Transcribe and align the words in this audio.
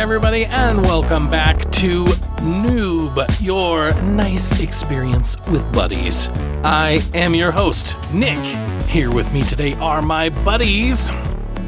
everybody, 0.00 0.46
and 0.46 0.80
welcome 0.80 1.28
back 1.28 1.58
to 1.70 2.06
Newb, 2.38 3.26
your 3.38 3.92
nice 4.00 4.58
experience 4.58 5.36
with 5.48 5.70
buddies. 5.74 6.28
I 6.64 7.02
am 7.12 7.34
your 7.34 7.50
host, 7.52 7.98
Nick. 8.10 8.38
Here 8.86 9.12
with 9.12 9.30
me 9.30 9.42
today 9.42 9.74
are 9.74 10.00
my 10.00 10.30
buddies. 10.30 11.10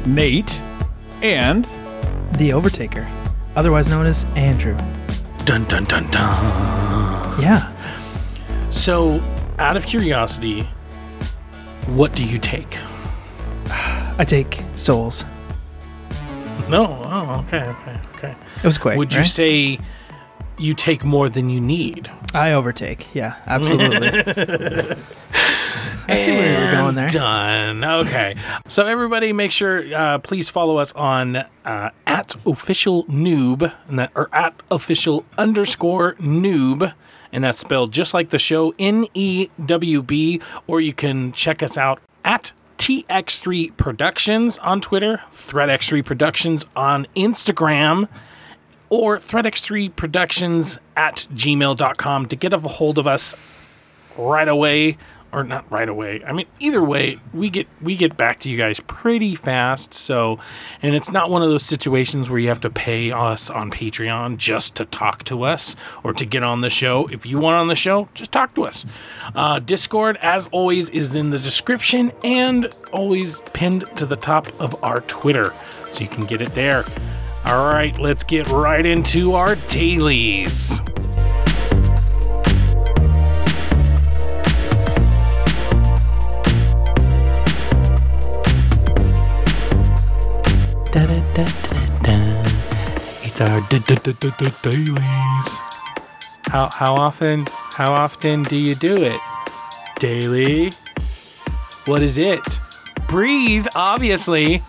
Nate, 0.07 0.63
and 1.21 1.65
The 2.39 2.49
Overtaker, 2.49 3.07
otherwise 3.55 3.87
known 3.87 4.07
as 4.07 4.25
Andrew. 4.35 4.75
Dun 5.45 5.65
dun 5.65 5.83
dun 5.83 6.09
dun. 6.09 7.39
Yeah. 7.39 7.71
So, 8.71 9.21
out 9.59 9.77
of 9.77 9.85
curiosity, 9.85 10.63
what 11.85 12.15
do 12.15 12.25
you 12.25 12.39
take? 12.39 12.79
I 13.69 14.25
take 14.27 14.59
souls. 14.73 15.23
No, 16.69 17.01
oh, 17.05 17.43
okay, 17.45 17.63
okay, 17.63 17.99
okay. 18.15 18.35
It 18.57 18.63
was 18.63 18.77
quick. 18.77 18.97
Would 18.97 19.13
you 19.13 19.19
right? 19.19 19.27
say 19.27 19.79
you 20.57 20.73
take 20.73 21.03
more 21.03 21.29
than 21.29 21.49
you 21.49 21.59
need? 21.59 22.09
I 22.33 22.53
overtake. 22.53 23.13
Yeah, 23.13 23.35
absolutely. 23.45 24.07
I 26.07 26.15
see 26.15 26.31
where 26.31 26.59
you 26.59 26.65
were 26.65 26.71
going 26.71 26.95
there. 26.95 27.09
Done. 27.09 27.83
Okay. 27.83 28.35
So 28.67 28.85
everybody, 28.85 29.33
make 29.33 29.51
sure 29.51 29.83
uh, 29.93 30.19
please 30.19 30.49
follow 30.49 30.77
us 30.77 30.91
on 30.93 31.37
uh, 31.37 31.89
at 32.05 32.35
official 32.45 33.05
newb 33.05 33.73
and 33.87 33.99
that 33.99 34.11
or 34.15 34.29
at 34.33 34.53
official 34.69 35.25
underscore 35.37 36.15
newb, 36.15 36.93
and 37.31 37.43
that's 37.43 37.59
spelled 37.59 37.91
just 37.91 38.13
like 38.13 38.31
the 38.31 38.39
show 38.39 38.73
N 38.79 39.07
E 39.13 39.49
W 39.65 40.01
B. 40.01 40.41
Or 40.67 40.81
you 40.81 40.93
can 40.93 41.31
check 41.31 41.63
us 41.63 41.77
out 41.77 41.99
at 42.25 42.51
TX3 42.83 43.77
Productions 43.77 44.57
on 44.57 44.81
Twitter, 44.81 45.21
ThreadX3 45.31 46.03
Productions 46.03 46.65
on 46.75 47.07
Instagram 47.15 48.09
or 48.89 49.15
threadx3productions 49.15 50.77
at 50.97 51.25
gmail.com 51.33 52.25
to 52.25 52.35
get 52.35 52.51
a 52.51 52.57
hold 52.57 52.97
of 52.97 53.07
us 53.07 53.35
right 54.17 54.49
away 54.49 54.97
or 55.33 55.43
not 55.43 55.69
right 55.71 55.89
away. 55.89 56.23
I 56.25 56.31
mean 56.31 56.45
either 56.59 56.83
way 56.83 57.19
we 57.33 57.49
get 57.49 57.67
we 57.81 57.95
get 57.95 58.15
back 58.15 58.39
to 58.41 58.49
you 58.49 58.57
guys 58.57 58.79
pretty 58.81 59.35
fast. 59.35 59.93
So 59.93 60.39
and 60.81 60.95
it's 60.95 61.11
not 61.11 61.29
one 61.29 61.41
of 61.41 61.49
those 61.49 61.63
situations 61.63 62.29
where 62.29 62.39
you 62.39 62.49
have 62.49 62.61
to 62.61 62.69
pay 62.69 63.11
us 63.11 63.49
on 63.49 63.71
patreon 63.71 64.37
just 64.37 64.75
to 64.75 64.85
talk 64.85 65.23
to 65.25 65.43
us 65.43 65.75
or 66.03 66.13
to 66.13 66.25
get 66.25 66.43
on 66.43 66.61
the 66.61 66.69
show. 66.69 67.07
If 67.07 67.25
you 67.25 67.39
want 67.39 67.55
on 67.55 67.67
the 67.67 67.75
show 67.75 68.07
just 68.13 68.31
talk 68.31 68.53
to 68.55 68.63
us. 68.65 68.85
Uh, 69.35 69.59
discord 69.59 70.17
as 70.21 70.47
always 70.51 70.89
is 70.89 71.15
in 71.15 71.31
the 71.31 71.39
description 71.39 72.11
and 72.23 72.67
always 72.91 73.41
pinned 73.53 73.85
to 73.97 74.05
the 74.05 74.15
top 74.15 74.47
of 74.61 74.81
our 74.83 75.01
twitter 75.01 75.53
so 75.91 76.01
you 76.01 76.07
can 76.07 76.25
get 76.25 76.41
it 76.41 76.53
there. 76.53 76.85
All 77.45 77.65
right 77.73 77.97
let's 77.99 78.23
get 78.23 78.47
right 78.49 78.85
into 78.85 79.33
our 79.33 79.55
dailies 79.69 80.79
Da, 90.93 91.07
da, 91.07 91.19
da, 91.33 91.43
da, 91.43 92.03
da. 92.03 92.41
It's 93.23 93.41
our 93.41 93.61
da, 93.61 93.79
da, 93.79 93.95
da, 93.95 94.11
da, 94.11 94.29
da, 94.37 94.49
dailies. 94.61 95.47
How 96.51 96.69
how 96.71 96.93
often 96.93 97.47
how 97.71 97.93
often 97.93 98.43
do 98.43 98.55
you 98.55 98.75
do 98.75 98.95
it? 99.01 99.19
Daily. 99.97 100.71
What 101.85 102.03
is 102.03 102.19
it? 102.19 102.43
Breathe, 103.07 103.65
obviously. 103.75 104.61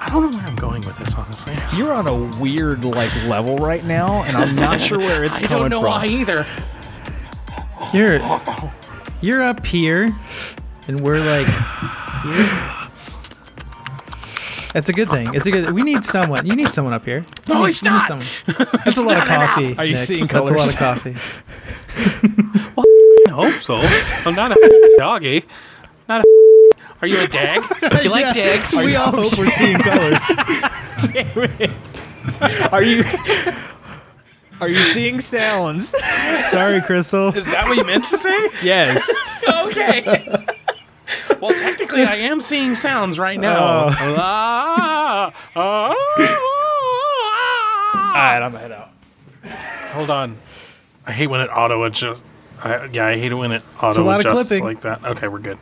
I 0.00 0.10
don't 0.10 0.28
know 0.28 0.36
where 0.36 0.46
I'm 0.46 0.56
going 0.56 0.82
with 0.82 0.98
this, 0.98 1.14
honestly. 1.14 1.54
you're 1.76 1.92
on 1.92 2.08
a 2.08 2.40
weird 2.40 2.84
like 2.84 3.14
level 3.26 3.56
right 3.56 3.84
now, 3.84 4.24
and 4.24 4.36
I'm 4.36 4.56
not 4.56 4.80
sure 4.80 4.98
where 4.98 5.22
it's 5.22 5.36
I 5.36 5.42
coming 5.42 5.48
from. 5.48 5.56
I 5.56 5.60
don't 5.60 5.70
know 5.70 5.80
from. 5.82 5.90
why 5.92 6.06
either. 6.06 6.46
You're 7.92 8.20
you're 9.20 9.42
up 9.42 9.64
here, 9.64 10.12
and 10.88 10.98
we're 11.00 11.20
like. 11.20 11.46
here. 12.24 12.80
That's 14.74 14.88
a 14.88 14.92
good 14.92 15.08
thing. 15.08 15.32
It's 15.34 15.46
a 15.46 15.50
good. 15.52 15.70
We 15.70 15.82
need 15.84 16.02
someone. 16.04 16.44
You 16.46 16.56
need 16.56 16.72
someone 16.72 16.92
up 16.92 17.04
here. 17.04 17.24
No, 17.48 17.60
need, 17.62 17.68
it's 17.68 17.82
you 17.82 17.90
need 17.90 17.96
not. 17.96 18.06
someone. 18.06 18.26
That's 18.84 18.98
a 18.98 19.04
lot 19.04 19.16
of 19.18 19.24
coffee. 19.24 19.76
Are 19.78 19.84
you 19.84 19.92
Nick. 19.94 20.02
seeing 20.02 20.26
That's 20.26 20.50
a 20.50 20.54
lot 20.54 20.68
of 20.68 20.76
coffee. 20.76 21.14
well, 22.76 22.84
I 23.28 23.30
hope 23.30 23.62
so. 23.62 23.76
I'm 24.28 24.34
not 24.34 24.50
a 24.50 24.94
doggy. 24.98 25.44
Not 26.08 26.22
a. 26.22 26.24
Are 27.02 27.06
you 27.06 27.20
a 27.22 27.28
dag? 27.28 27.62
You 28.02 28.10
like 28.10 28.34
Yeah. 28.34 28.42
dags? 28.44 28.76
We 28.76 28.96
all 28.96 29.12
hope 29.12 29.38
we're 29.38 29.48
seeing 29.48 29.78
colors. 29.78 30.20
Damn 31.12 31.50
it. 31.60 32.72
Are 32.72 32.82
you? 32.82 33.04
Are 34.60 34.68
you 34.68 34.76
seeing 34.82 35.20
sounds? 35.20 35.94
Sorry, 36.46 36.80
Crystal. 36.82 37.28
Is 37.28 37.44
that 37.46 37.64
what 37.66 37.76
you 37.76 37.84
meant 37.84 38.08
to 38.08 38.16
say? 38.18 38.48
Yes. 38.62 39.08
okay. 39.48 40.46
Well, 41.40 41.52
technically, 41.52 42.04
I 42.04 42.16
am 42.16 42.40
seeing 42.40 42.74
sounds 42.74 43.18
right 43.18 43.38
now. 43.38 43.90
Ah, 44.16 45.32
ah, 45.56 45.94
All 48.04 48.12
right, 48.14 48.42
I'm 48.42 48.52
gonna 48.52 48.58
head 48.58 48.72
out. 48.72 48.90
Hold 49.92 50.10
on. 50.10 50.36
I 51.06 51.12
hate 51.12 51.26
when 51.28 51.40
it 51.40 51.48
auto 51.48 51.82
adjusts. 51.84 52.22
I, 52.62 52.86
yeah, 52.86 53.06
I 53.06 53.16
hate 53.18 53.32
it 53.32 53.34
when 53.34 53.52
it 53.52 53.62
auto 53.80 54.02
lot 54.02 54.20
of 54.24 54.26
adjusts 54.26 54.60
like 54.60 54.80
that. 54.82 55.04
Okay, 55.04 55.28
we're 55.28 55.38
good. 55.40 55.58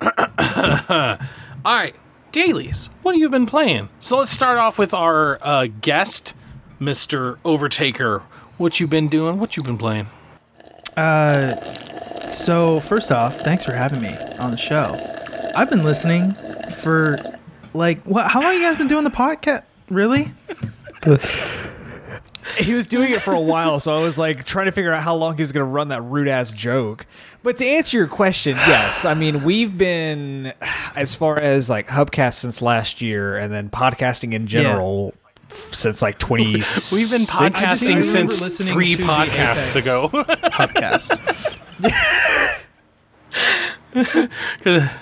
All 0.00 1.74
right, 1.74 1.94
dailies. 2.32 2.88
What 3.02 3.14
have 3.14 3.20
you 3.20 3.28
been 3.28 3.46
playing? 3.46 3.88
So 4.00 4.18
let's 4.18 4.30
start 4.30 4.58
off 4.58 4.78
with 4.78 4.94
our 4.94 5.38
uh, 5.42 5.68
guest, 5.80 6.34
Mister 6.78 7.34
Overtaker. 7.44 8.22
What 8.56 8.80
you 8.80 8.86
been 8.86 9.08
doing? 9.08 9.38
What 9.38 9.56
you 9.56 9.62
been 9.62 9.78
playing? 9.78 10.06
So 12.28 12.80
first 12.80 13.10
off, 13.12 13.38
thanks 13.40 13.64
for 13.64 13.72
having 13.72 14.00
me 14.02 14.14
on 14.38 14.50
the 14.50 14.56
show. 14.56 14.98
I've 15.54 15.70
been 15.70 15.84
listening 15.84 16.32
for 16.74 17.18
like 17.72 18.02
what? 18.04 18.30
How 18.30 18.42
long 18.42 18.54
you 18.54 18.60
guys 18.62 18.76
been 18.76 18.88
doing 18.88 19.04
the 19.04 19.10
podcast? 19.10 19.62
Really? 19.88 20.26
He 22.58 22.74
was 22.74 22.86
doing 22.86 23.10
it 23.10 23.20
for 23.22 23.34
a 23.34 23.40
while, 23.40 23.80
so 23.80 23.94
I 23.94 24.00
was 24.02 24.16
like 24.16 24.44
trying 24.44 24.66
to 24.66 24.72
figure 24.72 24.92
out 24.92 25.02
how 25.02 25.16
long 25.16 25.36
he 25.36 25.42
was 25.42 25.50
gonna 25.50 25.64
run 25.64 25.88
that 25.88 26.00
rude 26.02 26.28
ass 26.28 26.52
joke. 26.52 27.04
But 27.42 27.56
to 27.58 27.66
answer 27.66 27.98
your 27.98 28.06
question, 28.06 28.54
yes. 28.56 29.04
I 29.04 29.14
mean, 29.14 29.42
we've 29.42 29.76
been 29.76 30.52
as 30.94 31.12
far 31.14 31.38
as 31.40 31.68
like 31.68 31.88
Hubcast 31.88 32.34
since 32.34 32.62
last 32.62 33.02
year, 33.02 33.36
and 33.36 33.52
then 33.52 33.68
podcasting 33.68 34.32
in 34.32 34.46
general 34.46 35.12
f- 35.25 35.25
since 35.48 36.02
like 36.02 36.18
twenty. 36.18 36.44
We've 36.54 36.62
been 37.10 37.22
I 37.22 37.24
just- 37.24 37.34
I 37.34 37.48
podcasting 37.50 38.02
since 38.02 38.58
three 38.58 38.96
podcasts 38.96 39.76
ago. 39.80 40.08
podcast. 40.12 41.20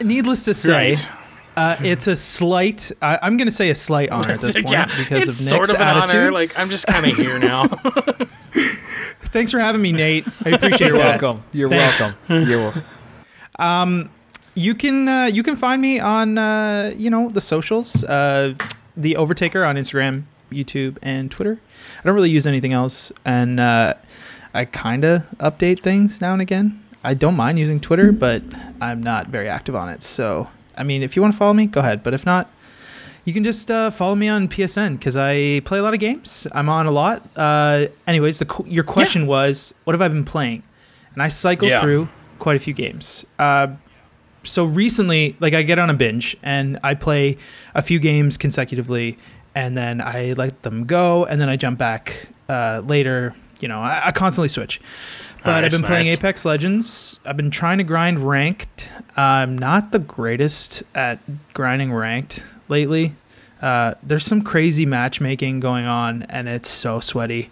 Needless 0.02 0.44
to 0.44 0.54
say, 0.54 0.90
Right. 0.90 1.10
uh, 1.56 1.76
it's 1.82 2.06
a 2.06 2.16
slight. 2.16 2.92
I, 3.02 3.18
I'm 3.22 3.36
going 3.36 3.46
to 3.46 3.52
say 3.52 3.70
a 3.70 3.74
slight 3.74 4.10
honor 4.10 4.30
at 4.32 4.40
this 4.40 4.54
point 4.54 4.68
yeah, 4.70 4.86
because 4.86 5.28
it's 5.28 5.28
of 5.28 5.34
sort 5.48 5.60
Nick's 5.62 5.74
of 5.74 5.80
an 5.80 5.96
attitude. 5.98 6.20
honor. 6.20 6.32
Like 6.32 6.58
I'm 6.58 6.70
just 6.70 6.86
kind 6.86 7.06
of 7.06 7.16
here 7.16 7.38
now. 7.38 7.64
Thanks 9.32 9.50
for 9.50 9.58
having 9.58 9.82
me, 9.82 9.92
Nate. 9.92 10.26
I 10.44 10.50
appreciate 10.50 10.88
You're 10.88 10.98
that. 10.98 11.20
welcome. 11.20 11.42
You're 11.52 11.68
Thanks. 11.68 12.00
welcome. 12.00 12.48
You're 12.48 12.72
welcome. 13.58 14.10
You 14.56 14.74
can 14.76 15.08
uh, 15.08 15.24
you 15.32 15.42
can 15.42 15.56
find 15.56 15.82
me 15.82 15.98
on 15.98 16.38
uh, 16.38 16.92
you 16.96 17.10
know 17.10 17.28
the 17.28 17.40
socials, 17.40 18.04
uh, 18.04 18.54
the 18.96 19.14
Overtaker 19.14 19.66
on 19.68 19.74
Instagram, 19.74 20.22
YouTube, 20.54 20.96
and 21.02 21.30
Twitter. 21.30 21.58
I 21.98 22.02
don't 22.04 22.14
really 22.14 22.30
use 22.30 22.46
anything 22.46 22.72
else, 22.72 23.12
and 23.24 23.58
uh, 23.60 23.94
I 24.54 24.64
kind 24.64 25.04
of 25.04 25.22
update 25.38 25.80
things 25.82 26.20
now 26.20 26.32
and 26.32 26.42
again. 26.42 26.80
I 27.02 27.14
don't 27.14 27.36
mind 27.36 27.58
using 27.58 27.80
Twitter, 27.80 28.12
but 28.12 28.42
I'm 28.80 29.02
not 29.02 29.26
very 29.28 29.48
active 29.48 29.74
on 29.74 29.88
it. 29.88 30.02
So 30.02 30.48
I 30.76 30.82
mean, 30.84 31.02
if 31.02 31.16
you 31.16 31.22
want 31.22 31.34
to 31.34 31.38
follow 31.38 31.52
me, 31.54 31.66
go 31.66 31.80
ahead. 31.80 32.02
But 32.02 32.14
if 32.14 32.24
not, 32.24 32.50
you 33.24 33.32
can 33.32 33.44
just 33.44 33.70
uh, 33.70 33.90
follow 33.90 34.14
me 34.14 34.28
on 34.28 34.48
PSN 34.48 34.98
because 34.98 35.16
I 35.16 35.60
play 35.64 35.78
a 35.78 35.82
lot 35.82 35.94
of 35.94 36.00
games. 36.00 36.46
I'm 36.52 36.68
on 36.68 36.86
a 36.86 36.90
lot. 36.90 37.26
Uh, 37.36 37.86
anyways, 38.06 38.38
the 38.38 38.64
your 38.66 38.84
question 38.84 39.26
was, 39.26 39.74
what 39.84 39.92
have 39.94 40.02
I 40.02 40.08
been 40.08 40.24
playing? 40.24 40.62
And 41.14 41.22
I 41.22 41.28
cycle 41.28 41.68
Yeah. 41.68 41.80
through 41.80 42.08
quite 42.38 42.56
a 42.56 42.58
few 42.58 42.74
games. 42.74 43.24
Uh, 43.38 43.68
so 44.42 44.64
recently, 44.66 45.36
like 45.40 45.54
I 45.54 45.62
get 45.62 45.78
on 45.78 45.88
a 45.88 45.94
binge 45.94 46.36
and 46.42 46.78
I 46.82 46.94
play 46.94 47.38
a 47.74 47.80
few 47.82 47.98
games 47.98 48.36
consecutively, 48.36 49.16
and 49.54 49.76
then 49.76 50.00
I 50.00 50.34
let 50.36 50.62
them 50.62 50.84
go, 50.86 51.24
and 51.24 51.40
then 51.40 51.48
I 51.48 51.56
jump 51.56 51.78
back 51.78 52.28
uh, 52.48 52.82
later. 52.84 53.34
You 53.60 53.68
know, 53.68 53.78
I, 53.78 54.06
I 54.06 54.10
constantly 54.12 54.48
switch. 54.48 54.80
But 55.44 55.60
Nice, 55.60 55.64
I've 55.64 55.70
been 55.72 55.82
playing 55.82 56.06
nice. 56.06 56.18
Apex 56.18 56.44
Legends. 56.44 57.20
I've 57.24 57.36
been 57.36 57.50
trying 57.50 57.78
to 57.78 57.84
grind 57.84 58.18
ranked. 58.18 58.90
I'm 59.16 59.56
not 59.58 59.92
the 59.92 59.98
greatest 59.98 60.82
at 60.94 61.18
grinding 61.52 61.92
ranked 61.92 62.42
lately. 62.68 63.14
Uh, 63.60 63.94
there's 64.02 64.24
some 64.24 64.42
crazy 64.42 64.86
matchmaking 64.86 65.60
going 65.60 65.86
on, 65.86 66.22
and 66.24 66.48
it's 66.48 66.68
so 66.68 67.00
sweaty. 67.00 67.50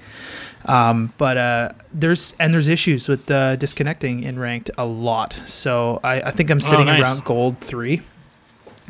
Um, 0.66 1.12
but 1.19 1.37
uh, 1.37 1.70
there's 1.93 2.34
and 2.38 2.52
there's 2.52 2.69
issues 2.69 3.08
with 3.08 3.31
uh, 3.31 3.56
disconnecting 3.56 4.22
in 4.22 4.38
ranked 4.38 4.70
a 4.78 4.87
lot. 4.87 5.32
So 5.46 6.00
I, 6.04 6.22
I 6.22 6.31
think 6.31 6.50
I'm 6.50 6.60
sitting 6.60 6.87
nice. 6.87 7.00
around 7.00 7.25
gold 7.25 7.58
three, 7.60 8.02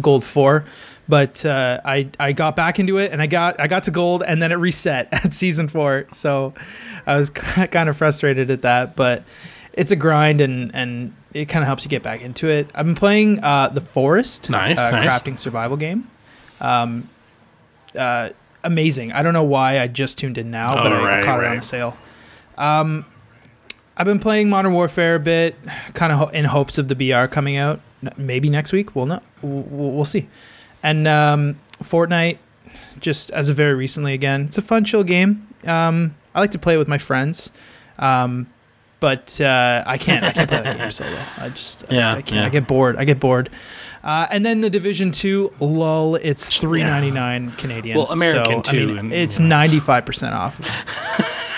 gold 0.01 0.25
four. 0.25 0.65
But 1.13 1.45
uh, 1.45 1.79
I 1.85 2.09
I 2.19 2.33
got 2.33 2.57
back 2.57 2.79
into 2.79 2.97
it 2.97 3.13
and 3.13 3.21
I 3.21 3.27
got 3.27 3.61
I 3.61 3.67
got 3.67 3.85
to 3.85 3.91
gold 3.91 4.23
and 4.27 4.41
then 4.41 4.51
it 4.51 4.55
reset 4.55 5.09
at 5.13 5.35
season 5.35 5.69
four. 5.69 6.07
So 6.11 6.55
I 7.07 7.17
was 7.19 7.29
kind 7.77 7.91
of 7.91 7.99
frustrated 7.99 8.51
at 8.51 8.63
that, 8.63 8.97
but 8.97 9.23
it's 9.75 9.91
a 9.91 9.97
grind 9.97 10.41
and 10.41 10.75
and 10.75 11.15
it 11.35 11.47
kind 11.51 11.63
of 11.63 11.67
helps 11.67 11.85
you 11.85 11.91
get 11.91 12.03
back 12.03 12.23
into 12.23 12.49
it. 12.49 12.71
I've 12.75 12.87
been 12.87 12.95
playing 12.95 13.41
uh, 13.45 13.69
the 13.69 13.83
Forest, 13.83 14.49
Nice, 14.49 14.79
uh, 14.79 14.91
nice. 14.91 15.07
crafting 15.07 15.39
survival 15.39 15.77
game. 15.77 16.09
Um, 16.63 17.11
uh, 17.95 18.31
amazing. 18.65 19.13
I 19.13 19.23
don't 19.23 19.35
know 19.35 19.45
why 19.45 19.81
I 19.81 19.89
just 19.89 20.17
tuned 20.17 20.39
in 20.39 20.51
now, 20.51 20.75
but 20.77 20.93
Oh, 20.93 20.97
I, 20.97 20.99
I 20.99 21.05
right, 21.17 21.25
caught 21.25 21.41
it 21.41 21.45
on 21.45 21.51
right. 21.51 21.59
a 21.59 21.63
sale. 21.63 21.95
Um, 22.57 23.05
I've 23.99 24.07
been 24.07 24.19
playing 24.19 24.49
Modern 24.49 24.73
Warfare 24.73 25.17
a 25.17 25.21
bit, 25.21 25.57
kind 25.93 26.11
of 26.13 26.19
ho- 26.19 26.29
in 26.29 26.47
hopes 26.47 26.79
of 26.79 26.89
the 26.89 26.95
BR 26.95 27.27
coming 27.27 27.57
out 27.59 27.81
N- 28.03 28.13
maybe 28.17 28.49
next 28.49 28.73
week. 28.73 28.95
We'll 28.97 29.05
not. 29.07 29.23
We'll, 29.43 29.63
we'll 29.65 29.91
we'll 29.91 30.05
see. 30.07 30.29
And 30.83 31.07
um, 31.07 31.61
Fortnite, 31.83 32.39
just 33.01 33.31
as 33.31 33.49
of 33.49 33.57
very 33.57 33.75
recently 33.75 34.15
again, 34.15 34.47
it's 34.47 34.59
a 34.59 34.63
fun, 34.63 34.85
chill 34.85 35.05
game. 35.05 35.47
Um, 35.65 36.15
I 36.35 36.41
like 36.41 36.51
to 36.53 36.59
play 36.59 36.75
it 36.75 36.79
with 36.79 36.89
my 36.89 36.99
friends, 36.99 37.53
um, 37.99 38.49
but 39.01 39.41
uh, 39.41 39.83
I 39.87 39.99
can't. 39.99 40.25
I 40.25 40.33
can't 40.33 40.49
play 40.49 40.63
that 40.63 40.77
game 40.79 40.91
solo. 40.93 41.17
I 41.39 41.49
just 41.51 41.85
Yeah, 41.91 42.09
I, 42.15 42.17
I 42.17 42.23
can't. 42.23 42.33
yeah. 42.33 42.47
I 42.47 42.49
get 42.49 42.67
bored. 42.67 42.97
I 42.97 43.05
get 43.05 43.21
bored. 43.21 43.51
Uh, 44.03 44.27
and 44.31 44.45
then 44.45 44.61
the 44.63 44.71
Division 44.71 45.13
Two, 45.13 45.53
lol, 45.61 46.17
it's 46.17 46.59
three 46.59 46.83
ninety 46.83 47.11
nine 47.13 47.53
Canadian. 47.53 47.97
Well, 47.99 48.09
American 48.11 48.65
so, 48.65 48.71
I 48.73 48.75
mean, 48.77 48.89
too, 48.89 48.97
and- 48.99 49.13
it's 49.13 49.39
ninety 49.39 49.79
five 49.79 50.05
percent 50.05 50.35
off. 50.35 50.59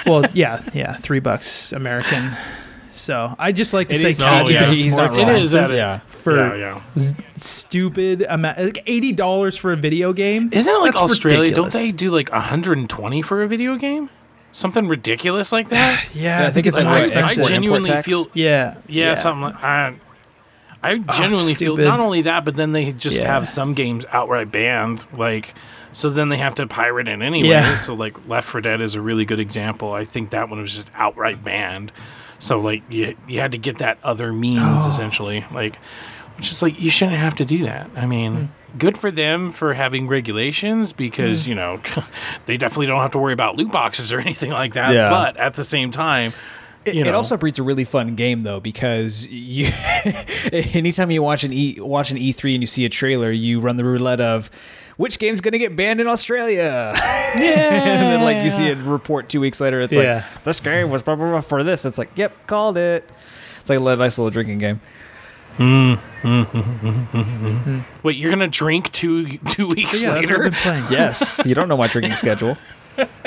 well, 0.06 0.26
yeah, 0.35 0.61
yeah, 0.75 0.94
three 0.94 1.21
bucks 1.21 1.73
American. 1.73 2.32
So 2.94 3.35
I 3.38 3.52
just 3.52 3.75
like 3.75 3.88
to 3.88 3.94
It 3.94 3.99
say 3.99 4.11
is- 4.11 4.20
no, 4.20 4.26
cat 4.26 4.46
yeah. 4.46 4.58
because 4.61 4.70
he's 4.73 4.85
it's 4.85 4.93
more 4.94 5.06
not 5.06 5.19
It 5.19 5.23
wrong. 5.23 5.31
is 5.37 5.52
expensive 5.52 5.70
that 5.70 5.76
Yeah. 5.76 6.00
for 6.06 6.37
yeah, 6.37 6.56
yeah. 6.75 6.81
s- 6.96 7.14
stupid 7.37 8.25
amount, 8.29 8.58
like 8.58 8.82
eighty 8.87 9.12
dollars 9.12 9.56
for 9.56 9.73
a 9.73 9.76
video 9.76 10.12
game. 10.12 10.49
Isn't 10.52 10.73
it 10.73 10.79
like 10.79 10.93
That's 10.94 11.11
Australia? 11.12 11.41
ridiculous. 11.50 11.75
Don't 11.75 11.82
they 11.82 11.91
do 11.93 12.11
like 12.11 12.31
120 12.32 13.23
for 13.23 13.43
a 13.43 13.49
video 13.49 13.76
game? 13.76 14.11
Something 14.52 14.87
ridiculous 14.87 15.50
like 15.50 15.69
that? 15.70 16.05
Yeah, 16.14 16.43
Yeah, 16.43 16.46
I 16.46 16.50
think 16.52 16.67
it's 16.67 16.76
Like, 16.76 16.87
more 16.87 16.94
I, 16.94 16.99
I 16.99 17.00
expensive. 17.00 17.38
export, 17.38 17.49
genuinely 17.49 18.02
feel 18.02 18.26
yeah, 18.35 18.75
yeah, 18.87 19.14
something 19.17 19.43
like 19.43 19.56
I. 19.62 19.94
I 20.82 20.93
it's 20.93 21.17
genuinely 21.19 21.55
feel 21.55 21.76
not 21.79 21.99
only 21.99 22.23
that, 22.23 22.44
but 22.44 22.56
then 22.56 22.73
they 22.73 22.93
just 22.93 23.17
Yeah. 23.19 23.26
have 23.26 23.49
some 23.49 23.73
games 23.75 24.05
outright 24.12 24.52
banned. 24.52 25.06
Like, 25.17 25.55
so 25.94 26.11
then 26.11 26.29
they 26.29 26.37
have 26.37 26.55
to 26.56 26.67
pirate 26.67 27.08
it 27.08 27.23
anyway. 27.23 27.49
Yeah. 27.49 27.75
So 27.76 27.94
like 27.94 28.17
Left 28.29 28.47
4 28.47 28.61
Dead 28.61 28.81
is 28.82 28.94
a 28.94 29.00
really 29.00 29.25
good 29.25 29.40
example. 29.40 29.94
I 29.94 30.05
think 30.05 30.29
that 30.31 30.49
one 30.50 30.61
was 30.61 30.76
just 30.76 30.90
outright 30.94 31.43
banned. 31.43 31.90
So 32.44 32.61
like 32.61 32.82
you 32.91 33.17
you 33.26 33.41
had 33.41 33.52
to 33.52 33.58
get 33.58 33.79
that 33.79 33.96
other 34.05 34.32
means 34.32 34.61
Oh. 34.62 34.88
essentially. 34.91 35.44
Like, 35.52 35.76
which 36.37 36.50
is 36.50 36.61
like 36.62 36.79
you 36.79 36.91
shouldn't 36.91 37.17
have 37.17 37.35
to 37.37 37.44
do 37.44 37.64
that. 37.64 37.91
I 37.96 38.06
mean. 38.06 38.35
Hmm. 38.35 38.44
Good 38.76 38.99
for 38.99 39.12
them 39.12 39.50
for 39.50 39.73
having 39.75 40.08
regulations 40.08 40.93
because 40.93 41.46
you 41.46 41.55
know 41.55 41.81
they 42.46 42.56
definitely 42.56 42.87
don't 42.87 43.00
have 43.00 43.12
to 43.12 43.19
worry 43.19 43.32
about 43.32 43.56
loot 43.56 43.70
boxes 43.70 44.12
or 44.12 44.19
anything 44.26 44.50
like 44.50 44.73
that. 44.75 44.93
Yeah. 44.93 45.08
But 45.11 45.37
at 45.37 45.55
the 45.55 45.62
same 45.62 45.93
time, 45.93 46.32
It, 46.85 46.96
you 46.96 47.05
it 47.05 47.14
also 47.14 47.37
breeds 47.37 47.61
a 47.61 47.62
really 47.62 47.85
fun 47.85 48.17
game 48.17 48.41
though 48.41 48.58
because 48.58 49.29
you, 49.29 49.69
anytime 50.52 51.11
you 51.12 51.23
watch 51.23 51.44
an 51.44 51.52
E 51.52 51.76
watch 51.79 52.11
an 52.11 52.17
E3 52.19 52.55
and 52.55 52.62
you 52.62 52.67
see 52.67 52.85
a 52.85 52.88
trailer, 52.88 53.31
you 53.31 53.61
run 53.61 53.76
the 53.76 53.85
roulette 53.85 54.20
of 54.20 54.50
which 54.96 55.19
game's 55.19 55.41
going 55.41 55.52
to 55.52 55.58
get 55.58 55.75
banned 55.76 56.00
in 56.00 56.06
Australia. 56.06 56.93
yeah, 56.94 57.00
and 57.35 58.02
then 58.02 58.20
like 58.23 58.43
you 58.44 58.50
see 58.50 58.69
a 58.69 58.76
report 58.76 59.29
two 59.29 59.41
weeks 59.41 59.61
later, 59.61 59.81
it's 59.81 59.94
Yeah. 59.94 60.25
like 60.35 60.44
this 60.44 60.61
game 60.61 60.91
was 60.91 61.02
blah, 61.02 61.17
blah, 61.17 61.31
blah 61.31 61.41
for 61.41 61.62
this. 61.64 61.85
It's 61.85 61.99
like, 61.99 62.11
yep, 62.17 62.46
called 62.46 62.79
it. 62.79 63.08
It's 63.61 63.70
like 63.70 63.79
a 63.79 63.82
nice 63.96 64.19
little 64.19 64.31
drinking 64.31 64.58
game. 64.58 64.81
Wait, 68.02 68.17
you're 68.17 68.31
gonna 68.31 68.49
drink 68.49 68.91
two 68.93 69.38
two 69.38 69.69
weeks 69.69 70.02
yeah, 70.02 70.14
later? 70.14 70.46
I've 70.46 70.52
been 70.52 70.61
playing. 70.61 70.85
Yes, 70.91 71.40
you 71.47 71.55
don't 71.55 71.69
know 71.69 71.76
my 71.76 71.87
drinking 71.87 72.17
schedule. 72.17 72.56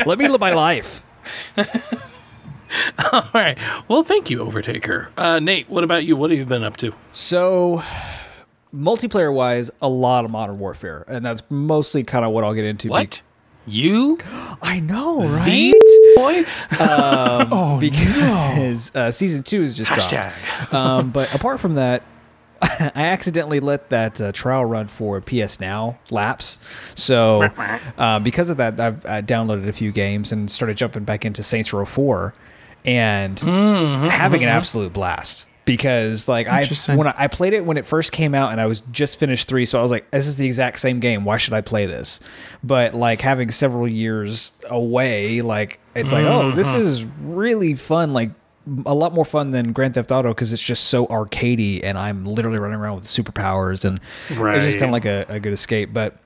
Let 0.05 0.19
me 0.19 0.27
live 0.27 0.41
my 0.41 0.53
life. 0.53 1.03
All 3.13 3.23
right. 3.33 3.57
Well, 3.87 4.03
thank 4.03 4.29
you, 4.29 4.39
Overtaker. 4.39 5.07
Uh, 5.17 5.39
Nate, 5.39 5.69
what 5.69 5.83
about 5.85 6.03
you? 6.03 6.15
What 6.17 6.31
have 6.31 6.39
you 6.39 6.45
been 6.45 6.63
up 6.63 6.75
to? 6.77 6.93
So, 7.13 7.81
multiplayer 8.73 9.33
wise, 9.33 9.71
a 9.81 9.87
lot 9.89 10.25
of 10.25 10.31
Modern 10.31 10.59
Warfare, 10.59 11.05
and 11.07 11.25
that's 11.25 11.41
mostly 11.49 12.03
kind 12.03 12.25
of 12.25 12.31
what 12.31 12.43
I'll 12.43 12.53
get 12.53 12.65
into. 12.65 12.89
What? 12.89 13.21
You? 13.65 14.17
I 14.61 14.79
know, 14.79 15.27
right? 15.27 15.45
The 15.73 16.13
boy? 16.15 16.43
Oh, 16.79 17.77
because 17.79 18.95
uh, 18.95 19.11
season 19.11 19.43
two 19.43 19.61
is 19.61 19.77
just 19.77 19.91
Hashtag. 19.91 20.21
dropped. 20.21 20.73
Um, 20.73 21.11
but 21.11 21.33
apart 21.33 21.59
from 21.59 21.75
that, 21.75 22.03
I 22.61 22.91
accidentally 22.95 23.59
let 23.59 23.89
that 23.89 24.19
uh, 24.19 24.31
trial 24.31 24.65
run 24.65 24.87
for 24.87 25.21
PS 25.21 25.59
Now 25.59 25.99
lapse. 26.09 26.57
So 26.95 27.43
uh, 27.97 28.19
because 28.19 28.49
of 28.49 28.57
that, 28.57 28.79
I've 28.81 29.05
I 29.05 29.21
downloaded 29.21 29.67
a 29.67 29.73
few 29.73 29.91
games 29.91 30.31
and 30.31 30.49
started 30.49 30.75
jumping 30.77 31.03
back 31.03 31.23
into 31.23 31.43
Saints 31.43 31.71
Row 31.71 31.85
Four, 31.85 32.33
and 32.83 33.39
having 33.39 34.43
an 34.43 34.49
absolute 34.49 34.91
blast. 34.93 35.47
Because 35.67 36.27
like 36.27 36.47
I 36.47 36.63
when 36.97 37.07
I, 37.07 37.13
I 37.15 37.27
played 37.27 37.53
it 37.53 37.63
when 37.65 37.77
it 37.77 37.85
first 37.85 38.11
came 38.11 38.33
out 38.33 38.51
and 38.51 38.59
I 38.59 38.65
was 38.65 38.81
just 38.91 39.19
finished 39.19 39.47
three, 39.47 39.65
so 39.65 39.77
I 39.77 39.83
was 39.83 39.91
like, 39.91 40.09
this 40.09 40.25
is 40.25 40.37
the 40.37 40.45
exact 40.47 40.79
same 40.79 40.99
game. 40.99 41.25
Why 41.25 41.37
should 41.37 41.53
I 41.53 41.61
play 41.61 41.85
this? 41.85 42.19
But 42.63 42.95
like 42.95 43.21
having 43.21 43.51
several 43.51 43.87
years 43.87 44.53
away, 44.69 45.41
like 45.41 45.79
it's 45.93 46.11
like, 46.13 46.25
oh, 46.25 46.51
this 46.51 46.73
is 46.73 47.03
really 47.21 47.75
fun. 47.75 48.13
Like 48.13 48.31
a 48.85 48.93
lot 48.93 49.13
more 49.13 49.25
fun 49.25 49.51
than 49.51 49.71
Grand 49.73 49.93
Theft 49.95 50.11
Auto 50.11 50.29
because 50.29 50.51
it's 50.53 50.61
just 50.63 50.85
so 50.85 51.05
arcadey 51.07 51.81
and 51.83 51.97
I'm 51.97 52.25
literally 52.25 52.57
running 52.59 52.79
around 52.79 52.95
with 52.95 53.05
superpowers 53.05 53.85
and 53.85 53.99
it's 54.57 54.65
just 54.65 54.77
kind 54.79 54.89
of 54.89 54.93
like 54.93 55.05
a, 55.05 55.25
a 55.29 55.39
good 55.39 55.53
escape. 55.53 55.93
But 55.93 56.17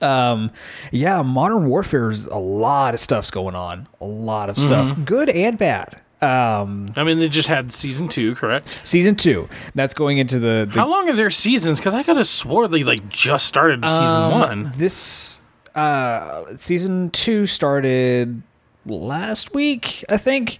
um, 0.00 0.50
yeah, 0.90 1.22
Modern 1.22 1.66
Warfare 1.68 2.10
is 2.10 2.26
a 2.26 2.36
lot 2.36 2.94
of 2.94 3.00
stuff's 3.00 3.30
going 3.30 3.54
on, 3.54 3.86
a 4.00 4.04
lot 4.04 4.50
of 4.50 4.56
stuff, 4.58 4.92
good 5.04 5.28
and 5.30 5.56
bad. 5.58 6.00
Um, 6.22 6.92
I 6.96 7.02
mean, 7.04 7.18
they 7.18 7.28
just 7.28 7.48
had 7.48 7.72
season 7.72 8.08
two, 8.08 8.34
correct? 8.36 8.86
season 8.86 9.16
two, 9.16 9.48
that's 9.74 9.92
going 9.94 10.18
into 10.18 10.38
the, 10.38 10.68
the 10.72 10.78
How 10.80 10.88
long 10.88 11.08
are 11.08 11.14
their 11.16 11.30
seasons? 11.30 11.78
Because 11.80 11.94
I 11.94 12.02
could 12.02 12.16
have 12.16 12.28
swore 12.28 12.68
they 12.68 12.84
like 12.84 13.08
just 13.08 13.46
started 13.46 13.82
season 13.84 14.04
Um, 14.04 14.30
one. 14.32 14.72
This 14.76 15.40
uh, 15.74 16.44
season 16.58 17.10
two 17.10 17.46
started 17.46 18.42
last 18.86 19.52
week, 19.54 20.04
I 20.08 20.16
think. 20.16 20.58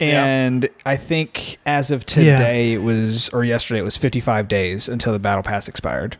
Yeah. 0.00 0.24
And 0.24 0.68
I 0.86 0.96
think 0.96 1.56
as 1.66 1.90
of 1.90 2.04
today, 2.06 2.74
it 2.74 2.82
was, 2.82 3.30
or 3.30 3.44
yesterday, 3.44 3.80
it 3.80 3.84
was 3.84 3.96
55 3.96 4.46
days 4.46 4.88
until 4.88 5.12
the 5.12 5.18
battle 5.18 5.42
pass 5.42 5.68
expired. 5.68 6.16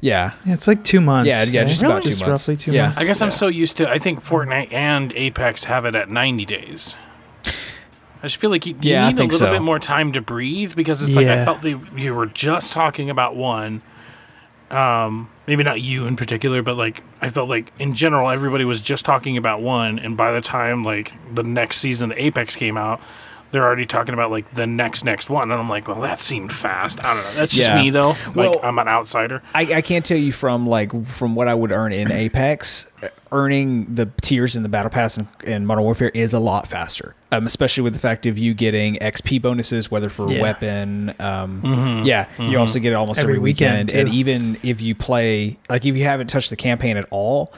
Yeah. 0.00 0.32
Yeah, 0.44 0.52
it's 0.54 0.68
like 0.68 0.84
two 0.84 1.00
months. 1.00 1.26
Yeah, 1.28 1.42
yeah, 1.44 1.60
right? 1.60 1.68
just 1.68 1.82
about 1.82 2.02
two 2.02 2.10
Just 2.10 2.20
months. 2.26 2.42
roughly 2.48 2.56
two 2.56 2.72
Yeah. 2.72 2.86
months. 2.86 3.00
I 3.00 3.04
guess 3.04 3.20
I'm 3.20 3.32
so 3.32 3.48
used 3.48 3.76
to. 3.78 3.90
I 3.90 3.98
think 3.98 4.22
Fortnite 4.24 4.72
and 4.72 5.12
Apex 5.14 5.64
have 5.64 5.84
it 5.84 5.94
at 5.94 6.08
90 6.08 6.44
days. 6.44 6.96
I 8.22 8.26
just 8.26 8.38
feel 8.38 8.50
like 8.50 8.66
you, 8.66 8.74
you 8.80 8.92
Yeah, 8.92 9.08
need 9.10 9.18
a 9.18 9.22
little 9.24 9.38
so. 9.38 9.50
bit 9.52 9.62
more 9.62 9.78
time 9.78 10.12
to 10.12 10.20
breathe 10.20 10.74
because 10.74 11.02
it's 11.02 11.14
like 11.14 11.26
I 11.26 11.44
felt 11.44 11.62
they, 11.62 11.78
you 11.96 12.14
were 12.14 12.26
just 12.26 12.72
talking 12.72 13.10
about 13.10 13.36
one. 13.36 13.82
Um, 14.70 15.30
maybe 15.46 15.62
not 15.62 15.80
you 15.80 16.06
in 16.06 16.16
particular, 16.16 16.60
but 16.62 16.76
like 16.76 17.02
I 17.20 17.28
felt 17.30 17.48
like 17.48 17.72
in 17.78 17.94
general 17.94 18.30
everybody 18.30 18.64
was 18.64 18.80
just 18.80 19.04
talking 19.04 19.36
about 19.36 19.60
one, 19.62 19.98
and 20.00 20.16
by 20.16 20.32
the 20.32 20.40
time 20.40 20.82
like 20.82 21.12
the 21.34 21.44
next 21.44 21.76
season 21.78 22.10
of 22.10 22.18
Apex 22.18 22.56
came 22.56 22.76
out, 22.76 23.00
they're 23.56 23.64
already 23.64 23.86
talking 23.86 24.12
about 24.12 24.30
like 24.30 24.50
the 24.54 24.66
next 24.66 25.02
next 25.04 25.30
one, 25.30 25.50
and 25.50 25.58
I'm 25.58 25.68
like, 25.68 25.88
well, 25.88 26.02
that 26.02 26.20
seemed 26.20 26.52
fast. 26.52 27.02
I 27.02 27.14
don't 27.14 27.24
know. 27.24 27.32
That's 27.32 27.52
just 27.54 27.68
Yeah. 27.70 27.80
me 27.82 27.88
though. 27.90 28.10
Like 28.26 28.36
Well- 28.36 28.60
I'm 28.62 28.78
an 28.78 28.86
outsider. 28.88 29.42
I, 29.54 29.62
I 29.76 29.80
can't 29.80 30.04
tell 30.04 30.18
you 30.18 30.30
from 30.32 30.66
like 30.68 31.06
from 31.06 31.34
what 31.34 31.48
I 31.48 31.54
would 31.54 31.72
earn 31.72 31.92
in 31.94 32.12
Apex, 32.12 32.92
earning 33.32 33.94
the 33.94 34.06
tiers 34.20 34.56
in 34.56 34.62
the 34.62 34.68
battle 34.68 34.90
pass 34.90 35.16
and, 35.16 35.26
in 35.42 35.64
Modern 35.66 35.84
Warfare 35.84 36.10
is 36.10 36.32
a 36.34 36.38
lot 36.38 36.68
faster. 36.68 37.14
Um, 37.32 37.44
especially 37.46 37.82
with 37.82 37.92
the 37.94 37.98
fact 37.98 38.24
of 38.26 38.38
you 38.38 38.54
getting 38.54 38.96
XP 38.96 39.42
bonuses, 39.42 39.90
whether 39.90 40.08
for 40.08 40.30
Yeah. 40.30 40.42
weapon, 40.42 41.12
um, 41.18 42.02
yeah, 42.04 42.26
you 42.38 42.56
also 42.58 42.78
get 42.78 42.92
it 42.92 42.94
almost 42.94 43.18
every, 43.20 43.32
Every 43.32 43.40
weekend. 43.42 43.88
weekend, 43.88 44.06
and 44.08 44.14
even 44.14 44.58
if 44.62 44.80
you 44.80 44.94
play, 44.94 45.56
like 45.68 45.84
if 45.84 45.96
you 45.96 46.04
haven't 46.04 46.28
touched 46.28 46.50
the 46.50 46.56
campaign 46.56 46.96
at 46.96 47.06
all, 47.10 47.52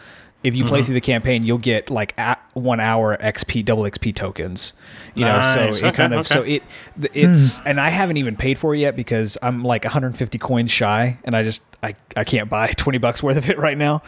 if 0.45 0.55
you 0.55 0.63
Mm-hmm. 0.65 0.69
play 0.69 0.83
through 0.83 0.95
the 0.95 1.01
campaign, 1.01 1.43
you'll 1.45 1.59
get 1.59 1.91
like 1.91 2.17
at 2.19 2.41
one 2.55 2.79
hour 2.81 3.17
XP, 3.17 3.65
double 3.65 3.83
XP 3.85 4.15
tokens. 4.15 4.73
You 5.15 5.25
know, 5.25 5.41
so 5.43 5.67
Nice. 5.67 5.77
it 5.79 5.85
Okay, 5.85 5.93
kind 5.97 6.15
of 6.15 6.27
so 6.29 6.43
it 6.43 6.63
th- 7.01 7.13
it's 7.15 7.59
and 7.67 7.81
I 7.81 7.89
haven't 7.89 8.19
even 8.19 8.37
paid 8.37 8.57
for 8.57 8.73
it 8.75 8.79
yet 8.79 8.95
because 8.95 9.37
I'm 9.43 9.65
like 9.65 9.83
150 9.85 10.39
coins 10.39 10.71
shy, 10.71 11.19
and 11.25 11.35
I 11.35 11.43
just 11.43 11.63
I, 11.83 11.97
I 12.17 12.23
can't 12.25 12.49
buy 12.49 12.69
20 12.77 12.99
bucks 12.99 13.23
worth 13.23 13.37
of 13.37 13.51
it 13.51 13.59
right 13.59 13.77
now. 13.77 14.03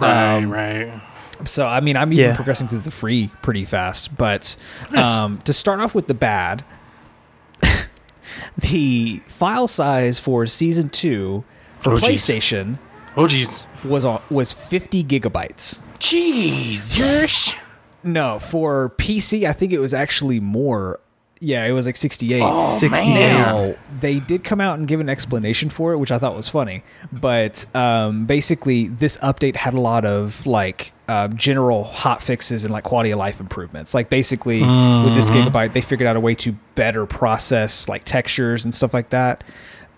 Right, 0.00 0.36
Um, 0.36 0.50
right. 0.50 1.00
So 1.44 1.66
I 1.66 1.80
mean, 1.80 1.96
I'm 1.96 2.12
even 2.12 2.24
Yeah. 2.30 2.34
progressing 2.36 2.66
through 2.66 2.80
the 2.80 2.90
free 2.90 3.30
pretty 3.42 3.64
fast. 3.64 4.16
But 4.16 4.56
Nice. 4.90 5.12
um, 5.12 5.38
to 5.44 5.52
start 5.52 5.78
off 5.80 5.94
with 5.94 6.08
the 6.08 6.14
bad, 6.14 6.64
the 8.58 9.20
file 9.26 9.68
size 9.68 10.18
for 10.18 10.46
season 10.46 10.88
two 10.88 11.44
for 11.78 11.92
Oh, 11.92 11.98
geez. 12.00 12.24
PlayStation 12.26 12.78
Oh 13.16 13.26
geez. 13.26 13.62
Was 13.84 14.04
on, 14.04 14.22
was 14.30 14.52
50 14.52 15.04
gigabytes. 15.04 15.80
Jeez, 15.98 16.96
you're 16.98 17.26
No, 18.02 18.38
for 18.38 18.90
PC, 18.98 19.48
I 19.48 19.52
think 19.52 19.72
it 19.72 19.78
was 19.78 19.94
actually 19.94 20.40
more. 20.40 21.00
Yeah, 21.38 21.66
it 21.66 21.72
was 21.72 21.84
like 21.84 21.96
68. 21.96 22.40
Oh, 22.42 22.66
68. 22.78 23.12
man. 23.12 23.42
Now, 23.42 23.74
they 24.00 24.20
did 24.20 24.42
come 24.42 24.58
out 24.60 24.78
and 24.78 24.88
give 24.88 25.00
an 25.00 25.10
explanation 25.10 25.68
for 25.68 25.92
it, 25.92 25.98
which 25.98 26.10
I 26.10 26.18
thought 26.18 26.34
was 26.34 26.48
funny. 26.48 26.82
But 27.12 27.66
um, 27.74 28.24
basically, 28.24 28.88
this 28.88 29.18
update 29.18 29.56
had 29.56 29.74
a 29.74 29.80
lot 29.80 30.06
of 30.06 30.46
like 30.46 30.94
um, 31.08 31.36
general 31.36 31.84
hot 31.84 32.22
fixes 32.22 32.64
and 32.64 32.72
like 32.72 32.84
quality 32.84 33.10
of 33.10 33.18
life 33.18 33.38
improvements. 33.38 33.92
Like 33.92 34.08
basically, 34.08 34.62
with 34.62 35.14
this 35.14 35.30
gigabyte, 35.30 35.74
they 35.74 35.82
figured 35.82 36.06
out 36.06 36.16
a 36.16 36.20
way 36.20 36.34
to 36.36 36.52
better 36.74 37.04
process 37.04 37.86
like 37.86 38.04
textures 38.04 38.64
and 38.64 38.74
stuff 38.74 38.94
like 38.94 39.10
that. 39.10 39.44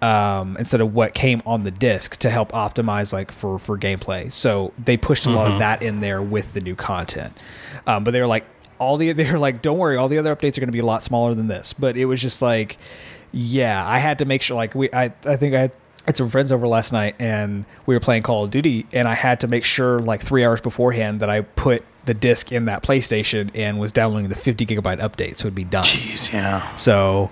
Um, 0.01 0.57
instead 0.59 0.81
of 0.81 0.95
what 0.95 1.13
came 1.13 1.41
on 1.45 1.65
the 1.65 1.73
disc 1.73 2.19
to 2.19 2.31
help 2.31 2.53
optimize 2.53 3.13
like 3.13 3.33
for 3.33 3.59
for 3.59 3.77
gameplay, 3.77 4.31
so 4.31 4.73
they 4.79 4.97
pushed 4.97 5.27
a 5.27 5.31
lot 5.31 5.51
of 5.51 5.59
that 5.59 5.83
in 5.83 6.01
there 6.01 6.23
with 6.23 6.53
the 6.55 6.61
new 6.61 6.77
content. 6.77 7.37
Um, 7.85 8.05
but 8.05 8.13
they 8.13 8.21
were 8.21 8.29
like, 8.29 8.47
all 8.79 8.97
the 8.97 9.13
they 9.15 9.31
were 9.31 9.39
like, 9.39 9.63
don't 9.63 9.79
worry, 9.79 9.97
all 9.97 10.09
the 10.09 10.19
other 10.19 10.35
updates 10.35 10.57
are 10.57 10.61
going 10.61 10.69
to 10.69 10.73
be 10.73 10.79
a 10.79 10.87
lot 10.87 11.03
smaller 11.03 11.35
than 11.35 11.47
this. 11.47 11.73
But 11.73 11.97
it 11.97 12.05
was 12.07 12.21
just 12.21 12.43
like, 12.43 12.79
yeah, 13.33 13.87
I 13.87 13.99
had 13.99 14.19
to 14.19 14.25
make 14.25 14.43
sure. 14.43 14.57
Like 14.57 14.75
we, 14.75 14.91
I, 14.93 15.13
I 15.25 15.37
think 15.37 15.55
I 15.55 15.61
had, 15.61 15.77
had 16.07 16.17
some 16.17 16.29
friends 16.29 16.53
over 16.53 16.67
last 16.67 16.93
night, 16.93 17.17
and 17.19 17.65
we 17.87 17.95
were 17.95 18.01
playing 18.01 18.23
Call 18.23 18.45
of 18.45 18.51
Duty, 18.51 18.87
and 18.93 19.07
I 19.07 19.15
had 19.15 19.41
to 19.41 19.49
make 19.49 19.65
sure 19.65 20.01
like 20.01 20.23
three 20.23 20.45
hours 20.45 20.61
beforehand 20.61 21.21
that 21.21 21.31
I 21.31 21.43
put 21.43 21.85
the 22.07 22.15
disc 22.15 22.53
in 22.53 22.65
that 22.65 22.83
PlayStation 22.83 23.51
and 23.55 23.79
was 23.79 23.93
downloading 23.93 24.31
the 24.31 24.35
50 24.35 24.65
gigabyte 24.65 25.01
update, 25.01 25.37
so 25.37 25.47
it'd 25.47 25.55
be 25.55 25.65
done. 25.65 25.85
Jeez, 25.85 26.33
yeah. 26.33 26.75
So 26.77 27.31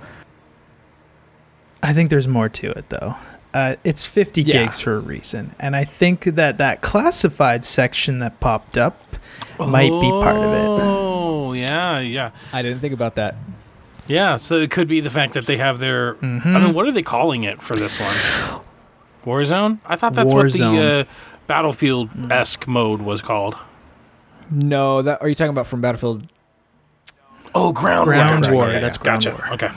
I 1.82 1.92
think 1.92 2.10
there's 2.10 2.28
more 2.28 2.48
to 2.48 2.70
it 2.72 2.88
though. 2.88 3.14
Uh, 3.54 3.76
it's 3.84 4.04
50 4.04 4.42
Yeah. 4.42 4.64
gigs 4.64 4.80
for 4.80 4.96
a 4.96 5.00
reason, 5.00 5.54
and 5.58 5.74
I 5.74 5.84
think 5.84 6.24
that 6.24 6.58
that 6.58 6.82
classified 6.82 7.64
section 7.64 8.18
that 8.18 8.38
popped 8.40 8.76
up 8.76 9.16
might 9.58 9.88
be 9.88 10.10
part 10.10 10.36
of 10.36 10.52
it. 10.52 10.66
Oh, 10.68 11.52
yeah, 11.54 11.98
yeah. 12.00 12.30
I 12.52 12.60
didn't 12.60 12.80
think 12.80 12.92
about 12.92 13.14
that. 13.14 13.34
Yeah, 14.08 14.36
so 14.36 14.56
it 14.60 14.70
could 14.70 14.88
be 14.88 15.00
the 15.00 15.08
fact 15.10 15.32
that 15.34 15.46
they 15.46 15.56
have 15.56 15.78
their. 15.78 16.14
Mm-hmm. 16.16 16.56
I 16.56 16.60
mean, 16.60 16.74
what 16.74 16.86
are 16.86 16.92
they 16.92 17.02
calling 17.02 17.44
it 17.44 17.62
for 17.62 17.74
this 17.76 17.98
one? 17.98 18.62
Warzone? 19.24 19.78
I 19.86 19.96
thought 19.96 20.14
that's 20.14 20.32
what 20.32 20.52
the 20.52 21.06
uh, 21.08 21.12
Battlefield 21.46 22.10
esque 22.30 22.68
mode 22.68 23.00
was 23.02 23.22
called. 23.22 23.56
No, 24.50 25.02
that 25.02 25.20
are 25.22 25.28
you 25.28 25.34
talking 25.34 25.50
about 25.50 25.66
from 25.66 25.80
Battlefield? 25.80 26.28
Oh, 27.54 27.72
Ground, 27.72 28.04
Ground 28.04 28.46
War. 28.46 28.54
War, 28.54 28.68
Okay, 28.68 28.80
that's 28.80 28.98
Ground 28.98 29.24
gotcha. 29.24 29.36
War. 29.36 29.54
Okay. 29.54 29.70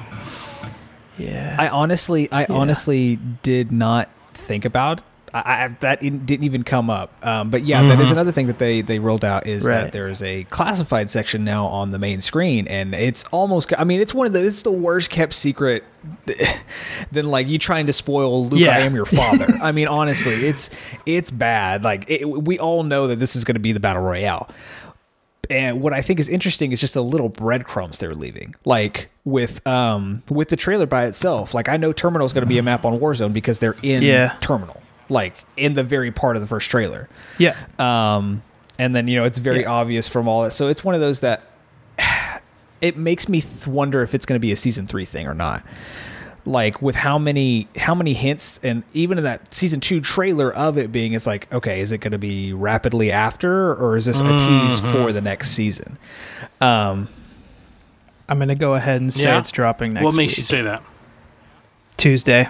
Yeah. 1.19 1.55
I 1.59 1.69
honestly, 1.69 2.31
I 2.31 2.45
honestly 2.45 3.17
did 3.43 3.71
not 3.71 4.09
think 4.33 4.65
about. 4.65 5.01
I, 5.33 5.65
I 5.65 5.67
that 5.81 6.01
in, 6.01 6.25
didn't 6.25 6.45
even 6.45 6.63
come 6.63 6.89
up. 6.89 7.13
Um, 7.25 7.49
but 7.49 7.63
yeah, 7.63 7.83
that 7.83 7.99
is 7.99 8.11
another 8.11 8.31
thing 8.31 8.47
that 8.47 8.59
they 8.59 8.81
they 8.81 8.99
rolled 8.99 9.23
out 9.23 9.47
is 9.47 9.63
that 9.63 9.91
there 9.91 10.09
is 10.09 10.21
a 10.21 10.45
classified 10.45 11.09
section 11.09 11.43
now 11.43 11.67
on 11.67 11.91
the 11.91 11.99
main 11.99 12.21
screen, 12.21 12.67
and 12.67 12.95
it's 12.95 13.25
almost. 13.25 13.71
I 13.77 13.83
mean, 13.83 14.01
it's 14.01 14.13
one 14.13 14.27
of 14.27 14.33
the 14.33 14.45
it's 14.45 14.63
the 14.63 14.71
worst 14.71 15.11
kept 15.11 15.33
secret 15.33 15.83
than 17.11 17.29
like 17.29 17.47
you 17.47 17.59
trying 17.59 17.87
to 17.87 17.93
spoil 17.93 18.45
Luke. 18.47 18.59
Yeah. 18.59 18.77
I 18.77 18.79
am 18.79 18.95
your 18.95 19.05
father. 19.05 19.45
I 19.61 19.71
mean, 19.71 19.87
honestly, 19.87 20.47
it's 20.47 20.69
it's 21.05 21.31
bad. 21.31 21.83
Like 21.83 22.09
it, 22.09 22.25
we 22.25 22.57
all 22.59 22.83
know 22.83 23.07
that 23.07 23.17
this 23.17 23.35
is 23.35 23.43
going 23.43 23.55
to 23.55 23.61
be 23.61 23.71
the 23.71 23.79
battle 23.79 24.01
royale. 24.01 24.49
And 25.49 25.81
what 25.81 25.93
I 25.93 26.01
think 26.01 26.19
is 26.19 26.29
interesting 26.29 26.71
is 26.71 26.79
just 26.79 26.93
the 26.93 27.03
little 27.03 27.29
breadcrumbs 27.29 27.97
they're 27.97 28.13
leaving. 28.13 28.53
Like 28.65 29.09
with 29.25 29.65
um 29.67 30.21
with 30.29 30.49
the 30.49 30.55
trailer 30.55 30.85
by 30.85 31.05
itself. 31.05 31.53
Like 31.53 31.69
I 31.69 31.77
know 31.77 31.91
Terminal 31.93 32.25
is 32.25 32.33
going 32.33 32.43
to 32.43 32.47
be 32.49 32.57
a 32.59 32.63
map 32.63 32.85
on 32.85 32.99
Warzone 32.99 33.33
because 33.33 33.59
they're 33.59 33.75
in 33.81 34.03
Yeah. 34.03 34.35
Terminal. 34.41 34.81
Like 35.09 35.33
in 35.57 35.73
the 35.73 35.83
very 35.83 36.11
part 36.11 36.35
of 36.35 36.41
the 36.41 36.47
first 36.47 36.69
trailer. 36.69 37.09
yeah. 37.39 37.55
Um 37.79 38.43
and 38.77 38.95
then 38.95 39.07
you 39.07 39.15
know 39.17 39.23
it's 39.25 39.39
very 39.39 39.61
Yeah. 39.61 39.71
obvious 39.71 40.07
from 40.07 40.27
all 40.27 40.43
that. 40.43 40.51
So 40.53 40.67
it's 40.67 40.83
one 40.83 40.93
of 40.95 41.01
those 41.01 41.21
that 41.21 41.43
it 42.81 42.95
makes 42.95 43.27
me 43.27 43.41
th- 43.41 43.67
wonder 43.67 44.01
if 44.03 44.13
it's 44.13 44.25
going 44.25 44.35
to 44.37 44.39
be 44.39 44.51
a 44.51 44.55
season 44.55 44.87
3 44.87 45.03
thing 45.03 45.27
or 45.27 45.33
not. 45.33 45.63
Like 46.45 46.81
with 46.81 46.95
how 46.95 47.19
many 47.19 47.67
how 47.77 47.93
many 47.93 48.13
hints 48.13 48.59
and 48.63 48.83
even 48.93 49.17
in 49.17 49.23
that 49.25 49.53
season 49.53 49.79
2 49.81 50.01
trailer 50.01 50.51
of 50.53 50.77
it 50.77 50.91
being 50.91 51.13
it's 51.13 51.27
like 51.27 51.51
okay, 51.53 51.79
is 51.81 51.91
it 51.91 51.99
going 51.99 52.11
to 52.13 52.17
be 52.17 52.53
rapidly 52.53 53.11
after 53.11 53.73
or 53.75 53.97
is 53.97 54.05
this 54.05 54.19
a 54.21 54.37
tease 54.39 54.79
for 54.79 55.11
the 55.11 55.21
next 55.21 55.51
season? 55.51 55.97
Um 56.61 57.07
I'm 58.27 58.39
gonna 58.39 58.55
go 58.55 58.75
ahead 58.75 59.01
and 59.01 59.13
say 59.13 59.23
Yeah? 59.29 59.39
it's 59.39 59.51
dropping 59.51 59.93
next 59.93 60.03
what 60.05 60.15
makes 60.15 60.31
week. 60.33 60.37
you 60.37 60.43
say 60.43 60.61
that? 60.63 60.81
Tuesday. 61.97 62.47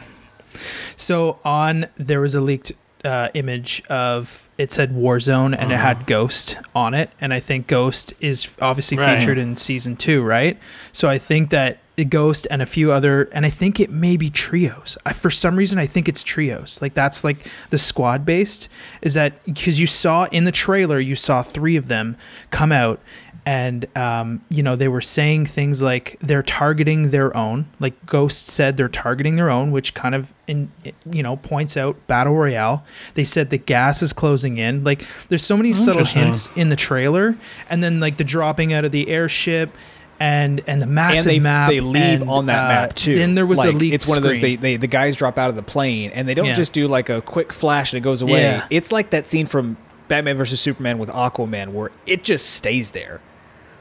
So 0.96 1.40
on 1.44 1.88
there 1.98 2.22
was 2.22 2.36
a 2.36 2.42
leaked 2.42 2.72
uh, 3.06 3.30
image 3.34 3.82
of 3.90 4.50
it 4.58 4.74
said 4.74 4.94
Warzone 4.94 5.56
and 5.58 5.72
it 5.72 5.76
Uh-huh. 5.76 5.78
had 5.78 6.06
Ghost 6.06 6.58
on 6.76 6.94
it, 6.94 7.10
and 7.22 7.34
I 7.34 7.40
think 7.40 7.68
Ghost 7.68 8.14
is 8.20 8.50
obviously 8.62 8.98
Right. 8.98 9.18
featured 9.20 9.38
in 9.38 9.56
season 9.56 9.96
two, 9.96 10.22
right? 10.22 10.58
So 10.92 11.08
I 11.08 11.18
think 11.18 11.50
that 11.52 11.78
Ghost 12.06 12.48
and 12.50 12.62
a 12.62 12.66
few 12.66 12.92
other, 12.92 13.30
and 13.32 13.46
I 13.46 13.50
think 13.50 13.80
it 13.80 13.90
may 13.90 14.18
be 14.18 14.30
trios. 14.30 14.98
I, 15.06 15.14
for 15.14 15.30
some 15.30 15.56
reason, 15.56 15.80
I 15.80 15.86
think 15.86 16.08
it's 16.08 16.24
trios. 16.24 16.82
Like 16.82 16.94
that's 16.94 17.24
like 17.24 17.48
the 17.70 17.78
squad 17.78 18.26
based. 18.26 18.70
Is 19.02 19.14
that 19.14 19.44
because 19.46 19.80
you 19.80 19.88
saw 19.88 20.26
in 20.26 20.46
the 20.46 20.52
trailer, 20.52 21.00
you 21.00 21.16
saw 21.16 21.42
three 21.42 21.76
of 21.76 21.88
them 21.88 22.18
come 22.52 22.72
out, 22.72 23.00
and 23.46 23.88
um, 23.98 24.44
you 24.50 24.62
know 24.62 24.76
they 24.76 24.88
were 24.88 25.02
saying 25.02 25.46
things 25.48 25.82
like 25.82 26.18
they're 26.20 26.44
targeting 26.44 27.10
their 27.10 27.36
own. 27.36 27.68
Like 27.80 28.06
Ghost 28.06 28.48
said, 28.48 28.78
they're 28.78 28.88
targeting 28.88 29.36
their 29.36 29.50
own, 29.50 29.72
which 29.72 29.94
kind 29.94 30.14
of 30.14 30.34
in 30.46 30.72
you 31.10 31.24
know 31.24 31.38
points 31.38 31.76
out 31.76 31.96
battle 32.08 32.36
royale. 32.36 32.86
They 33.16 33.24
said 33.24 33.50
the 33.50 33.58
gas 33.58 34.02
is 34.02 34.14
closing 34.14 34.58
in. 34.58 34.84
Like 34.84 35.04
there's 35.30 35.44
so 35.44 35.58
many 35.58 35.74
subtle 35.74 36.06
hints 36.06 36.50
in 36.56 36.70
the 36.70 36.76
trailer, 36.76 37.36
and 37.70 37.84
then 37.84 38.00
like 38.00 38.18
the 38.18 38.24
dropping 38.24 38.72
out 38.74 38.86
of 38.86 38.92
the 38.92 39.08
airship. 39.08 39.76
And, 40.22 40.62
and 40.68 40.82
the 40.82 40.86
massive 40.86 41.20
and 41.20 41.28
they, 41.28 41.40
map 41.40 41.70
they 41.70 41.80
leave 41.80 42.22
and, 42.22 42.30
on 42.30 42.46
that 42.48 42.66
uh, 42.66 42.68
map 42.68 42.94
too. 42.94 43.16
Then 43.16 43.36
there 43.36 43.46
was 43.46 43.60
a 43.60 43.68
like, 43.68 43.76
leak. 43.76 43.94
It's 43.94 44.06
one 44.08 44.18
of 44.18 44.24
those 44.24 44.42
they, 44.42 44.58
they 44.58 44.76
the 44.76 44.88
guys 44.88 45.16
drop 45.16 45.38
out 45.38 45.50
of 45.50 45.56
the 45.56 45.64
plane 45.64 46.12
and 46.12 46.28
they 46.28 46.34
don't 46.34 46.48
Yeah. 46.48 46.54
just 46.56 46.74
do 46.74 46.88
like 46.90 47.08
a 47.08 47.22
quick 47.22 47.54
flash 47.54 47.94
and 47.94 47.98
it 48.00 48.04
goes 48.04 48.22
away. 48.22 48.42
Yeah. 48.42 48.68
It's 48.70 48.92
like 48.92 49.12
that 49.12 49.28
scene 49.28 49.46
from 49.46 49.78
Batman 50.10 50.36
versus 50.36 50.60
Superman 50.60 50.98
with 50.98 51.10
Aquaman 51.10 51.70
where 51.70 51.92
it 52.06 52.24
just 52.24 52.50
stays 52.50 52.92
there. 52.92 53.22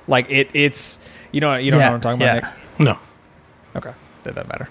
Like 0.07 0.31
it 0.31 0.51
it's 0.55 1.01
you 1.33 1.41
know 1.41 1.57
you 1.57 1.73
know 1.73 1.79
Yeah, 1.79 1.89
what 1.89 1.95
I'm 1.97 2.01
talking 2.01 2.21
yeah. 2.21 2.37
about. 2.37 2.53
No. 2.79 2.93
Nick? 2.93 2.99
Okay, 3.85 3.95
that 4.23 4.35
doesn't 4.37 4.49
matter. 4.49 4.69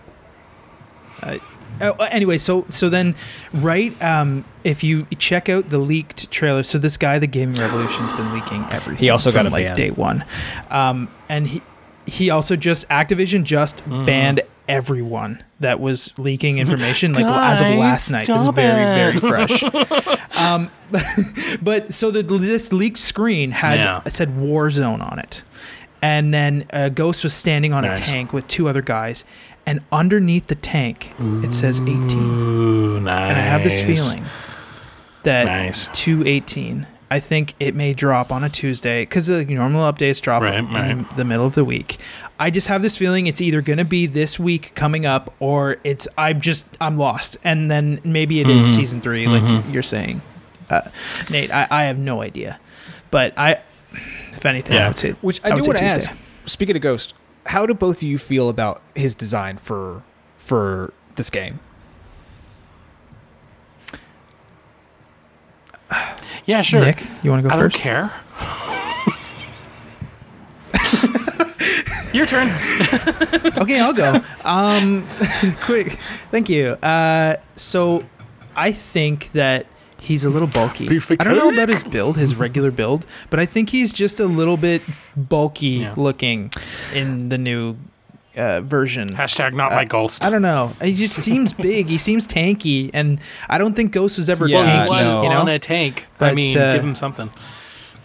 Oh, 1.82 1.92
uh, 2.00 2.08
anyway, 2.12 2.38
so 2.38 2.66
so 2.70 2.90
then, 2.90 3.16
right? 3.54 4.00
Um, 4.04 4.46
if 4.64 4.84
you 4.84 5.06
check 5.18 5.50
out 5.50 5.70
the 5.70 5.78
leaked 5.78 6.32
trailer, 6.32 6.64
so 6.64 6.78
this 6.78 6.98
guy, 6.98 7.20
the 7.20 7.28
Gaming 7.28 7.56
Revolution's 7.56 8.12
been 8.14 8.34
leaking 8.34 8.66
everything. 8.72 8.98
He 8.98 9.10
also 9.10 9.32
got 9.32 9.40
from, 9.46 9.48
a 9.48 9.50
like 9.52 9.66
ban. 9.66 9.78
day 9.78 9.92
one, 9.92 10.26
um, 10.70 11.10
and 11.30 11.48
he 11.48 11.62
he 12.06 12.30
also 12.30 12.56
just 12.56 12.88
Activision 12.90 13.44
just 13.44 13.78
Mm-hmm. 13.78 14.06
banned 14.06 14.42
everyone 14.70 15.44
that 15.62 15.80
was 15.80 16.14
leaking 16.20 16.58
information 16.58 17.14
like 17.14 17.26
as 17.26 17.62
of 17.62 17.68
last 17.80 18.10
night. 18.12 18.28
This 18.28 18.42
is 18.42 18.48
very 18.50 18.82
it. 19.16 19.20
very 19.20 19.48
fresh. 19.48 19.64
um, 20.38 20.70
but 21.62 21.94
so 21.94 22.12
the 22.12 22.22
this 22.24 22.74
leaked 22.74 22.98
screen 23.00 23.52
had 23.52 23.80
Yeah. 23.80 24.02
it 24.06 24.14
said 24.14 24.30
Warzone 24.38 25.02
on 25.10 25.20
it, 25.20 25.44
and 26.02 26.34
then 26.34 26.66
uh, 26.74 26.90
Ghost 26.90 27.24
was 27.24 27.34
standing 27.34 27.74
on 27.74 27.84
Nice. 27.84 28.00
a 28.00 28.04
tank 28.12 28.34
with 28.34 28.48
two 28.48 28.68
other 28.68 28.82
guys, 28.82 29.26
and 29.68 29.82
underneath 29.92 30.48
the 30.48 30.56
tank 30.56 31.12
it 31.44 31.54
says 31.54 31.80
18. 31.82 32.18
Ooh, 32.18 33.00
nice. 33.00 33.30
And 33.30 33.38
I 33.38 33.42
have 33.42 33.62
this 33.64 33.80
feeling 33.80 34.26
that 35.24 35.46
Nice. 35.46 35.88
218, 35.94 36.88
I 37.12 37.20
think 37.20 37.54
it 37.60 37.76
may 37.76 37.94
drop 37.94 38.32
on 38.32 38.44
a 38.44 38.50
Tuesday 38.50 39.02
because 39.04 39.28
the 39.28 39.44
normal 39.46 39.92
updates 39.92 40.22
drop 40.22 40.42
Right, 40.42 40.56
in 40.60 40.68
right. 40.74 41.16
the 41.18 41.24
middle 41.26 41.46
of 41.46 41.54
the 41.56 41.64
week. 41.66 41.98
I 42.40 42.50
just 42.50 42.68
have 42.68 42.82
this 42.82 42.98
feeling 42.98 43.28
it's 43.28 43.42
either 43.42 43.62
going 43.62 43.78
to 43.78 43.86
be 43.86 44.06
this 44.08 44.40
week 44.40 44.74
coming 44.76 45.06
up 45.06 45.34
or 45.40 45.78
it's 45.84 46.08
I'm 46.18 46.42
just 46.42 46.66
I'm 46.82 46.98
lost, 46.98 47.38
and 47.44 47.70
then 47.70 48.00
maybe 48.04 48.40
it 48.40 48.50
is 48.50 48.64
Mhm. 48.64 48.76
season 48.76 49.02
3 49.02 49.28
like 49.28 49.66
you're 49.72 49.84
saying, 49.84 50.22
uh, 50.70 50.82
Nate. 51.30 51.52
I, 51.52 51.68
I 51.70 51.84
have 51.86 51.98
no 51.98 52.22
idea, 52.22 52.60
but 53.12 53.34
I, 53.38 53.58
if 54.34 54.46
anything, 54.46 54.76
I 54.78 54.80
Yeah. 54.82 54.88
would 54.88 54.98
say 54.98 55.12
Which 55.22 55.42
I, 55.44 55.50
I 55.50 55.54
would 55.56 55.64
do 55.64 55.70
want 55.70 55.80
to 55.80 55.90
Tuesday. 55.90 56.12
ask. 56.12 56.18
Speaking 56.46 56.76
of 56.76 56.82
Ghost, 56.82 57.14
how 57.48 57.66
do 57.66 57.74
both 57.74 57.98
of 57.98 58.04
you 58.04 58.18
feel 58.18 58.50
about 58.50 58.82
his 58.96 59.16
design 59.16 59.58
for 59.58 60.04
for 60.38 60.94
this 61.16 61.30
game? 61.30 61.60
Yeah, 66.46 66.62
sure. 66.62 66.82
Nick, 66.82 67.04
you 67.24 67.30
want 67.30 67.44
to 67.44 67.50
go 67.50 67.54
I 67.54 67.60
don't 67.60 67.72
first? 67.72 67.78
care. 67.82 68.12
Your 72.14 72.26
turn. 72.26 72.48
okay, 73.58 73.80
I'll 73.80 73.94
go. 73.94 74.22
Um, 74.44 75.06
quick, 75.62 75.92
thank 76.32 76.50
you. 76.50 76.70
Uh, 76.82 77.36
so 77.56 78.04
I 78.56 78.72
think 78.72 79.32
that 79.34 79.68
he's 80.00 80.24
a 80.26 80.30
little 80.30 80.48
bulky. 80.48 80.88
Beef 80.88 81.12
I 81.12 81.16
don't 81.16 81.36
know 81.38 81.50
about 81.52 81.70
his 81.70 81.84
build, 81.84 82.18
his 82.18 82.36
regular 82.36 82.72
build, 82.72 83.06
but 83.30 83.40
I 83.40 83.46
think 83.46 83.70
he's 83.70 83.92
just 83.94 84.20
a 84.20 84.26
little 84.26 84.58
bit 84.58 84.82
bulky 85.16 85.68
Yeah. 85.82 85.94
looking 85.98 86.52
in 86.94 87.30
the 87.30 87.38
new 87.38 87.76
uh, 88.36 88.62
version. 88.62 89.10
Hashtag 89.10 89.54
not 89.54 89.72
my 89.72 89.84
ghost. 89.84 90.24
I 90.24 90.30
don't 90.30 90.44
know. 90.44 90.74
He 90.82 90.94
just 90.94 91.16
seems 91.16 91.54
big. 91.68 91.88
He 91.88 91.98
seems 91.98 92.28
tanky, 92.28 92.92
and 92.94 93.20
I 93.50 93.58
don't 93.58 93.76
think 93.76 93.92
Ghost 93.92 94.18
was 94.20 94.30
ever 94.30 94.48
Yeah, 94.48 94.58
Well, 94.60 94.66
he 94.66 94.72
tanky. 94.72 94.90
was 95.06 95.14
no. 95.14 95.24
You 95.24 95.30
know, 95.30 95.40
on 95.42 95.48
a 95.50 95.58
tank. 95.60 96.06
But, 96.20 96.32
I 96.32 96.34
mean, 96.36 96.56
uh, 96.58 96.74
give 96.76 96.84
him 96.84 96.94
something. 96.96 97.32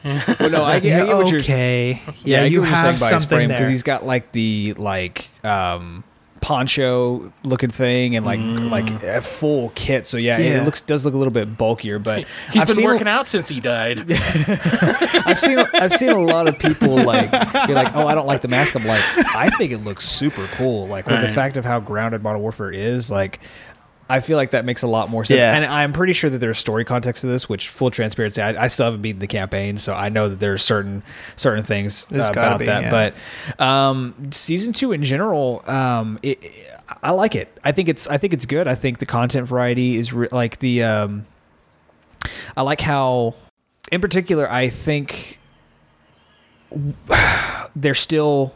well, 0.05 0.51
no, 0.51 0.65
I 0.65 0.81
get, 0.81 1.03
I 1.03 1.07
get 1.07 1.17
what 1.17 1.31
you're 1.31 1.41
okay. 1.43 2.01
Yeah, 2.25 2.39
Yeah, 2.41 2.45
you 2.45 2.55
you're 2.63 2.65
have 2.65 2.95
by 2.95 2.97
something 2.97 3.29
frame 3.29 3.49
there. 3.51 3.59
because 3.59 3.69
he's 3.69 3.83
got 3.83 4.05
like 4.07 4.33
the 4.33 4.73
like 4.75 5.29
um 5.45 6.03
poncho 6.43 7.33
looking 7.45 7.71
thing 7.71 8.17
and 8.17 8.27
like 8.27 8.41
mm. 8.41 8.69
like 8.69 8.91
a 9.03 9.23
full 9.23 9.71
kit. 9.75 10.07
So 10.07 10.19
yeah, 10.19 10.39
Yeah. 10.39 10.61
it 10.61 10.65
looks 10.65 10.83
does 10.83 11.05
look 11.05 11.15
a 11.15 11.17
little 11.17 11.33
bit 11.33 11.57
bulkier. 11.57 11.99
But 11.99 12.27
He's 12.53 12.63
I've 12.63 12.77
been 12.77 12.85
working 12.85 13.09
out 13.09 13.27
since 13.29 13.49
he 13.49 13.61
died. 13.61 14.01
I've 15.25 15.39
seen 15.39 15.59
I've 15.75 15.93
seen 15.93 16.11
a 16.11 16.21
lot 16.21 16.49
of 16.49 16.59
people 16.59 16.97
like 16.97 17.31
be 17.67 17.75
like, 17.75 17.95
oh, 17.95 18.07
I 18.07 18.15
don't 18.15 18.27
like 18.27 18.43
the 18.43 18.49
mask. 18.49 18.77
I'm 18.77 18.85
like, 18.85 19.03
I 19.35 19.49
think 19.51 19.73
it 19.73 19.79
looks 19.79 20.07
super 20.07 20.45
cool. 20.57 20.89
Like 20.89 21.07
with 21.07 21.23
the 21.23 21.29
fact 21.29 21.57
of 21.57 21.65
how 21.65 21.81
grounded 21.81 22.23
Modern 22.23 22.43
Warfare 22.43 22.71
is, 22.71 23.11
like. 23.11 23.41
I 24.11 24.21
feel 24.21 24.37
like 24.37 24.51
that 24.51 24.65
makes 24.65 24.83
a 24.83 24.87
lot 24.87 25.09
more 25.09 25.25
sense, 25.25 25.39
Yeah. 25.39 25.55
and 25.55 25.65
I'm 25.65 25.93
pretty 25.93 26.13
sure 26.13 26.29
that 26.29 26.39
there's 26.39 26.59
story 26.59 26.85
context 26.85 27.23
to 27.23 27.29
this. 27.29 27.49
Which, 27.49 27.69
full 27.69 27.91
transparency, 27.91 28.43
I, 28.43 28.65
I 28.65 28.67
still 28.69 28.85
haven't 28.87 29.01
beaten 29.03 29.21
the 29.21 29.27
campaign, 29.27 29.79
so 29.79 29.95
I 29.95 30.09
know 30.11 30.29
that 30.29 30.39
there's 30.41 30.63
certain 30.63 31.03
certain 31.37 31.65
things 31.65 32.11
uh, 32.13 32.29
about 32.31 32.59
be, 32.59 32.67
that. 32.67 32.83
yeah. 32.85 32.91
But 33.57 33.63
um, 33.65 34.31
season 34.33 34.73
two 34.73 34.93
in 34.93 35.03
general, 35.03 35.63
um, 35.71 36.19
it, 36.23 36.43
it- 36.43 36.69
I 37.03 37.13
like 37.13 37.35
it. 37.35 37.57
I 37.65 37.73
think 37.73 37.89
it's 37.89 38.07
I 38.09 38.19
think 38.19 38.35
it's 38.35 38.45
good. 38.45 38.69
I 38.69 38.75
think 38.75 38.99
the 38.99 39.07
content 39.07 39.47
variety 39.49 39.97
is 39.97 40.13
re- 40.13 40.29
like 40.31 40.59
the 40.59 40.83
um, 40.83 41.27
I 42.55 42.61
like 42.63 42.83
how, 42.83 43.35
in 43.91 44.01
particular, 44.03 44.51
I 44.51 44.69
think 44.69 45.39
there's 47.77 47.99
still 48.01 48.55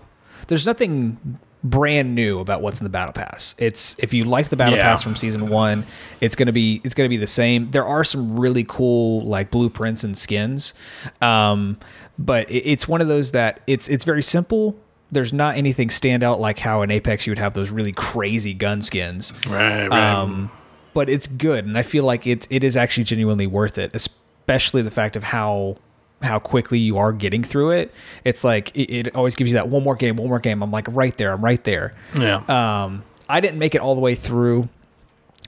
there's 0.49 0.67
nothing 0.67 1.38
brand 1.70 2.14
new 2.14 2.38
about 2.40 2.62
what's 2.62 2.80
in 2.80 2.85
the 2.85 2.90
battle 2.90 3.12
pass. 3.12 3.54
It's 3.58 3.96
if 3.99 4.12
you 4.14 4.25
liked 4.25 4.50
the 4.50 4.56
battle 4.56 4.76
Yeah. 4.76 4.85
pass 4.85 5.02
from 5.02 5.16
season 5.16 5.46
one, 5.46 5.85
it's 6.20 6.37
gonna 6.37 6.52
be 6.52 6.80
it's 6.85 6.94
gonna 6.94 7.08
be 7.08 7.16
the 7.16 7.26
same. 7.26 7.70
There 7.70 7.85
are 7.85 8.04
some 8.04 8.38
really 8.38 8.64
cool 8.68 9.23
like 9.23 9.50
blueprints 9.50 10.04
and 10.04 10.16
skins, 10.16 10.75
um, 11.20 11.78
but 12.18 12.50
it, 12.50 12.62
it's 12.70 12.87
one 12.88 13.00
of 13.00 13.08
those 13.08 13.32
that 13.32 13.61
it's 13.66 13.88
it's 13.88 14.04
very 14.04 14.23
simple. 14.23 14.76
There's 15.12 15.32
not 15.32 15.56
anything 15.56 15.90
stand 15.90 16.23
out 16.25 16.40
like 16.40 16.58
how 16.58 16.82
in 16.82 16.90
Apex 16.90 17.26
you 17.26 17.30
would 17.30 17.38
have 17.38 17.54
those 17.54 17.70
really 17.70 17.92
crazy 17.92 18.52
gun 18.54 18.82
skins. 18.82 19.32
right, 19.46 19.87
right. 19.87 20.12
Um, 20.14 20.50
but 20.94 21.08
it's 21.08 21.26
good, 21.26 21.64
and 21.66 21.76
I 21.78 21.82
feel 21.82 22.04
like 22.04 22.26
it's 22.26 22.46
it 22.50 22.64
is 22.64 22.76
actually 22.76 23.04
genuinely 23.04 23.46
worth 23.46 23.78
it, 23.78 23.94
especially 23.94 24.82
the 24.82 24.90
fact 24.90 25.14
of 25.16 25.23
how 25.23 25.76
how 26.23 26.38
quickly 26.38 26.78
you 26.78 26.99
are 26.99 27.12
getting 27.12 27.42
through 27.42 27.73
it. 27.73 27.92
It's 28.25 28.42
like 28.44 28.75
it, 28.76 28.90
it 29.08 29.14
always 29.14 29.37
gives 29.37 29.50
you 29.50 29.54
that 29.54 29.68
one 29.68 29.82
more 29.82 29.96
game, 29.96 30.16
one 30.16 30.28
more 30.28 30.38
game. 30.38 30.62
I'm 30.62 30.70
like 30.70 30.87
right 30.90 31.16
there, 31.16 31.32
I'm 31.32 31.44
right 31.44 31.62
there. 31.64 31.94
yeah. 32.18 32.37
Um, 32.49 33.02
I 33.28 33.40
didn't 33.40 33.58
make 33.58 33.75
it 33.75 33.80
all 33.80 33.94
the 33.94 34.00
way 34.00 34.14
through 34.14 34.68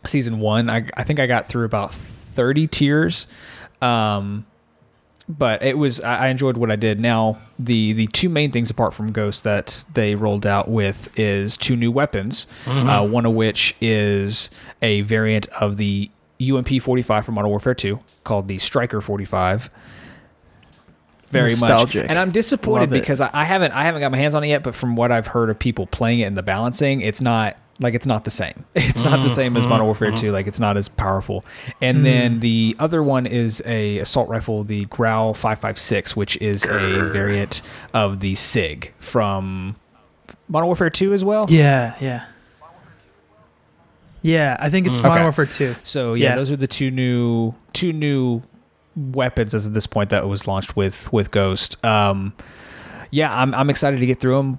season 0.04 0.40
one. 0.40 0.68
I, 0.68 0.86
I 0.96 1.04
think 1.04 1.20
I 1.20 1.26
got 1.26 1.46
through 1.46 1.64
about 1.64 1.92
30 1.94 2.66
tiers. 2.66 3.26
Um, 3.80 4.46
but 5.28 5.62
it 5.62 5.76
was 5.76 6.00
I 6.00 6.28
enjoyed 6.28 6.56
what 6.56 6.70
I 6.70 6.76
did. 6.76 6.98
Now 6.98 7.38
the 7.58 7.92
the 7.92 8.06
two 8.08 8.28
main 8.30 8.50
things 8.50 8.70
apart 8.70 8.94
from 8.94 9.12
Ghost 9.12 9.44
that 9.44 9.84
they 9.92 10.14
rolled 10.14 10.46
out 10.46 10.68
with 10.70 11.10
is 11.18 11.56
two 11.58 11.76
new 11.76 11.92
weapons. 11.92 12.46
Uh, 12.66 13.06
one 13.06 13.26
of 13.26 13.34
which 13.34 13.76
is 13.80 14.50
a 14.80 15.02
variant 15.02 15.46
of 15.48 15.76
the 15.76 16.10
UMP 16.40 16.80
45 16.80 17.26
from 17.26 17.34
Modern 17.34 17.50
Warfare 17.50 17.74
2 17.74 18.00
called 18.24 18.48
the 18.48 18.56
Striker 18.58 19.00
45. 19.02 19.68
Very 21.30 21.50
Nostalgic. 21.50 22.02
much, 22.02 22.10
and 22.10 22.18
I'm 22.18 22.30
disappointed 22.30 22.90
Love 22.90 23.00
because 23.00 23.20
I, 23.20 23.30
I 23.32 23.44
haven't 23.44 23.72
I 23.72 23.84
haven't 23.84 24.00
got 24.00 24.10
my 24.10 24.18
hands 24.18 24.34
on 24.34 24.44
it 24.44 24.48
yet. 24.48 24.62
But 24.62 24.74
from 24.74 24.96
what 24.96 25.12
I've 25.12 25.26
heard 25.26 25.50
of 25.50 25.58
people 25.58 25.86
playing 25.86 26.20
it 26.20 26.24
and 26.24 26.36
the 26.36 26.42
balancing, 26.42 27.00
it's 27.02 27.20
not 27.20 27.58
like 27.80 27.94
it's 27.94 28.06
not 28.06 28.24
the 28.24 28.30
same. 28.30 28.64
It's 28.74 29.04
not 29.04 29.10
the 29.10 29.16
mm-hmm. 29.16 29.28
same 29.28 29.56
as 29.56 29.64
Modern 29.64 29.80
mm-hmm. 29.80 29.86
Warfare 29.86 30.10
2. 30.10 30.16
Mm-hmm. 30.16 30.32
Like 30.32 30.46
it's 30.46 30.60
not 30.60 30.76
as 30.76 30.88
powerful. 30.88 31.44
And 31.80 31.98
mm. 31.98 32.02
then 32.02 32.40
the 32.40 32.74
other 32.78 33.02
one 33.02 33.26
is 33.26 33.62
a 33.64 33.98
assault 33.98 34.28
rifle, 34.28 34.64
the 34.64 34.86
Grau 34.86 35.32
556, 35.32 36.16
which 36.16 36.36
is 36.38 36.64
a 36.64 37.10
variant 37.12 37.62
of 37.94 38.20
the 38.20 38.34
Sig 38.34 38.92
from 38.98 39.76
Modern 40.48 40.66
Warfare 40.66 40.90
2 40.90 41.12
as 41.12 41.24
well. 41.24 41.46
Yeah, 41.48 41.94
yeah. 42.00 42.24
Yeah, 44.22 44.56
I 44.58 44.68
think 44.70 44.86
it's 44.86 45.00
mm. 45.00 45.04
Modern 45.04 45.18
Okay. 45.18 45.24
Warfare 45.24 45.46
2. 45.46 45.76
So 45.84 46.14
yeah, 46.14 46.30
Yeah. 46.30 46.34
those 46.34 46.50
are 46.50 46.56
the 46.56 46.66
two 46.66 46.90
new 46.90 47.54
two 47.72 47.92
new 47.92 48.42
weapons 48.98 49.54
as 49.54 49.66
of 49.66 49.74
this 49.74 49.86
point 49.86 50.10
that 50.10 50.26
was 50.28 50.46
launched 50.46 50.76
with 50.76 51.12
with 51.12 51.30
Ghost. 51.30 51.82
Um, 51.84 52.32
yeah, 53.10 53.34
I'm 53.34 53.54
I'm 53.54 53.70
excited 53.70 54.00
to 54.00 54.06
get 54.06 54.20
through 54.20 54.36
them, 54.36 54.58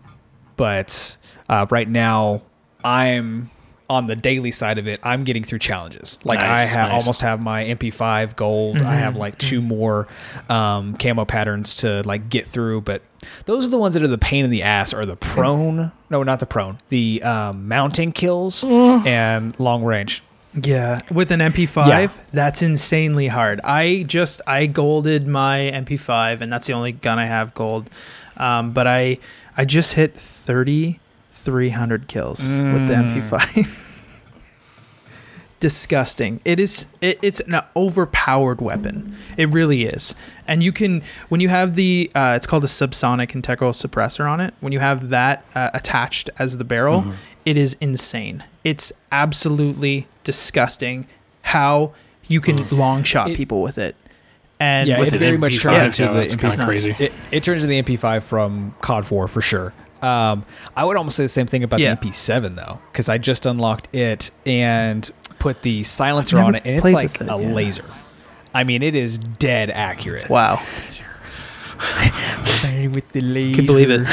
but 0.56 1.18
uh, 1.50 1.66
right 1.70 1.88
now 1.88 2.42
I'm 2.84 3.50
on 3.90 4.06
the 4.06 4.16
daily 4.16 4.52
side 4.52 4.78
of 4.78 4.88
it. 4.88 5.00
I'm 5.02 5.24
getting 5.24 5.44
through 5.44 5.58
challenges. 5.58 6.20
Like 6.24 6.40
I 6.40 6.48
Nice, 6.60 6.70
have 6.70 6.90
nice. 6.90 7.02
almost 7.02 7.22
have 7.22 7.42
my 7.42 7.64
MP5 7.64 8.36
gold. 8.36 8.84
I 8.84 8.94
have 8.94 9.16
like 9.16 9.36
two 9.40 9.62
more 9.62 10.08
um, 10.48 10.96
camo 10.96 11.26
patterns 11.26 11.78
to 11.78 12.04
like 12.04 12.30
get 12.30 12.46
through, 12.46 12.82
but 12.82 13.02
those 13.46 13.66
are 13.66 13.70
the 13.72 13.80
ones 13.80 13.96
that 13.96 14.04
are 14.04 14.08
the 14.08 14.20
pain 14.20 14.46
in 14.46 14.52
the 14.52 14.62
ass. 14.62 14.94
Are 14.94 15.08
the 15.08 15.16
prone? 15.16 15.92
No, 16.12 16.22
not 16.22 16.40
the 16.40 16.46
prone. 16.46 16.78
The 16.90 17.24
um, 17.24 17.68
mounting 17.68 18.12
kills 18.12 18.64
and 18.64 19.60
long 19.60 19.84
range. 19.84 20.22
Yeah, 20.54 20.98
with 21.12 21.32
an 21.32 21.42
MP5, 21.42 21.88
Yeah. 21.88 22.08
that's 22.34 22.62
insanely 22.64 23.28
hard. 23.28 23.62
I 23.64 24.04
just 24.08 24.42
I 24.48 24.66
golded 24.66 25.28
my 25.28 25.60
MP5, 25.72 26.42
and 26.42 26.52
that's 26.52 26.66
the 26.66 26.74
only 26.74 26.92
gun 26.92 27.20
I 27.20 27.26
have 27.28 27.54
gold. 27.54 27.90
Um, 28.38 28.72
but 28.72 28.88
I 28.88 29.20
I 29.56 29.66
just 29.66 29.94
hit 29.94 30.16
thirty 30.18 31.00
three 31.34 31.70
hundred 31.70 32.08
kills 32.08 32.50
with 32.50 32.88
the 32.88 32.94
Mm. 32.96 33.12
MP5. 33.22 33.86
Disgusting. 35.60 36.40
It 36.46 36.58
is. 36.58 36.86
It, 37.02 37.20
it's 37.22 37.42
an 37.42 37.60
overpowered 37.76 38.62
weapon. 38.62 39.18
It 39.38 39.50
really 39.50 39.84
is. 39.84 40.16
And 40.48 40.64
you 40.64 40.72
can 40.72 41.04
when 41.28 41.42
you 41.42 41.50
have 41.50 41.76
the 41.76 42.10
uh, 42.16 42.34
it's 42.38 42.48
called 42.48 42.64
a 42.64 42.68
subsonic 42.68 43.36
integral 43.36 43.74
suppressor 43.74 44.26
on 44.30 44.40
it. 44.40 44.54
When 44.62 44.72
you 44.72 44.80
have 44.80 45.10
that 45.10 45.44
uh, 45.54 45.70
attached 45.74 46.30
as 46.40 46.58
the 46.58 46.64
barrel, 46.64 47.04
it 47.46 47.58
is 47.58 47.76
insane. 47.82 48.46
It's 48.64 48.92
absolutely 49.12 50.08
disgusting 50.24 51.08
how 51.44 51.94
you 52.28 52.42
can 52.42 52.58
long 52.72 53.04
shot 53.04 53.32
It- 53.32 53.38
people 53.38 53.62
with 53.62 53.78
it. 53.78 53.96
And 54.62 54.90
yeah, 54.90 55.00
with 55.00 55.08
it 55.10 55.14
an 55.14 55.20
very 55.20 55.38
much 55.38 55.54
MP5, 55.54 55.62
turns 55.62 56.00
yeah, 56.00 56.08
into 56.22 56.36
the 56.36 56.48
MP5. 56.48 56.66
crazy. 56.66 56.96
It, 57.00 57.14
it 57.32 57.44
turns 57.46 57.64
into 57.64 57.68
the 57.82 57.82
MP5 57.82 58.24
from 58.24 58.76
COD 58.82 59.06
4 59.06 59.28
for 59.30 59.42
sure. 59.42 59.74
Um, 60.02 60.46
I 60.76 60.84
would 60.84 60.98
almost 60.98 61.16
say 61.16 61.24
the 61.24 61.30
same 61.30 61.48
thing 61.48 61.64
about 61.64 61.80
Yeah. 61.80 61.96
the 61.96 62.08
MP7 62.08 62.56
though, 62.58 62.80
because 62.92 63.08
I 63.08 63.18
just 63.18 63.46
unlocked 63.46 63.94
it 63.96 64.32
and 64.46 65.10
put 65.40 65.62
the 65.62 65.84
silencer 65.84 66.40
on 66.40 66.56
it, 66.56 66.64
and 66.66 66.76
it's 66.76 66.84
like 66.84 67.06
it, 67.16 67.22
a 67.22 67.26
yeah. 67.26 67.36
laser. 67.36 67.86
I 68.54 68.66
mean, 68.66 68.84
it 68.84 68.96
is 68.96 69.18
dead 69.18 69.70
accurate. 69.70 70.30
wow, 70.30 70.62
with 72.92 73.10
the 73.10 73.22
laser. 73.22 73.56
can 73.58 73.66
believe 73.66 73.90
it. 73.90 74.08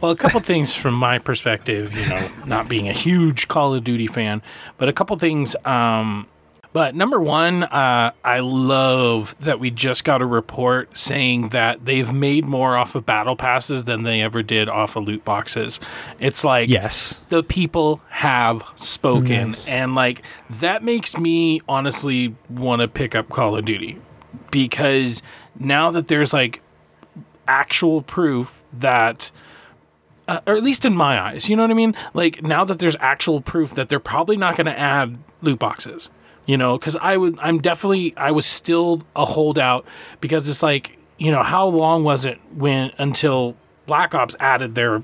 Well, 0.00 0.12
a 0.12 0.16
couple 0.16 0.40
things 0.40 0.74
from 0.74 0.94
my 0.94 1.18
perspective, 1.18 1.92
you 1.94 2.08
know, 2.08 2.28
not 2.46 2.68
being 2.68 2.88
a 2.88 2.92
huge 2.92 3.48
Call 3.48 3.74
of 3.74 3.84
Duty 3.84 4.06
fan, 4.06 4.42
but 4.76 4.88
a 4.88 4.92
couple 4.92 5.16
things. 5.18 5.54
Um, 5.64 6.26
but 6.72 6.94
number 6.94 7.20
one, 7.20 7.62
uh, 7.64 8.12
I 8.22 8.40
love 8.40 9.34
that 9.40 9.58
we 9.58 9.70
just 9.70 10.04
got 10.04 10.20
a 10.20 10.26
report 10.26 10.96
saying 10.96 11.48
that 11.48 11.84
they've 11.86 12.12
made 12.12 12.44
more 12.44 12.76
off 12.76 12.94
of 12.94 13.06
battle 13.06 13.36
passes 13.36 13.84
than 13.84 14.02
they 14.02 14.20
ever 14.20 14.42
did 14.42 14.68
off 14.68 14.94
of 14.94 15.04
loot 15.04 15.24
boxes. 15.24 15.80
It's 16.20 16.44
like 16.44 16.68
Yes. 16.68 17.20
the 17.30 17.42
people 17.42 18.00
have 18.10 18.62
spoken 18.76 19.48
Nice. 19.48 19.70
and 19.70 19.94
like 19.94 20.22
that 20.50 20.84
makes 20.84 21.16
me 21.16 21.60
honestly 21.68 22.36
want 22.50 22.82
to 22.82 22.88
pick 22.88 23.14
up 23.14 23.30
call 23.30 23.56
of 23.56 23.64
duty 23.64 23.98
because 24.50 25.22
now 25.58 25.90
that 25.90 26.08
there's 26.08 26.32
like 26.32 26.60
actual 27.48 28.02
proof 28.02 28.62
that 28.72 29.30
uh, 30.28 30.40
or 30.46 30.56
at 30.56 30.62
least 30.62 30.84
in 30.84 30.94
my 30.94 31.18
eyes 31.20 31.48
you 31.48 31.56
know 31.56 31.62
what 31.62 31.70
i 31.70 31.74
mean? 31.74 31.94
Like 32.14 32.42
now 32.42 32.64
that 32.64 32.78
there's 32.78 32.96
actual 33.00 33.40
proof 33.40 33.74
that 33.74 33.88
they're 33.88 33.98
probably 33.98 34.36
not 34.36 34.56
going 34.56 34.66
to 34.66 34.78
add 34.78 35.18
loot 35.42 35.58
boxes 35.58 36.10
you 36.46 36.56
know? 36.56 36.78
Because 36.78 36.96
i 36.96 37.16
would 37.16 37.38
i'm 37.40 37.58
definitely 37.60 38.14
i 38.16 38.30
was 38.30 38.46
still 38.46 39.02
a 39.16 39.24
holdout 39.24 39.84
because 40.20 40.48
it's 40.48 40.62
like 40.62 40.98
you 41.16 41.30
know 41.32 41.42
how 41.42 41.66
long 41.66 42.04
was 42.04 42.24
it 42.26 42.38
when 42.54 42.92
until 42.98 43.56
black 43.86 44.14
ops 44.14 44.36
added 44.38 44.74
their 44.74 45.02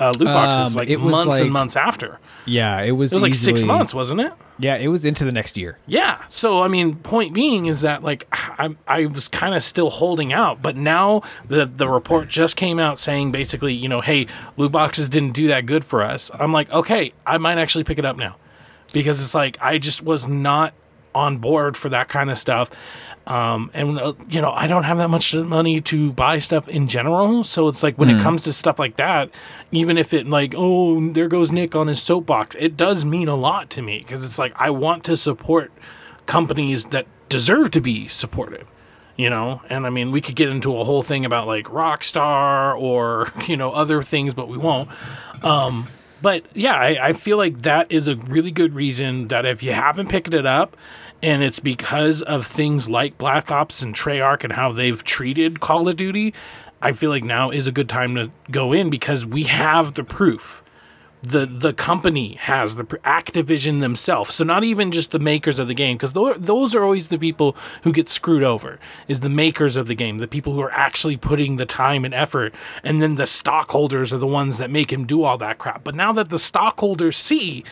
uh, 0.00 0.12
loot 0.18 0.24
boxes 0.26 0.66
Um, 0.66 0.72
like 0.74 0.88
months 0.98 1.26
like- 1.26 1.42
and 1.42 1.52
months 1.52 1.76
after 1.76 2.18
Yeah, 2.46 2.80
it 2.82 2.92
was. 2.92 3.12
it 3.12 3.16
was 3.16 3.22
like 3.22 3.34
six 3.34 3.64
months 3.64 3.94
wasn't 3.94 4.20
it 4.20 4.32
Yeah, 4.58 4.76
it 4.76 4.88
was 4.88 5.04
into 5.04 5.24
the 5.24 5.32
next 5.32 5.56
year. 5.56 5.78
yeah. 5.86 6.22
So 6.28 6.62
I 6.62 6.68
mean, 6.68 6.96
point 6.96 7.32
being 7.34 7.66
is 7.66 7.80
that 7.80 8.02
like 8.02 8.26
I 8.32 8.76
I 8.86 9.06
was 9.06 9.28
kind 9.28 9.54
of 9.54 9.62
still 9.62 9.90
holding 9.90 10.32
out, 10.32 10.60
but 10.62 10.76
now 10.76 11.22
the 11.48 11.66
the 11.66 11.88
report 11.88 12.28
just 12.28 12.56
came 12.56 12.78
out 12.78 12.98
saying 12.98 13.32
basically, 13.32 13.72
you 13.74 13.88
know, 13.88 14.00
hey, 14.00 14.26
loot 14.56 14.72
boxes 14.72 15.08
didn't 15.08 15.32
do 15.32 15.48
that 15.48 15.66
good 15.66 15.84
for 15.84 16.02
us. 16.02 16.30
I'm 16.34 16.52
like, 16.52 16.70
okay, 16.70 17.12
I 17.26 17.38
might 17.38 17.58
actually 17.58 17.84
pick 17.84 17.98
it 17.98 18.04
up 18.04 18.16
now 18.16 18.36
because 18.92 19.22
it's 19.22 19.34
like 19.34 19.56
I 19.60 19.78
just 19.78 20.02
was 20.02 20.28
not 20.28 20.74
on 21.14 21.38
board 21.38 21.76
for 21.76 21.88
that 21.88 22.08
kind 22.08 22.30
of 22.30 22.36
stuff. 22.36 22.70
Um, 23.26 23.70
and 23.72 23.98
uh, 23.98 24.12
you 24.28 24.42
know, 24.42 24.50
I 24.52 24.66
don't 24.66 24.82
have 24.84 24.98
that 24.98 25.08
much 25.08 25.34
money 25.34 25.80
to 25.80 26.12
buy 26.12 26.38
stuff 26.38 26.68
in 26.68 26.88
general, 26.88 27.42
so 27.42 27.68
it's 27.68 27.82
like 27.82 27.96
when 27.96 28.10
it 28.10 28.20
comes 28.20 28.42
to 28.42 28.52
stuff 28.52 28.78
like 28.78 28.96
that, 28.96 29.30
even 29.72 29.96
if 29.96 30.12
it 30.12 30.26
like, 30.26 30.52
oh, 30.56 31.10
there 31.12 31.28
goes 31.28 31.50
Nick 31.50 31.74
on 31.74 31.86
his 31.86 32.02
soapbox, 32.02 32.54
it 32.58 32.76
does 32.76 33.04
mean 33.04 33.28
a 33.28 33.34
lot 33.34 33.70
to 33.70 33.82
me 33.82 33.98
because 34.00 34.24
it's 34.24 34.38
like 34.38 34.52
I 34.56 34.68
want 34.68 35.04
to 35.04 35.16
support 35.16 35.72
companies 36.26 36.84
that 36.86 37.06
deserve 37.30 37.70
to 37.72 37.80
be 37.80 38.08
supported. 38.08 38.66
you 39.16 39.30
know? 39.30 39.62
And 39.70 39.86
i 39.86 39.90
mean 39.90 40.10
we 40.10 40.20
could 40.20 40.34
get 40.36 40.48
into 40.48 40.76
a 40.76 40.84
whole 40.84 41.02
thing 41.02 41.24
about 41.24 41.46
like 41.46 41.66
rockstar 41.66 42.78
or 42.78 43.28
you 43.46 43.56
know 43.56 43.70
other 43.72 44.02
things 44.02 44.34
but 44.34 44.48
we 44.48 44.58
won't. 44.58 44.88
Um 45.42 45.88
but 46.20 46.44
yeah 46.54 46.74
I, 46.74 47.08
I 47.08 47.12
feel 47.12 47.36
like 47.36 47.62
that 47.62 47.90
is 47.90 48.08
a 48.08 48.16
really 48.16 48.50
good 48.50 48.74
reason 48.74 49.28
that 49.28 49.46
if 49.46 49.62
you 49.62 49.72
haven't 49.72 50.08
picked 50.08 50.34
it 50.34 50.46
up 50.46 50.76
and 51.22 51.42
it's 51.42 51.58
because 51.58 52.22
of 52.22 52.46
things 52.46 52.88
like 52.88 53.16
black 53.18 53.50
ops 53.50 53.82
and 53.82 53.94
treyarch 53.94 54.44
and 54.44 54.52
how 54.52 54.72
they've 54.72 55.02
treated 55.04 55.60
call 55.60 55.88
of 55.88 55.96
duty 55.96 56.34
i 56.82 56.92
feel 56.92 57.10
like 57.10 57.24
now 57.24 57.50
is 57.50 57.66
a 57.66 57.72
good 57.72 57.88
time 57.88 58.14
to 58.14 58.30
go 58.50 58.72
in 58.72 58.90
because 58.90 59.24
we 59.24 59.44
have 59.44 59.94
the 59.94 60.04
proof 60.04 60.62
the 61.24 61.46
the 61.46 61.72
company 61.72 62.34
has 62.34 62.76
the 62.76 62.84
Activision 62.84 63.80
themselves. 63.80 64.34
So 64.34 64.44
not 64.44 64.62
even 64.62 64.92
just 64.92 65.10
the 65.10 65.18
makers 65.18 65.58
of 65.58 65.68
the 65.68 65.74
game, 65.74 65.96
because 65.96 66.12
those 66.12 66.74
are 66.74 66.84
always 66.84 67.08
the 67.08 67.18
people 67.18 67.56
who 67.82 67.92
get 67.92 68.08
screwed 68.08 68.42
over. 68.42 68.78
Is 69.08 69.20
the 69.20 69.28
makers 69.28 69.76
of 69.76 69.86
the 69.86 69.94
game, 69.94 70.18
the 70.18 70.28
people 70.28 70.52
who 70.52 70.60
are 70.60 70.72
actually 70.72 71.16
putting 71.16 71.56
the 71.56 71.66
time 71.66 72.04
and 72.04 72.14
effort, 72.14 72.54
and 72.82 73.02
then 73.02 73.14
the 73.14 73.26
stockholders 73.26 74.12
are 74.12 74.18
the 74.18 74.26
ones 74.26 74.58
that 74.58 74.70
make 74.70 74.92
him 74.92 75.06
do 75.06 75.22
all 75.22 75.38
that 75.38 75.58
crap. 75.58 75.82
But 75.82 75.94
now 75.94 76.12
that 76.12 76.28
the 76.28 76.38
stockholders 76.38 77.16
see 77.16 77.64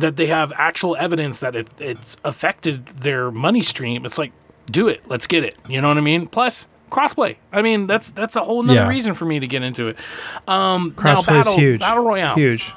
that 0.00 0.16
they 0.16 0.26
have 0.26 0.52
actual 0.56 0.96
evidence 0.96 1.40
that 1.40 1.54
it, 1.56 1.68
it's 1.78 2.16
affected 2.24 2.86
their 2.88 3.30
money 3.30 3.62
stream, 3.62 4.04
it's 4.04 4.18
like, 4.18 4.32
do 4.70 4.88
it, 4.88 5.00
let's 5.06 5.26
get 5.26 5.44
it. 5.44 5.56
You 5.68 5.80
know 5.80 5.88
what 5.88 5.96
I 5.98 6.00
mean? 6.02 6.26
Plus, 6.26 6.68
crossplay. 6.90 7.36
I 7.52 7.62
mean, 7.62 7.86
that's 7.86 8.10
that's 8.10 8.36
a 8.36 8.42
whole 8.44 8.62
nother 8.62 8.80
Yeah. 8.80 8.88
reason 8.88 9.14
for 9.14 9.24
me 9.24 9.38
to 9.40 9.46
get 9.46 9.62
into 9.62 9.88
it. 9.88 9.96
Um, 10.48 10.92
Crossplay 10.92 11.40
is 11.40 11.52
huge. 11.54 11.80
Battle 11.80 12.04
Royale 12.04 12.34
Huge. 12.34 12.72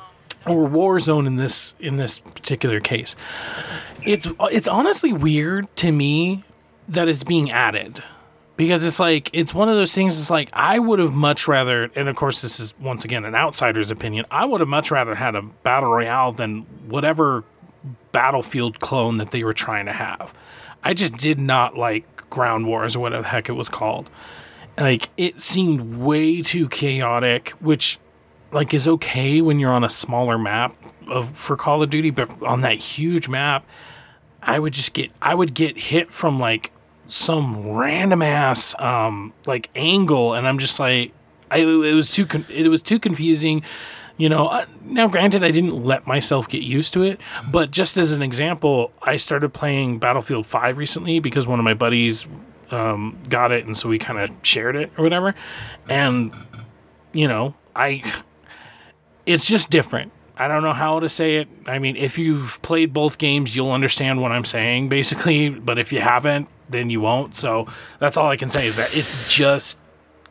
or 0.48 0.68
Warzone 0.70 1.26
in 1.28 1.36
this 1.36 1.74
in 1.80 1.98
this 1.98 2.20
particular 2.20 2.80
case. 2.80 3.16
It's 4.04 4.28
it's 4.52 4.68
honestly 4.68 5.14
weird 5.14 5.74
to 5.78 5.92
me 5.92 6.44
that 6.88 7.08
it's 7.08 7.24
being 7.24 7.50
added 7.52 8.04
because 8.56 8.86
it's 8.86 9.00
like 9.00 9.30
it's 9.34 9.54
one 9.54 9.70
of 9.70 9.76
those 9.76 9.94
things. 9.94 10.20
It's 10.20 10.30
like 10.30 10.50
I 10.54 10.80
would 10.80 11.00
have 11.00 11.14
much 11.14 11.48
rather, 11.48 11.90
and 11.96 12.08
of 12.08 12.16
course 12.16 12.42
this 12.42 12.60
is 12.60 12.74
once 12.80 13.04
again 13.06 13.26
an 13.26 13.36
outsider's 13.36 13.92
opinion. 13.92 14.26
I 14.30 14.46
would 14.46 14.60
have 14.60 14.70
much 14.70 14.92
rather 14.92 15.16
had 15.16 15.36
a 15.36 15.42
battle 15.42 15.92
royale 15.92 16.32
than 16.32 16.62
whatever 16.88 17.44
battlefield 18.12 18.80
clone 18.80 19.18
that 19.18 19.32
they 19.32 19.44
were 19.44 19.54
trying 19.54 19.86
to 19.86 19.94
have. 19.94 20.34
I 20.84 20.94
just 20.94 21.18
did 21.18 21.40
not 21.40 21.78
like 21.78 22.30
Ground 22.30 22.68
Wars 22.68 22.96
or 22.96 23.00
whatever 23.00 23.24
the 23.24 23.30
heck 23.30 23.50
it 23.50 23.54
was 23.54 23.70
called. 23.70 24.10
Like 24.78 25.10
it 25.18 25.42
seemed 25.42 25.98
way 25.98 26.42
too 26.42 26.68
chaotic, 26.70 27.50
which 27.60 28.00
like 28.52 28.74
is 28.74 28.88
okay 28.88 29.42
when 29.42 29.60
you're 29.60 29.72
on 29.72 29.84
a 29.84 29.90
smaller 29.90 30.38
map 30.38 30.76
of 31.08 31.36
for 31.38 31.56
Call 31.58 31.82
of 31.82 31.90
Duty, 31.90 32.12
but 32.12 32.42
on 32.44 32.62
that 32.62 32.78
huge 32.78 33.28
map, 33.28 33.66
I 34.42 34.60
would 34.60 34.74
just 34.74 34.94
get 34.94 35.12
I 35.22 35.34
would 35.34 35.54
get 35.54 35.78
hit 35.78 36.12
from 36.12 36.40
like 36.40 36.72
some 37.14 37.70
random 37.70 38.24
ass 38.24 38.74
um 38.80 39.34
like 39.46 39.70
angle, 39.76 40.34
and 40.34 40.48
I'm 40.48 40.58
just 40.58 40.80
like, 40.80 41.12
I 41.52 41.60
it 41.60 41.94
was 41.94 42.12
too 42.12 42.26
con- 42.26 42.46
it 42.50 42.68
was 42.68 42.82
too 42.82 43.00
confusing. 43.00 43.64
You 44.18 44.30
know, 44.30 44.48
uh, 44.48 44.66
now 44.84 45.08
granted, 45.08 45.44
I 45.44 45.52
didn't 45.52 45.84
let 45.84 46.06
myself 46.06 46.48
get 46.48 46.62
used 46.62 46.94
to 46.94 47.02
it, 47.02 47.20
but 47.52 47.72
just 47.72 47.98
as 47.98 48.12
an 48.12 48.22
example, 48.22 48.92
I 49.02 49.16
started 49.16 49.54
playing 49.54 49.98
Battlefield 49.98 50.46
5 50.46 50.78
recently 50.78 51.20
because 51.20 51.48
one 51.48 51.58
of 51.58 51.66
my 51.66 51.74
buddies 51.74 52.28
um, 52.70 53.18
got 53.28 53.52
it, 53.52 53.66
and 53.66 53.76
so 53.76 53.90
we 53.90 53.98
kind 53.98 54.20
of 54.20 54.30
shared 54.44 54.76
it 54.76 54.92
or 55.00 55.04
whatever. 55.04 55.34
And, 55.90 56.32
you 57.12 57.28
know, 57.28 57.56
I 57.76 58.04
it's 59.26 59.48
just 59.48 59.70
different. 59.70 60.12
I 60.38 60.48
don't 60.48 60.64
know 60.64 60.74
how 60.74 61.00
to 61.00 61.10
say 61.10 61.38
it. 61.38 61.48
I 61.68 61.80
mean, 61.80 61.96
if 61.96 62.18
you've 62.18 62.60
played 62.62 62.94
both 62.94 63.18
games, 63.18 63.56
you'll 63.56 63.72
understand 63.72 64.22
what 64.22 64.32
I'm 64.32 64.46
saying, 64.46 64.90
basically. 64.90 65.50
But 65.50 65.80
if 65.80 65.92
you 65.92 66.02
haven't, 66.02 66.48
then 66.70 66.90
you 66.90 67.02
won't. 67.02 67.36
So 67.36 67.68
that's 68.00 68.18
all 68.18 68.30
I 68.30 68.38
can 68.38 68.50
say 68.50 68.68
is 68.68 68.76
that 68.76 68.96
it's 68.96 69.34
just 69.34 69.80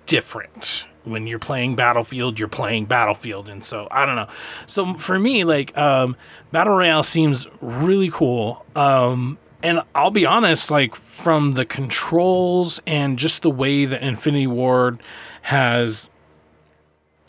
different. 0.06 0.86
When 1.04 1.26
you're 1.26 1.40
playing 1.40 1.74
Battlefield, 1.74 2.38
you're 2.38 2.46
playing 2.46 2.84
Battlefield, 2.84 3.48
and 3.48 3.64
so 3.64 3.88
I 3.90 4.06
don't 4.06 4.14
know. 4.14 4.28
So 4.66 4.94
for 4.94 5.18
me, 5.18 5.42
like 5.42 5.76
um, 5.76 6.16
Battle 6.52 6.76
Royale 6.76 7.02
seems 7.02 7.48
really 7.60 8.08
cool. 8.08 8.64
Um, 8.76 9.38
and 9.64 9.82
I'll 9.94 10.10
be 10.10 10.26
honest, 10.26 10.70
like 10.70 10.94
from 10.94 11.52
the 11.52 11.64
controls 11.64 12.80
and 12.86 13.18
just 13.18 13.42
the 13.42 13.50
way 13.50 13.84
that 13.84 14.02
Infinity 14.02 14.46
Ward 14.46 15.02
has 15.42 16.08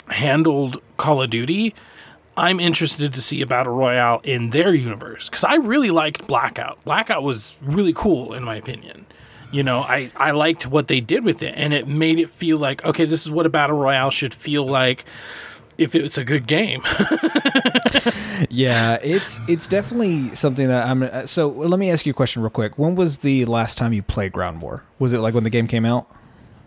handled 0.07 0.81
Call 0.97 1.21
of 1.21 1.29
Duty, 1.29 1.73
I'm 2.35 2.59
interested 2.59 3.13
to 3.13 3.21
see 3.21 3.41
a 3.41 3.45
battle 3.45 3.73
royale 3.73 4.19
in 4.23 4.49
their 4.49 4.73
universe 4.73 5.29
because 5.29 5.43
I 5.43 5.55
really 5.55 5.91
liked 5.91 6.25
Blackout. 6.27 6.83
Blackout 6.83 7.21
was 7.23 7.53
really 7.61 7.93
cool 7.93 8.33
in 8.33 8.43
my 8.43 8.55
opinion. 8.55 9.05
You 9.51 9.61
know, 9.61 9.81
I, 9.81 10.09
I 10.15 10.31
liked 10.31 10.65
what 10.65 10.87
they 10.87 10.99
did 10.99 11.23
with 11.23 11.43
it, 11.43 11.53
and 11.55 11.73
it 11.75 11.87
made 11.87 12.17
it 12.17 12.31
feel 12.31 12.57
like 12.57 12.83
okay, 12.85 13.05
this 13.05 13.23
is 13.25 13.31
what 13.31 13.45
a 13.45 13.49
battle 13.49 13.77
royale 13.77 14.09
should 14.09 14.33
feel 14.33 14.65
like 14.65 15.05
if 15.77 15.93
it's 15.95 16.17
a 16.17 16.23
good 16.23 16.47
game. 16.47 16.81
Yeah, 18.49 18.97
it's 19.01 19.39
it's 19.47 19.67
definitely 19.67 20.33
something 20.35 20.67
that 20.67 20.87
I'm. 20.87 21.03
uh, 21.03 21.25
So 21.25 21.47
let 21.47 21.79
me 21.79 21.89
ask 21.91 22.05
you 22.05 22.11
a 22.11 22.13
question 22.13 22.41
real 22.41 22.49
quick. 22.49 22.77
When 22.77 22.95
was 22.95 23.19
the 23.19 23.45
last 23.45 23.77
time 23.77 23.93
you 23.93 24.03
played 24.03 24.33
Ground 24.33 24.61
War? 24.61 24.83
Was 24.99 25.13
it 25.13 25.19
like 25.19 25.33
when 25.33 25.43
the 25.45 25.49
game 25.49 25.67
came 25.67 25.85
out? 25.85 26.07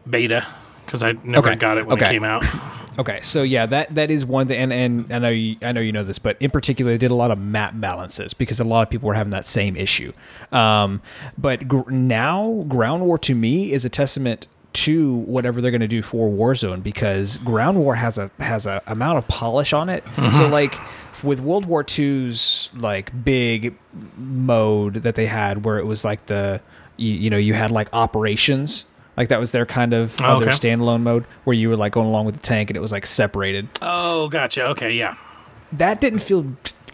Beta 0.08 0.46
because 0.86 1.02
I 1.02 1.12
never 1.24 1.48
Okay, 1.50 1.56
got 1.58 1.76
it 1.76 1.86
when 1.86 1.96
okay. 1.98 2.06
it 2.06 2.12
came 2.12 2.24
out. 2.24 2.44
Okay, 2.98 3.20
so 3.20 3.42
yeah, 3.42 3.66
that 3.66 3.94
that 3.94 4.10
is 4.10 4.24
one 4.24 4.46
thing, 4.46 4.58
and, 4.58 4.72
and 4.72 5.12
I 5.12 5.18
know 5.18 5.28
you, 5.28 5.56
I 5.62 5.72
know 5.72 5.82
you 5.82 5.92
know 5.92 6.02
this, 6.02 6.18
but 6.18 6.40
in 6.40 6.50
particular, 6.50 6.92
they 6.92 6.98
did 6.98 7.10
a 7.10 7.14
lot 7.14 7.30
of 7.30 7.38
map 7.38 7.74
balances 7.76 8.32
because 8.32 8.58
a 8.58 8.64
lot 8.64 8.82
of 8.82 8.90
people 8.90 9.06
were 9.08 9.14
having 9.14 9.32
that 9.32 9.44
same 9.44 9.76
issue. 9.76 10.12
Um, 10.50 11.02
but 11.36 11.68
gr- 11.68 11.90
now, 11.90 12.64
Ground 12.68 13.04
War 13.04 13.18
to 13.18 13.34
me 13.34 13.72
is 13.72 13.84
a 13.84 13.90
testament 13.90 14.46
to 14.72 15.16
whatever 15.20 15.60
they're 15.60 15.70
going 15.70 15.80
to 15.80 15.88
do 15.88 16.02
for 16.02 16.28
Warzone 16.28 16.82
because 16.82 17.38
Ground 17.38 17.78
War 17.78 17.94
has 17.94 18.18
a 18.18 18.30
has 18.38 18.66
a 18.66 18.82
amount 18.86 19.18
of 19.18 19.28
polish 19.28 19.72
on 19.72 19.88
it. 19.88 20.04
So 20.32 20.48
like 20.48 20.78
with 21.24 21.40
World 21.40 21.64
War 21.66 21.84
II's 21.98 22.72
like 22.76 23.24
big 23.24 23.74
mode 24.18 24.94
that 24.96 25.14
they 25.14 25.26
had, 25.26 25.64
where 25.64 25.78
it 25.78 25.86
was 25.86 26.04
like 26.04 26.26
the 26.26 26.60
you, 26.96 27.12
you 27.14 27.30
know 27.30 27.38
you 27.38 27.54
had 27.54 27.70
like 27.70 27.88
operations. 27.92 28.84
Like 29.16 29.28
that 29.28 29.40
was 29.40 29.52
their 29.52 29.66
kind 29.66 29.92
of 29.92 30.20
Oh, 30.20 30.36
other 30.36 30.46
okay. 30.46 30.54
standalone 30.54 31.02
mode 31.02 31.24
where 31.44 31.54
you 31.54 31.68
were 31.68 31.76
like 31.76 31.92
going 31.92 32.06
along 32.06 32.26
with 32.26 32.34
the 32.34 32.40
tank 32.42 32.70
and 32.70 32.76
it 32.76 32.80
was 32.80 32.92
like 32.92 33.06
separated. 33.06 33.68
oh, 33.82 34.28
gotcha. 34.28 34.66
Okay, 34.68 34.92
yeah. 34.92 35.16
That 35.72 36.00
didn't 36.00 36.20
feel 36.20 36.46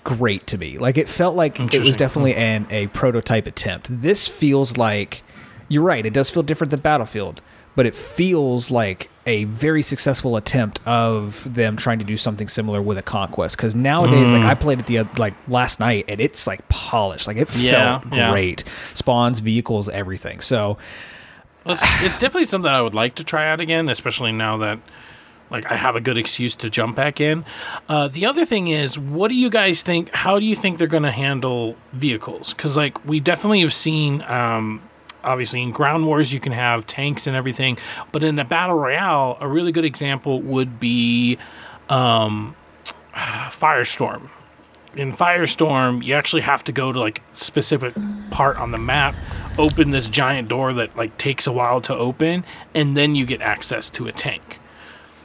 great 0.04 0.46
to 0.48 0.58
me. 0.58 0.78
Like 0.78 0.98
it 0.98 1.08
felt 1.08 1.36
like 1.36 1.58
it 1.60 1.80
was 1.80 1.96
definitely 1.96 2.34
an 2.34 2.66
a 2.70 2.86
prototype 2.88 3.46
attempt. 3.46 3.88
This 3.90 4.26
feels 4.28 4.76
like 4.76 5.22
you're 5.68 5.82
right. 5.82 6.04
It 6.04 6.12
does 6.12 6.30
feel 6.30 6.42
different 6.42 6.70
than 6.70 6.80
Battlefield, 6.80 7.40
but 7.76 7.86
it 7.86 7.94
feels 7.94 8.70
like 8.70 9.08
a 9.24 9.44
very 9.44 9.82
successful 9.82 10.36
attempt 10.36 10.80
of 10.86 11.54
them 11.54 11.76
trying 11.76 11.98
to 12.00 12.04
do 12.04 12.16
something 12.16 12.48
similar 12.48 12.82
with 12.82 12.98
a 12.98 13.02
conquest. 13.02 13.56
Because 13.56 13.74
nowadays, 13.74 14.32
Mm. 14.32 14.40
like 14.40 14.44
I 14.50 14.54
played 14.54 14.80
it 14.80 14.86
the 14.86 15.06
like 15.20 15.34
last 15.48 15.78
night, 15.80 16.06
and 16.08 16.20
it's 16.20 16.46
like 16.46 16.68
polished. 16.68 17.26
Like 17.28 17.36
it 17.36 17.54
Yeah, 17.56 18.00
felt 18.00 18.14
yeah. 18.14 18.30
great. 18.32 18.64
Spawns, 18.94 19.38
vehicles, 19.40 19.88
everything. 19.88 20.40
So 20.40 20.76
It's, 21.66 21.82
it's 22.02 22.18
definitely 22.18 22.46
something 22.46 22.70
I 22.70 22.80
would 22.80 22.94
like 22.94 23.14
to 23.16 23.24
try 23.24 23.50
out 23.50 23.60
again, 23.60 23.88
especially 23.88 24.32
now 24.32 24.56
that 24.58 24.78
like 25.50 25.70
I 25.70 25.76
have 25.76 25.94
a 25.96 26.00
good 26.00 26.18
excuse 26.18 26.56
to 26.56 26.70
jump 26.70 26.96
back 26.96 27.20
in. 27.20 27.44
Uh, 27.88 28.08
the 28.08 28.26
other 28.26 28.44
thing 28.44 28.68
is, 28.68 28.98
what 28.98 29.28
do 29.28 29.34
you 29.34 29.50
guys 29.50 29.82
think? 29.82 30.10
How 30.14 30.38
do 30.38 30.46
you 30.46 30.56
think 30.56 30.78
they're 30.78 30.86
going 30.86 31.02
to 31.02 31.12
handle 31.12 31.76
vehicles? 31.92 32.54
Because 32.54 32.76
like 32.76 33.04
we 33.04 33.20
definitely 33.20 33.60
have 33.60 33.74
seen, 33.74 34.22
um, 34.22 34.82
obviously 35.22 35.62
in 35.62 35.70
ground 35.70 36.06
wars 36.06 36.32
you 36.32 36.40
can 36.40 36.52
have 36.52 36.86
tanks 36.86 37.26
and 37.26 37.36
everything, 37.36 37.78
but 38.10 38.22
in 38.22 38.36
the 38.36 38.44
battle 38.44 38.76
royale, 38.76 39.36
a 39.40 39.46
really 39.46 39.72
good 39.72 39.84
example 39.84 40.40
would 40.40 40.80
be 40.80 41.38
um, 41.88 42.56
Firestorm 43.14 44.30
in 44.94 45.12
Firestorm, 45.12 46.04
you 46.04 46.14
actually 46.14 46.42
have 46.42 46.62
to 46.64 46.72
go 46.72 46.92
to 46.92 47.00
like 47.00 47.22
specific 47.32 47.94
part 48.30 48.56
on 48.58 48.70
the 48.72 48.78
map, 48.78 49.14
open 49.58 49.90
this 49.90 50.08
giant 50.08 50.48
door 50.48 50.72
that 50.74 50.96
like 50.96 51.16
takes 51.18 51.46
a 51.46 51.52
while 51.52 51.80
to 51.82 51.94
open, 51.94 52.44
and 52.74 52.96
then 52.96 53.14
you 53.14 53.24
get 53.26 53.40
access 53.40 53.88
to 53.90 54.06
a 54.06 54.12
tank. 54.12 54.58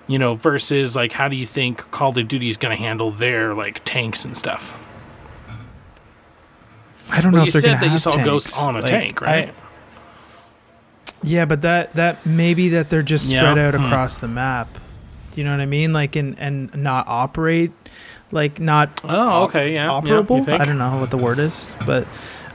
You 0.07 0.17
know, 0.19 0.35
versus 0.35 0.95
like 0.95 1.11
how 1.11 1.27
do 1.27 1.35
you 1.35 1.45
think 1.45 1.91
Call 1.91 2.17
of 2.17 2.27
Duty 2.27 2.49
is 2.49 2.55
going 2.57 2.75
to 2.75 2.81
handle 2.81 3.11
their 3.11 3.53
like 3.53 3.81
tanks 3.83 4.23
and 4.23 4.37
stuff? 4.37 4.77
I 7.09 7.21
don't 7.21 7.31
Well, 7.31 7.41
know 7.41 7.43
you 7.43 7.47
if 7.47 7.53
they're 7.53 7.61
gonna 7.61 7.75
that 7.77 7.85
you 7.85 7.91
have 7.91 8.01
saw 8.01 8.09
tanks. 8.11 8.25
Ghost 8.25 8.61
on 8.61 8.75
a 8.75 8.79
Like, 8.81 8.89
tank, 8.89 9.21
right? 9.21 9.49
I- 9.49 9.53
yeah, 11.23 11.45
but 11.45 11.61
that 11.63 11.93
that 11.95 12.25
maybe 12.25 12.69
that 12.69 12.89
they're 12.89 13.01
just 13.01 13.31
Yeah, 13.31 13.41
spread 13.41 13.57
out 13.57 13.73
hmm. 13.79 13.85
across 13.85 14.17
the 14.17 14.27
map. 14.27 14.77
You 15.35 15.43
know 15.43 15.51
what 15.51 15.61
I 15.61 15.65
mean? 15.65 15.93
Like 15.93 16.15
and 16.15 16.37
and 16.39 16.73
not 16.75 17.07
operate, 17.07 17.71
like 18.31 18.59
not 18.59 19.01
Oh, 19.03 19.43
okay, 19.45 19.73
yeah, 19.73 19.85
yeah, 19.85 19.91
operable. 20.21 20.43
think? 20.45 20.59
I 20.61 20.65
don't 20.65 20.77
know 20.77 20.97
what 20.99 21.11
the 21.11 21.17
word 21.17 21.39
is, 21.39 21.67
but 21.85 22.07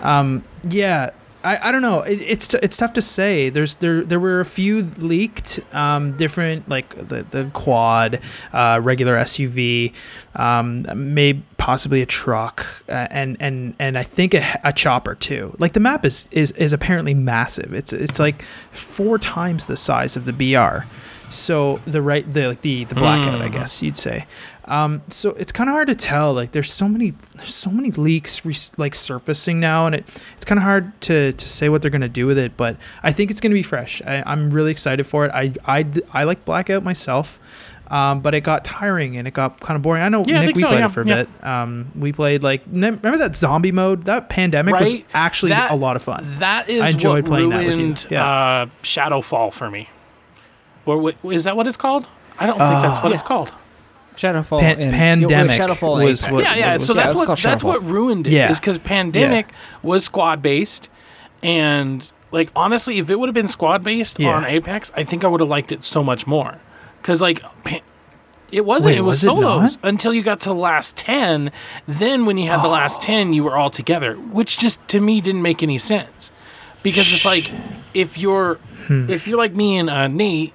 um, 0.03 0.43
yeah. 0.69 1.11
I, 1.45 1.71
I 1.71 1.73
don't 1.73 1.83
know. 1.83 2.03
It, 2.03 2.21
it's 2.21 2.47
t- 2.47 2.59
it's 2.63 2.77
tough 2.77 2.93
to 2.93 3.03
say. 3.03 3.49
There's 3.49 3.75
there 3.77 4.03
there 4.05 4.21
were 4.21 4.39
a 4.39 4.45
few 4.45 4.83
leaked, 4.99 5.59
um, 5.75 6.17
different 6.17 6.69
like 6.69 6.95
the 6.95 7.25
the 7.29 7.51
quad, 7.53 8.21
uh, 8.53 8.79
regular 8.81 9.17
SUV, 9.17 9.93
um, 10.37 10.87
may 11.13 11.33
possibly 11.59 12.01
a 12.01 12.07
truck, 12.07 12.65
uh, 12.89 13.09
and 13.11 13.37
and 13.41 13.75
and 13.81 13.97
I 13.99 14.05
think 14.05 14.35
a, 14.35 14.61
a 14.63 14.73
chopper 14.73 15.17
too. 15.17 15.57
Like 15.59 15.73
the 15.73 15.81
map 15.81 16.05
is 16.05 16.29
is 16.31 16.53
is 16.53 16.73
apparently 16.73 17.13
massive. 17.15 17.75
It's 17.75 17.93
it's 17.93 18.21
like 18.21 18.43
four 18.71 19.19
times 19.19 19.67
the 19.67 19.77
size 19.77 20.17
of 20.17 20.27
the 20.27 20.33
BR. 20.33 20.87
So 21.31 21.81
the 21.87 22.03
right 22.03 22.31
the 22.31 22.47
like 22.51 22.63
the 22.63 22.85
the 22.85 22.95
blackout, 22.95 23.43
I 23.43 23.49
Mm. 23.49 23.53
guess 23.53 23.83
you'd 23.83 23.97
say. 23.97 24.27
Um, 24.67 25.03
so 25.09 25.31
it's 25.31 25.51
kind 25.53 25.69
of 25.69 25.75
hard 25.75 25.89
to 25.89 25.95
tell. 25.95 26.33
Like 26.35 26.53
there's 26.53 26.73
so 26.73 26.89
many 26.89 27.15
there's 27.35 27.55
so 27.55 27.71
many 27.71 27.91
leaks 27.91 28.45
re- 28.45 28.55
like 28.77 28.95
surfacing 28.95 29.59
now, 29.59 29.87
and 29.87 29.95
it 29.97 30.23
it's 30.37 30.45
kind 30.45 30.59
of 30.59 30.63
hard 30.63 30.99
to 31.03 31.33
to 31.33 31.49
say 31.49 31.69
what 31.69 31.83
they're 31.83 31.91
gonna 31.91 32.09
do 32.09 32.27
with 32.27 32.39
it. 32.39 32.57
But 32.57 32.77
I 33.03 33.11
think 33.13 33.31
it's 33.31 33.41
gonna 33.41 33.55
be 33.55 33.63
fresh. 33.65 34.01
I, 34.07 34.23
I'm 34.25 34.51
really 34.51 34.71
excited 34.71 35.05
for 35.05 35.27
it. 35.27 35.33
I 35.35 35.53
I 35.67 35.85
I 36.13 36.25
like 36.25 36.45
blackout 36.45 36.85
myself. 36.85 37.39
Um, 37.89 38.21
but 38.21 38.35
it 38.35 38.41
got 38.41 38.65
tiring 38.65 39.19
and 39.19 39.29
it 39.29 39.35
got 39.35 39.61
kind 39.61 39.77
of 39.77 39.83
boring. 39.83 40.03
I 40.03 40.09
know 40.09 40.25
Yeah, 40.27 40.39
Nick, 40.39 40.47
think 40.47 40.57
we 40.57 40.63
so, 40.63 40.69
played 40.69 40.79
yeah, 40.79 40.87
it 40.87 40.91
for 40.93 41.03
a 41.03 41.07
yeah. 41.07 41.23
bit. 41.25 41.45
Um, 41.45 41.91
we 41.95 42.11
played 42.13 42.43
like 42.43 42.63
remember 42.67 43.19
that 43.19 43.37
zombie 43.37 43.71
mode? 43.73 44.05
That 44.07 44.31
pandemic 44.31 44.75
was 44.75 44.95
actually 45.13 45.51
That- 45.53 45.71
a 45.73 45.75
lot 45.75 45.97
of 45.97 46.03
fun. 46.03 46.25
That 46.39 46.71
is 46.71 46.81
I 46.81 46.89
enjoyed 46.91 47.25
what 47.29 47.35
playing 47.37 47.51
that 47.51 47.59
with 47.67 47.67
you. 47.67 47.77
ruined 47.77 48.07
Yeah. 48.09 48.27
uh, 48.27 48.67
Shadowfall 48.83 49.53
for 49.53 49.71
me. 49.71 49.91
Or 50.87 51.13
is 51.31 51.45
that 51.45 51.55
what 51.55 51.67
it's 51.67 51.77
called? 51.77 52.07
I 52.39 52.47
don't 52.47 52.57
think 52.57 52.71
that's 52.71 53.03
what 53.03 53.11
Yeah. 53.11 53.15
it's 53.17 53.23
called. 53.23 53.53
Shadowfall 54.17 54.61
Pan- 54.61 54.81
and 54.81 54.93
Pandemic 54.93 55.53
Shadowfall 55.53 55.97
and 56.01 56.05
was 56.05 56.23
Apex. 56.25 56.33
what- 56.33 56.45
yeah, 56.45 56.55
yeah. 56.57 56.77
was- 56.77 56.87
So 56.87 56.93
that's 56.95 57.09
was 57.11 57.17
what 57.19 57.27
called 57.27 57.39
that's 57.39 57.65
what 57.65 57.83
ruined 57.85 58.27
it. 58.27 58.33
Yeah. 58.33 58.51
Is 58.51 58.61
because 58.61 58.79
pandemic 58.79 59.49
was 59.83 60.05
squad 60.05 60.43
based, 60.43 60.89
and 61.43 62.11
like 62.31 62.51
honestly, 62.57 62.99
if 62.99 63.11
it 63.11 63.19
would 63.19 63.29
have 63.29 63.35
been 63.35 63.49
squad 63.49 63.83
based 63.83 64.19
Yeah. 64.19 64.35
on 64.37 64.45
Apex, 64.45 64.93
I 64.97 65.05
think 65.05 65.25
I 65.25 65.29
would 65.29 65.41
have 65.41 65.49
liked 65.49 65.73
it 65.73 65.85
so 65.85 66.03
much 66.03 66.27
more. 66.27 66.59
Because 67.01 67.21
like. 67.21 67.43
Pa- 67.65 67.81
it 68.51 68.67
wasn't. 68.67 68.93
Wait, 68.93 68.99
it 68.99 69.01
was, 69.01 69.15
was 69.17 69.23
it 69.23 69.27
solos 69.27 69.77
not? 69.77 69.89
until 69.89 70.13
you 70.13 70.23
got 70.23 70.41
to 70.43 70.51
the 70.51 70.55
last 70.55 70.95
ten. 70.95 71.51
Then, 71.89 72.27
when 72.27 72.37
you 72.37 72.51
had 72.51 72.63
the 72.63 72.69
last 72.69 73.01
ten, 73.01 73.33
you 73.33 73.43
were 73.45 73.57
all 73.57 73.71
together, 73.71 74.13
which 74.17 74.59
just 74.59 74.79
to 74.89 75.01
me 75.01 75.23
didn't 75.23 75.41
make 75.41 75.63
any 75.63 75.79
sense. 75.79 76.31
Because 76.83 77.11
it's 77.15 77.25
like 77.25 77.51
if 77.95 78.19
you're 78.19 78.57
Hmm. 78.89 79.09
if 79.09 79.27
you're 79.27 79.39
like 79.39 79.55
me 79.57 79.79
and 79.79 79.89
uh, 79.89 80.07
Nate, 80.07 80.53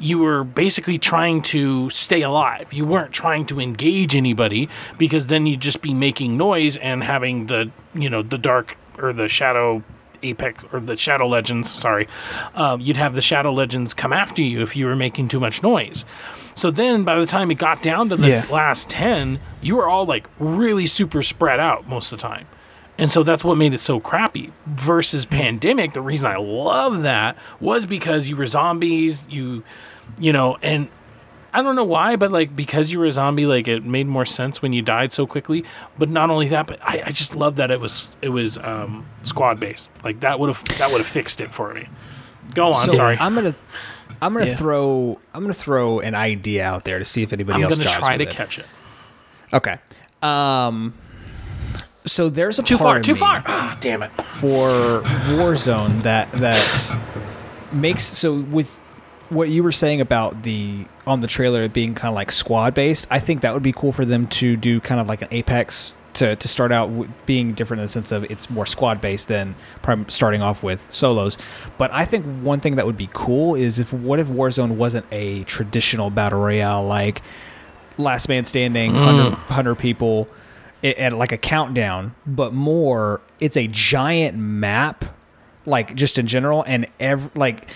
you 0.00 0.18
were 0.18 0.42
basically 0.44 0.98
trying 0.98 1.42
to 1.42 1.90
stay 1.90 2.22
alive. 2.22 2.72
You 2.72 2.84
weren't 2.84 3.12
trying 3.12 3.46
to 3.46 3.60
engage 3.60 4.16
anybody 4.16 4.68
because 4.98 5.26
then 5.28 5.46
you'd 5.46 5.60
just 5.60 5.82
be 5.82 5.92
making 5.94 6.36
noise 6.36 6.76
and 6.76 7.04
having 7.04 7.46
the 7.46 7.70
you 7.94 8.08
know 8.10 8.22
the 8.22 8.38
dark 8.38 8.76
or 8.98 9.12
the 9.12 9.28
shadow 9.28 9.82
apex 10.22 10.64
or 10.72 10.80
the 10.80 10.96
shadow 10.96 11.26
legends. 11.28 11.70
Sorry, 11.70 12.08
um, 12.54 12.80
you'd 12.80 12.96
have 12.96 13.14
the 13.14 13.20
shadow 13.22 13.52
legends 13.52 13.94
come 13.94 14.12
after 14.12 14.42
you 14.42 14.60
if 14.62 14.74
you 14.76 14.86
were 14.86 14.96
making 14.96 15.28
too 15.28 15.40
much 15.40 15.62
noise. 15.62 16.04
So 16.54 16.70
then, 16.70 17.04
by 17.04 17.18
the 17.18 17.26
time 17.26 17.50
it 17.50 17.54
got 17.54 17.82
down 17.82 18.08
to 18.10 18.16
the 18.16 18.28
Yeah. 18.28 18.44
last 18.50 18.90
ten, 18.90 19.38
you 19.62 19.76
were 19.76 19.88
all 19.88 20.04
like 20.06 20.28
really 20.38 20.86
super 20.86 21.22
spread 21.22 21.60
out 21.60 21.88
most 21.88 22.12
of 22.12 22.18
the 22.20 22.26
time. 22.28 22.46
And 22.98 23.10
so 23.10 23.22
that's 23.22 23.42
what 23.42 23.56
made 23.56 23.72
it 23.72 23.80
so 23.80 23.98
crappy. 23.98 24.52
Versus 24.66 25.24
Pandemic, 25.24 25.94
the 25.94 26.02
reason 26.02 26.26
I 26.26 26.36
love 26.36 27.00
that 27.00 27.34
was 27.58 27.86
because 27.86 28.26
you 28.26 28.36
were 28.36 28.44
zombies, 28.44 29.24
you 29.30 29.62
you 30.18 30.32
know, 30.32 30.56
and 30.62 30.88
I 31.52 31.62
don't 31.62 31.74
know 31.76 31.84
why, 31.84 32.16
but 32.16 32.30
like 32.30 32.54
because 32.54 32.92
you 32.92 32.98
were 32.98 33.06
a 33.06 33.10
zombie, 33.10 33.46
like 33.46 33.66
it 33.68 33.84
made 33.84 34.06
more 34.06 34.24
sense 34.24 34.62
when 34.62 34.72
you 34.72 34.82
died 34.82 35.12
so 35.12 35.26
quickly. 35.26 35.64
But 35.98 36.08
not 36.08 36.30
only 36.30 36.48
that, 36.48 36.66
but 36.66 36.78
I, 36.82 37.02
I 37.06 37.10
just 37.12 37.34
love 37.34 37.56
that 37.56 37.70
it 37.70 37.80
was 37.80 38.10
it 38.22 38.28
was 38.30 38.56
um, 38.58 39.06
squad 39.24 39.58
based. 39.60 39.90
Like 40.04 40.20
that 40.20 40.38
would 40.38 40.48
have 40.54 40.62
that 40.78 40.90
would 40.90 40.98
have 41.00 41.08
fixed 41.08 41.40
it 41.40 41.50
for 41.50 41.74
me. 41.74 41.88
Go 42.54 42.68
on, 42.72 42.86
So 42.86 42.92
sorry. 42.92 43.16
I'm 43.18 43.34
gonna 43.34 43.54
I'm 44.22 44.32
gonna 44.32 44.46
Yeah. 44.46 44.54
throw 44.56 45.18
I'm 45.34 45.42
gonna 45.42 45.52
throw 45.52 46.00
an 46.00 46.14
idea 46.14 46.64
out 46.64 46.84
there 46.84 46.98
to 46.98 47.04
see 47.04 47.22
if 47.22 47.32
anybody 47.32 47.58
I'm 47.58 47.64
else 47.64 47.78
gonna 47.78 47.90
jives 47.90 47.98
try 47.98 48.16
to 48.16 48.24
it. 48.24 48.30
catch 48.30 48.58
it. 48.58 48.66
Okay. 49.52 49.76
Um. 50.22 50.94
So 52.06 52.28
there's 52.30 52.58
a 52.58 52.62
Too 52.62 52.78
part 52.78 52.98
far, 52.98 53.02
too 53.02 53.14
far. 53.14 53.42
Ah, 53.46 53.76
damn 53.80 54.02
it. 54.02 54.10
for 54.22 54.70
Warzone 55.34 56.02
that 56.04 56.32
that 56.32 56.98
makes 57.72 58.02
so 58.04 58.34
with 58.40 58.79
what 59.30 59.48
you 59.48 59.62
were 59.62 59.72
saying 59.72 60.00
about 60.00 60.42
the 60.42 60.84
on 61.06 61.20
the 61.20 61.26
trailer 61.26 61.68
being 61.68 61.94
kind 61.94 62.10
of 62.10 62.14
like 62.14 62.30
squad 62.30 62.74
based. 62.74 63.06
I 63.10 63.18
think 63.18 63.40
that 63.40 63.54
would 63.54 63.62
be 63.62 63.72
cool 63.72 63.92
for 63.92 64.04
them 64.04 64.26
to 64.26 64.56
do 64.56 64.80
kind 64.80 65.00
of 65.00 65.08
like 65.08 65.22
an 65.22 65.28
Apex 65.30 65.96
to 66.14 66.36
to 66.36 66.48
start 66.48 66.72
out 66.72 66.88
w- 66.88 67.10
being 67.26 67.52
different 67.52 67.80
in 67.80 67.84
the 67.84 67.88
sense 67.88 68.12
of 68.12 68.24
it's 68.24 68.50
more 68.50 68.66
squad 68.66 69.00
based 69.00 69.28
than 69.28 69.54
prim- 69.82 70.08
starting 70.08 70.42
off 70.42 70.62
with 70.62 70.92
solos. 70.92 71.38
But 71.78 71.92
I 71.92 72.04
think 72.04 72.26
one 72.42 72.60
thing 72.60 72.76
that 72.76 72.86
would 72.86 72.96
be 72.96 73.08
cool 73.12 73.54
is 73.54 73.78
if 73.78 73.92
what 73.92 74.18
if 74.18 74.28
Warzone 74.28 74.72
wasn't 74.76 75.06
a 75.12 75.44
traditional 75.44 76.10
battle 76.10 76.40
royale 76.40 76.84
like 76.84 77.22
last 77.98 78.28
man 78.28 78.44
standing, 78.44 78.92
mm. 78.92 79.06
100, 79.06 79.30
100 79.32 79.74
people 79.76 80.28
at 80.82 81.12
like 81.12 81.30
a 81.30 81.38
countdown, 81.38 82.14
but 82.26 82.52
more 82.52 83.20
it's 83.38 83.56
a 83.56 83.68
giant 83.68 84.36
map, 84.36 85.04
like 85.66 85.94
just 85.94 86.18
in 86.18 86.26
general, 86.26 86.64
and 86.66 86.86
ev- 86.98 87.30
like 87.36 87.70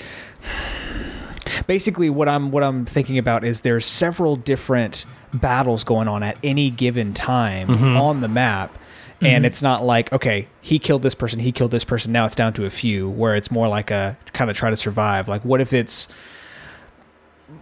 basically 1.66 2.11
what 2.11 2.29
I'm 2.29 2.50
what 2.50 2.62
I'm 2.62 2.85
thinking 2.85 3.18
about 3.18 3.44
is 3.44 3.62
there's 3.62 3.85
several 3.85 4.37
different 4.37 5.05
battles 5.33 5.85
going 5.85 6.09
on 6.09 6.22
at 6.22 6.38
any 6.42 6.70
given 6.70 7.12
time 7.14 7.68
mm-hmm. 7.68 7.96
on 7.96 8.20
the 8.20 8.29
map. 8.29 8.79
And 9.20 9.29
mm-hmm. 9.29 9.44
it's 9.46 9.62
not 9.62 9.85
like, 9.85 10.12
okay, 10.12 10.48
he 10.61 10.79
killed 10.79 11.03
this 11.03 11.14
person, 11.14 11.38
he 11.38 11.53
killed 11.53 11.70
this 11.70 11.85
person, 11.85 12.12
now 12.12 12.27
it's 12.27 12.35
down 12.35 12.53
to 12.55 12.66
a 12.66 12.70
few, 12.70 13.09
where 13.09 13.37
it's 13.37 13.50
more 13.50 13.68
like 13.68 13.90
a 13.90 14.18
kind 14.33 14.50
of 14.50 14.57
try 14.57 14.70
to 14.70 14.77
survive. 14.77 15.29
Like, 15.29 15.42
what 15.44 15.61
if 15.61 15.72
it's 15.72 16.12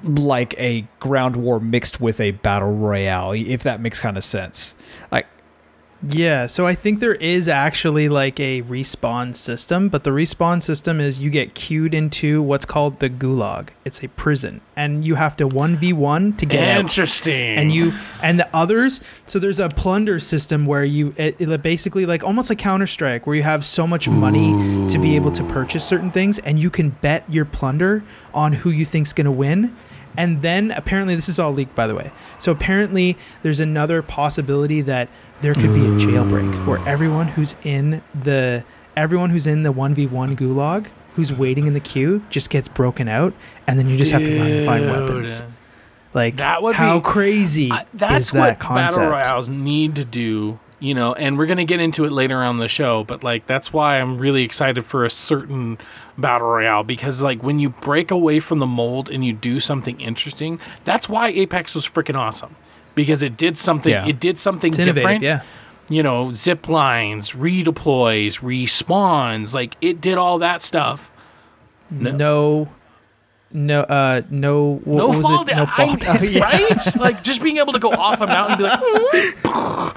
like 0.02 0.54
a 0.58 0.86
ground 0.98 1.36
war 1.36 1.60
mixed 1.60 2.00
with 2.00 2.20
a 2.20 2.32
battle 2.32 2.72
royale, 2.72 3.32
if 3.32 3.62
that 3.62 3.80
makes 3.80 4.00
kind 4.00 4.16
of 4.16 4.24
sense. 4.24 4.74
Like, 5.10 5.26
Yeah, 6.08 6.48
so 6.48 6.66
I 6.66 6.74
think 6.74 6.98
there 6.98 7.14
is 7.14 7.48
actually 7.48 8.08
like 8.08 8.40
a 8.40 8.62
respawn 8.62 9.36
system, 9.36 9.88
but 9.88 10.02
the 10.02 10.10
respawn 10.10 10.60
system 10.60 11.00
is 11.00 11.20
you 11.20 11.30
get 11.30 11.54
queued 11.54 11.94
into 11.94 12.42
what's 12.42 12.64
called 12.64 12.98
the 12.98 13.08
gulag. 13.08 13.68
It's 13.84 14.02
a 14.02 14.08
prison, 14.08 14.62
and 14.74 15.04
you 15.04 15.14
have 15.14 15.36
to 15.36 15.46
one 15.46 15.76
v 15.76 15.92
one 15.92 16.32
to 16.38 16.46
get 16.46 16.64
out. 16.64 16.80
Interesting. 16.80 17.56
And 17.56 17.72
you 17.72 17.92
and 18.20 18.40
the 18.40 18.48
others. 18.52 19.00
So 19.26 19.38
there's 19.38 19.60
a 19.60 19.68
plunder 19.68 20.18
system 20.18 20.66
where 20.66 20.84
you 20.84 21.14
it, 21.16 21.40
it 21.40 21.62
basically 21.62 22.04
like 22.04 22.24
almost 22.24 22.50
like 22.50 22.58
Counter 22.58 22.88
Strike, 22.88 23.24
where 23.24 23.36
you 23.36 23.44
have 23.44 23.64
so 23.64 23.86
much 23.86 24.08
money 24.08 24.88
to 24.88 24.98
be 24.98 25.14
able 25.14 25.30
to 25.30 25.44
purchase 25.44 25.84
certain 25.84 26.10
things, 26.10 26.40
and 26.40 26.58
you 26.58 26.68
can 26.68 26.90
bet 26.90 27.30
your 27.32 27.44
plunder 27.44 28.02
on 28.34 28.54
who 28.54 28.70
you 28.70 28.84
think's 28.84 29.12
gonna 29.12 29.30
win. 29.30 29.76
And 30.16 30.42
then 30.42 30.72
apparently 30.72 31.14
this 31.14 31.28
is 31.28 31.38
all 31.38 31.52
leaked 31.52 31.74
by 31.74 31.86
the 31.86 31.94
way. 31.94 32.10
So 32.38 32.50
apparently 32.52 33.16
there's 33.42 33.60
another 33.60 34.02
possibility 34.02 34.80
that 34.82 35.08
there 35.42 35.54
could 35.54 35.74
be 35.74 35.84
a 35.86 35.90
jailbreak 35.98 36.66
where 36.66 36.78
everyone 36.88 37.28
who's 37.28 37.56
in 37.64 38.02
the 38.14 38.64
everyone 38.96 39.30
who's 39.30 39.46
in 39.46 39.62
the 39.62 39.72
1v1 39.72 40.36
gulag 40.36 40.86
who's 41.14 41.32
waiting 41.32 41.66
in 41.66 41.72
the 41.74 41.80
queue 41.80 42.22
just 42.30 42.48
gets 42.50 42.68
broken 42.68 43.08
out 43.08 43.34
and 43.66 43.78
then 43.78 43.88
you 43.88 43.96
just 43.96 44.12
have 44.12 44.22
to 44.24 44.38
run 44.38 44.50
and 44.50 44.66
find 44.66 44.90
weapons. 44.90 45.44
Like 46.14 46.36
That 46.36 46.62
would 46.62 46.74
how 46.74 46.98
be- 46.98 47.04
crazy 47.04 47.70
I- 47.70 47.86
that's 47.94 48.26
is 48.26 48.30
that 48.32 48.38
what 48.40 48.58
concept? 48.58 48.96
battle 48.98 49.12
royales 49.12 49.48
need 49.48 49.94
to 49.96 50.04
do 50.04 50.58
you 50.78 50.94
know 50.94 51.14
and 51.14 51.38
we're 51.38 51.46
going 51.46 51.58
to 51.58 51.64
get 51.64 51.80
into 51.80 52.04
it 52.04 52.12
later 52.12 52.38
on 52.42 52.58
the 52.58 52.66
show 52.68 53.04
but 53.04 53.22
like 53.22 53.46
that's 53.46 53.72
why 53.72 54.00
i'm 54.00 54.18
really 54.18 54.42
excited 54.42 54.84
for 54.84 55.04
a 55.04 55.10
certain 55.10 55.78
battle 56.18 56.48
royale 56.48 56.82
because 56.82 57.22
like 57.22 57.40
when 57.42 57.58
you 57.60 57.68
break 57.70 58.10
away 58.10 58.40
from 58.40 58.58
the 58.58 58.66
mold 58.66 59.08
and 59.08 59.24
you 59.24 59.32
do 59.32 59.60
something 59.60 59.98
interesting 60.00 60.58
that's 60.84 61.08
why 61.08 61.28
apex 61.28 61.74
was 61.74 61.88
freaking 61.88 62.16
awesome 62.16 62.56
because 62.94 63.22
it 63.22 63.36
did 63.36 63.56
something 63.58 63.92
Yeah. 63.92 64.06
it 64.06 64.20
did 64.20 64.38
something 64.38 64.72
different 64.72 65.22
yeah. 65.22 65.42
you 65.88 66.02
know 66.02 66.32
zip 66.32 66.68
lines 66.68 67.32
redeploys 67.32 68.40
respawns 68.40 69.52
like 69.54 69.76
it 69.80 70.00
did 70.00 70.18
all 70.18 70.38
that 70.40 70.62
stuff 70.62 71.10
No, 71.90 72.10
no, 72.12 72.68
no, 73.54 73.80
uh, 73.80 74.22
no. 74.30 74.76
What 74.84 74.96
no 74.96 75.06
was 75.08 75.20
fall 75.26 75.42
it? 75.42 75.48
No 75.48 75.54
down, 75.54 75.66
fall 75.66 75.90
I- 75.90 75.96
down. 75.96 76.16
right? 76.40 76.96
like 77.00 77.22
just 77.22 77.42
being 77.42 77.58
able 77.58 77.74
to 77.74 77.78
go 77.78 77.90
off 77.90 78.20
a 78.22 78.26
mountain 78.26 78.52
and 78.52 78.58
be 78.58 78.64
like, 78.64 78.80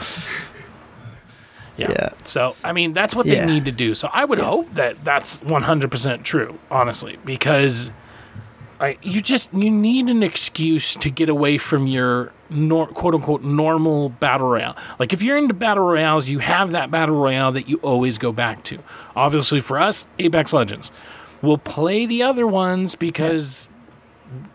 yeah. 1.77 1.89
Yeah. 1.91 2.09
So 2.23 2.55
I 2.63 2.73
mean, 2.73 2.93
that's 2.93 3.15
what 3.15 3.25
Yeah. 3.25 3.45
they 3.45 3.51
need 3.53 3.65
to 3.65 3.71
do. 3.71 3.95
So 3.95 4.09
I 4.13 4.25
would 4.25 4.39
hope 4.39 4.73
that 4.75 5.03
that's 5.03 5.41
one 5.41 5.63
hundred 5.63 5.91
percent 5.91 6.23
true, 6.25 6.59
honestly, 6.71 7.17
because 7.25 7.91
I 8.79 8.97
you 9.01 9.21
just 9.21 9.53
you 9.53 9.71
need 9.71 10.07
an 10.07 10.23
excuse 10.23 10.95
to 10.95 11.09
get 11.09 11.29
away 11.29 11.57
from 11.57 11.87
your 11.87 12.33
nor, 12.49 12.87
quote 12.87 13.15
unquote 13.15 13.43
normal 13.43 14.09
battle 14.09 14.49
royale. 14.49 14.75
Like 14.99 15.13
if 15.13 15.21
you're 15.21 15.37
into 15.37 15.53
battle 15.53 15.85
royales, 15.85 16.27
you 16.27 16.39
have 16.39 16.71
that 16.71 16.91
battle 16.91 17.15
royale 17.15 17.51
that 17.53 17.69
you 17.69 17.77
always 17.77 18.17
go 18.17 18.31
back 18.31 18.63
to. 18.65 18.79
Obviously, 19.15 19.61
for 19.61 19.79
us, 19.79 20.05
Apex 20.19 20.53
Legends. 20.53 20.91
We'll 21.41 21.57
play 21.57 22.05
the 22.05 22.23
other 22.23 22.47
ones 22.47 22.95
because 22.95 23.69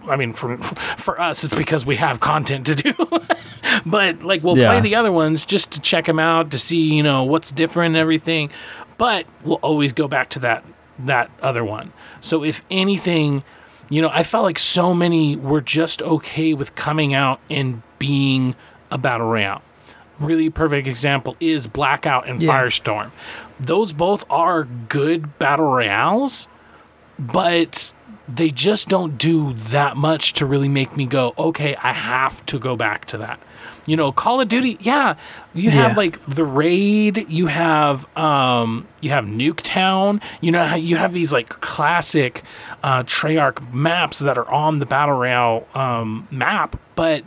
I 0.09 0.17
mean, 0.17 0.33
for 0.33 0.57
for 0.59 1.21
us, 1.21 1.45
it's 1.45 1.55
because 1.55 1.87
we 1.87 1.97
have 1.97 2.21
content 2.21 2.67
to 2.67 2.75
do. 2.75 2.95
but 3.87 4.23
like, 4.23 4.43
we'll 4.43 4.57
play 4.57 4.81
the 4.81 4.95
other 4.97 5.13
ones 5.13 5.47
just 5.47 5.73
to 5.73 5.81
check 5.81 6.07
them 6.07 6.19
out 6.19 6.51
to 6.51 6.59
see, 6.59 6.95
you 6.95 7.03
know, 7.03 7.25
what's 7.25 7.51
different 7.51 7.95
and 7.95 7.97
everything. 7.97 8.51
But 8.99 9.27
we'll 9.45 9.61
always 9.63 9.93
go 9.93 10.09
back 10.09 10.31
to 10.31 10.39
that 10.41 10.65
that 10.99 11.31
other 11.41 11.65
one. 11.65 11.93
So 12.21 12.45
if 12.45 12.61
anything, 12.71 13.45
you 13.91 14.01
know, 14.01 14.09
I 14.11 14.23
felt 14.23 14.45
like 14.45 14.59
so 14.59 14.95
many 14.95 15.37
were 15.37 15.61
just 15.61 16.01
okay 16.03 16.55
with 16.55 16.75
coming 16.75 17.13
out 17.13 17.41
and 17.51 17.83
being 17.99 18.55
a 18.91 18.97
battle 18.97 19.29
royale. 19.29 19.61
really 20.19 20.51
perfect 20.51 20.87
example 20.87 21.35
is 21.41 21.67
Blackout 21.67 22.29
and 22.29 22.43
Yeah. 22.43 22.51
Firestorm. 22.53 23.11
Those 23.59 23.93
both 23.93 24.25
are 24.29 24.65
good 24.65 25.39
battle 25.39 25.65
royales, 25.65 26.47
but 27.19 27.93
they 28.29 28.51
just 28.51 28.89
don't 28.89 29.17
do 29.17 29.55
that 29.55 29.97
much 29.97 30.35
to 30.35 30.45
really 30.47 30.69
make 30.69 30.95
me 30.97 31.07
go, 31.07 31.33
okay, 31.39 31.75
I 31.83 31.93
have 31.93 32.45
to 32.47 32.59
go 32.59 32.77
back 32.77 33.07
to 33.07 33.19
that. 33.19 33.41
You 33.87 33.97
know, 33.97 34.13
Call 34.13 34.41
of 34.41 34.49
Duty, 34.49 34.77
yeah, 34.81 35.15
you 35.55 35.71
have 35.71 35.93
Yeah. 35.93 35.97
like 35.97 36.25
the 36.27 36.45
raid, 36.45 37.27
you 37.29 37.47
have 37.47 38.05
um, 38.17 38.87
you 39.01 39.11
have 39.11 39.25
Nuketown, 39.25 40.23
you 40.41 40.53
know, 40.53 40.75
you 40.75 40.97
have 40.97 41.13
these 41.13 41.33
like 41.33 41.49
classic 41.49 42.43
uh, 42.83 43.03
Treyarch 43.05 43.73
maps 43.73 44.19
that 44.21 44.37
are 44.39 44.49
on 44.51 44.79
the 44.79 44.87
battle 44.87 45.17
royale 45.17 45.67
um, 45.75 46.29
map, 46.31 46.79
but 46.95 47.25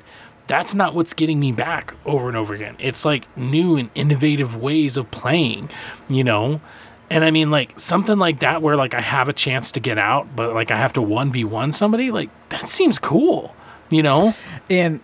that's 0.47 0.75
not 0.75 0.93
what's 0.93 1.13
getting 1.13 1.39
me 1.39 1.51
back 1.51 1.93
over 2.05 2.27
and 2.27 2.37
over 2.37 2.53
again. 2.53 2.75
It's 2.79 3.05
like 3.05 3.25
new 3.37 3.75
and 3.77 3.89
innovative 3.95 4.55
ways 4.57 4.97
of 4.97 5.09
playing, 5.11 5.69
you 6.09 6.23
know. 6.23 6.61
And 7.09 7.23
I 7.23 7.31
mean, 7.31 7.51
like 7.51 7.79
something 7.79 8.17
like 8.17 8.39
that, 8.39 8.61
where 8.61 8.75
like 8.75 8.93
I 8.93 9.01
have 9.01 9.29
a 9.29 9.33
chance 9.33 9.71
to 9.73 9.79
get 9.79 9.97
out, 9.97 10.35
but 10.35 10.53
like 10.53 10.71
I 10.71 10.77
have 10.77 10.93
to 10.93 11.01
one 11.01 11.31
v 11.31 11.43
one 11.43 11.71
somebody, 11.71 12.11
like 12.11 12.29
that 12.49 12.67
seems 12.69 12.97
cool, 12.99 13.55
you 13.89 14.01
know? 14.03 14.33
And 14.69 14.99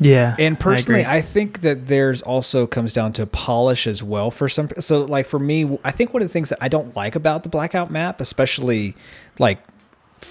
Yeah. 0.00 0.34
And 0.38 0.58
personally, 0.58 1.02
agree. 1.02 1.12
I, 1.12 1.20
think 1.20 1.60
that 1.60 1.86
there's 1.86 2.22
also 2.22 2.66
comes 2.66 2.92
down 2.92 3.12
to 3.14 3.26
polish 3.26 3.86
as 3.86 4.02
well 4.02 4.30
for 4.30 4.48
some. 4.48 4.70
So, 4.78 5.02
like 5.04 5.26
for 5.26 5.38
me, 5.38 5.78
I 5.84 5.90
think 5.90 6.14
one 6.14 6.22
of 6.22 6.28
the 6.28 6.32
things 6.32 6.48
that 6.48 6.58
I 6.60 6.68
don't 6.68 6.96
like 6.96 7.14
about 7.14 7.42
the 7.42 7.50
blackout 7.50 7.90
map, 7.90 8.20
especially 8.20 8.94
like 9.38 9.58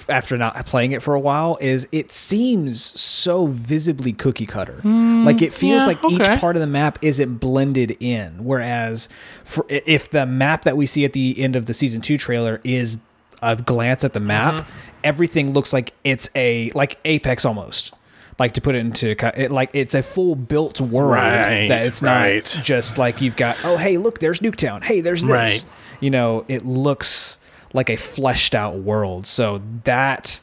after 0.08 0.38
not 0.38 0.66
playing 0.66 0.92
it 0.92 1.04
for 1.04 1.14
a 1.14 1.20
while, 1.20 1.58
is 1.62 1.88
it 1.92 2.12
seems 2.12 2.82
so 3.00 3.46
visibly 3.48 4.12
cookie 4.12 4.46
cutter. 4.48 4.82
like 4.84 5.42
it 5.42 5.54
feels 5.54 5.82
yeah, 5.82 5.88
like 5.88 6.04
okay. 6.04 6.16
each 6.16 6.40
part 6.40 6.56
of 6.56 6.62
the 6.62 6.68
map 6.68 6.98
isn't 7.04 7.38
blended 7.38 7.96
in. 8.00 8.44
Whereas, 8.44 9.08
for 9.44 9.66
if 9.70 10.10
the 10.10 10.26
map 10.26 10.64
that 10.64 10.76
we 10.78 10.86
see 10.88 11.06
at 11.06 11.14
the 11.14 11.40
end 11.40 11.56
of 11.56 11.68
the 11.68 11.74
season 11.74 12.02
two 12.02 12.18
trailer 12.18 12.60
is 12.64 12.98
a 13.42 13.56
glance 13.56 14.04
at 14.04 14.14
the 14.14 14.20
map, 14.20 14.56
Mm-hmm. 14.56 14.70
everything 15.04 15.54
looks 15.54 15.72
like 15.74 15.94
it's 16.04 16.30
a 16.36 16.72
like 16.72 17.00
Apex 17.06 17.46
almost 17.46 17.94
like 18.40 18.54
to 18.54 18.62
put 18.62 18.74
it 18.76 18.80
into 18.80 19.14
ki- 19.16 19.28
it, 19.36 19.52
like 19.52 19.70
it's 19.74 19.94
a 19.94 20.02
full 20.02 20.34
built 20.36 20.80
world 20.82 21.12
Right, 21.14 21.68
that 21.68 21.86
it's 21.86 22.02
right. 22.02 22.36
not 22.56 22.64
just 22.64 22.98
like 22.98 23.22
you've 23.22 23.36
got 23.36 23.58
oh 23.64 23.78
hey 23.78 23.98
look 23.98 24.20
there's 24.20 24.40
Nuketown 24.40 24.84
hey 24.84 25.02
there's 25.02 25.22
this 25.24 25.30
Right. 25.32 25.66
you 26.00 26.10
know 26.10 26.46
it 26.48 26.66
looks 26.66 27.38
like 27.74 27.90
a 27.90 27.96
fleshed 27.98 28.56
out 28.56 28.78
world 28.78 29.28
so 29.28 29.62
that 29.84 30.40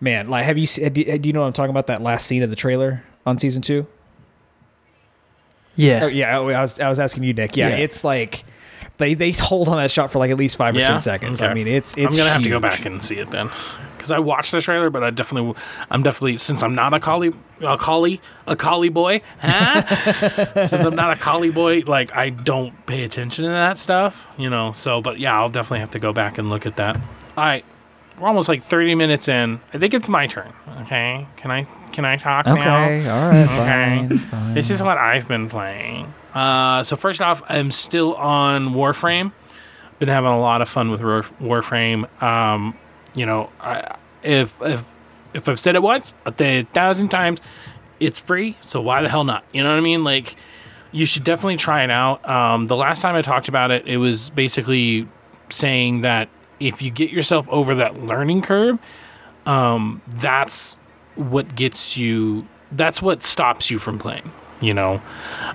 man 0.00 0.28
like 0.28 0.44
have 0.44 0.58
you 0.58 0.66
do 0.66 1.18
do 1.18 1.28
you 1.28 1.32
know 1.32 1.40
what 1.42 1.46
I'm 1.46 1.52
talking 1.52 1.70
about 1.70 1.86
that 1.88 2.02
last 2.02 2.26
scene 2.26 2.42
of 2.42 2.50
the 2.50 2.56
trailer 2.56 3.04
on 3.26 3.38
season 3.38 3.62
two 3.62 3.86
yeah. 5.76 6.00
oh 6.04 6.06
yeah 6.06 6.38
oh, 6.38 6.48
I 6.50 6.60
was 6.62 6.80
I 6.80 6.88
was 6.88 6.98
asking 6.98 7.24
you 7.24 7.34
Nick 7.34 7.56
yeah, 7.56 7.68
Yeah. 7.68 7.76
it's 7.76 8.02
like 8.02 8.44
they 8.98 9.12
they 9.14 9.30
hold 9.32 9.68
on 9.68 9.76
that 9.76 9.90
shot 9.90 10.10
for 10.10 10.18
like 10.18 10.30
at 10.30 10.38
least 10.38 10.56
five 10.56 10.74
or 10.74 10.78
Yeah? 10.78 10.84
ten 10.86 11.00
seconds 11.00 11.40
Okay. 11.40 11.50
I 11.50 11.54
mean 11.54 11.68
it's 11.68 11.92
it's 11.98 12.14
I'm 12.14 12.18
gonna 12.18 12.30
have 12.30 12.42
to 12.42 12.48
go 12.48 12.60
back 12.60 12.84
and 12.86 13.02
see 13.02 13.16
it 13.16 13.30
then, 13.30 13.50
because 14.06 14.16
I 14.16 14.20
watched 14.20 14.52
the 14.52 14.60
trailer, 14.60 14.88
but 14.88 15.02
I 15.02 15.10
definitely, 15.10 15.54
I'm 15.90 16.02
definitely 16.02 16.38
since 16.38 16.62
I'm 16.62 16.74
not 16.76 16.94
a 16.94 17.00
collie, 17.00 17.32
a 17.60 17.76
collie, 17.76 18.20
a 18.46 18.54
collie 18.54 18.88
boy, 18.88 19.20
huh? 19.40 19.82
since 20.66 20.84
I'm 20.84 20.94
not 20.94 21.12
a 21.12 21.16
collie 21.20 21.50
boy, 21.50 21.82
like 21.86 22.14
I 22.14 22.30
don't 22.30 22.86
pay 22.86 23.02
attention 23.02 23.44
to 23.44 23.50
that 23.50 23.78
stuff, 23.78 24.28
you 24.38 24.48
know. 24.48 24.70
So, 24.72 25.00
but 25.00 25.18
yeah, 25.18 25.36
I'll 25.36 25.48
definitely 25.48 25.80
have 25.80 25.90
to 25.92 25.98
go 25.98 26.12
back 26.12 26.38
and 26.38 26.48
look 26.48 26.66
at 26.66 26.76
that. 26.76 26.96
All 26.96 27.02
right, 27.44 27.64
we're 28.20 28.28
almost 28.28 28.48
like 28.48 28.62
30 28.62 28.94
minutes 28.94 29.26
in. 29.28 29.60
I 29.74 29.78
think 29.78 29.92
it's 29.92 30.08
my 30.08 30.26
turn. 30.28 30.52
Okay, 30.82 31.26
can 31.36 31.50
I 31.50 31.64
can 31.92 32.04
I 32.04 32.16
talk 32.16 32.46
now? 32.46 32.52
okay 32.84 33.08
all 33.08 33.28
right 33.28 33.44
Okay. 33.44 33.56
fine, 34.08 34.18
fine. 34.18 34.54
This 34.54 34.70
is 34.70 34.80
what 34.82 34.98
I've 34.98 35.26
been 35.26 35.48
playing. 35.48 36.12
Uh, 36.32 36.84
so 36.84 36.94
first 36.96 37.20
off, 37.20 37.42
I'm 37.48 37.70
still 37.72 38.14
on 38.14 38.68
Warframe. 38.74 39.32
Been 39.98 40.08
having 40.10 40.30
a 40.30 40.38
lot 40.38 40.60
of 40.60 40.68
fun 40.68 40.90
with 40.90 41.00
Warframe. 41.00 42.04
Um, 42.22 42.76
you 43.16 43.26
know, 43.26 43.50
I, 43.60 43.96
if 44.22 44.54
if 44.62 44.84
if 45.34 45.48
I've 45.48 45.58
said 45.58 45.74
it 45.74 45.82
once, 45.82 46.14
a 46.24 46.62
thousand 46.62 47.08
times. 47.08 47.40
It's 47.98 48.18
free, 48.18 48.58
so 48.60 48.82
why 48.82 49.00
the 49.00 49.08
hell 49.08 49.24
not? 49.24 49.42
You 49.54 49.62
know 49.62 49.70
what 49.70 49.78
I 49.78 49.80
mean? 49.80 50.04
Like, 50.04 50.36
you 50.92 51.06
should 51.06 51.24
definitely 51.24 51.56
try 51.56 51.82
it 51.82 51.90
out. 51.90 52.28
Um, 52.28 52.66
the 52.66 52.76
last 52.76 53.00
time 53.00 53.14
I 53.14 53.22
talked 53.22 53.48
about 53.48 53.70
it, 53.70 53.86
it 53.86 53.96
was 53.96 54.28
basically 54.28 55.08
saying 55.48 56.02
that 56.02 56.28
if 56.60 56.82
you 56.82 56.90
get 56.90 57.10
yourself 57.10 57.48
over 57.48 57.74
that 57.76 57.98
learning 58.02 58.42
curve, 58.42 58.78
um, 59.46 60.02
that's 60.08 60.76
what 61.14 61.54
gets 61.56 61.96
you. 61.96 62.46
That's 62.70 63.00
what 63.00 63.22
stops 63.22 63.70
you 63.70 63.78
from 63.78 63.98
playing. 63.98 64.30
You 64.60 64.74
know, 64.74 65.00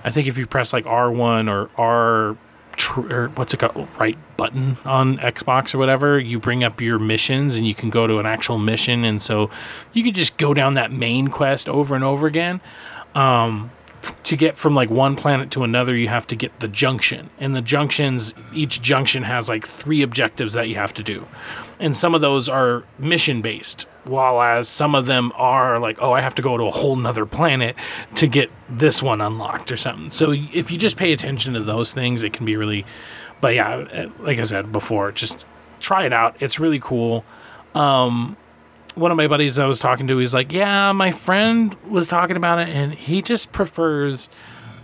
I 0.03 0.09
think 0.09 0.27
if 0.27 0.35
you 0.35 0.47
press 0.47 0.73
like 0.73 0.87
R 0.87 1.11
one 1.11 1.47
or 1.47 1.69
R 1.77 2.37
tr- 2.81 3.13
or 3.13 3.27
what's 3.35 3.53
it 3.53 3.57
called, 3.57 3.87
right 3.99 4.17
button 4.37 4.77
on 4.85 5.17
Xbox 5.17 5.73
or 5.73 5.77
whatever, 5.77 6.19
you 6.19 6.39
bring 6.39 6.63
up 6.63 6.81
your 6.81 6.99
missions 6.99 7.55
and 7.55 7.67
you 7.67 7.75
can 7.75 7.89
go 7.89 8.07
to 8.07 8.19
an 8.19 8.25
actual 8.25 8.57
mission, 8.57 9.05
and 9.05 9.21
so 9.21 9.49
you 9.93 10.03
could 10.03 10.15
just 10.15 10.37
go 10.37 10.53
down 10.53 10.73
that 10.73 10.91
main 10.91 11.27
quest 11.27 11.69
over 11.69 11.95
and 11.95 12.03
over 12.03 12.27
again. 12.27 12.59
Um, 13.15 13.71
to 14.01 14.35
get 14.35 14.57
from 14.57 14.75
like 14.75 14.89
one 14.89 15.15
planet 15.15 15.51
to 15.51 15.63
another, 15.63 15.95
you 15.95 16.07
have 16.07 16.27
to 16.27 16.35
get 16.35 16.59
the 16.59 16.67
junction, 16.67 17.29
and 17.39 17.55
the 17.55 17.61
junctions, 17.61 18.33
each 18.53 18.81
junction 18.81 19.23
has 19.23 19.47
like 19.47 19.65
three 19.65 20.01
objectives 20.01 20.53
that 20.53 20.67
you 20.69 20.75
have 20.75 20.93
to 20.95 21.03
do, 21.03 21.27
and 21.79 21.95
some 21.95 22.15
of 22.15 22.21
those 22.21 22.49
are 22.49 22.83
mission 22.97 23.41
based, 23.41 23.83
while 24.03 24.41
as 24.41 24.67
some 24.67 24.95
of 24.95 25.05
them 25.05 25.31
are 25.35 25.79
like, 25.79 25.97
oh, 26.01 26.11
I 26.11 26.21
have 26.21 26.35
to 26.35 26.41
go 26.41 26.57
to 26.57 26.63
a 26.65 26.71
whole 26.71 26.95
nother 26.95 27.25
planet 27.25 27.75
to 28.15 28.27
get 28.27 28.49
this 28.69 29.03
one 29.03 29.21
unlocked 29.21 29.71
or 29.71 29.77
something. 29.77 30.09
So 30.09 30.31
if 30.31 30.71
you 30.71 30.77
just 30.77 30.97
pay 30.97 31.11
attention 31.13 31.53
to 31.53 31.63
those 31.63 31.93
things, 31.93 32.23
it 32.23 32.33
can 32.33 32.45
be 32.45 32.55
really. 32.55 32.85
But 33.41 33.55
yeah, 33.55 33.69
uh, 33.69 34.09
like 34.19 34.39
I 34.39 34.43
said 34.43 34.71
before, 34.71 35.11
just 35.11 35.45
try 35.79 36.05
it 36.05 36.13
out. 36.13 36.35
It's 36.39 36.59
really 36.59 36.79
cool. 36.79 37.25
Um, 37.73 38.37
one 38.95 39.11
of 39.11 39.17
my 39.17 39.27
buddies 39.27 39.59
I 39.59 39.65
was 39.65 39.79
talking 39.79 40.07
to, 40.07 40.17
he's 40.17 40.33
like, 40.33 40.51
"Yeah, 40.51 40.91
my 40.91 41.11
friend 41.11 41.75
was 41.87 42.07
talking 42.07 42.35
about 42.35 42.59
it, 42.59 42.69
and 42.69 42.93
he 42.93 43.21
just 43.21 43.51
prefers 43.51 44.29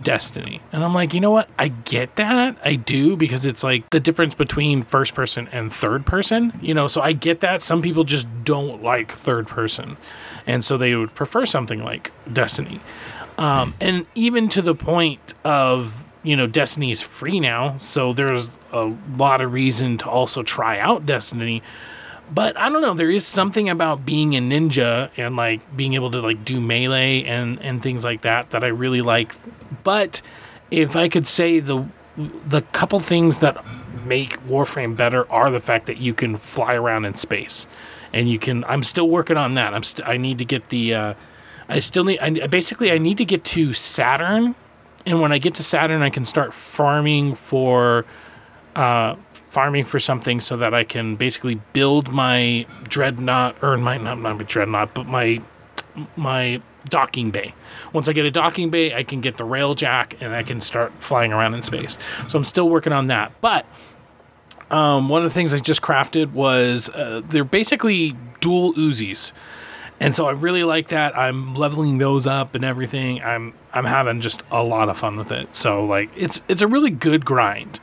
Destiny." 0.02 0.60
And 0.72 0.84
I'm 0.84 0.94
like, 0.94 1.12
"You 1.14 1.20
know 1.20 1.30
what? 1.30 1.48
I 1.58 1.68
get 1.68 2.16
that. 2.16 2.56
I 2.64 2.74
do 2.74 3.16
because 3.16 3.44
it's 3.44 3.62
like 3.62 3.88
the 3.90 4.00
difference 4.00 4.34
between 4.34 4.82
first 4.82 5.14
person 5.14 5.48
and 5.52 5.72
third 5.72 6.06
person. 6.06 6.58
You 6.62 6.74
know, 6.74 6.86
so 6.86 7.00
I 7.00 7.12
get 7.12 7.40
that. 7.40 7.62
Some 7.62 7.82
people 7.82 8.04
just 8.04 8.26
don't 8.44 8.82
like 8.82 9.12
third 9.12 9.46
person, 9.46 9.96
and 10.46 10.64
so 10.64 10.76
they 10.76 10.94
would 10.94 11.14
prefer 11.14 11.44
something 11.46 11.82
like 11.82 12.12
Destiny. 12.32 12.80
Um, 13.36 13.74
and 13.80 14.06
even 14.14 14.48
to 14.48 14.62
the 14.62 14.74
point 14.74 15.34
of 15.44 16.04
you 16.22 16.36
know 16.36 16.46
Destiny 16.46 16.90
is 16.90 17.02
free 17.02 17.40
now, 17.40 17.76
so 17.76 18.12
there's 18.12 18.56
a 18.72 18.94
lot 19.16 19.40
of 19.40 19.52
reason 19.52 19.98
to 19.98 20.08
also 20.08 20.42
try 20.42 20.78
out 20.78 21.04
Destiny." 21.06 21.62
But 22.32 22.56
I 22.56 22.68
don't 22.68 22.82
know. 22.82 22.94
There 22.94 23.10
is 23.10 23.26
something 23.26 23.68
about 23.68 24.04
being 24.04 24.36
a 24.36 24.40
ninja 24.40 25.10
and 25.16 25.36
like 25.36 25.76
being 25.76 25.94
able 25.94 26.10
to 26.10 26.20
like 26.20 26.44
do 26.44 26.60
melee 26.60 27.24
and 27.24 27.60
and 27.60 27.82
things 27.82 28.04
like 28.04 28.22
that 28.22 28.50
that 28.50 28.64
I 28.64 28.68
really 28.68 29.02
like. 29.02 29.34
But 29.84 30.22
if 30.70 30.96
I 30.96 31.08
could 31.08 31.26
say 31.26 31.60
the 31.60 31.86
the 32.46 32.62
couple 32.72 32.98
things 33.00 33.38
that 33.38 33.64
make 34.04 34.42
Warframe 34.44 34.96
better 34.96 35.30
are 35.30 35.50
the 35.50 35.60
fact 35.60 35.86
that 35.86 35.98
you 35.98 36.14
can 36.14 36.36
fly 36.36 36.74
around 36.74 37.04
in 37.04 37.14
space, 37.14 37.66
and 38.12 38.28
you 38.28 38.38
can. 38.38 38.64
I'm 38.64 38.82
still 38.82 39.08
working 39.08 39.36
on 39.36 39.54
that. 39.54 39.74
I'm 39.74 39.82
st- 39.82 40.06
I 40.06 40.16
need 40.16 40.38
to 40.38 40.44
get 40.44 40.68
the. 40.68 40.94
Uh, 40.94 41.14
I 41.68 41.78
still 41.80 42.04
need. 42.04 42.18
I, 42.18 42.46
basically, 42.46 42.90
I 42.90 42.98
need 42.98 43.18
to 43.18 43.24
get 43.24 43.44
to 43.44 43.72
Saturn, 43.72 44.54
and 45.06 45.20
when 45.20 45.32
I 45.32 45.38
get 45.38 45.54
to 45.56 45.62
Saturn, 45.62 46.02
I 46.02 46.10
can 46.10 46.24
start 46.24 46.52
farming 46.52 47.34
for 47.34 48.04
uh, 48.74 49.16
farming 49.48 49.84
for 49.84 49.98
something 49.98 50.40
so 50.40 50.56
that 50.58 50.74
I 50.74 50.84
can 50.84 51.16
basically 51.16 51.56
build 51.72 52.12
my 52.12 52.66
dreadnought 52.84 53.56
or 53.62 53.76
my 53.76 53.98
not 53.98 54.18
my 54.18 54.34
dreadnought, 54.34 54.94
but 54.94 55.06
my 55.06 55.40
my 56.16 56.60
docking 56.88 57.30
bay. 57.30 57.54
Once 57.92 58.08
I 58.08 58.12
get 58.12 58.24
a 58.24 58.30
docking 58.30 58.70
bay, 58.70 58.94
I 58.94 59.02
can 59.02 59.20
get 59.20 59.36
the 59.36 59.44
Railjack 59.44 60.14
and 60.20 60.34
I 60.34 60.42
can 60.42 60.60
start 60.60 60.92
flying 61.00 61.32
around 61.32 61.54
in 61.54 61.62
space. 61.62 61.98
So 62.28 62.38
I'm 62.38 62.44
still 62.44 62.68
working 62.68 62.92
on 62.92 63.08
that. 63.08 63.32
But 63.40 63.66
um, 64.70 65.08
one 65.08 65.24
of 65.24 65.30
the 65.30 65.34
things 65.34 65.52
I 65.52 65.58
just 65.58 65.82
crafted 65.82 66.32
was 66.32 66.88
uh, 66.90 67.22
they're 67.24 67.44
basically 67.44 68.16
dual 68.40 68.74
Uzis. 68.74 69.32
And 70.00 70.14
so 70.14 70.26
I 70.26 70.30
really 70.30 70.62
like 70.62 70.88
that. 70.88 71.18
I'm 71.18 71.56
leveling 71.56 71.98
those 71.98 72.26
up 72.26 72.54
and 72.54 72.64
everything. 72.64 73.20
I'm 73.20 73.54
I'm 73.72 73.84
having 73.84 74.20
just 74.20 74.42
a 74.50 74.62
lot 74.62 74.88
of 74.88 74.96
fun 74.96 75.16
with 75.16 75.32
it. 75.32 75.54
So 75.54 75.84
like 75.84 76.10
it's 76.16 76.40
it's 76.46 76.62
a 76.62 76.68
really 76.68 76.90
good 76.90 77.24
grind 77.24 77.80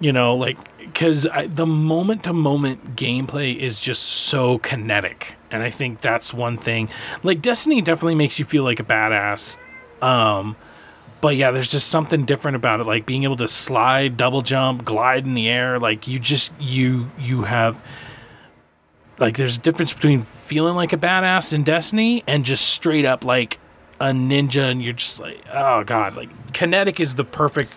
you 0.00 0.12
know 0.12 0.34
like 0.34 0.56
because 0.78 1.26
the 1.46 1.66
moment 1.66 2.24
to 2.24 2.32
moment 2.32 2.96
gameplay 2.96 3.56
is 3.56 3.80
just 3.80 4.02
so 4.02 4.58
kinetic 4.58 5.36
and 5.50 5.62
i 5.62 5.70
think 5.70 6.00
that's 6.00 6.32
one 6.32 6.56
thing. 6.56 6.88
Like 7.22 7.42
destiny 7.42 7.80
definitely 7.82 8.14
makes 8.14 8.38
you 8.38 8.44
feel 8.44 8.64
like 8.64 8.80
a 8.80 8.84
badass 8.84 9.56
um 10.02 10.56
but 11.20 11.36
yeah 11.36 11.50
there's 11.50 11.70
just 11.70 11.88
something 11.88 12.24
different 12.24 12.56
about 12.56 12.80
it 12.80 12.86
like 12.86 13.06
being 13.06 13.24
able 13.24 13.36
to 13.36 13.48
slide 13.48 14.16
double 14.16 14.42
jump 14.42 14.84
glide 14.84 15.24
in 15.24 15.34
the 15.34 15.48
air 15.48 15.78
like 15.78 16.06
you 16.06 16.18
just 16.18 16.52
you 16.60 17.10
you 17.18 17.42
have 17.42 17.80
like 19.18 19.36
there's 19.36 19.56
a 19.56 19.60
difference 19.60 19.92
between 19.92 20.22
feeling 20.22 20.76
like 20.76 20.92
a 20.92 20.96
badass 20.96 21.52
in 21.52 21.64
destiny 21.64 22.22
and 22.26 22.44
just 22.44 22.68
straight 22.68 23.04
up 23.04 23.24
like 23.24 23.58
a 24.00 24.06
ninja 24.06 24.70
and 24.70 24.82
you're 24.82 24.92
just 24.92 25.18
like, 25.18 25.42
oh 25.52 25.82
god, 25.84 26.16
like 26.16 26.52
kinetic 26.52 27.00
is 27.00 27.16
the 27.16 27.24
perfect 27.24 27.72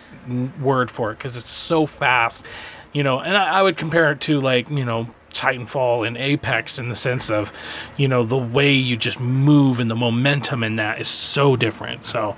word 0.60 0.90
for 0.90 1.10
it 1.12 1.18
because 1.18 1.36
it's 1.36 1.50
so 1.50 1.86
fast, 1.86 2.44
you 2.92 3.02
know. 3.02 3.18
And 3.20 3.36
I, 3.36 3.58
I 3.60 3.62
would 3.62 3.76
compare 3.76 4.10
it 4.12 4.20
to 4.22 4.40
like 4.40 4.68
you 4.70 4.84
know 4.84 5.08
Titanfall 5.30 6.06
and 6.06 6.16
Apex 6.16 6.78
in 6.78 6.88
the 6.90 6.94
sense 6.94 7.30
of, 7.30 7.52
you 7.96 8.06
know, 8.06 8.22
the 8.22 8.36
way 8.36 8.72
you 8.74 8.96
just 8.96 9.18
move 9.18 9.80
and 9.80 9.90
the 9.90 9.94
momentum 9.96 10.62
in 10.62 10.76
that 10.76 11.00
is 11.00 11.08
so 11.08 11.56
different. 11.56 12.04
So, 12.04 12.36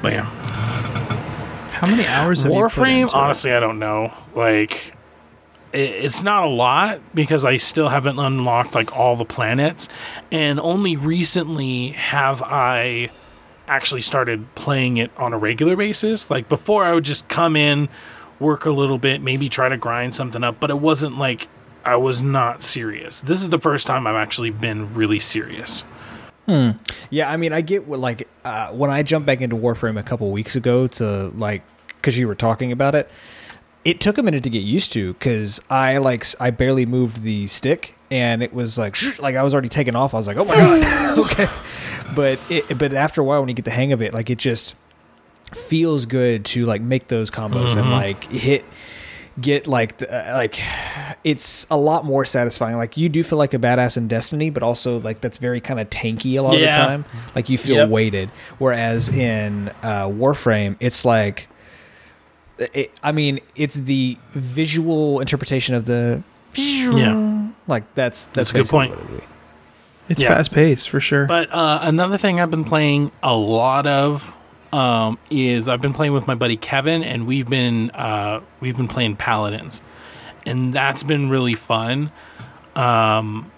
but 0.00 0.12
yeah, 0.12 0.26
How 1.72 1.88
many 1.88 2.06
hours 2.06 2.42
have 2.42 2.52
Warframe. 2.52 3.02
into 3.02 3.06
it? 3.06 3.14
Honestly, 3.14 3.52
I 3.52 3.60
don't 3.60 3.78
know. 3.78 4.12
Like, 4.34 4.94
it, 5.72 5.78
it's 5.90 6.22
not 6.22 6.44
a 6.44 6.48
lot 6.48 7.00
because 7.14 7.44
I 7.44 7.56
still 7.56 7.88
haven't 7.88 8.18
unlocked 8.18 8.74
like 8.74 8.96
all 8.96 9.16
the 9.16 9.24
planets, 9.24 9.88
and 10.30 10.60
only 10.60 10.96
recently 10.96 11.88
have 11.88 12.42
I 12.42 13.10
actually 13.68 14.00
started 14.00 14.54
playing 14.54 14.96
it 14.96 15.10
on 15.16 15.32
a 15.32 15.38
regular 15.38 15.76
basis. 15.76 16.30
Like 16.30 16.48
before, 16.48 16.84
I 16.84 16.92
would 16.92 17.04
just 17.04 17.28
come 17.28 17.56
in, 17.56 17.88
work 18.38 18.66
a 18.66 18.70
little 18.70 18.98
bit, 18.98 19.20
maybe 19.20 19.48
try 19.48 19.68
to 19.68 19.76
grind 19.76 20.14
something 20.14 20.44
up, 20.44 20.60
but 20.60 20.70
it 20.70 20.78
wasn't 20.78 21.18
like 21.18 21.48
I 21.84 21.96
was 21.96 22.22
not 22.22 22.62
serious. 22.62 23.20
This 23.20 23.42
is 23.42 23.50
the 23.50 23.60
first 23.60 23.86
time 23.86 24.06
I've 24.06 24.16
actually 24.16 24.50
been 24.50 24.92
really 24.94 25.20
serious. 25.20 25.84
Yeah, 27.10 27.30
I 27.30 27.36
mean, 27.36 27.52
I 27.52 27.60
get 27.60 27.86
what 27.86 27.98
like 27.98 28.28
uh, 28.44 28.68
when 28.68 28.90
I 28.90 29.02
jumped 29.02 29.26
back 29.26 29.40
into 29.40 29.56
Warframe 29.56 29.98
a 29.98 30.02
couple 30.02 30.30
weeks 30.30 30.54
ago 30.54 30.86
to 30.86 31.28
like 31.30 31.62
because 31.96 32.18
you 32.18 32.28
were 32.28 32.34
talking 32.34 32.72
about 32.72 32.94
it. 32.94 33.10
It 33.84 34.00
took 34.00 34.18
a 34.18 34.22
minute 34.22 34.42
to 34.44 34.50
get 34.50 34.62
used 34.62 34.92
to 34.92 35.12
because 35.14 35.60
I 35.70 35.98
like 35.98 36.24
I 36.40 36.50
barely 36.50 36.86
moved 36.86 37.22
the 37.22 37.46
stick 37.46 37.95
and 38.10 38.42
it 38.42 38.52
was 38.52 38.78
like 38.78 38.96
like 39.18 39.34
I 39.36 39.42
was 39.42 39.52
already 39.54 39.68
taken 39.68 39.96
off. 39.96 40.14
I 40.14 40.16
was 40.18 40.26
like, 40.28 40.36
oh 40.36 40.44
my 40.44 40.54
god, 40.56 41.18
okay. 41.26 41.48
But 42.14 42.38
it 42.50 42.78
but 42.78 42.92
after 42.92 43.20
a 43.20 43.24
while, 43.24 43.40
when 43.40 43.48
you 43.48 43.54
get 43.54 43.64
the 43.64 43.70
hang 43.70 43.92
of 43.92 44.02
it, 44.02 44.12
like 44.14 44.30
it 44.30 44.38
just 44.38 44.76
feels 45.54 46.06
good 46.06 46.44
to 46.44 46.66
like 46.66 46.82
make 46.82 47.08
those 47.08 47.30
combos 47.30 47.76
and 47.76 47.90
like 47.90 48.30
hit 48.30 48.64
get 49.40 49.66
like 49.66 49.98
the, 49.98 50.30
uh, 50.30 50.34
like 50.34 50.58
it's 51.22 51.66
a 51.70 51.76
lot 51.76 52.04
more 52.04 52.24
satisfying 52.24 52.76
like 52.78 52.96
you 52.96 53.08
do 53.08 53.22
feel 53.22 53.38
like 53.38 53.52
a 53.54 53.58
badass 53.58 53.96
in 53.96 54.08
destiny 54.08 54.48
but 54.50 54.62
also 54.62 54.98
like 55.00 55.20
that's 55.20 55.36
very 55.38 55.60
kind 55.60 55.78
of 55.78 55.88
tanky 55.90 56.36
a 56.36 56.40
lot 56.40 56.54
of 56.54 56.60
the 56.60 56.66
time 56.68 57.04
like 57.34 57.48
you 57.48 57.56
feel 57.58 57.76
Yep. 57.76 57.88
weighted 57.90 58.28
whereas 58.58 59.08
in 59.10 59.68
uh, 59.82 60.06
warframe 60.08 60.74
it's 60.80 61.04
like 61.04 61.48
it, 62.58 62.90
i 63.02 63.12
mean 63.12 63.40
it's 63.54 63.74
the 63.76 64.16
visual 64.32 65.20
interpretation 65.20 65.74
of 65.74 65.84
the 65.84 66.22
Yeah. 66.58 67.48
like 67.66 67.92
that's 67.94 68.26
that's, 68.26 68.50
That's 68.50 68.50
a 68.50 68.54
good 68.54 68.68
point. 68.68 68.90
what 68.96 69.10
it 69.10 69.22
is. 69.22 69.28
It's 70.08 70.22
Yeah. 70.22 70.28
fast 70.28 70.52
paced 70.52 70.88
for 70.88 71.00
sure. 71.00 71.26
But 71.26 71.52
uh, 71.52 71.80
another 71.82 72.16
thing 72.16 72.40
I've 72.40 72.50
been 72.50 72.64
playing 72.64 73.10
a 73.22 73.34
lot 73.34 73.86
of 73.86 74.36
um, 74.72 75.18
is 75.30 75.68
I've 75.68 75.80
been 75.80 75.92
playing 75.94 76.12
with 76.12 76.26
my 76.26 76.34
buddy 76.34 76.56
Kevin, 76.56 77.02
and 77.02 77.26
we've 77.26 77.48
been 77.48 77.90
uh, 77.90 78.40
we've 78.60 78.76
been 78.76 78.88
playing 78.88 79.16
Paladins, 79.16 79.80
and 80.44 80.72
that's 80.72 81.02
been 81.02 81.28
really 81.30 81.54
fun. 81.54 82.12
Um, 82.74 83.50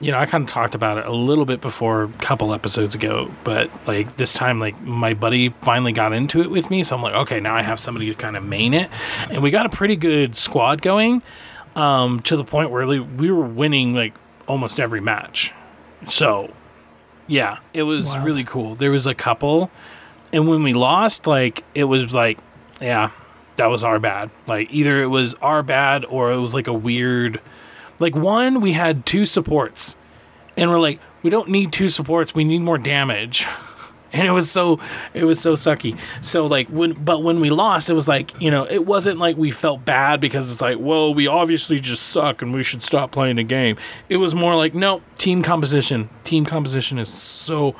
you 0.00 0.10
know, 0.10 0.18
I 0.18 0.26
kind 0.26 0.42
of 0.42 0.50
talked 0.50 0.74
about 0.74 0.98
it 0.98 1.06
a 1.06 1.12
little 1.12 1.44
bit 1.44 1.60
before 1.60 2.02
a 2.04 2.08
couple 2.08 2.52
episodes 2.52 2.94
ago, 2.96 3.30
but 3.44 3.70
like 3.86 4.16
this 4.16 4.32
time, 4.32 4.58
like 4.58 4.80
my 4.82 5.14
buddy 5.14 5.50
finally 5.60 5.92
got 5.92 6.12
into 6.12 6.40
it 6.42 6.50
with 6.50 6.70
me, 6.70 6.82
so 6.82 6.96
I'm 6.96 7.02
like, 7.02 7.14
okay, 7.14 7.38
now 7.38 7.54
I 7.54 7.62
have 7.62 7.78
somebody 7.78 8.06
to 8.06 8.14
kind 8.14 8.36
of 8.36 8.42
main 8.42 8.74
it, 8.74 8.90
and 9.30 9.42
we 9.44 9.50
got 9.52 9.64
a 9.64 9.68
pretty 9.68 9.94
good 9.94 10.34
squad 10.34 10.82
going 10.82 11.22
um, 11.76 12.20
to 12.20 12.36
the 12.36 12.44
point 12.44 12.70
where 12.70 12.86
like, 12.86 13.06
we 13.18 13.30
were 13.30 13.44
winning 13.44 13.94
like 13.94 14.14
almost 14.46 14.80
every 14.80 15.00
match. 15.00 15.52
So, 16.08 16.52
yeah, 17.26 17.58
it 17.72 17.84
was 17.84 18.06
Wild. 18.06 18.24
really 18.26 18.44
cool. 18.44 18.74
There 18.74 18.90
was 18.90 19.06
a 19.06 19.14
couple, 19.14 19.70
and 20.32 20.48
when 20.48 20.62
we 20.62 20.72
lost, 20.72 21.26
like 21.26 21.64
it 21.74 21.84
was 21.84 22.12
like, 22.12 22.38
yeah, 22.80 23.10
that 23.56 23.66
was 23.66 23.84
our 23.84 23.98
bad. 23.98 24.30
Like 24.46 24.72
either 24.72 25.02
it 25.02 25.06
was 25.06 25.34
our 25.34 25.62
bad 25.62 26.04
or 26.04 26.32
it 26.32 26.38
was 26.38 26.54
like 26.54 26.66
a 26.66 26.72
weird, 26.72 27.40
like 27.98 28.14
one 28.14 28.60
we 28.60 28.72
had 28.72 29.06
two 29.06 29.24
supports, 29.26 29.96
and 30.56 30.70
we're 30.70 30.80
like, 30.80 31.00
we 31.22 31.30
don't 31.30 31.48
need 31.48 31.72
two 31.72 31.88
supports. 31.88 32.34
We 32.34 32.44
need 32.44 32.60
more 32.60 32.78
damage. 32.78 33.46
And 34.18 34.26
it 34.26 34.30
was 34.30 34.50
so 34.50 34.78
it 35.14 35.24
was 35.24 35.40
so 35.40 35.54
sucky. 35.54 35.98
So 36.20 36.44
like 36.46 36.68
when 36.68 36.92
but 36.92 37.22
when 37.22 37.40
we 37.40 37.48
lost, 37.48 37.88
it 37.88 37.94
was 37.94 38.06
like, 38.08 38.38
you 38.40 38.50
know, 38.50 38.64
it 38.64 38.84
wasn't 38.84 39.18
like 39.18 39.38
we 39.38 39.50
felt 39.50 39.86
bad 39.86 40.20
because 40.20 40.52
it's 40.52 40.60
like, 40.60 40.76
whoa, 40.76 41.10
we 41.10 41.26
obviously 41.26 41.78
just 41.80 42.08
suck 42.08 42.42
and 42.42 42.54
we 42.54 42.62
should 42.62 42.82
stop 42.82 43.10
playing 43.10 43.36
the 43.36 43.42
game. 43.44 43.76
It 44.10 44.18
was 44.18 44.34
more 44.34 44.54
like, 44.54 44.74
no, 44.74 45.00
team 45.16 45.42
composition. 45.42 46.10
Team 46.24 46.44
composition 46.44 46.98
is 46.98 47.08
so 47.08 47.74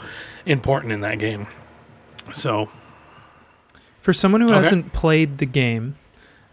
important 0.46 0.92
in 0.92 1.00
that 1.00 1.18
game. 1.18 1.48
So 2.32 2.70
For 4.00 4.12
someone 4.12 4.40
who 4.40 4.48
Okay. 4.48 4.56
hasn't 4.56 4.92
played 4.94 5.36
the 5.38 5.46
game, 5.46 5.96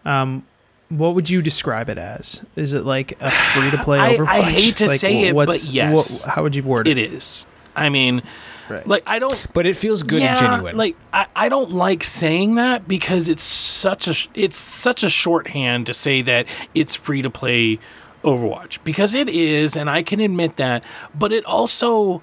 um, 0.06 0.44
what 0.90 1.16
would 1.16 1.30
you 1.30 1.42
describe 1.42 1.90
it 1.90 1.98
as? 1.98 2.44
Is 2.56 2.74
it 2.74 2.84
like 2.84 3.14
a 3.22 3.32
free 3.32 3.72
to 3.72 3.78
play 3.78 4.00
I- 4.20 4.24
I 4.28 4.42
hate 4.42 4.76
to 4.78 4.88
Like, 4.88 5.00
say 5.00 5.22
it, 5.30 5.36
but 5.36 5.70
yes. 5.72 6.20
what- 6.22 6.30
how 6.30 6.44
would 6.44 6.56
you 6.56 6.64
word 6.64 6.88
it? 6.88 6.98
it 6.98 7.14
is. 7.14 7.46
I 7.76 7.90
mean, 7.90 8.24
Right. 8.70 8.86
like 8.86 9.04
I 9.08 9.18
don't 9.18 9.48
but 9.54 9.66
it 9.66 9.76
feels 9.76 10.04
good 10.04 10.22
and 10.22 10.38
genuine 10.38 10.78
Like 10.78 10.96
I, 11.12 11.26
I 11.36 11.50
don't 11.50 11.72
like 11.72 12.04
saying 12.04 12.54
that 12.56 12.88
because 12.88 13.28
it's 13.28 13.42
such 13.42 14.08
a 14.08 14.14
it's 14.36 14.58
such 14.58 15.04
a 15.04 15.10
shorthand 15.10 15.88
to 15.88 15.94
say 15.94 16.22
that 16.22 16.46
it's 16.76 16.94
free 16.96 17.24
to 17.24 17.32
play 17.32 17.80
Overwatch 18.24 18.78
because 18.84 19.14
it 19.14 19.30
is, 19.30 19.78
and 19.78 19.90
I 19.90 20.04
can 20.04 20.20
admit 20.20 20.58
that. 20.58 20.84
But 21.16 21.32
it 21.32 21.46
also, 21.46 22.22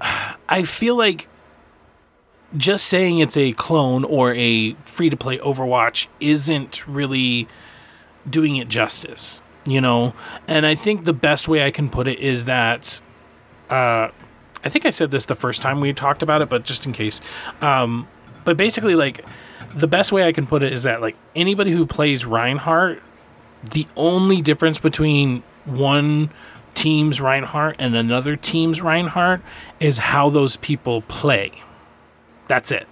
I 0.48 0.62
feel 0.62 0.94
like 0.94 1.26
just 2.56 2.86
saying 2.86 3.18
it's 3.18 3.36
a 3.36 3.52
clone 3.52 4.04
or 4.04 4.34
a 4.34 4.74
free 4.84 5.08
to 5.10 5.16
play 5.16 5.38
Overwatch 5.38 6.06
isn't 6.20 6.86
really 6.86 7.48
doing 8.28 8.56
it 8.56 8.68
justice, 8.68 9.40
you 9.66 9.80
know? 9.80 10.14
And 10.46 10.66
I 10.66 10.74
think 10.74 11.06
the 11.06 11.14
best 11.14 11.48
way 11.48 11.64
I 11.64 11.70
can 11.70 11.88
put 11.88 12.06
it 12.06 12.18
is 12.18 12.44
that 12.44 13.00
uh, 13.70 14.08
I 14.64 14.68
think 14.68 14.86
I 14.86 14.90
said 14.90 15.10
this 15.10 15.24
the 15.24 15.34
first 15.34 15.62
time 15.62 15.80
we 15.80 15.92
talked 15.92 16.22
about 16.22 16.42
it, 16.42 16.48
but 16.48 16.64
just 16.64 16.86
in 16.86 16.92
case. 16.92 17.20
Um, 17.60 18.08
but 18.44 18.56
basically, 18.56 18.94
like, 18.94 19.24
the 19.74 19.86
best 19.86 20.12
way 20.12 20.26
I 20.26 20.32
can 20.32 20.46
put 20.46 20.62
it 20.62 20.72
is 20.72 20.82
that, 20.82 21.00
like, 21.00 21.16
anybody 21.34 21.70
who 21.70 21.86
plays 21.86 22.24
Reinhardt, 22.24 23.02
the 23.70 23.86
only 23.96 24.40
difference 24.40 24.78
between 24.78 25.42
one 25.64 26.30
team's 26.74 27.20
Reinhardt 27.20 27.76
and 27.78 27.94
another 27.94 28.36
team's 28.36 28.80
Reinhardt 28.80 29.42
is 29.78 29.98
how 29.98 30.30
those 30.30 30.56
people 30.56 31.02
play. 31.02 31.52
That's 32.48 32.70
it. 32.72 32.86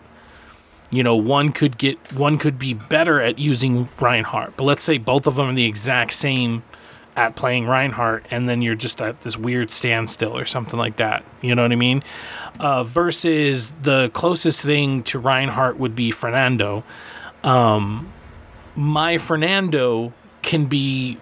You 0.90 1.02
know, 1.02 1.14
one 1.14 1.52
could 1.52 1.78
get 1.78 1.98
one 2.12 2.36
could 2.36 2.58
be 2.58 2.74
better 2.74 3.20
at 3.20 3.38
using 3.38 3.88
Reinhardt, 4.00 4.56
but 4.56 4.64
let's 4.64 4.82
say 4.82 4.98
both 4.98 5.26
of 5.26 5.36
them 5.36 5.50
are 5.50 5.54
the 5.54 5.64
exact 5.64 6.12
same 6.12 6.64
at 7.16 7.36
playing 7.36 7.66
Reinhardt, 7.66 8.24
and 8.30 8.48
then 8.48 8.62
you're 8.62 8.74
just 8.74 9.00
at 9.02 9.20
this 9.22 9.36
weird 9.36 9.70
standstill 9.70 10.36
or 10.36 10.44
something 10.44 10.78
like 10.78 10.96
that. 10.96 11.24
You 11.42 11.54
know 11.54 11.62
what 11.62 11.72
I 11.72 11.76
mean? 11.76 12.02
Uh, 12.58 12.84
versus 12.84 13.72
the 13.82 14.10
closest 14.14 14.62
thing 14.62 15.02
to 15.04 15.18
Reinhardt 15.18 15.78
would 15.78 15.94
be 15.94 16.10
Fernando. 16.10 16.84
Um, 17.42 18.12
my 18.76 19.18
Fernando 19.18 20.12
can 20.42 20.66
be 20.66 21.18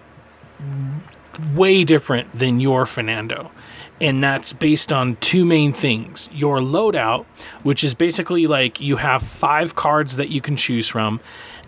way 1.53 1.83
different 1.83 2.37
than 2.37 2.59
your 2.59 2.85
Fernando. 2.85 3.51
And 4.01 4.23
that's 4.23 4.53
based 4.53 4.93
on 4.93 5.17
two 5.17 5.45
main 5.45 5.73
things. 5.73 6.29
Your 6.31 6.59
loadout, 6.59 7.25
which 7.63 7.83
is 7.83 7.93
basically 7.93 8.47
like 8.47 8.79
you 8.79 8.97
have 8.97 9.23
five 9.23 9.75
cards 9.75 10.15
that 10.15 10.29
you 10.29 10.39
can 10.39 10.55
choose 10.55 10.87
from, 10.87 11.19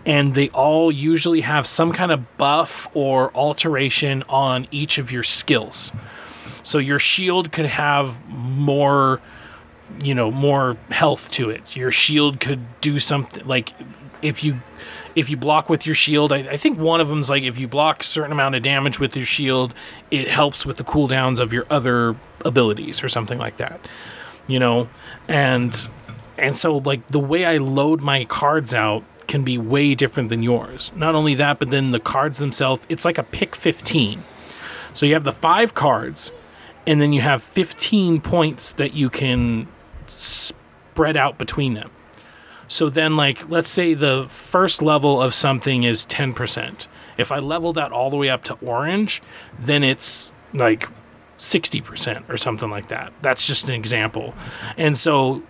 and 0.04 0.34
they 0.34 0.48
all 0.50 0.90
usually 0.90 1.42
have 1.42 1.66
some 1.66 1.92
kind 1.92 2.10
of 2.10 2.36
buff 2.36 2.88
or 2.94 3.30
alteration 3.36 4.24
on 4.28 4.66
each 4.70 4.98
of 4.98 5.12
your 5.12 5.22
skills. 5.22 5.92
So 6.62 6.78
your 6.78 6.98
shield 6.98 7.52
could 7.52 7.66
have 7.66 8.24
more 8.28 9.20
you 10.02 10.14
know 10.14 10.30
more 10.30 10.76
health 10.90 11.30
to 11.30 11.50
it 11.50 11.76
your 11.76 11.90
shield 11.90 12.40
could 12.40 12.64
do 12.80 12.98
something 12.98 13.46
like 13.46 13.72
if 14.22 14.42
you 14.42 14.60
if 15.14 15.28
you 15.28 15.36
block 15.36 15.68
with 15.68 15.84
your 15.84 15.94
shield 15.94 16.32
I, 16.32 16.38
I 16.38 16.56
think 16.56 16.78
one 16.78 17.00
of 17.00 17.08
them's 17.08 17.28
like 17.28 17.42
if 17.42 17.58
you 17.58 17.68
block 17.68 18.00
a 18.00 18.04
certain 18.06 18.32
amount 18.32 18.54
of 18.54 18.62
damage 18.62 18.98
with 18.98 19.16
your 19.16 19.26
shield 19.26 19.74
it 20.10 20.28
helps 20.28 20.64
with 20.64 20.78
the 20.78 20.84
cooldowns 20.84 21.40
of 21.40 21.52
your 21.52 21.64
other 21.68 22.16
abilities 22.44 23.02
or 23.02 23.08
something 23.08 23.38
like 23.38 23.58
that 23.58 23.80
you 24.46 24.58
know 24.58 24.88
and 25.28 25.88
and 26.38 26.56
so 26.56 26.78
like 26.78 27.06
the 27.08 27.20
way 27.20 27.44
i 27.44 27.58
load 27.58 28.00
my 28.02 28.24
cards 28.24 28.72
out 28.72 29.04
can 29.26 29.42
be 29.42 29.56
way 29.58 29.94
different 29.94 30.28
than 30.28 30.42
yours 30.42 30.92
not 30.96 31.14
only 31.14 31.34
that 31.34 31.58
but 31.58 31.70
then 31.70 31.90
the 31.90 32.00
cards 32.00 32.38
themselves 32.38 32.82
it's 32.88 33.04
like 33.04 33.18
a 33.18 33.22
pick 33.22 33.54
15 33.54 34.22
so 34.94 35.06
you 35.06 35.14
have 35.14 35.24
the 35.24 35.32
five 35.32 35.74
cards 35.74 36.32
and 36.86 37.00
then 37.00 37.12
you 37.12 37.20
have 37.20 37.42
15 37.42 38.20
points 38.20 38.72
that 38.72 38.94
you 38.94 39.08
can 39.08 39.68
spread 40.06 41.16
out 41.16 41.38
between 41.38 41.74
them. 41.74 41.90
So 42.68 42.88
then, 42.88 43.16
like, 43.16 43.48
let's 43.50 43.68
say 43.68 43.94
the 43.94 44.26
first 44.28 44.80
level 44.80 45.20
of 45.20 45.34
something 45.34 45.84
is 45.84 46.06
10%. 46.06 46.86
If 47.18 47.30
I 47.30 47.38
level 47.38 47.72
that 47.74 47.92
all 47.92 48.08
the 48.08 48.16
way 48.16 48.30
up 48.30 48.44
to 48.44 48.54
orange, 48.54 49.22
then 49.58 49.84
it's 49.84 50.32
like 50.54 50.88
60% 51.38 52.28
or 52.30 52.36
something 52.36 52.70
like 52.70 52.88
that. 52.88 53.12
That's 53.20 53.46
just 53.46 53.68
an 53.68 53.74
example. 53.74 54.34
And 54.76 54.96
so 54.96 55.42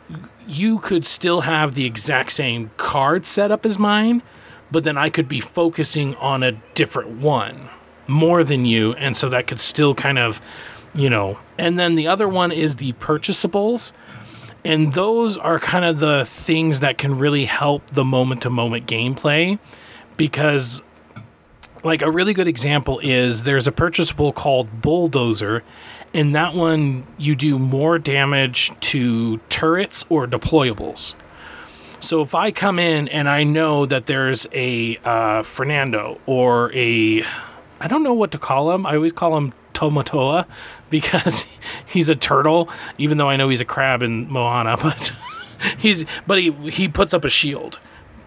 you 0.46 0.78
could 0.78 1.04
still 1.04 1.42
have 1.42 1.74
the 1.74 1.84
exact 1.84 2.32
same 2.32 2.70
card 2.76 3.26
setup 3.26 3.64
as 3.64 3.78
mine, 3.78 4.22
but 4.70 4.84
then 4.84 4.96
I 4.96 5.10
could 5.10 5.28
be 5.28 5.40
focusing 5.40 6.14
on 6.16 6.42
a 6.42 6.52
different 6.74 7.10
one 7.10 7.68
more 8.06 8.44
than 8.44 8.64
you. 8.64 8.94
And 8.94 9.16
so 9.16 9.28
that 9.28 9.46
could 9.46 9.60
still 9.60 9.94
kind 9.94 10.18
of, 10.18 10.40
you 10.94 11.10
know. 11.10 11.38
And 11.58 11.78
then 11.78 11.94
the 11.94 12.06
other 12.06 12.28
one 12.28 12.52
is 12.52 12.76
the 12.76 12.92
purchasables. 12.94 13.92
And 14.64 14.92
those 14.92 15.36
are 15.36 15.58
kind 15.58 15.84
of 15.84 15.98
the 15.98 16.24
things 16.24 16.80
that 16.80 16.98
can 16.98 17.18
really 17.18 17.46
help 17.46 17.86
the 17.90 18.04
moment 18.04 18.42
to 18.42 18.50
moment 18.50 18.86
gameplay 18.86 19.58
because 20.16 20.82
like 21.84 22.02
a 22.02 22.10
really 22.10 22.32
good 22.32 22.46
example 22.46 23.00
is 23.00 23.42
there's 23.42 23.66
a 23.66 23.72
purchasable 23.72 24.32
called 24.32 24.80
bulldozer 24.80 25.62
and 26.14 26.34
that 26.34 26.54
one 26.54 27.06
you 27.18 27.34
do 27.34 27.58
more 27.58 27.98
damage 27.98 28.72
to 28.80 29.38
turrets 29.48 30.04
or 30.08 30.26
deployables. 30.26 31.14
So 32.00 32.20
if 32.20 32.34
i 32.34 32.50
come 32.50 32.78
in 32.78 33.08
and 33.08 33.28
i 33.28 33.44
know 33.44 33.86
that 33.86 34.06
there's 34.06 34.46
a 34.52 34.98
uh, 35.04 35.42
fernando 35.42 36.20
or 36.26 36.72
a 36.74 37.22
i 37.80 37.86
don't 37.86 38.02
know 38.02 38.14
what 38.14 38.30
to 38.32 38.38
call 38.38 38.72
him. 38.72 38.86
I 38.86 38.96
always 38.96 39.12
call 39.12 39.36
him 39.36 39.52
Tamatoa 39.72 40.46
because 40.90 41.46
he's 41.86 42.08
a 42.08 42.14
turtle 42.14 42.68
even 42.98 43.18
though 43.18 43.28
i 43.28 43.36
know 43.36 43.48
he's 43.48 43.60
a 43.60 43.64
crab 43.64 44.02
in 44.02 44.28
moana 44.30 44.76
but 44.82 45.12
he's 45.78 46.04
but 46.26 46.38
he 46.38 46.52
he 46.70 46.88
puts 46.88 47.14
up 47.14 47.24
a 47.24 47.30
shield. 47.30 47.78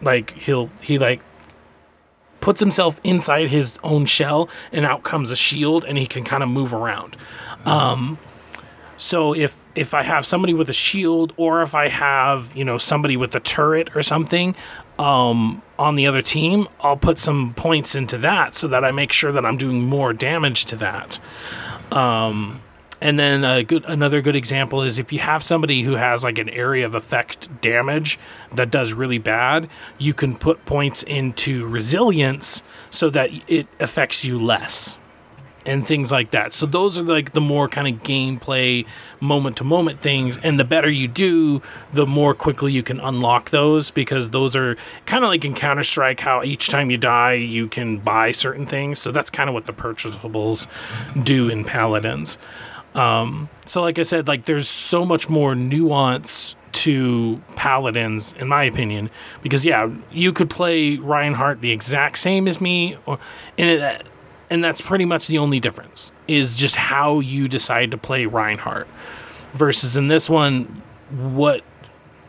Like 0.01 0.31
he'll 0.31 0.69
he 0.81 0.97
like 0.97 1.21
puts 2.41 2.59
himself 2.59 2.99
inside 3.03 3.49
his 3.49 3.79
own 3.83 4.05
shell 4.05 4.49
and 4.71 4.85
out 4.85 5.03
comes 5.03 5.31
a 5.31 5.35
shield 5.35 5.83
and 5.83 5.97
he 5.97 6.05
can 6.05 6.23
kind 6.23 6.43
of 6.43 6.49
move 6.49 6.73
around 6.73 7.17
um, 7.65 8.17
so 8.97 9.33
if 9.33 9.55
if 9.75 9.93
i 9.93 10.03
have 10.03 10.25
somebody 10.25 10.53
with 10.53 10.69
a 10.69 10.73
shield 10.73 11.33
or 11.37 11.61
if 11.61 11.75
i 11.75 11.89
have 11.89 12.55
you 12.55 12.63
know 12.63 12.77
somebody 12.77 13.17
with 13.17 13.35
a 13.35 13.39
turret 13.39 13.95
or 13.95 14.01
something 14.01 14.55
um, 14.97 15.61
on 15.77 15.95
the 15.95 16.07
other 16.07 16.21
team 16.21 16.67
i'll 16.79 16.97
put 16.97 17.19
some 17.19 17.53
points 17.53 17.95
into 17.95 18.17
that 18.17 18.55
so 18.55 18.67
that 18.67 18.85
i 18.85 18.91
make 18.91 19.11
sure 19.11 19.31
that 19.31 19.45
i'm 19.45 19.57
doing 19.57 19.83
more 19.83 20.13
damage 20.13 20.65
to 20.65 20.75
that 20.75 21.19
um, 21.91 22.61
and 23.01 23.19
then 23.19 23.43
a 23.43 23.63
good 23.63 23.83
another 23.85 24.21
good 24.21 24.35
example 24.35 24.81
is 24.81 24.97
if 24.97 25.11
you 25.11 25.19
have 25.19 25.43
somebody 25.43 25.83
who 25.83 25.93
has 25.93 26.23
like 26.23 26.37
an 26.37 26.49
area 26.49 26.85
of 26.85 26.95
effect 26.95 27.61
damage 27.61 28.17
that 28.53 28.71
does 28.71 28.93
really 28.93 29.17
bad, 29.17 29.69
you 29.97 30.13
can 30.13 30.35
put 30.35 30.65
points 30.65 31.03
into 31.03 31.67
resilience 31.67 32.63
so 32.89 33.09
that 33.09 33.29
it 33.47 33.67
affects 33.79 34.23
you 34.23 34.41
less. 34.41 34.97
And 35.65 35.85
things 35.85 36.11
like 36.11 36.29
that. 36.31 36.53
So 36.53 36.67
those 36.67 36.99
are 36.99 37.03
like 37.03 37.33
the 37.33 37.41
more 37.41 37.67
kind 37.67 37.87
of 37.87 38.03
gameplay 38.03 38.85
moment 39.19 39.57
to 39.57 39.63
moment 39.63 39.99
things. 39.99 40.37
And 40.37 40.59
the 40.59 40.63
better 40.63 40.91
you 40.91 41.07
do, 41.07 41.61
the 41.91 42.05
more 42.05 42.35
quickly 42.35 42.71
you 42.71 42.83
can 42.83 42.99
unlock 42.99 43.49
those 43.49 43.89
because 43.89 44.29
those 44.29 44.55
are 44.55 44.77
kind 45.07 45.23
of 45.23 45.29
like 45.29 45.43
in 45.43 45.55
Counter 45.55 45.83
Strike, 45.83 46.19
how 46.19 46.43
each 46.43 46.69
time 46.69 46.91
you 46.91 46.97
die, 46.97 47.33
you 47.33 47.67
can 47.67 47.97
buy 47.97 48.31
certain 48.31 48.67
things. 48.67 48.99
So 48.99 49.11
that's 49.11 49.31
kind 49.31 49.49
of 49.49 49.55
what 49.55 49.65
the 49.65 49.73
purchasables 49.73 50.67
do 51.23 51.49
in 51.49 51.63
Paladins. 51.63 52.37
Um, 52.93 53.49
so, 53.65 53.81
like 53.81 53.99
I 53.99 54.03
said, 54.03 54.27
like 54.27 54.45
there's 54.45 54.69
so 54.69 55.05
much 55.05 55.29
more 55.29 55.53
nuance 55.53 56.55
to 56.71 57.41
paladins, 57.55 58.33
in 58.33 58.47
my 58.47 58.63
opinion, 58.63 59.09
because 59.41 59.65
yeah, 59.65 59.89
you 60.11 60.31
could 60.31 60.49
play 60.49 60.97
Reinhardt 60.97 61.61
the 61.61 61.71
exact 61.71 62.17
same 62.17 62.47
as 62.47 62.59
me, 62.61 62.97
or, 63.05 63.19
and 63.57 63.69
it, 63.69 64.07
and 64.49 64.63
that's 64.63 64.81
pretty 64.81 65.05
much 65.05 65.27
the 65.27 65.37
only 65.37 65.59
difference 65.59 66.11
is 66.27 66.55
just 66.55 66.75
how 66.75 67.19
you 67.19 67.47
decide 67.47 67.91
to 67.91 67.97
play 67.97 68.25
Reinhardt. 68.25 68.87
Versus 69.53 69.95
in 69.95 70.07
this 70.09 70.29
one, 70.29 70.81
what 71.09 71.63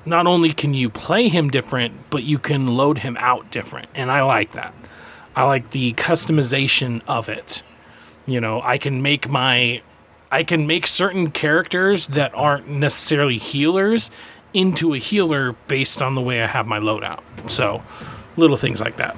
not 0.05 0.27
only 0.27 0.53
can 0.53 0.75
you 0.75 0.89
play 0.89 1.29
him 1.29 1.51
different, 1.51 2.09
but 2.11 2.23
you 2.23 2.39
can 2.39 2.69
load 2.69 2.99
him 2.99 3.17
out 3.19 3.51
different, 3.51 3.89
and 3.95 4.11
I 4.11 4.23
like 4.23 4.53
that. 4.53 4.73
I 5.35 5.45
like 5.45 5.73
the 5.73 5.93
customization 5.95 7.03
of 7.07 7.29
it. 7.29 7.62
You 8.27 8.41
know, 8.41 8.62
I 8.62 8.79
can 8.79 9.03
make 9.03 9.29
my 9.29 9.83
I 10.31 10.43
can 10.43 10.67
make 10.67 10.87
certain 10.87 11.31
characters 11.31 12.09
that 12.09 12.33
aren't 12.35 12.69
necessarily 12.69 13.39
healers 13.39 14.11
into 14.53 14.95
a 14.95 14.99
healer 14.99 15.53
based 15.69 16.03
on 16.03 16.14
the 16.14 16.21
way 16.21 16.43
I 16.43 16.47
have 16.47 16.67
my 16.67 16.81
loadout. 16.81 17.21
So, 17.49 17.83
little 18.37 18.57
things 18.57 18.81
like 18.81 18.97
that. 18.97 19.17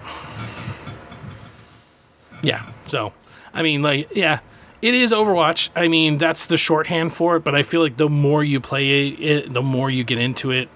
Yeah. 2.43 2.65
So, 2.87 3.13
I 3.53 3.63
mean, 3.63 3.83
like, 3.83 4.09
yeah, 4.15 4.41
it 4.83 4.95
is 4.95 5.13
Overwatch. 5.13 5.71
I 5.75 5.89
mean, 5.89 6.19
that's 6.19 6.47
the 6.47 6.57
shorthand 6.57 7.15
for 7.15 7.37
it. 7.37 7.45
But 7.45 7.55
I 7.55 7.63
feel 7.63 7.81
like 7.81 7.97
the 7.97 8.09
more 8.09 8.45
you 8.45 8.61
play 8.61 9.09
it, 9.09 9.53
the 9.53 9.63
more 9.63 9.91
you 9.91 10.05
get 10.05 10.19
into 10.19 10.51
it. 10.51 10.69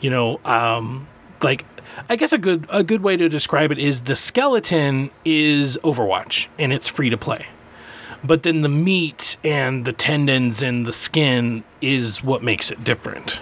You 0.00 0.10
know, 0.10 0.40
um, 0.44 1.08
like 1.42 1.64
I 2.08 2.16
guess 2.16 2.32
a 2.32 2.38
good 2.38 2.66
a 2.70 2.82
good 2.82 3.02
way 3.02 3.16
to 3.16 3.28
describe 3.28 3.70
it 3.70 3.78
is 3.78 4.02
the 4.02 4.16
skeleton 4.16 5.10
is 5.24 5.78
Overwatch 5.82 6.48
and 6.58 6.72
it's 6.72 6.88
free 6.88 7.10
to 7.10 7.16
play 7.16 7.46
but 8.22 8.42
then 8.42 8.62
the 8.62 8.68
meat 8.68 9.36
and 9.42 9.84
the 9.84 9.92
tendons 9.92 10.62
and 10.62 10.86
the 10.86 10.92
skin 10.92 11.64
is 11.80 12.22
what 12.22 12.42
makes 12.42 12.70
it 12.70 12.84
different 12.84 13.40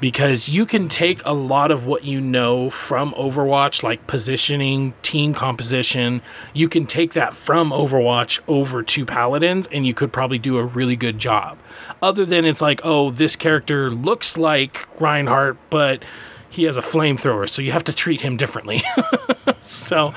because 0.00 0.48
you 0.48 0.66
can 0.66 0.88
take 0.88 1.20
a 1.24 1.32
lot 1.32 1.70
of 1.70 1.86
what 1.86 2.04
you 2.04 2.20
know 2.20 2.70
from 2.70 3.12
Overwatch, 3.14 3.82
like 3.82 4.06
positioning, 4.06 4.94
team 5.02 5.34
composition. 5.34 6.22
You 6.52 6.68
can 6.68 6.86
take 6.86 7.12
that 7.14 7.34
from 7.34 7.70
Overwatch 7.70 8.40
over 8.48 8.82
to 8.82 9.06
Paladins, 9.06 9.66
and 9.72 9.86
you 9.86 9.94
could 9.94 10.12
probably 10.12 10.38
do 10.38 10.58
a 10.58 10.64
really 10.64 10.96
good 10.96 11.18
job. 11.18 11.58
Other 12.02 12.24
than 12.24 12.44
it's 12.44 12.60
like, 12.60 12.80
oh, 12.84 13.10
this 13.10 13.36
character 13.36 13.90
looks 13.90 14.36
like 14.36 14.86
Reinhardt, 15.00 15.56
but 15.70 16.04
he 16.48 16.64
has 16.64 16.76
a 16.76 16.82
flamethrower, 16.82 17.48
so 17.48 17.62
you 17.62 17.72
have 17.72 17.84
to 17.84 17.92
treat 17.92 18.20
him 18.20 18.36
differently. 18.36 18.82
so, 19.62 20.14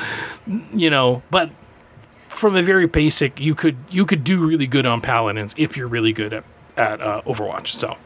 you 0.73 0.89
know, 0.89 1.23
but 1.32 1.49
from 2.30 2.55
a 2.55 2.61
very 2.61 2.86
basic, 2.86 3.39
you 3.39 3.55
could 3.55 3.78
you 3.89 4.05
could 4.05 4.23
do 4.23 4.45
really 4.45 4.67
good 4.67 4.86
on 4.86 5.01
paladins 5.01 5.55
if 5.57 5.75
you're 5.75 5.88
really 5.88 6.13
good 6.13 6.34
at 6.34 6.43
at 6.78 7.01
uh, 7.01 7.21
Overwatch. 7.25 7.73
So, 7.73 7.97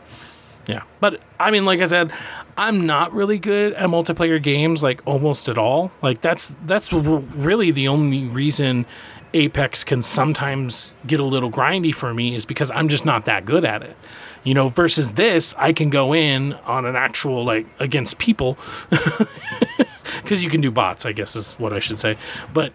yeah. 0.68 0.84
But 0.99 1.22
I 1.39 1.51
mean, 1.51 1.66
like 1.66 1.80
I 1.80 1.86
said, 1.86 2.12
I'm 2.57 2.86
not 2.86 3.14
really 3.14 3.39
good 3.39 3.74
at 3.74 3.89
multiplayer 3.89 4.41
games, 4.41 4.84
like 4.84 5.01
almost 5.05 5.49
at 5.49 5.57
all. 5.57 5.91
Like 6.01 6.22
that's 6.22 6.51
that's 6.66 6.93
really 6.93 7.72
the 7.72 7.88
only 7.88 8.26
reason 8.26 8.86
Apex 9.34 9.84
can 9.84 10.03
sometimes 10.03 10.91
get 11.07 11.20
a 11.20 11.24
little 11.24 11.51
grindy 11.51 11.93
for 11.93 12.14
me 12.14 12.36
is 12.36 12.45
because 12.45 12.70
I'm 12.72 12.89
just 12.89 13.05
not 13.05 13.26
that 13.26 13.45
good 13.45 13.64
at 13.64 13.82
it. 13.82 13.95
You 14.43 14.53
know, 14.53 14.70
versus 14.70 15.14
this, 15.14 15.53
I 15.57 15.72
can 15.72 15.89
go 15.89 16.14
in 16.14 16.53
on 16.66 16.86
an 16.86 16.95
actual 16.95 17.43
like 17.45 17.68
against 17.80 18.18
people 18.18 18.57
because 20.22 20.43
you 20.43 20.49
can 20.49 20.62
do 20.62 20.72
bots, 20.72 21.05
I 21.05 21.12
guess 21.12 21.36
is 21.36 21.53
what 21.53 21.74
I 21.74 21.80
should 21.80 21.99
say. 21.99 22.18
But 22.53 22.74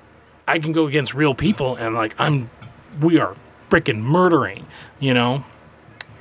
I 0.48 0.58
can 0.58 0.72
go 0.72 0.86
against 0.86 1.12
real 1.12 1.34
people 1.34 1.76
and 1.76 1.94
like 1.94 2.14
I'm, 2.18 2.50
we 3.00 3.18
are 3.18 3.36
freaking 3.68 3.98
murdering, 3.98 4.66
you 5.00 5.12
know. 5.12 5.44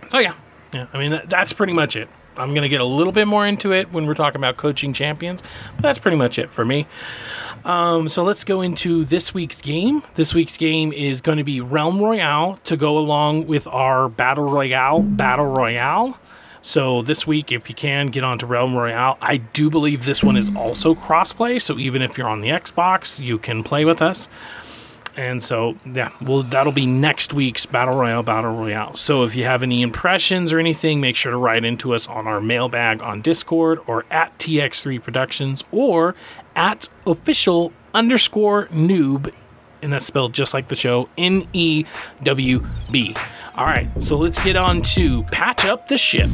So 0.08 0.20
yeah, 0.20 0.34
yeah. 0.76 0.88
I 0.94 1.00
mean 1.00 1.12
that, 1.12 1.30
that's 1.30 1.54
pretty 1.54 1.74
much 1.74 1.96
it. 1.96 2.10
I'm 2.38 2.54
gonna 2.54 2.70
get 2.70 2.82
a 2.82 2.86
little 2.86 3.14
bit 3.14 3.28
more 3.28 3.48
into 3.48 3.72
it 3.72 3.92
when 3.94 4.06
we're 4.06 4.14
talking 4.14 4.40
about 4.40 4.58
coaching 4.58 4.94
champions, 4.94 5.42
but 5.78 5.84
that's 5.84 6.00
pretty 6.00 6.18
much 6.18 6.38
it 6.38 6.52
for 6.52 6.66
me. 6.66 6.86
Um, 7.64 8.10
so 8.10 8.24
let's 8.24 8.44
go 8.44 8.62
into 8.62 9.06
this 9.06 9.34
week's 9.34 9.62
game. 9.62 10.04
This 10.16 10.34
week's 10.34 10.58
game 10.58 10.94
is 10.94 11.22
going 11.22 11.40
to 11.40 11.44
be 11.44 11.62
Realm 11.62 12.00
Royale 12.00 12.60
to 12.66 12.78
go 12.78 12.98
along 12.98 13.48
with 13.48 13.66
our 13.68 14.08
Battle 14.10 14.46
Royale 14.46 15.02
Battle 15.02 15.48
Royale. 15.48 16.20
So 16.62 17.04
this 17.04 17.28
week, 17.28 17.52
if 17.52 17.70
you 17.70 17.76
can, 17.76 18.08
get 18.08 18.24
onto 18.24 18.48
Realm 18.48 18.76
Royale. 18.76 19.20
I 19.22 19.38
do 19.38 19.70
believe 19.70 20.06
this 20.06 20.24
one 20.24 20.36
is 20.36 20.50
also 20.56 20.96
crossplay, 20.96 21.62
so 21.62 21.78
even 21.78 22.02
if 22.02 22.18
you're 22.18 22.28
on 22.28 22.42
the 22.42 22.50
Xbox, 22.50 23.20
you 23.20 23.38
can 23.38 23.64
play 23.64 23.86
with 23.86 24.02
us. 24.02 24.28
And 25.18 25.42
so, 25.42 25.78
yeah, 25.86 26.12
well, 26.22 26.44
that'll 26.44 26.74
be 26.74 26.86
next 26.86 27.34
week's 27.34 27.66
Battle 27.66 27.96
Royale 27.96 28.24
Battle 28.24 28.54
Royale. 28.54 28.96
So 28.96 29.24
if 29.24 29.36
you 29.36 29.46
have 29.46 29.64
any 29.64 29.82
impressions 29.82 30.52
or 30.52 30.60
anything, 30.60 31.00
make 31.00 31.16
sure 31.16 31.32
to 31.32 31.38
write 31.38 31.64
into 31.64 31.94
us 31.94 32.08
on 32.08 32.28
our 32.28 32.42
mailbag 32.42 33.02
on 33.02 33.22
Discord 33.22 33.80
or 33.88 34.06
at 34.12 34.38
TX3 34.40 35.02
Productions 35.02 35.64
or 35.72 36.16
at 36.56 36.90
official 37.08 37.72
underscore 37.94 38.68
newb, 38.68 39.34
and 39.82 39.94
that's 39.94 40.06
spelled 40.06 40.34
just 40.34 40.54
like 40.54 40.68
the 40.68 40.76
show 40.76 41.10
N 41.18 41.44
E 41.54 41.86
W 42.24 42.60
B. 42.92 43.16
All 43.56 43.66
right, 43.66 43.90
so 44.04 44.18
let's 44.18 44.44
get 44.44 44.58
on 44.58 44.82
to 44.82 45.24
patch 45.24 45.64
up 45.66 45.88
the 45.88 45.98
ship. 45.98 46.30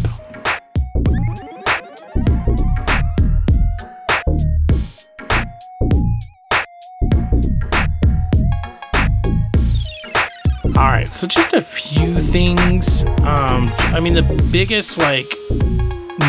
All 10.81 10.87
right, 10.87 11.07
so 11.07 11.27
just 11.27 11.53
a 11.53 11.61
few 11.61 12.19
things. 12.19 13.03
Um, 13.23 13.71
I 13.93 13.99
mean, 13.99 14.15
the 14.15 14.49
biggest 14.51 14.97
like 14.97 15.31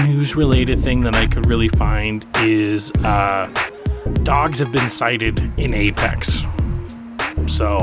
news-related 0.05 0.85
thing 0.85 1.01
that 1.01 1.17
I 1.17 1.27
could 1.27 1.47
really 1.47 1.71
find 1.71 2.27
is 2.37 2.91
uh, 3.03 3.51
dogs 4.25 4.59
have 4.59 4.71
been 4.71 4.91
sighted 4.91 5.39
in 5.59 5.73
Apex. 5.73 6.43
So 7.47 7.79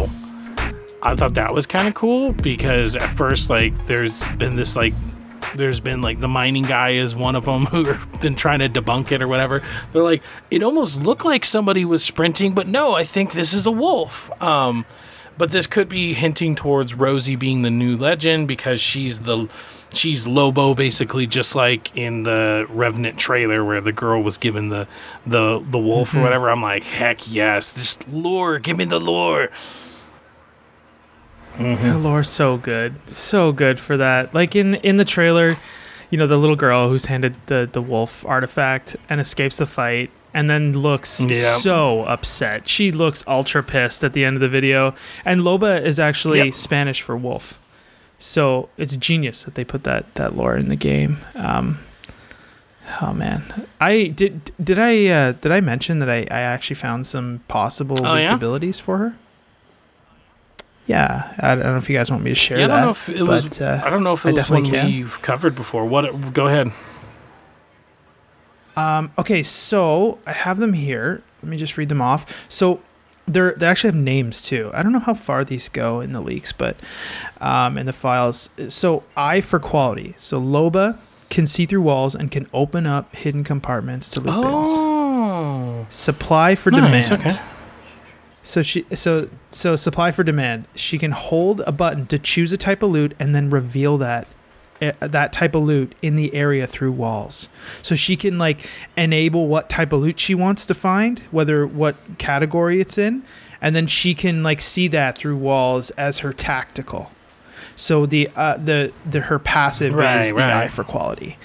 I 1.01 1.15
thought 1.15 1.34
that 1.34 1.51
was 1.55 1.65
kind 1.65 1.88
of 1.88 1.95
cool 1.95 2.34
because 2.34 2.95
at 2.95 3.17
first, 3.17 3.49
like, 3.49 3.88
there's 3.88 4.24
been 4.38 4.55
this 4.55 4.76
like 4.76 4.93
there's 5.55 5.80
been 5.80 6.03
like 6.03 6.20
the 6.20 6.28
mining 6.28 6.65
guy 6.65 6.91
is 6.91 7.15
one 7.15 7.36
of 7.36 7.45
them 7.45 7.65
who 7.72 7.95
been 8.20 8.36
trying 8.36 8.59
to 8.59 8.70
debunk 8.70 9.11
it 9.11 9.24
or 9.24 9.28
whatever. 9.28 9.63
They're 9.91 10.03
like, 10.03 10.22
it 10.51 10.61
almost 10.61 11.01
looked 11.01 11.26
like 11.26 11.45
somebody 11.45 11.84
was 11.84 12.03
sprinting, 12.03 12.53
but 12.53 12.67
no, 12.67 12.93
I 12.93 13.05
think 13.05 13.32
this 13.32 13.53
is 13.53 13.65
a 13.65 13.72
wolf. 13.72 14.30
Um, 14.39 14.86
but 15.40 15.52
this 15.52 15.68
could 15.68 15.88
be 15.88 16.14
hinting 16.14 16.54
towards 16.54 16.94
Rosie 16.94 17.38
being 17.38 17.62
the 17.62 17.70
new 17.70 17.96
legend 17.96 18.46
because 18.46 18.82
she's 18.82 19.20
the 19.20 19.48
she's 19.94 20.28
Lobo 20.28 20.74
basically 20.74 21.26
just 21.26 21.56
like 21.56 21.96
in 21.96 22.24
the 22.24 22.68
Revenant 22.70 23.18
trailer 23.18 23.64
where 23.64 23.80
the 23.80 23.94
girl 23.94 24.22
was 24.22 24.38
given 24.38 24.68
the 24.68 24.86
the 25.26 25.66
the 25.66 25.80
wolf 25.80 26.10
or 26.10 26.18
mm-hmm. 26.18 26.24
whatever. 26.24 26.50
I'm 26.50 26.62
like, 26.62 26.84
heck 26.84 27.34
yes, 27.34 27.72
this 27.72 27.98
lore, 28.10 28.60
give 28.60 28.76
me 28.76 28.84
the 28.84 29.00
lore. 29.00 29.48
Mm-hmm. 31.56 31.88
The 31.88 31.98
lore's 31.98 32.30
so 32.30 32.58
good, 32.58 33.10
so 33.10 33.54
good 33.54 33.80
for 33.80 33.96
that. 33.96 34.34
Like 34.34 34.58
in 34.58 34.76
in 34.76 34.98
the 34.98 35.06
trailer, 35.06 35.56
you 36.10 36.18
know, 36.18 36.28
the 36.28 36.38
little 36.38 36.58
girl 36.58 36.90
who's 36.90 37.06
handed 37.06 37.36
the 37.46 37.68
the 37.72 37.82
wolf 37.82 38.26
artifact 38.26 38.98
and 39.10 39.22
escapes 39.22 39.58
the 39.58 39.66
fight, 39.66 40.12
and 40.34 40.49
then 40.49 40.73
looks 40.73 41.09
so 41.61 42.03
upset. 42.05 42.67
She 42.67 42.91
looks 42.91 43.23
ultra 43.27 43.63
pissed 43.63 44.03
at 44.03 44.13
the 44.13 44.23
end 44.25 44.38
of 44.38 44.41
the 44.41 44.49
video. 44.49 44.93
And 45.25 45.41
Loba 45.41 45.82
is 45.82 45.99
actually 45.99 46.39
Yep. 46.39 46.53
Spanish 46.53 47.01
for 47.01 47.17
wolf, 47.17 47.59
so 48.17 48.69
it's 48.77 48.95
genius 48.97 49.43
that 49.43 49.55
they 49.55 49.63
put 49.65 49.84
that 49.86 50.13
that 50.15 50.36
lore 50.36 50.55
in 50.55 50.67
the 50.69 50.75
game. 50.75 51.17
Um, 51.36 51.80
oh 53.01 53.13
man, 53.13 53.67
I 53.82 54.07
did 54.07 54.51
did 54.63 54.77
I 54.80 55.07
uh, 55.07 55.32
did 55.34 55.51
I 55.51 55.61
mention 55.61 55.99
that 55.99 56.09
I, 56.09 56.19
I 56.30 56.41
actually 56.41 56.75
found 56.75 57.07
some 57.07 57.41
possible 57.47 58.05
Oh, 58.05 58.15
yeah? 58.15 58.36
abilities 58.36 58.80
for 58.80 58.97
her? 58.97 59.15
Yeah, 60.86 61.34
I 61.38 61.53
don't 61.53 61.65
know 61.65 61.75
if 61.77 61.88
you 61.88 61.95
guys 61.95 62.09
want 62.09 62.23
me 62.23 62.32
to 62.32 62.36
share 62.36 62.57
Yeah, 62.57 62.65
I 62.65 62.67
that. 62.69 62.73
don't 62.77 62.84
know 62.86 62.89
if 62.91 63.09
it 63.09 63.21
was. 63.21 63.43
but, 63.43 63.61
uh, 63.61 63.82
I 63.86 63.91
don't 63.91 64.03
know 64.03 64.13
if 64.13 64.25
I 64.25 64.30
it 64.30 64.36
was 64.36 64.49
one 64.49 64.63
definitely 64.63 64.91
can. 64.91 64.99
we've 65.03 65.21
covered 65.21 65.53
before. 65.55 65.86
What? 65.86 66.34
Go 66.34 66.47
ahead. 66.47 66.71
Um, 68.80 69.11
okay, 69.17 69.43
so 69.43 70.19
I 70.25 70.32
have 70.34 70.57
them 70.59 70.73
here. 70.73 71.21
Let 71.41 71.49
me 71.49 71.57
just 71.57 71.77
read 71.77 71.89
them 71.89 72.01
off. 72.01 72.45
So 72.49 72.82
they're 73.25 73.53
they 73.53 73.67
actually 73.67 73.89
have 73.89 74.01
names 74.01 74.41
too. 74.43 74.71
I 74.73 74.82
don't 74.84 74.91
know 74.91 74.99
how 74.99 75.13
far 75.13 75.43
these 75.43 75.69
go 75.69 75.99
in 76.01 76.13
the 76.13 76.21
leaks, 76.21 76.51
but 76.51 76.77
um, 77.41 77.77
in 77.77 77.86
the 77.86 77.93
files. 77.93 78.49
So 78.69 79.03
eye 79.15 79.41
for 79.41 79.59
quality. 79.59 80.15
So 80.17 80.41
Loba 80.41 80.97
can 81.30 81.45
see 81.45 81.65
through 81.65 81.82
walls 81.84 82.15
and 82.15 82.32
can 82.32 82.47
open 82.53 82.88
up 82.88 83.15
hidden 83.15 83.43
compartments 83.43 84.09
to 84.11 84.19
loot 84.19 84.41
bins. 84.41 84.67
Oh, 84.71 85.86
Supply 85.89 86.55
for 86.55 86.71
Nice, 86.71 87.09
demand. 87.09 87.25
okay. 87.27 87.36
So 88.41 88.63
she 88.63 88.86
so 88.95 89.30
so 89.51 89.75
supply 89.75 90.11
for 90.11 90.23
demand. 90.23 90.65
She 90.73 90.97
can 90.97 91.11
hold 91.11 91.61
a 91.67 91.71
button 91.71 92.07
to 92.07 92.17
choose 92.17 92.51
a 92.53 92.57
type 92.57 92.82
of 92.82 92.89
loot 92.89 93.13
and 93.19 93.36
then 93.36 93.49
reveal 93.49 93.97
that 93.99 94.27
that 94.80 95.34
type 95.34 95.55
of 95.55 95.63
loot 95.63 95.93
in 96.01 96.15
the 96.15 96.34
area 96.34 96.65
through 96.67 96.91
walls. 96.91 97.49
So 97.82 97.95
she 97.95 98.15
can 98.15 98.38
like 98.38 98.69
enable 98.97 99.47
what 99.47 99.69
type 99.69 99.91
of 99.91 100.01
loot 100.01 100.19
she 100.19 100.36
wants 100.36 100.65
to 100.67 100.73
find, 100.73 101.19
whether 101.32 101.67
what 101.67 101.95
category 102.17 102.80
it's 102.80 102.97
in, 102.97 103.23
and 103.61 103.75
then 103.75 103.88
she 103.88 104.13
can 104.13 104.43
like 104.43 104.61
see 104.61 104.88
that 104.89 105.17
through 105.17 105.38
walls 105.38 105.89
as 105.91 106.19
her 106.19 106.34
tactical. 106.34 107.11
So 107.75 108.05
the 108.05 108.30
uh, 108.36 108.57
the 108.57 108.91
the 109.09 109.21
her 109.21 109.39
passive 109.39 109.93
Right, 109.93 110.19
is 110.21 110.30
the 110.30 110.36
right. 110.36 110.63
eye 110.63 110.67
for 110.67 110.84
quality. 110.84 111.38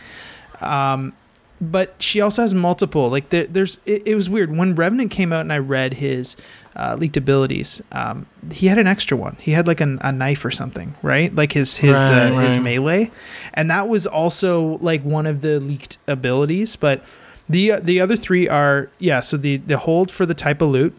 Um, 0.61 1.13
but 1.61 1.95
she 1.99 2.21
also 2.21 2.43
has 2.43 2.53
multiple. 2.53 3.09
Like 3.09 3.31
the, 3.31 3.45
there's, 3.45 3.79
it, 3.87 4.03
it 4.07 4.15
was 4.15 4.29
weird 4.29 4.55
when 4.57 4.75
Revenant 4.75 5.11
came 5.11 5.33
out 5.33 5.43
and 5.43 5.53
I 5.53 5.59
read 5.59 5.95
his 5.95 6.37
uh, 6.77 6.97
leaked 6.99 7.17
abilities. 7.17 7.83
Um, 7.93 8.27
he 8.53 8.67
had 8.67 8.79
an 8.79 8.87
extra 8.87 9.17
one. 9.17 9.37
He 9.41 9.53
had 9.53 9.67
like 9.67 9.81
an, 9.81 9.99
a 10.03 10.13
knife 10.13 10.45
or 10.45 10.51
something, 10.51 10.95
right? 11.03 11.35
Like 11.35 11.53
his 11.53 11.77
his 11.77 11.95
Right, 11.95 12.33
uh, 12.33 12.39
his 12.39 12.57
melee, 12.57 13.11
and 13.53 13.71
that 13.71 13.89
was 13.89 14.07
also 14.07 14.79
like 14.79 15.03
one 15.03 15.27
of 15.27 15.41
the 15.41 15.61
leaked 15.61 15.99
abilities. 16.07 16.77
But 16.77 17.05
the 17.49 17.73
uh, 17.73 17.81
the 17.81 18.01
other 18.01 18.17
three 18.17 18.49
are 18.49 18.91
yeah. 18.99 19.21
So 19.21 19.37
the 19.37 19.59
the 19.59 19.79
hold 19.79 20.11
for 20.11 20.27
the 20.27 20.35
type 20.35 20.61
of 20.61 20.71
loot. 20.71 20.95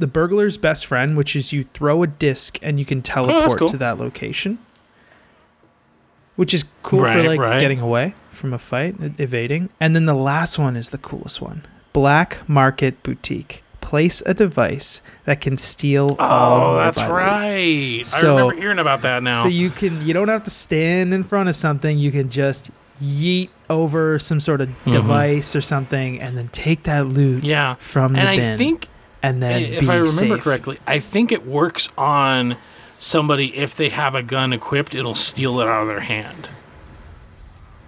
The 0.00 0.08
burglar's 0.08 0.58
best 0.58 0.84
friend, 0.84 1.16
which 1.16 1.36
is 1.36 1.52
you 1.52 1.62
throw 1.72 2.02
a 2.02 2.08
disc 2.08 2.58
and 2.60 2.80
you 2.80 2.84
can 2.84 3.02
teleport 3.02 3.60
cool. 3.60 3.68
to 3.68 3.76
that 3.76 3.98
location, 3.98 4.58
which 6.34 6.52
is 6.52 6.64
cool 6.82 7.04
for 7.04 7.22
like 7.22 7.38
right. 7.38 7.60
getting 7.60 7.78
away 7.78 8.14
from 8.32 8.52
a 8.52 8.58
fight, 8.58 8.96
evading. 9.18 9.70
And 9.78 9.94
then 9.94 10.06
the 10.06 10.14
last 10.14 10.58
one 10.58 10.74
is 10.74 10.90
the 10.90 10.98
coolest 10.98 11.40
one 11.40 11.64
Black 11.92 12.46
Market 12.48 13.00
Boutique. 13.04 13.62
Place 13.86 14.20
a 14.26 14.34
device 14.34 15.00
that 15.26 15.40
can 15.40 15.56
steal 15.56 16.16
all 16.18 16.72
oh, 16.72 16.76
that's 16.76 16.98
right. 16.98 18.00
I 18.00 18.02
So- 18.02 18.34
remember 18.36 18.60
hearing 18.60 18.78
about 18.80 19.02
that 19.02 19.22
now. 19.22 19.42
So 19.44 19.48
you 19.48 19.70
can 19.70 20.04
you 20.04 20.12
don't 20.12 20.26
have 20.26 20.42
to 20.42 20.50
stand 20.50 21.14
in 21.14 21.22
front 21.22 21.48
of 21.48 21.54
something. 21.54 21.96
You 21.96 22.10
can 22.10 22.28
just 22.28 22.70
yeet 23.00 23.48
over 23.70 24.18
some 24.18 24.40
sort 24.40 24.60
of 24.60 24.70
Mhm. 24.86 24.90
device 24.92 25.54
or 25.54 25.60
something, 25.60 26.20
and 26.20 26.36
then 26.36 26.48
take 26.48 26.82
that 26.82 27.06
loot 27.06 27.44
yeah, 27.44 27.76
from 27.78 28.14
the 28.14 28.18
and 28.18 28.28
I 28.28 28.36
bin, 28.36 28.58
think 28.58 28.88
and 29.22 29.40
then 29.40 29.62
if 29.62 29.80
be 29.82 29.88
I 29.88 29.94
remember 29.98 30.34
safe. 30.34 30.40
correctly, 30.42 30.78
I 30.84 30.98
think 30.98 31.30
it 31.30 31.46
works 31.46 31.88
on 31.96 32.56
somebody 32.98 33.56
if 33.56 33.76
they 33.76 33.90
have 33.90 34.16
a 34.16 34.22
gun 34.24 34.52
equipped, 34.52 34.96
it'll 34.96 35.14
steal 35.14 35.60
it 35.60 35.68
out 35.68 35.82
of 35.82 35.88
their 35.88 36.00
hand. 36.00 36.48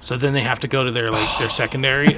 So 0.00 0.16
then 0.16 0.32
they 0.32 0.42
have 0.42 0.60
to 0.60 0.68
go 0.68 0.84
to 0.84 0.92
their 0.92 1.10
like 1.10 1.38
their 1.40 1.50
secondary. 1.62 2.16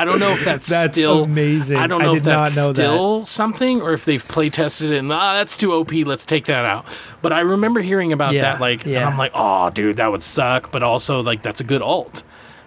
I 0.00 0.04
don't 0.04 0.20
know 0.20 0.30
if 0.30 0.44
that's, 0.44 0.68
That's 0.70 0.94
still. 0.96 1.24
amazing. 1.24 1.76
I 1.76 1.86
don't 1.86 2.00
I 2.02 2.04
know 2.06 2.12
did 2.12 2.18
if 2.18 2.24
that's 2.24 2.56
not 2.56 2.62
know 2.62 2.68
that. 2.68 2.74
still 2.76 3.24
something 3.26 3.82
or 3.82 3.92
if 3.92 4.04
they've 4.04 4.26
play 4.26 4.48
tested 4.50 4.92
it 4.92 4.98
and 4.98 5.12
ah, 5.12 5.34
that's 5.34 5.56
too 5.56 5.72
OP. 5.72 5.92
Let's 5.92 6.24
take 6.24 6.46
that 6.46 6.64
out. 6.64 6.86
But 7.22 7.32
I 7.32 7.40
remember 7.40 7.80
hearing 7.80 8.12
about 8.12 8.32
Yeah, 8.32 8.42
that, 8.42 8.60
like, 8.60 8.84
and 8.84 8.92
yeah. 8.92 9.08
I'm 9.08 9.18
like, 9.18 9.32
oh, 9.34 9.70
dude, 9.70 9.96
that 9.96 10.10
would 10.10 10.22
suck. 10.22 10.70
But 10.72 10.82
also, 10.82 11.20
like, 11.22 11.42
that's 11.42 11.60
a 11.60 11.64
good 11.64 11.82
alt 11.82 12.22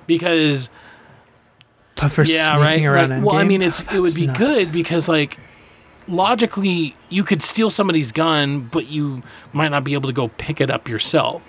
because 0.07 0.69
But 1.95 2.09
for 2.11 2.23
yeah, 2.23 2.59
right. 2.59 2.83
around 2.83 3.09
Like, 3.09 3.23
well, 3.25 3.35
I 3.35 3.43
mean, 3.43 3.61
it's 3.61 3.81
it 3.93 3.99
would 4.01 4.15
be 4.15 4.27
nuts. 4.27 4.37
good 4.39 4.71
because 4.71 5.07
like 5.07 5.37
logically 6.07 6.95
you 7.09 7.23
could 7.23 7.43
steal 7.43 7.69
somebody's 7.69 8.11
gun, 8.11 8.61
but 8.71 8.87
you 8.87 9.21
might 9.53 9.69
not 9.69 9.83
be 9.83 9.93
able 9.93 10.07
to 10.09 10.13
go 10.13 10.27
pick 10.29 10.59
it 10.61 10.69
up 10.69 10.87
yourself. 10.89 11.43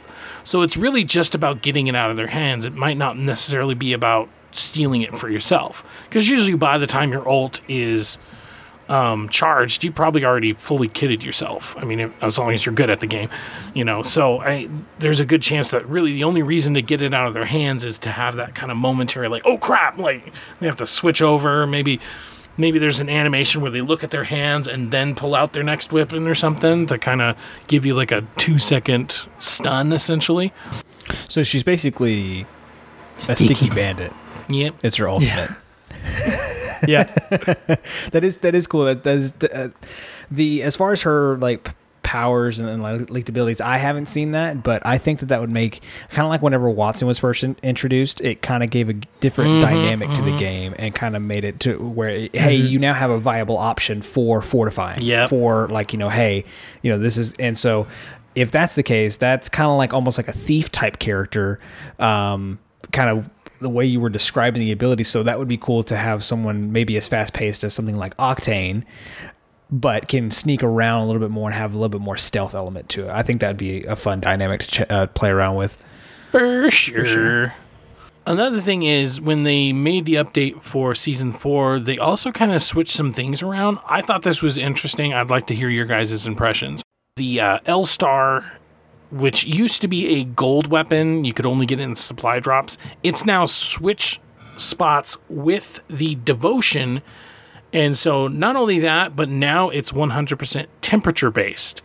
So 0.45 0.63
it's 0.63 0.77
really 0.77 1.05
just 1.05 1.35
about 1.35 1.63
getting 1.63 1.87
it 1.87 1.95
out 1.95 2.11
of 2.11 2.17
their 2.17 2.27
hands. 2.29 2.65
It 2.65 2.75
might 2.75 2.97
not 2.97 3.17
necessarily 3.17 3.75
be 3.75 3.93
about 3.93 4.29
stealing 4.55 5.03
it 5.03 5.15
for 5.15 5.29
yourself 5.29 5.85
because 6.09 6.29
usually 6.29 6.55
by 6.55 6.79
the 6.79 6.87
time 6.87 7.13
your 7.13 7.29
ult 7.29 7.61
is 7.69 8.19
um, 8.89 9.29
charged, 9.29 9.85
you 9.85 9.93
probably 9.93 10.25
already 10.25 10.53
fully 10.53 10.89
kitted 10.89 11.23
yourself. 11.23 11.75
I 11.79 11.85
mean, 11.85 12.01
if, 12.01 12.13
as 12.23 12.37
long 12.39 12.53
as 12.53 12.67
you're 12.67 12.75
good 12.75 12.91
at 12.91 13.01
the 13.01 13.07
game, 13.07 13.31
you 13.75 13.85
know. 13.85 14.03
So 14.03 14.41
I, 14.41 14.69
there's 14.99 15.21
a 15.21 15.25
good 15.25 15.41
chance 15.43 15.71
that 15.71 15.89
really 15.89 16.13
the 16.13 16.25
only 16.25 16.43
reason 16.43 16.75
to 16.75 16.83
get 16.83 17.01
it 17.01 17.15
out 17.15 17.27
of 17.27 17.35
their 17.35 17.47
hands 17.47 17.85
is 17.85 17.99
to 18.01 18.11
have 18.11 18.37
that 18.37 18.55
kind 18.55 18.71
of 18.71 18.77
momentary, 18.77 19.29
like, 19.29 19.43
oh 19.45 19.57
crap, 19.57 19.99
like 19.99 20.33
they 20.61 20.67
have 20.67 20.77
to 20.77 20.87
switch 20.87 21.23
over. 21.23 21.65
Maybe, 21.65 22.01
maybe 22.59 22.79
there's 22.79 23.01
an 23.01 23.09
animation 23.09 23.63
where 23.63 23.71
they 23.71 23.81
look 23.81 24.05
at 24.05 24.11
their 24.11 24.25
hands 24.25 24.67
and 24.67 24.91
then 24.91 25.15
pull 25.15 25.35
out 25.35 25.53
their 25.55 25.63
next 25.63 25.93
weapon 25.93 26.27
or 26.27 26.35
something 26.35 26.87
to 26.89 26.99
kind 26.99 27.23
of 27.23 27.37
give 27.69 27.87
you 27.87 27.95
like 27.95 28.13
a 28.13 28.27
two 28.37 28.59
second 28.59 29.27
stun, 29.39 29.93
essentially. 29.93 30.53
So 31.29 31.43
she's 31.43 31.63
basically 31.63 32.47
a 33.29 33.37
sticky 33.37 33.71
bandit. 33.71 34.13
Yep. 34.53 34.75
It's 34.83 34.97
her 34.97 35.09
ultimate. 35.09 35.51
Yeah, 36.87 37.05
that 38.11 38.21
is 38.25 38.39
that 38.39 38.55
is 38.55 38.67
cool. 38.67 38.85
That, 38.87 39.05
that 39.05 39.15
is 39.17 39.33
uh, 39.53 39.69
the 40.31 40.63
as 40.63 40.75
far 40.77 40.93
as 40.93 41.03
her 41.03 41.37
like 41.39 41.71
powers 42.03 42.59
and, 42.59 42.69
and 42.69 42.83
like 42.83 43.09
leaked 43.09 43.29
abilities. 43.29 43.61
I 43.61 43.79
haven't 43.79 44.07
seen 44.07 44.33
that, 44.33 44.63
but 44.65 44.85
I 44.85 44.99
think 44.99 45.21
that 45.21 45.27
that 45.27 45.41
would 45.41 45.49
make 45.51 45.83
kind 46.11 46.27
of 46.27 46.31
like 46.31 46.43
whenever 46.43 46.69
Watson 46.69 47.07
was 47.07 47.19
first 47.21 47.45
in, 47.45 47.55
introduced, 47.63 48.21
it 48.21 48.43
kind 48.43 48.63
of 48.65 48.71
gave 48.71 48.89
a 48.89 48.95
different 49.21 49.51
Mhm, 49.53 49.61
dynamic 49.61 50.11
to 50.15 50.23
the 50.23 50.33
mhm. 50.33 50.39
game 50.39 50.75
and 50.79 50.93
kind 50.95 51.15
of 51.15 51.23
made 51.23 51.45
it 51.45 51.61
to 51.61 51.77
where 51.79 52.11
hey, 52.11 52.29
Mhm. 52.59 52.69
you 52.69 52.79
now 52.81 52.93
have 52.95 53.11
a 53.11 53.19
viable 53.19 53.57
option 53.57 54.03
for 54.03 54.43
fortifying. 54.43 55.01
Yep. 55.03 55.29
For 55.31 55.69
like 55.69 55.93
you 55.93 55.99
know, 56.01 56.09
hey, 56.09 56.45
you 56.83 56.91
know 56.91 56.99
this 56.99 57.17
is 57.17 57.35
and 57.35 57.57
so. 57.57 57.87
If 58.35 58.51
that's 58.51 58.77
the 58.77 58.83
case, 58.83 59.17
that's 59.19 59.51
kind 59.51 59.71
of 59.71 59.77
like 59.77 59.93
almost 59.93 60.17
like 60.19 60.27
a 60.27 60.33
thief 60.33 60.73
type 60.73 60.99
character, 60.99 61.61
um, 61.99 62.59
kind 62.91 63.11
of 63.11 63.29
the 63.63 63.71
way 63.71 63.85
you 63.85 64.01
were 64.01 64.11
describing 64.11 64.63
the 64.63 64.73
ability. 64.73 65.05
So 65.05 65.23
that 65.23 65.39
would 65.39 65.49
be 65.49 65.57
cool 65.57 65.83
to 65.85 65.97
have 65.97 66.23
someone 66.25 66.73
maybe 66.73 66.97
as 66.97 67.09
fast 67.09 67.33
paced 67.33 67.65
as 67.65 67.73
something 67.75 67.97
like 67.97 68.17
Octane, 68.17 68.85
but 69.71 70.09
can 70.09 70.31
sneak 70.31 70.63
around 70.63 71.03
a 71.03 71.07
little 71.07 71.21
bit 71.21 71.31
more 71.31 71.49
and 71.49 71.55
have 71.55 71.73
a 71.73 71.77
little 71.77 71.89
bit 71.89 72.01
more 72.01 72.17
stealth 72.17 72.55
element 72.55 72.89
to 72.91 73.09
it. 73.09 73.11
I 73.11 73.23
think 73.23 73.41
that'd 73.41 73.57
be 73.57 73.85
a 73.85 73.97
fun 73.97 74.21
dynamic 74.21 74.61
to 74.61 74.67
ch- 74.67 74.91
uh, 74.91 75.07
play 75.07 75.31
around 75.31 75.57
with. 75.57 75.83
For 76.31 76.71
sure. 76.71 77.05
sure. 77.05 77.55
Another 78.25 78.61
thing 78.61 78.85
is 78.85 79.21
when 79.21 79.43
they 79.43 79.73
made 79.73 80.05
the 80.05 80.15
update 80.15 80.63
for 80.63 80.95
season 80.95 81.33
four, 81.33 81.81
they 81.81 81.99
also 81.99 82.31
kind 82.31 82.53
of 82.53 82.63
switched 82.63 82.95
some 82.95 83.13
things 83.13 83.43
around. 83.43 83.79
I 83.89 84.01
thought 84.01 84.23
this 84.23 84.41
was 84.41 84.57
interesting. 84.57 85.13
I'd 85.13 85.31
like 85.31 85.49
to 85.49 85.55
hear 85.55 85.69
your 85.69 85.87
guys' 85.87 86.27
impressions. 86.27 86.83
The 87.17 87.41
uh, 87.41 87.59
L 87.67 87.85
Star, 87.85 88.53
which 89.13 89.45
used 89.45 89.83
to 89.83 89.89
be 89.89 90.21
a 90.21 90.25
gold 90.25 90.69
weapon, 90.69 91.25
you 91.25 91.33
could 91.33 91.47
only 91.47 91.67
get 91.67 91.79
it 91.79 91.83
in 91.83 91.95
supply 91.95 92.41
drops. 92.41 92.79
It's 93.03 93.25
now 93.27 93.45
switch 93.45 94.21
spots 94.57 95.19
with 95.29 95.81
the 95.89 96.15
devotion. 96.17 97.03
And 97.73 97.97
so 97.97 98.27
not 98.27 98.57
only 98.57 98.79
that, 98.81 99.15
but 99.15 99.29
now 99.29 99.69
it's 99.69 99.93
100% 99.93 100.67
temperature 100.81 101.31
based. 101.31 101.83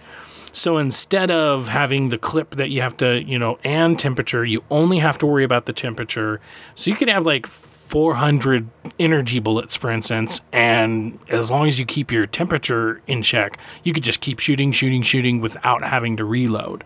So 0.53 0.77
instead 0.77 1.29
of 1.29 1.67
having 1.67 2.09
the 2.09 2.17
clip 2.17 2.55
that 2.55 2.69
you 2.69 2.81
have 2.81 2.97
to, 2.97 3.21
you 3.21 3.37
know, 3.37 3.59
and 3.63 3.99
temperature, 3.99 4.43
you 4.43 4.63
only 4.71 4.99
have 4.99 5.17
to 5.19 5.25
worry 5.25 5.43
about 5.43 5.65
the 5.65 5.73
temperature. 5.73 6.41
So 6.75 6.89
you 6.89 6.95
could 6.95 7.09
have 7.09 7.25
like 7.25 7.45
400 7.87 8.67
energy 8.99 9.39
bullets, 9.39 9.73
for 9.77 9.89
instance, 9.89 10.41
and 10.51 11.17
as 11.29 11.49
long 11.49 11.67
as 11.67 11.79
you 11.79 11.85
keep 11.85 12.11
your 12.11 12.27
temperature 12.27 13.01
in 13.07 13.21
check, 13.21 13.57
you 13.85 13.93
could 13.93 14.03
just 14.03 14.19
keep 14.19 14.39
shooting, 14.39 14.73
shooting, 14.73 15.01
shooting 15.01 15.39
without 15.39 15.83
having 15.83 16.17
to 16.17 16.25
reload. 16.25 16.83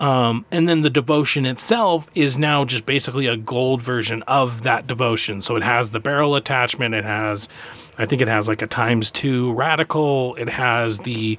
Um, 0.00 0.44
and 0.50 0.68
then 0.68 0.82
the 0.82 0.90
devotion 0.90 1.46
itself 1.46 2.10
is 2.14 2.36
now 2.36 2.66
just 2.66 2.84
basically 2.84 3.26
a 3.26 3.38
gold 3.38 3.80
version 3.80 4.22
of 4.24 4.64
that 4.64 4.86
devotion. 4.86 5.40
So 5.40 5.56
it 5.56 5.62
has 5.62 5.92
the 5.92 6.00
barrel 6.00 6.34
attachment, 6.34 6.94
it 6.94 7.04
has, 7.04 7.48
I 7.96 8.04
think 8.04 8.20
it 8.20 8.28
has 8.28 8.46
like 8.46 8.60
a 8.60 8.66
times 8.66 9.10
two 9.10 9.54
radical, 9.54 10.34
it 10.34 10.50
has 10.50 10.98
the 10.98 11.38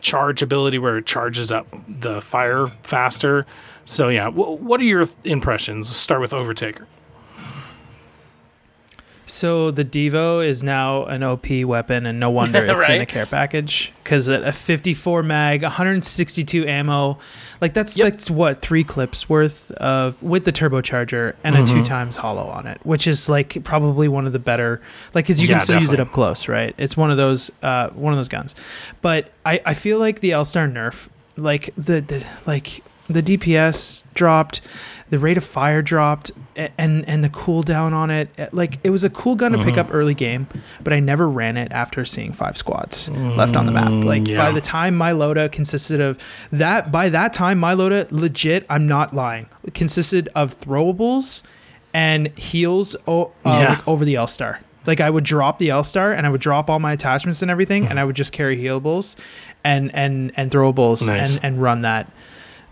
charge 0.00 0.42
ability 0.42 0.78
where 0.80 0.98
it 0.98 1.06
charges 1.06 1.52
up 1.52 1.68
the 1.86 2.20
fire 2.20 2.66
faster. 2.82 3.46
So 3.84 4.08
yeah, 4.08 4.24
w- 4.24 4.56
what 4.56 4.80
are 4.80 4.84
your 4.84 5.04
impressions? 5.22 5.88
Let's 5.88 5.98
start 5.98 6.20
with 6.20 6.32
Overtaker. 6.32 6.86
So 9.30 9.70
the 9.70 9.84
Devo 9.84 10.44
is 10.46 10.62
now 10.64 11.04
an 11.04 11.22
OP 11.22 11.46
weapon, 11.64 12.04
and 12.06 12.18
no 12.18 12.30
wonder 12.30 12.58
it's 12.66 12.88
in 12.88 13.00
a 13.00 13.06
care 13.06 13.26
package 13.26 13.92
because 14.02 14.26
a 14.28 14.50
54 14.52 15.22
mag, 15.22 15.62
162 15.62 16.66
ammo, 16.66 17.18
like 17.60 17.72
that's 17.74 17.96
Yep. 17.96 18.04
that's 18.12 18.30
what 18.30 18.60
three 18.60 18.84
clips 18.84 19.28
worth 19.28 19.70
of 19.72 20.20
with 20.22 20.44
the 20.44 20.52
turbocharger 20.52 21.34
and 21.44 21.54
Mm-hmm. 21.54 21.64
a 21.64 21.66
two 21.78 21.82
times 21.84 22.16
hollow 22.16 22.44
on 22.46 22.66
it, 22.66 22.80
which 22.84 23.06
is 23.06 23.28
like 23.28 23.62
probably 23.64 24.08
one 24.08 24.26
of 24.26 24.32
the 24.32 24.38
better, 24.38 24.80
like 25.14 25.24
because 25.26 25.40
you 25.40 25.48
Yeah, 25.48 25.54
can 25.56 25.64
still 25.64 25.80
use 25.80 25.92
it 25.92 26.00
up 26.00 26.10
close, 26.12 26.48
right? 26.48 26.74
It's 26.78 26.96
one 26.96 27.10
of 27.10 27.16
those 27.16 27.50
uh, 27.62 27.90
one 27.90 28.12
of 28.12 28.18
those 28.18 28.28
guns, 28.28 28.54
but 29.00 29.30
I 29.46 29.60
I 29.64 29.74
feel 29.74 29.98
like 29.98 30.20
the 30.20 30.32
L 30.32 30.44
Star 30.44 30.66
nerf, 30.66 31.08
like 31.36 31.70
the, 31.76 32.00
the 32.00 32.26
like 32.46 32.82
the 33.08 33.22
DPS 33.22 34.04
dropped, 34.14 34.60
the 35.10 35.18
rate 35.18 35.36
of 35.36 35.44
fire 35.44 35.82
dropped, 35.82 36.30
and 36.78 37.04
and 37.08 37.22
the 37.22 37.28
cooldown 37.28 37.92
on 37.92 38.10
it. 38.10 38.28
eh, 38.38 38.46
Like 38.52 38.78
it 38.84 38.90
was 38.90 39.04
a 39.04 39.10
cool 39.10 39.34
gun 39.34 39.52
to 39.52 39.58
pick 39.58 39.74
Mhm. 39.74 39.78
up 39.78 39.88
early 39.92 40.14
game, 40.14 40.46
but 40.82 40.92
I 40.92 41.00
never 41.00 41.28
ran 41.28 41.56
it 41.56 41.72
after 41.72 42.04
seeing 42.04 42.32
five 42.32 42.56
squads 42.56 43.08
left 43.10 43.56
on 43.56 43.66
the 43.66 43.72
map. 43.72 43.88
Mm, 43.88 44.04
Like 44.04 44.28
yeah. 44.28 44.36
by 44.38 44.52
the 44.52 44.60
time 44.60 44.96
my 44.96 45.12
loadout 45.12 45.52
consisted 45.52 46.00
of 46.00 46.18
that, 46.52 46.90
by 46.92 47.08
that 47.08 47.32
time 47.34 47.58
my 47.58 47.74
loadout 47.74 48.08
legit, 48.12 48.64
I'm 48.70 48.86
not 48.86 49.14
lying, 49.14 49.46
consisted 49.74 50.28
of 50.34 50.58
throwables 50.60 51.42
and 51.92 52.28
heals 52.38 52.94
o- 53.08 53.32
uh, 53.44 53.60
Yeah. 53.62 53.68
like 53.70 53.88
over 53.88 54.04
the 54.04 54.16
L 54.16 54.28
star. 54.28 54.60
Like 54.86 55.00
I 55.00 55.10
would 55.10 55.24
drop 55.24 55.58
the 55.58 55.70
L 55.70 55.84
star 55.84 56.12
and 56.12 56.26
I 56.26 56.30
would 56.30 56.40
drop 56.40 56.70
all 56.70 56.78
my 56.78 56.92
attachments 56.92 57.42
and 57.42 57.50
everything, 57.50 57.86
and 57.86 57.98
I 58.00 58.04
would 58.04 58.16
just 58.16 58.32
carry 58.32 58.56
healables 58.62 59.16
and 59.64 59.90
and 59.94 60.32
and 60.36 60.50
throwables 60.50 61.06
Nice. 61.06 61.34
and 61.36 61.44
and 61.44 61.62
run 61.62 61.82
that. 61.82 62.10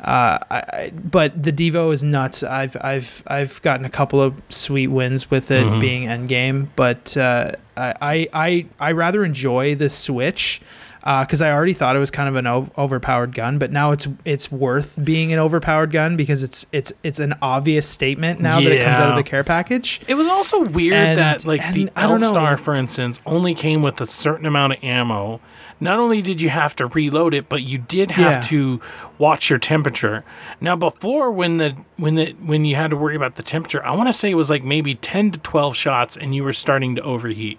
Uh, 0.01 0.38
I, 0.51 0.92
but 0.94 1.42
the 1.42 1.53
Devo 1.53 1.92
is 1.92 2.05
nuts. 2.05 2.42
I've 2.42 2.76
I've 2.80 3.22
I've 3.26 3.61
gotten 3.62 3.84
a 3.84 3.90
couple 3.90 4.22
of 4.22 4.34
sweet 4.49 4.86
wins 4.88 5.30
with 5.30 5.51
it 5.51 5.66
Mhm. 5.66 5.80
being 5.80 6.03
Endgame, 6.09 6.68
but 6.76 7.16
uh, 7.16 7.53
I 7.76 8.28
I 8.32 8.66
I 8.78 8.92
rather 8.92 9.24
enjoy 9.24 9.74
the 9.74 9.88
Switch 9.90 10.61
Uh, 11.09 11.24
because 11.24 11.40
I 11.40 11.50
already 11.52 11.72
thought 11.72 11.96
it 11.96 12.00
was 12.00 12.11
kind 12.11 12.28
of 12.28 12.34
an 12.34 12.46
ov- 12.46 12.70
overpowered 12.76 13.34
gun, 13.34 13.59
but 13.59 13.72
now 13.72 13.92
it's 13.92 14.06
it's 14.26 14.52
worth 14.52 15.02
being 15.02 15.32
an 15.32 15.38
overpowered 15.38 15.90
gun 15.90 16.18
because 16.18 16.42
it's 16.42 16.66
it's 16.70 16.92
it's 17.02 17.18
an 17.18 17.32
obvious 17.40 17.88
statement 17.88 18.40
now 18.40 18.61
that 18.61 18.70
it 18.70 18.82
comes 18.84 18.98
out 18.98 19.09
of 19.09 19.16
the 19.16 19.22
care 19.22 19.42
package. 19.42 20.02
It 20.06 20.16
was 20.16 20.26
also 20.26 20.64
weird 20.64 20.92
And- 20.92 21.18
that 21.18 21.46
like 21.46 21.62
the 21.72 21.80
and 21.82 21.90
I 21.96 22.06
don't 22.06 22.20
know. 22.20 22.26
L-Star, 22.26 22.59
for 22.59 22.74
instance, 22.74 23.20
only 23.24 23.54
came 23.54 23.80
with 23.80 24.02
a 24.02 24.06
certain 24.06 24.44
amount 24.44 24.74
of 24.74 24.84
ammo. 24.84 25.40
Not 25.80 25.98
only 25.98 26.20
did 26.20 26.42
you 26.42 26.50
have 26.50 26.76
to 26.76 26.86
reload 26.88 27.32
it, 27.32 27.48
but 27.48 27.62
you 27.62 27.78
did 27.78 28.11
have 28.11 28.32
Yeah. 28.32 28.40
to 28.48 28.80
watch 29.16 29.48
your 29.48 29.59
temperature. 29.61 30.24
Now 30.61 30.76
before 30.76 31.30
when 31.30 31.56
the 31.56 31.74
when 31.96 32.16
the 32.16 32.32
when 32.44 32.66
you 32.66 32.76
had 32.76 32.90
to 32.90 32.96
worry 32.98 33.16
about 33.16 33.36
the 33.36 33.42
temperature, 33.42 33.82
I 33.82 33.94
want 33.96 34.11
to 34.11 34.12
say 34.12 34.30
it 34.30 34.34
was 34.34 34.50
like 34.50 34.62
maybe 34.62 34.94
10 34.94 35.30
to 35.30 35.38
12 35.40 35.74
shots 35.74 36.18
and 36.18 36.34
you 36.34 36.44
were 36.44 36.52
starting 36.52 36.94
to 36.96 37.02
overheat. 37.02 37.59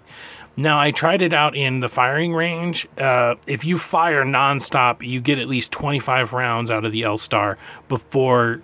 Now 0.60 0.78
I 0.78 0.90
tried 0.90 1.22
it 1.22 1.32
out 1.32 1.56
in 1.56 1.80
the 1.80 1.88
firing 1.88 2.34
range. 2.34 2.86
Uh, 2.98 3.36
if 3.46 3.64
you 3.64 3.78
fire 3.78 4.24
nonstop, 4.24 5.06
you 5.06 5.20
get 5.20 5.38
at 5.38 5.48
least 5.48 5.72
25 5.72 6.32
rounds 6.32 6.70
out 6.70 6.84
of 6.84 6.92
the 6.92 7.02
L 7.02 7.18
Star 7.18 7.56
before 7.88 8.60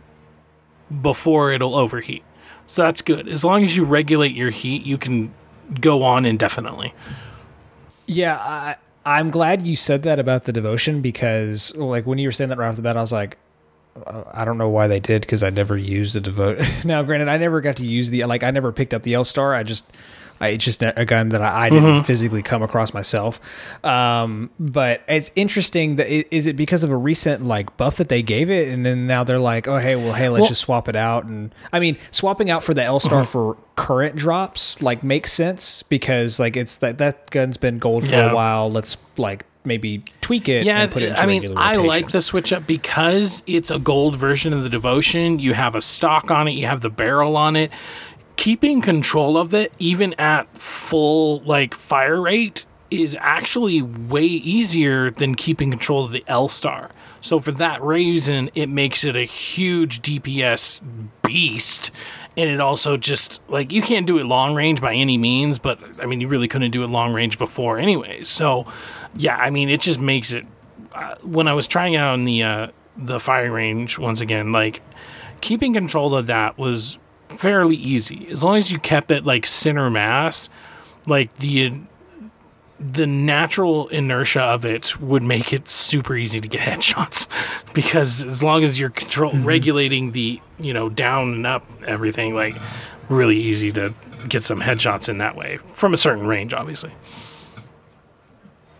before 1.01 1.53
it'll 1.53 1.75
overheat. 1.75 2.23
So 2.67 2.83
that's 2.83 3.03
good. 3.03 3.29
As 3.29 3.45
long 3.45 3.63
as 3.63 3.77
you 3.77 3.85
regulate 3.85 4.35
your 4.35 4.51
heat, 4.51 4.85
you 4.85 4.99
can 4.99 5.33
go 5.81 6.03
on 6.03 6.27
indefinitely. 6.27 6.95
Yeah, 8.07 8.37
I, 8.37 8.77
I'm 9.05 9.31
glad 9.31 9.63
you 9.63 9.77
said 9.77 10.03
that 10.03 10.19
about 10.19 10.45
the 10.45 10.53
devotion 10.53 11.01
because, 11.01 11.75
like, 11.77 12.07
when 12.07 12.19
you 12.19 12.29
were 12.29 12.33
saying 12.33 12.51
that 12.51 12.59
right 12.59 12.69
off 12.69 12.77
the 12.77 12.83
bat, 12.83 12.97
I 12.97 13.01
was 13.01 13.13
like, 13.13 13.37
uh, 14.05 14.25
I 14.33 14.45
don't 14.45 14.59
know 14.59 14.69
why 14.69 14.87
they 14.87 15.01
did 15.01 15.23
because 15.23 15.43
I 15.43 15.51
never 15.51 15.77
used 15.77 16.15
the 16.15 16.21
devote. 16.21 16.61
now, 16.85 17.03
granted, 17.03 17.29
I 17.29 17.39
never 17.39 17.61
got 17.61 17.77
to 17.77 17.87
use 17.87 18.11
the 18.11 18.25
like, 18.25 18.43
I 18.43 18.51
never 18.51 18.73
picked 18.73 18.95
up 18.95 19.03
the 19.03 19.15
L 19.15 19.25
Star. 19.25 19.55
I 19.55 19.63
just, 19.63 19.91
I, 20.41 20.49
it's 20.49 20.65
just 20.65 20.83
a 20.83 21.05
gun 21.05 21.31
that 21.31 21.41
I, 21.43 21.67
I 21.67 21.71
didn't 21.71 22.05
physically 22.05 22.43
come 22.43 22.63
across 22.63 22.93
myself. 22.93 23.41
Um, 23.85 24.51
but 24.59 25.03
it's 25.09 25.31
interesting 25.37 25.97
that 25.97 26.07
i- 26.13 26.25
is 26.31 26.47
it 26.47 26.57
because 26.57 26.85
of 26.85 26.91
a 26.91 26.97
recent 26.97 27.45
like 27.45 27.77
buff 27.77 27.97
that 27.97 28.09
they 28.09 28.23
gave 28.23 28.51
it, 28.51 28.69
and 28.69 28.85
then 28.85 29.07
now 29.07 29.25
they're 29.25 29.39
like, 29.39 29.67
oh 29.69 29.79
hey, 29.79 29.97
well 29.97 30.13
hey, 30.13 30.29
let's 30.29 30.43
Well- 30.43 30.49
just 30.49 30.61
swap 30.63 30.89
it 30.89 30.97
out. 30.97 31.25
And 31.25 31.55
I 31.73 31.81
mean, 31.81 31.97
swapping 32.11 32.51
out 32.51 32.63
for 32.63 32.75
the 32.75 32.83
L 32.85 33.01
Star 33.01 33.25
for 33.25 33.57
current 33.77 34.17
drops 34.17 34.81
like 34.83 35.03
makes 35.03 35.33
sense 35.33 35.83
because 35.83 36.41
like 36.41 36.57
it's 36.57 36.79
that 36.79 36.99
that 36.99 37.31
gun's 37.31 37.57
been 37.57 37.79
gold 37.79 38.05
for 38.07 38.13
Yeah. 38.15 38.31
a 38.31 38.35
while. 38.35 38.71
Let's 38.71 38.97
like 39.17 39.45
maybe 39.65 40.01
tweak 40.21 40.49
it 40.49 40.65
Yeah, 40.65 40.83
and 40.83 40.93
put 40.93 41.03
it 41.03 41.09
into 41.11 41.23
I 41.23 41.27
mean, 41.27 41.43
regular 41.43 41.61
I 41.61 41.73
like 41.75 42.11
the 42.13 42.21
switch 42.21 42.53
up 42.53 42.67
because 42.69 43.43
it's 43.49 43.69
a 43.71 43.81
gold 43.81 44.15
version 44.15 44.53
of 44.53 44.63
the 44.63 44.69
devotion. 44.69 45.41
You 45.41 45.55
have 45.55 45.75
a 45.75 45.81
stock 45.81 46.31
on 46.31 46.47
it, 46.47 46.57
you 46.59 46.67
have 46.67 46.83
the 46.83 46.91
barrel 46.91 47.37
on 47.37 47.57
it. 47.57 47.73
Keeping 48.37 48.81
control 48.81 49.37
of 49.37 49.55
it, 49.55 49.73
even 49.79 50.15
at 50.15 50.47
full 50.57 51.41
like 51.41 51.75
fire 51.75 52.21
rate, 52.21 52.67
is 52.91 53.17
actually 53.19 53.83
way 53.83 54.25
easier 54.25 55.11
than 55.11 55.35
keeping 55.35 55.71
control 55.71 56.05
of 56.05 56.13
the 56.13 56.25
L 56.29 56.49
Star. 56.49 56.91
So 57.21 57.41
for 57.41 57.51
that 57.53 57.83
reason, 57.83 58.51
it 58.55 58.69
makes 58.69 59.05
it 59.05 59.17
a 59.17 59.25
huge 59.25 60.03
DPS 60.03 60.81
beast. 61.23 61.91
And 62.37 62.51
it 62.51 62.61
also 62.61 62.97
just 62.97 63.41
like 63.49 63.73
you 63.73 63.83
can't 63.83 64.07
do 64.07 64.19
it 64.19 64.25
long 64.25 64.55
range 64.55 64.81
by 64.81 64.95
any 64.95 65.17
means, 65.17 65.59
but 65.59 66.01
I 66.01 66.07
mean 66.07 66.21
you 66.21 66.29
really 66.29 66.49
couldn't 66.49 66.71
do 66.71 66.85
it 66.85 66.89
long 66.89 67.13
range 67.13 67.39
before 67.39 67.79
anyways. 67.79 68.29
So 68.29 68.67
yeah, 69.17 69.37
I 69.37 69.51
mean 69.51 69.71
it 69.71 69.81
just 69.81 69.99
makes 69.99 70.33
it 70.33 70.47
uh, 70.93 71.15
when 71.23 71.49
I 71.49 71.55
was 71.55 71.67
trying 71.67 71.97
out 71.97 72.15
in 72.15 72.25
the 72.25 72.43
uh, 72.43 72.67
the 72.97 73.19
firing 73.19 73.53
range 73.53 73.99
once 73.99 74.21
again, 74.21 74.53
like 74.53 74.83
keeping 75.41 75.73
control 75.73 76.15
of 76.15 76.27
that 76.27 76.59
was 76.59 76.99
fairly 77.29 77.77
easy. 77.77 78.29
As 78.31 78.43
long 78.43 78.57
as 78.57 78.71
you 78.71 78.79
kept 78.79 79.11
it 79.11 79.25
like 79.25 79.47
center 79.47 79.91
mass. 79.91 80.49
Like 81.07 81.37
the 81.39 81.81
the 82.79 83.07
natural 83.07 83.89
inertia 83.89 84.43
of 84.43 84.67
it 84.67 85.01
would 85.01 85.23
make 85.23 85.53
it 85.53 85.67
super 85.69 86.15
easy 86.15 86.41
to 86.41 86.49
get 86.49 86.61
headshots. 86.69 87.29
Because 87.73 88.25
as 88.25 88.43
long 88.43 88.65
as 88.65 88.79
you're 88.79 88.91
control 88.91 89.33
mm-hmm. 89.33 89.45
regulating 89.45 90.13
the 90.13 90.41
you 90.59 90.73
know 90.73 90.89
down 90.89 91.35
and 91.35 91.47
up 91.47 91.67
everything 91.87 92.35
like 92.35 92.57
really 93.09 93.39
easy 93.39 93.71
to 93.73 93.95
get 94.29 94.43
some 94.43 94.61
headshots 94.61 95.09
in 95.09 95.19
that 95.19 95.37
way 95.37 95.59
from 95.75 95.95
a 95.95 95.97
certain 95.97 96.27
range 96.27 96.53
obviously 96.53 96.91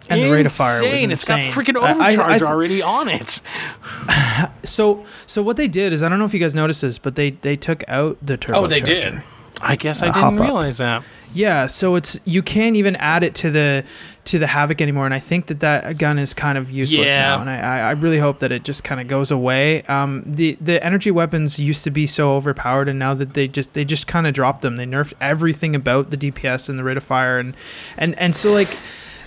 And 0.09 0.23
the 0.23 0.31
rate 0.31 0.47
of 0.47 0.53
fire 0.53 0.83
was 0.83 0.93
Insane. 0.93 1.11
It's 1.11 1.25
got 1.25 1.39
insane. 1.41 1.53
freaking 1.53 1.77
I- 1.83 1.87
I- 1.87 1.91
I 1.91 2.13
overcharge 2.15 2.43
already 2.43 2.83
on 2.83 3.09
it 3.09 3.41
So 4.63 5.05
so 5.27 5.43
what 5.43 5.57
they 5.57 5.69
did 5.69 5.93
is 5.93 6.03
I 6.03 6.09
don't 6.09 6.19
know 6.19 6.25
if 6.25 6.35
you 6.35 6.41
guys 6.41 6.55
noticed 6.55 6.83
this, 6.83 6.99
but 6.99 7.15
they 7.17 7.31
they 7.31 7.57
took 7.57 7.83
out 7.89 8.19
the 8.23 8.37
turbocharger. 8.39 8.57
oh 8.57 8.67
they 8.67 8.81
did 8.81 9.23
i 9.63 9.75
guess 9.75 10.03
i 10.03 10.09
Uh, 10.09 10.13
didn't 10.13 10.23
hop 10.23 10.35
up. 10.35 10.41
realize 10.41 10.77
that 10.79 11.03
Yeah, 11.33 11.67
so 11.67 11.97
it's 11.97 12.19
you 12.25 12.43
can't 12.43 12.77
even 12.77 12.95
add 12.97 13.23
it 13.23 13.35
to 13.37 13.51
the 13.51 13.85
to 14.27 14.39
the 14.39 14.47
havoc 14.49 14.81
anymore, 14.81 15.05
and 15.05 15.15
I 15.15 15.19
think 15.21 15.47
that 15.47 15.61
that 15.61 15.99
gun 15.99 16.19
is 16.19 16.35
kind 16.35 16.57
of 16.59 16.71
useless 16.71 17.11
Yeah. 17.15 17.29
now, 17.37 17.41
and 17.43 17.49
I, 17.51 17.59
I 17.59 17.79
I 17.89 17.91
really 17.93 18.19
hope 18.19 18.39
that 18.41 18.51
it 18.53 18.65
just 18.65 18.83
kind 18.85 19.01
of 19.01 19.07
goes 19.09 19.31
away. 19.31 19.83
Um, 19.83 20.23
the 20.27 20.57
the 20.61 20.83
energy 20.85 21.11
weapons 21.11 21.59
used 21.61 21.85
to 21.85 21.91
be 21.91 22.07
so 22.07 22.35
overpowered, 22.37 22.89
and 22.89 22.99
now 22.99 23.15
that 23.15 23.35
they 23.35 23.49
just 23.49 23.73
they 23.75 23.85
just 23.85 24.07
kind 24.07 24.27
of 24.27 24.35
dropped 24.35 24.63
them. 24.63 24.77
They 24.77 24.87
nerfed 24.87 25.13
everything 25.21 25.75
about 25.77 26.11
the 26.11 26.17
DPS 26.17 26.69
and 26.69 26.79
the 26.79 26.85
rate 26.85 26.97
of 26.97 27.05
fire, 27.05 27.39
and 27.39 27.55
and 27.99 28.19
and 28.19 28.35
so 28.37 28.53
like. 28.53 28.69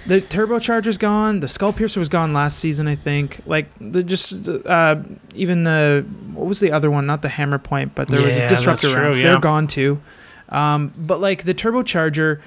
The 0.07 0.21
turbocharger's 0.21 0.97
gone. 0.97 1.39
The 1.41 1.47
skull 1.47 1.73
piercer 1.73 1.99
was 1.99 2.09
gone 2.09 2.33
last 2.33 2.57
season, 2.59 2.87
I 2.87 2.95
think. 2.95 3.41
Like 3.45 3.67
the 3.79 4.01
just 4.03 4.47
uh, 4.47 4.95
even 5.35 5.65
the 5.65 6.05
what 6.33 6.47
was 6.47 6.59
the 6.59 6.71
other 6.71 6.89
one? 6.89 7.05
Not 7.05 7.21
the 7.21 7.29
hammer 7.29 7.57
point, 7.59 7.95
but 7.95 8.07
there 8.07 8.21
was 8.21 8.35
a 8.35 8.47
disruptor 8.47 8.89
true, 8.89 9.01
rounds. 9.01 9.19
yeah. 9.19 9.31
They're 9.31 9.39
gone 9.39 9.67
too. 9.67 10.01
Um, 10.49 10.91
but 10.97 11.19
like 11.19 11.43
the 11.43 11.53
turbocharger 11.53 12.41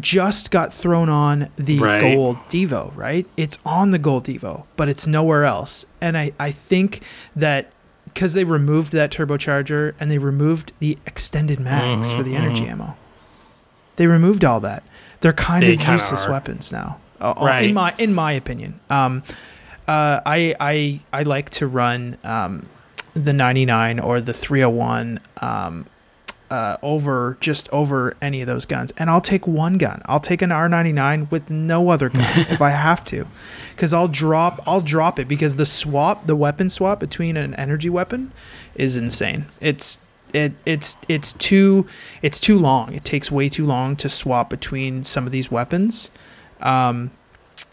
just 0.00 0.50
got 0.50 0.72
thrown 0.72 1.08
on 1.08 1.48
the 1.56 1.78
Right. 1.78 2.00
gold 2.00 2.36
Devo, 2.48 2.94
right? 2.96 3.26
It's 3.36 3.58
on 3.66 3.90
the 3.90 3.98
gold 3.98 4.24
Devo, 4.24 4.64
but 4.76 4.88
it's 4.88 5.06
nowhere 5.06 5.44
else. 5.44 5.86
And 6.00 6.16
I, 6.18 6.32
I 6.40 6.50
think 6.50 7.02
that 7.36 7.70
because 8.06 8.32
they 8.32 8.44
removed 8.44 8.92
that 8.92 9.10
turbocharger 9.12 9.94
and 10.00 10.10
they 10.10 10.18
removed 10.18 10.72
the 10.80 10.98
extended 11.06 11.60
mags 11.60 12.10
Mhm, 12.10 12.16
for 12.16 12.22
the 12.22 12.34
energy 12.34 12.66
ammo, 12.66 12.96
they 13.96 14.06
removed 14.06 14.44
all 14.44 14.58
that. 14.60 14.82
They're 15.24 15.32
kind 15.32 15.62
They 15.62 15.72
of 15.72 15.78
kinda 15.78 15.92
useless 15.94 16.26
are. 16.26 16.32
weapons 16.32 16.70
now, 16.70 16.98
uh, 17.18 17.32
Right. 17.40 17.64
in 17.64 17.72
my 17.72 17.94
in 17.96 18.12
my 18.12 18.32
opinion. 18.32 18.74
Um, 18.90 19.22
uh, 19.88 20.20
I 20.26 20.54
I 20.60 21.00
I 21.14 21.22
like 21.22 21.48
to 21.60 21.66
run 21.66 22.18
um, 22.24 22.64
the 23.14 23.32
99 23.32 24.00
or 24.00 24.20
the 24.20 24.34
301 24.34 25.18
um, 25.40 25.86
uh, 26.50 26.76
over 26.82 27.38
just 27.40 27.70
over 27.72 28.14
any 28.20 28.42
of 28.42 28.46
those 28.46 28.66
guns, 28.66 28.92
and 28.98 29.08
I'll 29.08 29.22
take 29.22 29.46
one 29.46 29.78
gun. 29.78 30.02
I'll 30.04 30.20
take 30.20 30.42
an 30.42 30.50
R99 30.50 31.30
with 31.30 31.48
no 31.48 31.88
other 31.88 32.10
gun 32.10 32.22
if 32.50 32.60
I 32.60 32.70
have 32.70 33.02
to, 33.06 33.26
because 33.74 33.94
I'll 33.94 34.08
drop 34.08 34.60
I'll 34.66 34.82
drop 34.82 35.18
it 35.18 35.26
because 35.26 35.56
the 35.56 35.64
swap 35.64 36.26
the 36.26 36.36
weapon 36.36 36.68
swap 36.68 37.00
between 37.00 37.38
an 37.38 37.54
energy 37.54 37.88
weapon 37.88 38.30
is 38.74 38.98
insane. 38.98 39.46
It's 39.58 39.98
it 40.34 40.52
it's 40.66 40.96
it's 41.08 41.32
too 41.32 41.86
it's 42.22 42.40
too 42.40 42.58
long. 42.58 42.92
It 42.94 43.04
takes 43.04 43.30
way 43.30 43.48
too 43.48 43.64
long 43.64 43.96
to 43.96 44.08
swap 44.08 44.50
between 44.50 45.04
some 45.04 45.26
of 45.26 45.32
these 45.32 45.50
weapons. 45.50 46.10
Um, 46.60 47.10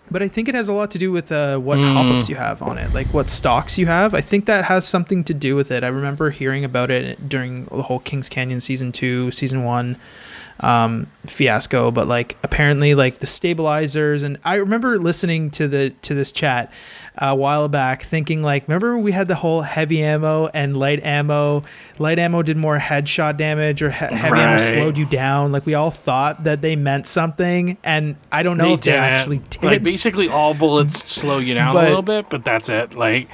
but 0.09 0.21
I 0.21 0.27
think 0.27 0.49
it 0.49 0.55
has 0.55 0.67
a 0.67 0.73
lot 0.73 0.91
to 0.91 0.97
do 0.97 1.09
with 1.11 1.31
uh, 1.31 1.57
what 1.57 1.77
Mm. 1.79 1.93
hop 1.93 2.05
ups 2.17 2.27
you 2.29 2.35
have 2.35 2.61
on 2.61 2.77
it, 2.77 2.93
like 2.93 3.07
what 3.13 3.29
stocks 3.29 3.77
you 3.77 3.85
have. 3.85 4.13
I 4.13 4.19
think 4.19 4.45
that 4.45 4.65
has 4.65 4.85
something 4.85 5.23
to 5.23 5.33
do 5.33 5.55
with 5.55 5.71
it. 5.71 5.83
I 5.85 5.87
remember 5.87 6.31
hearing 6.31 6.65
about 6.65 6.91
it 6.91 7.29
during 7.29 7.65
the 7.65 7.83
whole 7.83 7.99
Kings 7.99 8.27
Canyon 8.27 8.59
season 8.59 8.91
two, 8.91 9.31
season 9.31 9.63
one 9.63 9.95
um, 10.61 11.07
fiasco. 11.25 11.91
But 11.91 12.07
like 12.07 12.37
apparently, 12.43 12.95
like 12.95 13.19
the 13.19 13.27
stabilizers, 13.27 14.23
and 14.23 14.37
I 14.45 14.55
remember 14.55 14.97
listening 14.97 15.49
to 15.51 15.67
the 15.67 15.89
to 16.03 16.13
this 16.13 16.31
chat 16.31 16.71
a 17.17 17.35
while 17.35 17.67
back, 17.67 18.03
thinking 18.03 18.41
like, 18.41 18.67
remember 18.67 18.97
we 18.97 19.11
had 19.11 19.27
the 19.27 19.35
whole 19.35 19.63
heavy 19.63 20.01
ammo 20.01 20.47
and 20.53 20.77
light 20.77 21.03
ammo. 21.03 21.63
Light 21.99 22.17
ammo 22.19 22.41
did 22.41 22.55
more 22.57 22.77
headshot 22.79 23.35
damage, 23.37 23.81
or 23.81 23.91
he- 23.91 24.05
heavy 24.15 24.39
ammo 24.39 24.57
slowed 24.61 24.97
you 24.97 25.05
down. 25.05 25.51
Like 25.51 25.65
we 25.65 25.73
all 25.73 25.91
thought 25.91 26.45
that 26.45 26.61
they 26.61 26.75
meant 26.75 27.05
something, 27.07 27.77
and 27.83 28.15
I 28.31 28.43
don't 28.43 28.57
know 28.57 28.73
if 28.73 28.81
they 28.81 28.91
didn't. 28.91 29.03
actually 29.03 29.37
did. 29.49 29.63
Like 29.63 29.83
basically, 29.83 30.29
all 30.29 30.53
bullets 30.53 31.11
slow 31.11 31.39
you 31.39 31.53
down 31.53 31.73
But- 31.73 31.83
a 31.85 31.87
little 31.87 32.01
bit, 32.01 32.29
but 32.29 32.45
that's 32.45 32.69
it. 32.69 32.93
Like, 32.93 33.27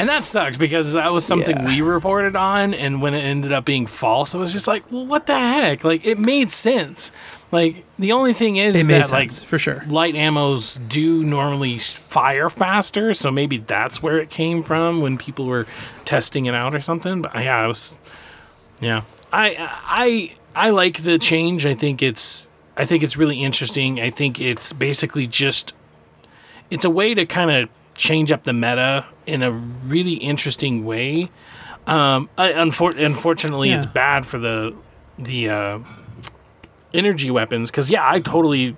and 0.00 0.08
that 0.08 0.24
sucks 0.24 0.56
because 0.56 0.92
that 0.94 1.12
was 1.12 1.24
something 1.24 1.56
Yeah. 1.56 1.66
we 1.66 1.80
reported 1.82 2.34
on, 2.36 2.74
and 2.74 3.00
when 3.02 3.14
it 3.14 3.20
ended 3.22 3.52
up 3.52 3.64
being 3.64 3.86
false, 3.86 4.34
it 4.34 4.38
was 4.38 4.52
just 4.52 4.66
like, 4.66 4.90
well, 4.90 5.06
what 5.06 5.26
the 5.26 5.38
heck? 5.38 5.84
Like, 5.84 6.04
it 6.04 6.18
made 6.18 6.50
sense. 6.50 7.12
Like, 7.52 7.84
the 7.98 8.12
only 8.12 8.32
thing 8.32 8.56
is 8.56 8.76
it 8.76 8.84
made 8.86 9.02
that 9.02 9.10
like 9.12 9.30
sense 9.30 9.42
for 9.44 9.58
sure. 9.58 9.82
light 9.88 10.14
ammos 10.14 10.78
do 10.88 11.24
normally 11.24 11.78
fire 11.78 12.48
faster, 12.48 13.12
so 13.12 13.30
maybe 13.30 13.58
that's 13.58 14.02
where 14.02 14.18
it 14.18 14.30
came 14.30 14.62
from 14.62 15.00
when 15.00 15.18
people 15.18 15.46
were 15.46 15.66
testing 16.04 16.46
it 16.46 16.54
out 16.54 16.74
or 16.74 16.80
something. 16.80 17.22
But 17.22 17.34
yeah, 17.34 17.58
I 17.58 17.66
was, 17.66 17.98
yeah, 18.80 19.02
I 19.32 19.56
I 19.84 20.34
I 20.54 20.70
like 20.70 21.02
the 21.02 21.18
change. 21.18 21.66
I 21.66 21.74
think 21.74 22.02
it's 22.02 22.46
I 22.76 22.84
think 22.84 23.02
it's 23.02 23.16
really 23.16 23.42
interesting. 23.42 24.00
I 24.00 24.10
think 24.10 24.40
it's 24.40 24.72
basically 24.72 25.26
just 25.26 25.74
it's 26.70 26.84
a 26.84 26.90
way 26.90 27.14
to 27.14 27.26
kind 27.26 27.50
of 27.50 27.68
change 28.00 28.32
up 28.32 28.44
the 28.44 28.52
meta 28.54 29.04
in 29.26 29.42
a 29.42 29.50
really 29.52 30.14
interesting 30.14 30.84
way. 30.86 31.30
Um, 31.86 32.30
I, 32.38 32.52
unfor- 32.52 32.98
unfortunately, 32.98 33.72
it's 33.72 33.86
bad 33.86 34.24
for 34.26 34.38
the 34.38 34.74
the 35.18 35.50
uh, 35.50 35.78
energy 36.94 37.30
weapons 37.30 37.70
because 37.70 37.90
yeah, 37.90 38.08
I 38.08 38.20
totally 38.20 38.76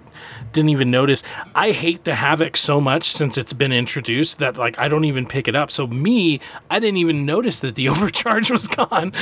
didn't 0.52 0.70
even 0.70 0.90
notice. 0.90 1.22
I 1.54 1.70
hate 1.70 2.04
the 2.04 2.16
havoc 2.16 2.56
so 2.56 2.80
much 2.80 3.10
since 3.12 3.38
it's 3.38 3.52
been 3.52 3.72
introduced 3.72 4.38
that 4.38 4.56
like 4.56 4.78
I 4.78 4.88
don't 4.88 5.04
even 5.04 5.26
pick 5.26 5.46
it 5.46 5.54
up. 5.54 5.70
So 5.70 5.86
me, 5.86 6.40
I 6.70 6.80
didn't 6.80 6.98
even 6.98 7.24
notice 7.24 7.60
that 7.60 7.76
the 7.76 7.88
overcharge 7.92 8.50
was 8.50 8.66
gone. 8.68 9.12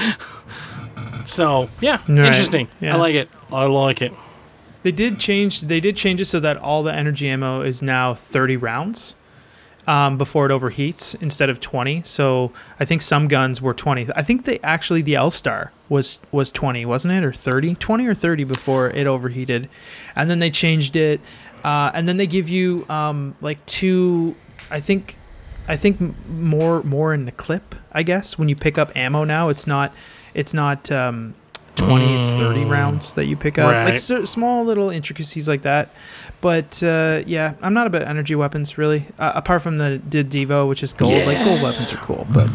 so 1.27 1.69
yeah, 1.81 1.99
Right. 2.09 2.19
interesting. 2.27 2.69
Yeah. 2.81 2.95
I 2.95 2.99
like 2.99 3.15
it. 3.15 3.29
I 3.53 3.65
like 3.67 4.01
it. 4.03 4.13
They 4.83 4.93
did 4.93 5.19
change. 5.19 5.61
They 5.63 5.81
did 5.81 5.95
change 5.97 6.21
it 6.23 6.25
so 6.27 6.41
that 6.41 6.57
all 6.57 6.83
the 6.83 6.95
energy 6.95 7.29
ammo 7.29 7.61
is 7.61 7.83
now 7.83 8.15
30 8.15 8.57
rounds 8.57 9.15
um, 9.91 10.17
before 10.17 10.47
it 10.47 10.53
overheats 10.53 11.21
instead 11.21 11.51
of 11.51 11.59
20. 11.59 12.03
So 12.05 12.53
I 12.79 12.85
think 12.85 13.03
some 13.03 13.27
guns 13.27 13.61
were 13.61 13.75
20. 13.75 14.07
I 14.15 14.23
think 14.23 14.45
they 14.45 14.61
actually 14.61 15.03
the 15.03 15.17
L 15.17 15.33
Star 15.33 15.73
was 15.89 16.21
was 16.31 16.53
20, 16.53 16.87
wasn't 16.87 17.13
it, 17.13 17.25
or 17.25 17.33
30? 17.33 17.75
20 17.75 18.07
or 18.07 18.15
30 18.15 18.45
before 18.45 18.91
it 18.91 19.09
overheated, 19.09 19.69
and 20.15 20.31
then 20.31 20.39
they 20.39 20.49
changed 20.49 20.95
it, 20.95 21.21
uh, 21.65 21.91
and 21.93 22.09
then 22.09 22.19
they 22.19 22.29
give 22.29 22.49
you 22.49 22.87
um, 22.89 23.35
like 23.41 23.65
two. 23.67 24.37
I 24.71 24.79
think. 24.79 25.17
I 25.69 25.77
think 25.77 26.01
more 26.29 26.83
more 26.83 27.15
in 27.15 27.27
the 27.27 27.33
clip. 27.33 27.77
I 27.93 28.03
guess 28.03 28.37
when 28.37 28.49
you 28.49 28.57
pick 28.57 28.77
up 28.79 28.97
ammo 28.97 29.23
now, 29.25 29.51
it's 29.51 29.67
not 29.67 29.93
it's 30.35 30.55
not 30.55 30.91
um, 30.91 31.35
twenty. 31.87 32.19
It's 32.19 32.33
thirty 32.33 32.65
Mm. 32.65 32.71
rounds 32.71 33.13
that 33.15 33.27
you 33.27 33.37
pick 33.37 33.59
up. 33.59 33.73
Like 33.73 33.99
so, 33.99 34.25
small 34.25 34.65
little 34.65 34.91
intricacies 34.91 35.49
like 35.49 35.63
that. 35.63 35.91
But 36.41 36.83
uh, 36.83 37.23
yeah, 37.27 37.55
I'm 37.61 37.75
not 37.75 37.87
about 37.87 38.03
energy 38.03 38.35
weapons 38.35 38.79
really. 38.79 39.07
Uh, 39.19 39.33
apart 39.35 39.63
from 39.63 39.79
the 39.79 40.01
the 40.09 40.25
Devo, 40.25 40.69
which 40.69 40.83
is 40.83 40.95
gold. 40.95 41.27
Like 41.27 41.45
gold 41.45 41.63
weapons 41.63 41.93
are 41.93 41.99
cool, 41.99 42.27
but 42.33 42.49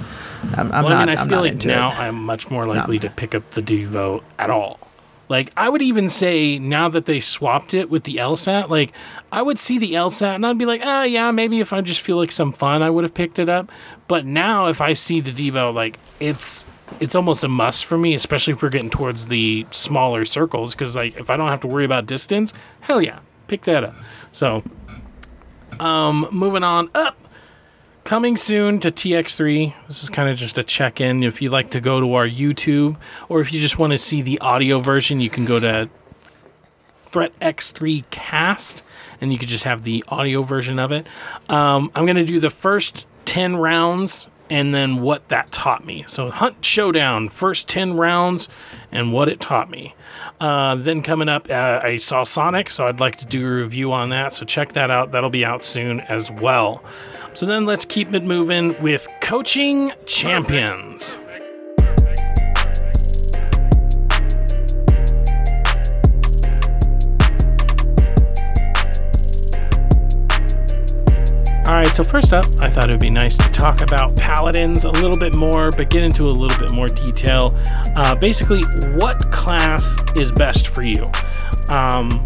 I'm, 0.57 0.71
I'm 0.71 0.85
well, 0.85 0.89
not. 0.89 0.91
I 0.93 1.05
mean, 1.05 1.17
I 1.17 1.21
am 1.21 1.27
feel 1.29 1.37
not 1.37 1.43
like 1.43 1.65
now 1.65 1.89
it. 1.91 1.99
I'm 1.99 2.23
much 2.23 2.49
more 2.49 2.65
likely 2.65 2.99
to 2.99 3.09
pick 3.09 3.35
up 3.35 3.51
the 3.51 3.61
Devo 3.61 4.23
at 4.39 4.49
all. 4.49 4.79
Like, 5.27 5.51
I 5.57 5.69
would 5.69 5.81
even 5.81 6.07
say 6.07 6.59
now 6.59 6.87
that 6.89 7.07
they 7.07 7.19
swapped 7.19 7.73
it 7.73 7.89
with 7.89 8.03
the 8.03 8.19
L-Star, 8.19 8.67
like, 8.67 8.91
I 9.31 9.41
would 9.41 9.57
see 9.57 9.79
the 9.79 9.95
L-Star 9.95 10.35
and 10.35 10.45
I'd 10.45 10.59
be 10.59 10.67
like, 10.67 10.81
oh, 10.83 11.01
yeah, 11.01 11.31
maybe 11.31 11.59
if 11.59 11.73
I 11.73 11.81
just 11.81 12.01
feel 12.01 12.17
like 12.17 12.31
some 12.31 12.51
fun, 12.53 12.83
I 12.83 12.91
would 12.91 13.03
have 13.03 13.15
picked 13.15 13.39
it 13.39 13.49
up. 13.49 13.71
But 14.07 14.23
now 14.27 14.67
if 14.67 14.81
I 14.81 14.93
see 14.93 15.21
the 15.21 15.31
Devo, 15.31 15.73
like, 15.73 15.97
it's. 16.19 16.63
It's 16.99 17.15
almost 17.15 17.43
a 17.43 17.47
must 17.47 17.85
for 17.85 17.97
me, 17.97 18.13
especially 18.13 18.53
if 18.53 18.61
we're 18.61 18.69
getting 18.69 18.89
towards 18.89 19.27
the 19.27 19.65
smaller 19.71 20.25
circles. 20.25 20.73
Because 20.73 20.95
like, 20.95 21.17
if 21.17 21.29
I 21.29 21.37
don't 21.37 21.49
have 21.49 21.61
to 21.61 21.67
worry 21.67 21.85
about 21.85 22.05
distance, 22.05 22.53
hell 22.81 23.01
yeah, 23.01 23.19
pick 23.47 23.63
that 23.63 23.83
up. 23.83 23.95
So, 24.31 24.63
um, 25.79 26.27
moving 26.31 26.63
on 26.63 26.89
up, 26.93 27.17
coming 28.03 28.37
soon 28.37 28.79
to 28.79 28.91
TX3. 28.91 29.73
This 29.87 30.03
is 30.03 30.09
kind 30.09 30.29
of 30.29 30.37
just 30.37 30.57
a 30.57 30.63
check 30.63 31.01
in. 31.01 31.23
If 31.23 31.41
you'd 31.41 31.51
like 31.51 31.71
to 31.71 31.81
go 31.81 31.99
to 31.99 32.13
our 32.13 32.27
YouTube, 32.27 32.97
or 33.29 33.41
if 33.41 33.51
you 33.51 33.59
just 33.59 33.77
want 33.77 33.91
to 33.91 33.97
see 33.97 34.21
the 34.21 34.39
audio 34.39 34.79
version, 34.79 35.19
you 35.19 35.29
can 35.29 35.45
go 35.45 35.59
to 35.59 35.89
Threat 37.05 37.37
X3 37.39 38.03
Cast, 38.09 38.83
and 39.21 39.31
you 39.31 39.39
could 39.39 39.47
just 39.47 39.63
have 39.63 39.83
the 39.83 40.03
audio 40.07 40.43
version 40.43 40.79
of 40.79 40.91
it. 40.91 41.07
Um, 41.49 41.91
I'm 41.95 42.05
to 42.07 42.25
do 42.25 42.39
the 42.39 42.49
first 42.49 43.07
10 43.25 43.55
rounds 43.55 44.27
and 44.49 44.73
then 44.73 45.01
what 45.01 45.27
that 45.29 45.51
taught 45.51 45.85
me. 45.85 46.03
So, 46.07 46.29
Hunt 46.29 46.63
Showdown, 46.63 47.29
first 47.29 47.67
10 47.67 47.95
rounds 47.95 48.47
and 48.91 49.11
what 49.11 49.29
it 49.29 49.39
taught 49.39 49.69
me. 49.69 49.95
Uh, 50.39 50.75
then 50.75 51.01
coming 51.01 51.29
up, 51.29 51.49
uh, 51.49 51.79
I 51.83 51.97
saw 51.97 52.23
Sonic, 52.23 52.69
so 52.69 52.87
I'd 52.87 52.99
like 52.99 53.17
to 53.17 53.25
do 53.25 53.45
a 53.45 53.51
review 53.61 53.91
on 53.91 54.09
that. 54.09 54.33
So, 54.33 54.45
check 54.45 54.73
that 54.73 54.91
out. 54.91 55.11
That'll 55.11 55.29
be 55.29 55.45
out 55.45 55.63
soon 55.63 55.99
as 56.01 56.29
well. 56.29 56.83
So, 57.33 57.45
then 57.45 57.65
let's 57.65 57.85
keep 57.85 58.13
it 58.13 58.23
moving 58.23 58.81
with 58.81 59.07
Coaching 59.21 59.91
Champions. 60.05 61.19
All 71.65 71.73
right, 71.73 71.87
so 71.87 72.03
first 72.03 72.31
up, 72.31 72.45
I 72.61 72.69
thought 72.69 72.91
it 72.91 72.93
would 72.93 72.99
be 72.99 73.09
nice 73.09 73.35
to 73.37 73.49
talk 73.49 73.81
about 73.81 74.15
paladins 74.15 74.85
a 74.85 74.91
little 74.91 75.17
bit 75.17 75.33
more, 75.35 75.71
but 75.71 75.89
get 75.89 76.03
into 76.03 76.27
a 76.27 76.29
little 76.29 76.59
bit 76.59 76.71
more 76.71 76.87
detail. 76.87 77.55
Uh, 77.95 78.13
basically, 78.13 78.61
what 78.99 79.31
class 79.31 79.95
is 80.15 80.31
best 80.31 80.67
for 80.67 80.83
you? 80.83 81.09
Um, 81.69 82.23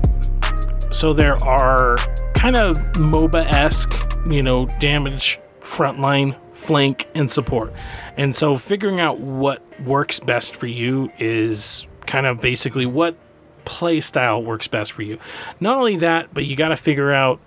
so 0.91 1.13
there 1.13 1.41
are 1.41 1.95
kind 2.33 2.57
of 2.57 2.75
MOBA 2.95 3.45
esque, 3.45 3.93
you 4.27 4.43
know, 4.43 4.65
damage, 4.81 5.39
frontline, 5.61 6.35
flank, 6.51 7.07
and 7.15 7.31
support. 7.31 7.71
And 8.17 8.35
so 8.35 8.57
figuring 8.57 8.99
out 8.99 9.21
what 9.21 9.63
works 9.85 10.19
best 10.19 10.53
for 10.53 10.67
you 10.67 11.13
is 11.17 11.87
kind 12.05 12.25
of 12.25 12.41
basically 12.41 12.85
what 12.85 13.15
play 13.63 14.01
style 14.01 14.43
works 14.43 14.67
best 14.67 14.91
for 14.91 15.03
you. 15.03 15.17
Not 15.61 15.77
only 15.77 15.95
that, 15.95 16.33
but 16.33 16.45
you 16.45 16.57
got 16.57 16.69
to 16.69 16.77
figure 16.77 17.13
out 17.13 17.39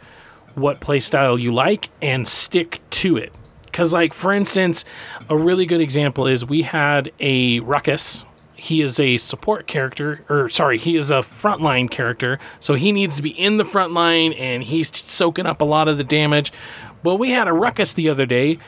what 0.55 0.81
playstyle 0.81 1.41
you 1.41 1.53
like 1.53 1.91
and 2.01 2.27
stick 2.27 2.81
to 2.91 3.17
it. 3.17 3.33
Because, 3.65 3.93
like, 3.93 4.13
for 4.13 4.33
instance, 4.33 4.85
a 5.29 5.37
really 5.37 5.65
good 5.65 5.81
example 5.81 6.27
is 6.27 6.45
we 6.45 6.63
had 6.63 7.11
a 7.21 7.61
Ruckus. 7.61 8.25
He 8.55 8.81
is 8.81 9.01
a 9.01 9.17
support 9.17 9.67
character, 9.67 10.25
or 10.29 10.49
sorry, 10.49 10.79
he 10.79 10.97
is 10.97 11.11
a 11.11 11.15
frontline 11.15 11.91
character. 11.91 12.39
So 12.61 12.75
he 12.75 12.93
needs 12.93 13.17
to 13.17 13.23
be 13.23 13.31
in 13.31 13.57
the 13.57 13.65
front 13.65 13.93
line 13.93 14.35
and 14.35 14.63
he's 14.63 14.95
soaking 14.95 15.47
up 15.47 15.61
a 15.61 15.65
lot 15.65 15.89
of 15.89 15.99
the 15.99 16.05
damage. 16.05 16.53
Well, 17.03 17.19
we 17.19 17.31
had 17.31 17.49
a 17.49 17.53
Ruckus 17.53 17.93
the 17.93 18.09
other 18.09 18.27
day. 18.27 18.59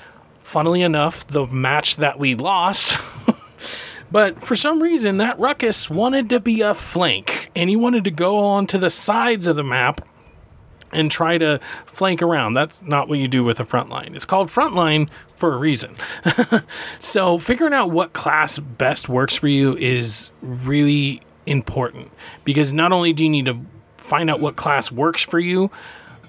Funnily 0.41 0.82
enough, 0.82 1.26
the 1.26 1.47
match 1.47 1.97
that 1.97 2.18
we 2.18 2.35
lost. 2.35 2.99
But 4.14 4.45
for 4.45 4.55
some 4.55 4.80
reason, 4.80 5.16
that 5.16 5.41
Ruckus 5.41 5.91
wanted 5.91 6.30
to 6.30 6.39
be 6.39 6.61
a 6.61 6.72
flank, 6.72 7.51
and 7.57 7.68
he 7.68 7.74
wanted 7.74 8.05
to 8.05 8.12
go 8.12 8.39
on 8.39 8.68
to 8.68 8.78
the 8.78 8.89
sides 8.89 9.49
of 9.49 9.57
the 9.57 9.64
map 9.64 10.07
and 10.95 11.11
try 11.11 11.38
to 11.38 11.61
flank 11.86 12.22
around. 12.22 12.55
That's 12.55 12.82
not 12.82 13.09
what 13.09 13.18
you 13.18 13.28
do 13.28 13.45
with 13.45 13.61
a 13.61 13.64
frontline. 13.64 14.14
It's 14.14 14.24
called 14.24 14.49
frontline 14.49 15.09
for 15.36 15.55
a 15.55 15.59
reason. 15.59 15.97
so 16.99 17.38
figuring 17.38 17.74
out 17.74 17.90
what 17.90 18.12
class 18.12 18.59
best 18.59 19.09
works 19.09 19.34
for 19.36 19.49
you 19.49 19.76
is 19.76 20.30
really 20.40 21.20
important 21.47 22.11
because 22.45 22.72
not 22.72 22.92
only 22.92 23.12
do 23.12 23.24
you 23.24 23.30
need 23.30 23.45
to 23.45 23.59
find 23.99 24.30
out 24.30 24.40
what 24.40 24.57
class 24.57 24.90
works 24.92 25.22
for 25.22 25.38
you, 25.38 25.70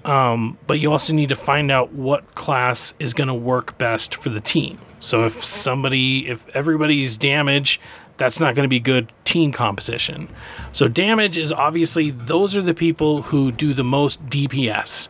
Um, 0.04 0.56
but 0.68 0.78
you 0.78 0.92
also 0.92 1.12
need 1.12 1.30
to 1.30 1.34
find 1.34 1.68
out 1.68 1.90
what 1.92 2.36
class 2.36 2.94
is 3.00 3.12
going 3.12 3.26
to 3.26 3.34
work 3.34 3.76
best 3.76 4.14
for 4.14 4.28
the 4.28 4.40
team. 4.40 4.78
So 5.00 5.26
if 5.26 5.44
somebody, 5.44 6.28
if 6.28 6.46
everybody's 6.54 7.16
damage, 7.18 7.80
that's 8.16 8.40
not 8.40 8.54
going 8.54 8.64
to 8.64 8.68
be 8.68 8.80
good 8.80 9.12
team 9.24 9.52
composition. 9.52 10.28
So 10.72 10.88
damage 10.88 11.36
is 11.36 11.52
obviously 11.52 12.10
those 12.10 12.56
are 12.56 12.62
the 12.62 12.74
people 12.74 13.22
who 13.22 13.52
do 13.52 13.74
the 13.74 13.84
most 13.84 14.24
DPS. 14.26 15.08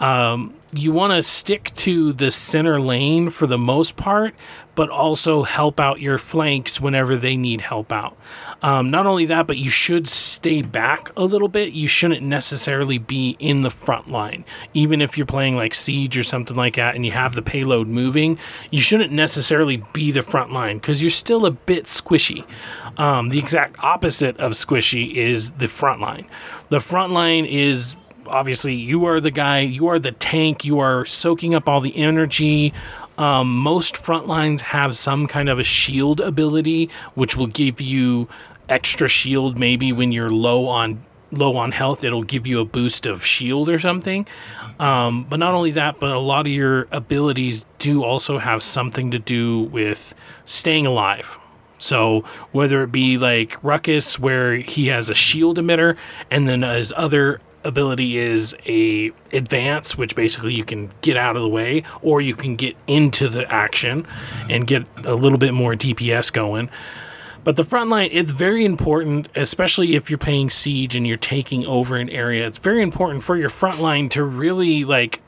Um, 0.00 0.54
you 0.72 0.92
want 0.92 1.12
to 1.12 1.22
stick 1.22 1.72
to 1.76 2.12
the 2.12 2.30
center 2.30 2.80
lane 2.80 3.30
for 3.30 3.46
the 3.46 3.58
most 3.58 3.96
part, 3.96 4.34
but 4.74 4.90
also 4.90 5.42
help 5.42 5.78
out 5.78 6.00
your 6.00 6.18
flanks 6.18 6.80
whenever 6.80 7.16
they 7.16 7.36
need 7.36 7.60
help 7.60 7.92
out. 7.92 8.16
Um, 8.62 8.90
not 8.90 9.06
only 9.06 9.26
that, 9.26 9.46
but 9.46 9.56
you 9.56 9.70
should 9.70 10.08
stay 10.08 10.62
back 10.62 11.10
a 11.16 11.24
little 11.24 11.48
bit. 11.48 11.72
You 11.72 11.88
shouldn't 11.88 12.22
necessarily 12.22 12.98
be 12.98 13.36
in 13.38 13.62
the 13.62 13.70
front 13.70 14.10
line. 14.10 14.44
Even 14.72 15.00
if 15.00 15.16
you're 15.16 15.26
playing 15.26 15.54
like 15.54 15.74
Siege 15.74 16.16
or 16.16 16.24
something 16.24 16.56
like 16.56 16.76
that 16.76 16.94
and 16.94 17.04
you 17.04 17.12
have 17.12 17.34
the 17.34 17.42
payload 17.42 17.88
moving, 17.88 18.38
you 18.70 18.80
shouldn't 18.80 19.12
necessarily 19.12 19.84
be 19.92 20.10
the 20.10 20.22
front 20.22 20.52
line 20.52 20.78
because 20.78 21.00
you're 21.00 21.10
still 21.10 21.46
a 21.46 21.50
bit 21.50 21.84
squishy. 21.84 22.44
Um, 22.96 23.28
the 23.28 23.38
exact 23.38 23.82
opposite 23.82 24.36
of 24.38 24.52
squishy 24.52 25.14
is 25.14 25.50
the 25.52 25.68
front 25.68 26.00
line. 26.00 26.26
The 26.68 26.80
front 26.80 27.12
line 27.12 27.44
is 27.44 27.96
obviously 28.26 28.74
you 28.74 29.04
are 29.06 29.20
the 29.20 29.30
guy, 29.30 29.60
you 29.60 29.86
are 29.88 29.98
the 29.98 30.12
tank, 30.12 30.64
you 30.64 30.78
are 30.78 31.04
soaking 31.04 31.54
up 31.54 31.68
all 31.68 31.80
the 31.80 31.96
energy. 31.96 32.72
Um, 33.16 33.56
most 33.56 33.96
front 33.96 34.26
lines 34.26 34.62
have 34.62 34.96
some 34.96 35.26
kind 35.26 35.48
of 35.48 35.58
a 35.58 35.64
shield 35.64 36.20
ability, 36.20 36.90
which 37.14 37.36
will 37.36 37.46
give 37.46 37.80
you 37.80 38.28
extra 38.68 39.08
shield 39.08 39.58
maybe 39.58 39.92
when 39.92 40.12
you're 40.12 40.30
low 40.30 40.66
on 40.66 41.04
low 41.30 41.56
on 41.56 41.72
health. 41.72 42.04
It'll 42.04 42.22
give 42.22 42.46
you 42.46 42.60
a 42.60 42.64
boost 42.64 43.06
of 43.06 43.24
shield 43.24 43.68
or 43.68 43.78
something. 43.78 44.26
Um, 44.78 45.24
but 45.24 45.38
not 45.38 45.54
only 45.54 45.72
that 45.72 45.98
but 46.00 46.12
a 46.12 46.18
lot 46.18 46.46
of 46.46 46.52
your 46.52 46.88
abilities 46.90 47.64
do 47.78 48.04
also 48.04 48.38
have 48.38 48.62
something 48.62 49.10
to 49.10 49.18
do 49.18 49.62
with 49.62 50.14
staying 50.44 50.86
alive. 50.86 51.38
So 51.78 52.24
whether 52.52 52.82
it 52.82 52.92
be 52.92 53.18
like 53.18 53.62
ruckus 53.62 54.18
where 54.18 54.56
he 54.56 54.86
has 54.86 55.10
a 55.10 55.14
shield 55.14 55.58
emitter 55.58 55.96
and 56.30 56.48
then 56.48 56.62
his 56.62 56.92
other 56.96 57.40
ability 57.64 58.18
is 58.18 58.54
a 58.66 59.10
advance 59.32 59.96
which 59.96 60.14
basically 60.14 60.54
you 60.54 60.64
can 60.64 60.90
get 61.00 61.16
out 61.16 61.36
of 61.36 61.42
the 61.42 61.48
way 61.48 61.82
or 62.02 62.20
you 62.20 62.34
can 62.34 62.56
get 62.56 62.76
into 62.86 63.28
the 63.28 63.50
action 63.52 64.06
and 64.50 64.66
get 64.66 64.86
a 65.04 65.14
little 65.14 65.38
bit 65.38 65.54
more 65.54 65.74
dps 65.74 66.32
going 66.32 66.70
but 67.44 67.56
the 67.56 67.64
front 67.64 67.90
line, 67.90 68.08
it's 68.10 68.30
very 68.30 68.64
important, 68.64 69.28
especially 69.36 69.94
if 69.94 70.08
you're 70.08 70.18
paying 70.18 70.48
siege 70.48 70.96
and 70.96 71.06
you're 71.06 71.18
taking 71.18 71.66
over 71.66 71.96
an 71.96 72.08
area. 72.08 72.46
It's 72.46 72.56
very 72.56 72.82
important 72.82 73.22
for 73.22 73.36
your 73.36 73.50
front 73.50 73.80
line 73.80 74.08
to 74.10 74.24
really 74.24 74.84
like 74.84 75.20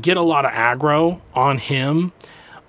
get 0.00 0.16
a 0.16 0.22
lot 0.22 0.44
of 0.44 0.52
aggro 0.52 1.20
on 1.34 1.58
him. 1.58 2.12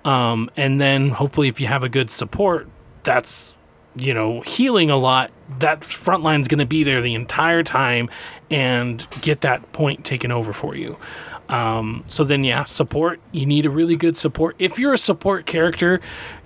Um, 0.04 0.50
and 0.56 0.80
then 0.80 1.10
hopefully, 1.10 1.46
if 1.46 1.60
you 1.60 1.68
have 1.68 1.84
a 1.84 1.88
good 1.88 2.10
support, 2.10 2.68
that's 3.04 3.55
you 3.96 4.14
know 4.14 4.40
healing 4.42 4.90
a 4.90 4.96
lot. 4.96 5.30
That 5.58 5.84
front 5.84 6.22
line's 6.22 6.48
going 6.48 6.58
to 6.58 6.66
be 6.66 6.84
there 6.84 7.00
the 7.00 7.14
entire 7.14 7.62
time 7.62 8.10
and 8.50 9.06
get 9.22 9.40
that 9.42 9.72
point 9.72 10.04
taken 10.04 10.30
over 10.30 10.52
for 10.52 10.76
you. 10.76 10.98
Um, 11.48 12.04
so 12.08 12.24
then, 12.24 12.44
yeah, 12.44 12.64
support. 12.64 13.20
You 13.32 13.46
need 13.46 13.66
a 13.66 13.70
really 13.70 13.96
good 13.96 14.16
support. 14.16 14.56
If 14.58 14.78
you're 14.78 14.92
a 14.92 14.98
support 14.98 15.46
character, 15.46 16.00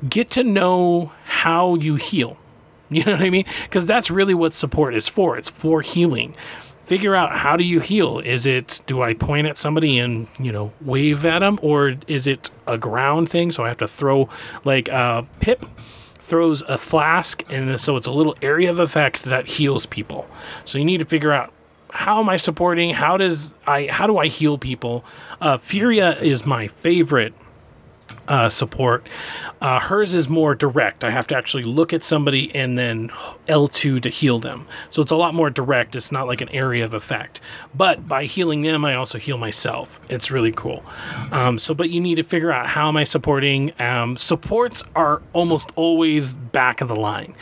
get 0.08 0.30
to 0.32 0.44
know 0.44 1.12
how 1.24 1.76
you 1.76 1.96
heal. 1.96 2.36
You 2.92 3.04
know 3.04 3.12
what 3.12 3.20
I 3.20 3.30
mean? 3.30 3.44
Because 3.62 3.86
that's 3.86 4.10
really 4.10 4.34
what 4.34 4.52
support 4.52 4.96
is 4.96 5.06
for. 5.06 5.38
It's 5.38 5.48
for 5.48 5.80
healing. 5.80 6.34
Figure 6.82 7.14
out 7.14 7.36
how 7.36 7.56
do 7.56 7.62
you 7.62 7.78
heal? 7.78 8.18
Is 8.18 8.46
it 8.46 8.80
do 8.88 9.00
I 9.00 9.14
point 9.14 9.46
at 9.46 9.56
somebody 9.56 9.96
and 9.96 10.26
you 10.40 10.50
know 10.50 10.72
wave 10.80 11.24
at 11.24 11.38
them, 11.38 11.60
or 11.62 11.94
is 12.08 12.26
it 12.26 12.50
a 12.66 12.76
ground 12.76 13.30
thing? 13.30 13.52
So 13.52 13.62
I 13.62 13.68
have 13.68 13.76
to 13.76 13.86
throw 13.86 14.28
like 14.64 14.88
uh, 14.88 15.22
Pip 15.38 15.66
throws 16.20 16.62
a 16.62 16.78
flask, 16.78 17.42
and 17.50 17.80
so 17.80 17.96
it's 17.96 18.06
a 18.06 18.12
little 18.12 18.36
area 18.42 18.70
of 18.70 18.78
effect 18.78 19.24
that 19.24 19.46
heals 19.46 19.86
people. 19.86 20.28
So 20.64 20.78
you 20.78 20.84
need 20.84 20.98
to 20.98 21.04
figure 21.04 21.32
out 21.32 21.52
how 21.92 22.20
am 22.20 22.28
I 22.28 22.36
supporting? 22.36 22.90
How 22.90 23.16
does 23.16 23.52
I 23.66 23.86
how 23.86 24.06
do 24.06 24.18
I 24.18 24.28
heal 24.28 24.58
people? 24.58 25.04
Uh, 25.40 25.58
Furia 25.58 26.16
is 26.18 26.46
my 26.46 26.68
favorite 26.68 27.34
uh, 28.28 28.48
support. 28.48 29.06
Uh, 29.60 29.80
hers 29.80 30.14
is 30.14 30.28
more 30.28 30.54
direct. 30.54 31.04
I 31.04 31.10
have 31.10 31.26
to 31.28 31.36
actually 31.36 31.64
look 31.64 31.92
at 31.92 32.04
somebody 32.04 32.54
and 32.54 32.78
then 32.78 33.08
L2 33.48 34.00
to 34.00 34.08
heal 34.08 34.38
them. 34.38 34.66
So 34.88 35.02
it's 35.02 35.12
a 35.12 35.16
lot 35.16 35.34
more 35.34 35.50
direct. 35.50 35.96
It's 35.96 36.12
not 36.12 36.26
like 36.26 36.40
an 36.40 36.48
area 36.50 36.84
of 36.84 36.94
effect. 36.94 37.40
But 37.74 38.06
by 38.06 38.24
healing 38.24 38.62
them, 38.62 38.84
I 38.84 38.94
also 38.94 39.18
heal 39.18 39.38
myself. 39.38 40.00
It's 40.08 40.30
really 40.30 40.52
cool. 40.52 40.84
Um, 41.32 41.58
so, 41.58 41.74
but 41.74 41.90
you 41.90 42.00
need 42.00 42.16
to 42.16 42.24
figure 42.24 42.52
out 42.52 42.68
how 42.68 42.88
am 42.88 42.96
I 42.96 43.04
supporting. 43.04 43.72
Um, 43.80 44.16
supports 44.16 44.82
are 44.94 45.22
almost 45.32 45.70
always 45.76 46.32
back 46.32 46.80
of 46.80 46.88
the 46.88 46.96
line 46.96 47.34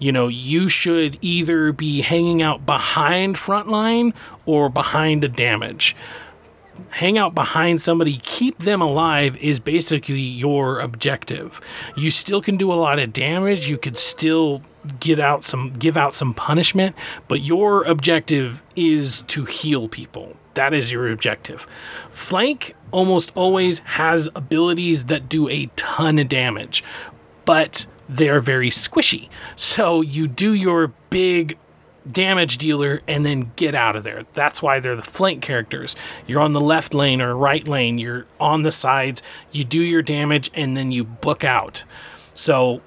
you 0.00 0.10
know, 0.10 0.28
you 0.28 0.68
should 0.68 1.18
either 1.20 1.72
be 1.72 2.00
hanging 2.00 2.42
out 2.42 2.64
behind 2.66 3.36
frontline 3.36 4.14
or 4.46 4.68
behind 4.68 5.22
a 5.22 5.28
damage 5.28 5.94
hang 6.90 7.18
out 7.18 7.34
behind 7.34 7.80
somebody, 7.80 8.18
keep 8.22 8.58
them 8.60 8.80
alive 8.80 9.36
is 9.36 9.60
basically 9.60 10.20
your 10.20 10.80
objective. 10.80 11.60
You 11.96 12.10
still 12.10 12.40
can 12.42 12.56
do 12.56 12.72
a 12.72 12.74
lot 12.74 12.98
of 12.98 13.12
damage. 13.12 13.68
You 13.68 13.78
could 13.78 13.96
still 13.96 14.62
get 14.98 15.20
out 15.20 15.44
some 15.44 15.74
give 15.74 15.96
out 15.96 16.14
some 16.14 16.32
punishment, 16.32 16.96
but 17.28 17.42
your 17.42 17.84
objective 17.84 18.62
is 18.76 19.22
to 19.22 19.44
heal 19.44 19.88
people. 19.88 20.36
That 20.54 20.74
is 20.74 20.90
your 20.90 21.10
objective. 21.10 21.66
Flank 22.10 22.74
almost 22.90 23.30
always 23.34 23.80
has 23.80 24.28
abilities 24.34 25.04
that 25.04 25.28
do 25.28 25.48
a 25.48 25.66
ton 25.76 26.18
of 26.18 26.28
damage, 26.28 26.82
but 27.44 27.86
they 28.08 28.28
are 28.28 28.40
very 28.40 28.70
squishy. 28.70 29.28
So 29.54 30.00
you 30.00 30.26
do 30.26 30.52
your 30.52 30.88
big 31.10 31.56
damage 32.12 32.58
dealer 32.58 33.02
and 33.08 33.24
then 33.24 33.52
get 33.56 33.74
out 33.74 33.96
of 33.96 34.04
there. 34.04 34.24
That's 34.34 34.62
why 34.62 34.80
they're 34.80 34.96
the 34.96 35.02
flank 35.02 35.42
characters. 35.42 35.96
You're 36.26 36.40
on 36.40 36.52
the 36.52 36.60
left 36.60 36.94
lane 36.94 37.20
or 37.20 37.34
right 37.34 37.66
lane, 37.66 37.98
you're 37.98 38.26
on 38.38 38.62
the 38.62 38.72
sides, 38.72 39.22
you 39.52 39.64
do 39.64 39.80
your 39.80 40.02
damage 40.02 40.50
and 40.54 40.76
then 40.76 40.92
you 40.92 41.04
book 41.04 41.44
out. 41.44 41.84
So 42.34 42.82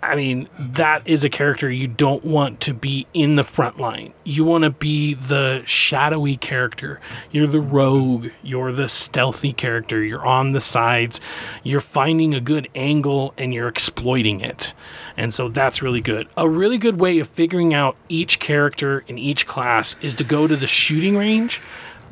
I 0.00 0.14
mean, 0.14 0.48
that 0.58 1.02
is 1.06 1.24
a 1.24 1.28
character 1.28 1.68
you 1.68 1.88
don't 1.88 2.24
want 2.24 2.60
to 2.60 2.72
be 2.72 3.08
in 3.12 3.34
the 3.34 3.42
front 3.42 3.78
line. 3.78 4.12
You 4.22 4.44
want 4.44 4.62
to 4.62 4.70
be 4.70 5.14
the 5.14 5.62
shadowy 5.64 6.36
character. 6.36 7.00
You're 7.32 7.48
the 7.48 7.60
rogue. 7.60 8.28
You're 8.42 8.70
the 8.70 8.88
stealthy 8.88 9.52
character. 9.52 10.02
You're 10.04 10.24
on 10.24 10.52
the 10.52 10.60
sides. 10.60 11.20
You're 11.64 11.80
finding 11.80 12.32
a 12.32 12.40
good 12.40 12.68
angle 12.76 13.34
and 13.36 13.52
you're 13.52 13.66
exploiting 13.66 14.40
it. 14.40 14.72
And 15.16 15.34
so 15.34 15.48
that's 15.48 15.82
really 15.82 16.00
good. 16.00 16.28
A 16.36 16.48
really 16.48 16.78
good 16.78 17.00
way 17.00 17.18
of 17.18 17.28
figuring 17.28 17.74
out 17.74 17.96
each 18.08 18.38
character 18.38 19.04
in 19.08 19.18
each 19.18 19.46
class 19.48 19.96
is 20.00 20.14
to 20.14 20.24
go 20.24 20.46
to 20.46 20.54
the 20.54 20.68
shooting 20.68 21.16
range. 21.16 21.60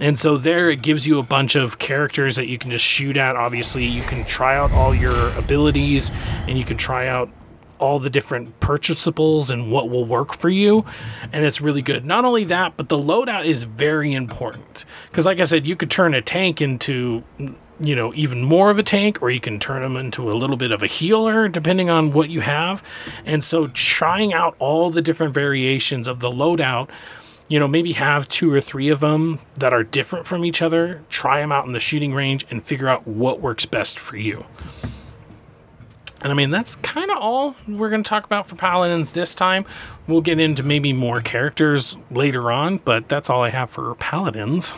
And 0.01 0.18
so 0.18 0.37
there 0.37 0.70
it 0.70 0.82
gives 0.82 1.07
you 1.07 1.18
a 1.18 1.22
bunch 1.22 1.55
of 1.55 1.78
characters 1.78 2.37
that 2.37 2.49
you 2.49 2.59
can 2.59 2.70
just 2.70 2.84
shoot 2.84 3.16
at. 3.16 3.37
Obviously, 3.37 3.84
you 3.84 4.03
can 4.03 4.24
try 4.24 4.57
out 4.57 4.72
all 4.72 4.95
your 4.95 5.30
abilities 5.39 6.11
and 6.49 6.59
you 6.59 6.64
can 6.64 6.76
try 6.76 7.07
out 7.07 7.30
all 7.79 7.99
the 7.99 8.11
different 8.11 8.59
purchasables 8.61 9.51
and 9.51 9.70
what 9.70 9.89
will 9.89 10.05
work 10.05 10.37
for 10.37 10.49
you. 10.49 10.85
And 11.33 11.45
it's 11.45 11.61
really 11.61 11.83
good. 11.83 12.05
Not 12.05 12.24
only 12.24 12.45
that 12.45 12.77
but 12.77 12.89
the 12.89 12.99
loadout 12.99 13.45
is 13.45 13.64
very 13.64 14.12
important. 14.12 14.85
Because 15.11 15.27
like 15.27 15.41
i 15.41 15.45
said 15.45 15.66
you 15.66 15.77
could 15.77 15.91
turn 15.91 16.14
a 16.14 16.22
tank 16.22 16.61
into 16.61 17.22
you 17.79 17.95
know 17.95 18.14
even 18.14 18.43
more 18.43 18.70
of 18.70 18.79
a 18.79 18.83
tank 18.83 19.20
or 19.20 19.31
you 19.31 19.41
can 19.41 19.59
turn 19.59 19.83
them 19.83 19.97
into 19.97 20.31
a 20.31 20.35
little 20.35 20.57
bit 20.57 20.72
of 20.72 20.83
a 20.83 20.87
healer 20.87 21.49
depending 21.49 21.91
on 21.91 22.11
what 22.11 22.31
you 22.31 22.41
have. 22.41 22.83
And 23.24 23.43
so 23.43 23.68
trying 23.68 24.33
out 24.33 24.57
all 24.59 24.91
the 24.91 25.03
different 25.03 25.35
variations 25.35 26.09
of 26.09 26.20
the 26.20 26.31
loadout 26.31 26.89
you 27.49 27.59
know 27.59 27.68
maybe 27.68 27.93
have 27.93 28.29
two 28.29 28.53
or 28.53 28.61
three 28.61 28.89
of 28.89 29.01
them 29.01 29.39
that 29.55 29.72
are 29.72 29.85
different 29.85 30.27
from 30.27 30.45
each 30.45 30.62
other 30.62 31.03
try 31.09 31.41
them 31.41 31.53
out 31.53 31.66
in 31.66 31.72
the 31.72 31.81
shooting 31.81 32.12
range 32.12 32.47
and 32.51 32.64
figure 32.64 32.89
out 32.89 33.07
what 33.07 33.41
works 33.41 33.66
best 33.66 33.99
for 33.99 34.16
you 34.16 34.45
and 36.27 36.33
I 36.33 36.35
mean, 36.35 36.51
that's 36.51 36.74
kind 36.74 37.09
of 37.09 37.18
all 37.18 37.55
we're 37.68 37.89
going 37.89 38.03
to 38.03 38.09
talk 38.09 38.24
about 38.24 38.49
for 38.49 38.57
Paladins 38.57 39.12
this 39.12 39.33
time. 39.33 39.64
We'll 40.09 40.22
get 40.22 40.41
into 40.41 40.64
maybe 40.64 40.93
more 40.93 41.20
characters 41.20 41.97
later 42.11 42.51
on, 42.51 42.79
but 42.79 43.09
that's 43.09 43.31
all 43.31 43.45
I 43.45 43.51
have 43.51 43.70
for 43.70 43.95
Paladins. 43.95 44.74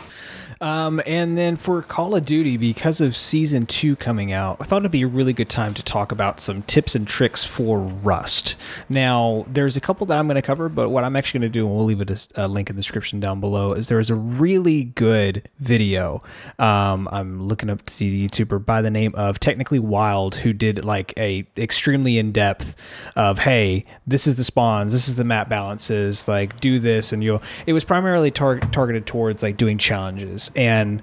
Um, 0.61 1.01
and 1.05 1.37
then 1.37 1.55
for 1.55 1.81
Call 1.81 2.15
of 2.15 2.25
Duty, 2.25 2.57
because 2.57 2.99
of 2.99 3.15
season 3.15 3.65
two 3.65 3.95
coming 3.95 4.33
out, 4.33 4.57
I 4.59 4.65
thought 4.65 4.81
it'd 4.81 4.91
be 4.91 5.03
a 5.03 5.07
really 5.07 5.31
good 5.31 5.47
time 5.47 5.73
to 5.73 5.83
talk 5.83 6.11
about 6.11 6.41
some 6.41 6.63
tips 6.63 6.95
and 6.95 7.07
tricks 7.07 7.45
for 7.45 7.79
Rust. 7.79 8.57
Now, 8.89 9.45
there's 9.47 9.77
a 9.77 9.81
couple 9.81 10.05
that 10.07 10.17
I'm 10.17 10.27
going 10.27 10.35
to 10.35 10.41
cover, 10.41 10.67
but 10.67 10.89
what 10.89 11.05
I'm 11.05 11.15
actually 11.15 11.41
going 11.41 11.51
to 11.53 11.59
do, 11.59 11.65
and 11.65 11.75
we'll 11.75 11.85
leave 11.85 12.01
a, 12.01 12.43
a, 12.43 12.47
link 12.47 12.69
in 12.69 12.75
the 12.75 12.81
description 12.81 13.21
down 13.21 13.39
below, 13.39 13.71
is 13.71 13.87
there 13.87 13.99
is 13.99 14.09
a 14.09 14.15
really 14.15 14.83
good 14.83 15.47
video. 15.59 16.21
Um, 16.57 17.07
I'm 17.11 17.47
looking 17.47 17.69
up 17.69 17.83
to 17.83 17.93
see 17.93 18.09
the 18.09 18.27
YouTuber 18.27 18.65
by 18.65 18.81
the 18.81 18.91
name 18.91 19.15
of 19.15 19.39
Technically 19.39 19.79
Wild, 19.79 20.35
who 20.35 20.51
did 20.51 20.83
like 20.83 21.13
a 21.17 21.47
extremely 21.55 22.17
in 22.17 22.33
depth 22.33 22.75
of, 23.15 23.39
hey, 23.39 23.83
this 24.05 24.27
is 24.27 24.35
the 24.35 24.43
spawns, 24.43 24.91
this 24.91 25.07
is 25.07 25.15
the 25.15 25.23
map 25.23 25.47
balances, 25.47 26.27
like 26.27 26.59
do 26.59 26.79
this, 26.79 27.13
and 27.13 27.23
you'll. 27.23 27.41
It 27.65 27.73
was 27.73 27.85
primarily 27.85 28.31
tar- 28.31 28.59
targeted 28.59 29.05
towards 29.05 29.41
like 29.41 29.55
doing 29.55 29.77
challenges. 29.77 30.48
And 30.55 31.01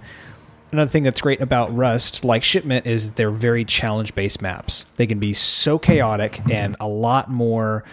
another 0.72 0.90
thing 0.90 1.02
that's 1.02 1.20
great 1.20 1.40
about 1.40 1.74
Rust, 1.74 2.24
like 2.24 2.42
Shipment, 2.42 2.86
is 2.86 3.12
they're 3.12 3.30
very 3.30 3.64
challenge 3.64 4.14
based 4.14 4.42
maps. 4.42 4.86
They 4.96 5.06
can 5.06 5.18
be 5.18 5.32
so 5.32 5.78
chaotic 5.78 6.40
and 6.50 6.76
a 6.80 6.88
lot 6.88 7.30
more, 7.30 7.84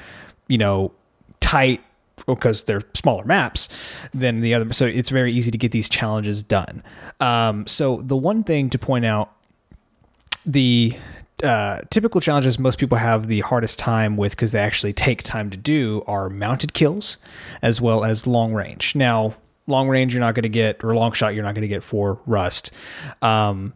you 0.47 0.58
know, 0.58 0.91
tight 1.39 1.82
because 2.26 2.64
they're 2.64 2.84
smaller 2.93 3.26
maps 3.26 3.70
than 4.14 4.41
the 4.41 4.54
other. 4.54 4.72
So 4.74 4.86
it's 4.86 5.10
very 5.10 5.34
easy 5.34 5.51
to 5.51 5.58
get 5.58 5.72
these 5.72 5.89
challenges 5.89 6.43
done. 6.43 6.84
Um, 7.20 7.68
so 7.68 7.97
the 7.97 8.16
one 8.16 8.43
thing 8.43 8.70
to 8.70 8.78
point 8.78 9.06
out, 9.06 9.32
the 10.45 10.97
uh, 11.43 11.82
typical 11.89 12.22
challenges 12.22 12.58
most 12.58 12.80
people 12.80 12.97
have 12.97 13.28
the 13.28 13.41
hardest 13.41 13.78
time 13.80 14.16
with 14.16 14.32
because 14.32 14.54
they 14.54 14.60
actually 14.60 14.93
take 14.93 15.24
time 15.24 15.49
to 15.49 15.58
do 15.58 16.04
are 16.08 16.30
mounted 16.30 16.74
kills 16.74 17.18
as 17.62 17.82
well 17.82 18.06
as 18.06 18.26
long 18.26 18.54
range. 18.54 18.95
Now, 18.95 19.36
long 19.68 19.88
range 19.88 20.14
you're 20.14 20.22
not 20.22 20.36
going 20.36 20.43
to 20.43 20.49
get, 20.49 20.84
or 20.84 20.95
long 20.95 21.11
shot 21.14 21.34
you're 21.34 21.43
not 21.43 21.55
going 21.55 21.64
to 21.64 21.68
get 21.68 21.84
for 21.84 22.20
Rust. 22.26 22.72
Um, 23.22 23.74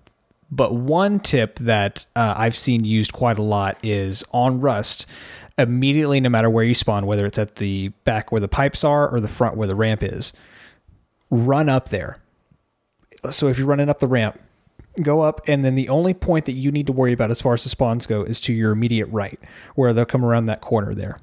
but 0.50 0.74
one 0.74 1.20
tip 1.20 1.60
that 1.60 2.06
uh, 2.16 2.34
I've 2.38 2.56
seen 2.56 2.86
used 2.86 3.14
quite 3.14 3.38
a 3.38 3.44
lot 3.44 3.78
is 3.84 4.24
on 4.32 4.62
Rust 4.62 5.06
immediately, 5.58 6.20
no 6.22 6.30
matter 6.30 6.50
where 6.50 6.64
you 6.64 6.74
spawn, 6.74 7.06
whether 7.06 7.26
it's 7.26 7.38
at 7.38 7.56
the 7.56 7.90
back 8.04 8.32
where 8.32 8.42
the 8.42 8.48
pipes 8.48 8.84
are 8.84 9.10
or 9.10 9.20
the 9.20 9.28
front 9.28 9.58
where 9.58 9.68
the 9.68 9.76
ramp 9.76 10.04
is, 10.04 10.34
run 11.30 11.68
up 11.68 11.90
there. 11.90 12.22
So 13.30 13.48
if 13.48 13.58
you're 13.58 13.68
running 13.68 13.90
up 13.90 14.00
the 14.00 14.08
ramp, 14.08 14.40
go 15.02 15.22
up, 15.22 15.42
and 15.48 15.64
then 15.64 15.76
the 15.76 15.90
only 15.90 16.14
point 16.14 16.46
that 16.46 16.54
you 16.54 16.72
need 16.72 16.88
to 16.88 16.94
worry 16.94 17.14
about 17.14 17.32
as 17.32 17.42
far 17.42 17.54
as 17.54 17.64
the 17.64 17.70
spawns 17.70 18.06
go 18.06 18.24
is 18.24 18.40
to 18.42 18.54
your 18.54 18.72
immediate 18.72 19.08
right, 19.08 19.40
where 19.76 19.94
they'll 19.94 20.06
come 20.06 20.24
around 20.24 20.46
that 20.46 20.62
corner 20.62 20.94
there. 20.94 21.20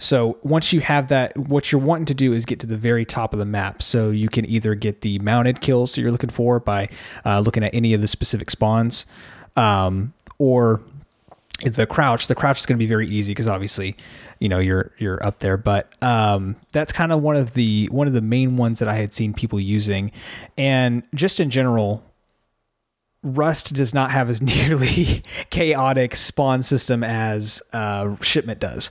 So 0.00 0.38
once 0.42 0.72
you 0.72 0.80
have 0.80 1.08
that, 1.08 1.36
what 1.36 1.70
you're 1.70 1.80
wanting 1.80 2.06
to 2.06 2.14
do 2.14 2.32
is 2.32 2.44
get 2.44 2.58
to 2.60 2.66
the 2.66 2.76
very 2.76 3.04
top 3.04 3.32
of 3.32 3.38
the 3.38 3.44
map. 3.44 3.82
So 3.82 4.10
you 4.10 4.28
can 4.28 4.46
either 4.46 4.74
get 4.74 5.02
the 5.02 5.18
mounted 5.20 5.60
kills 5.60 5.94
that 5.94 6.00
you're 6.00 6.10
looking 6.10 6.30
for 6.30 6.58
by 6.58 6.88
uh, 7.24 7.40
looking 7.40 7.62
at 7.62 7.72
any 7.74 7.94
of 7.94 8.00
the 8.00 8.08
specific 8.08 8.50
spawns, 8.50 9.06
um, 9.56 10.12
or 10.38 10.80
the 11.64 11.86
crouch. 11.86 12.26
The 12.26 12.34
crouch 12.34 12.60
is 12.60 12.66
going 12.66 12.78
to 12.78 12.82
be 12.82 12.88
very 12.88 13.06
easy 13.06 13.32
because 13.32 13.46
obviously 13.46 13.94
you 14.38 14.48
know 14.48 14.58
you're 14.58 14.90
you're 14.98 15.24
up 15.24 15.40
there. 15.40 15.56
But 15.56 15.92
um, 16.02 16.56
that's 16.72 16.92
kind 16.92 17.12
of 17.12 17.22
one 17.22 17.36
of 17.36 17.52
the 17.52 17.88
one 17.92 18.06
of 18.06 18.14
the 18.14 18.22
main 18.22 18.56
ones 18.56 18.78
that 18.78 18.88
i 18.88 18.96
had 18.96 19.12
seen 19.12 19.34
people 19.34 19.60
using. 19.60 20.10
And 20.56 21.02
just 21.14 21.40
in 21.40 21.50
general 21.50 22.02
rust 23.22 23.74
does 23.74 23.92
not 23.92 24.10
have 24.10 24.28
as 24.28 24.40
nearly 24.42 25.22
chaotic 25.50 26.16
spawn 26.16 26.62
system 26.62 27.04
as 27.04 27.62
uh, 27.72 28.14
shipment 28.16 28.60
does. 28.60 28.90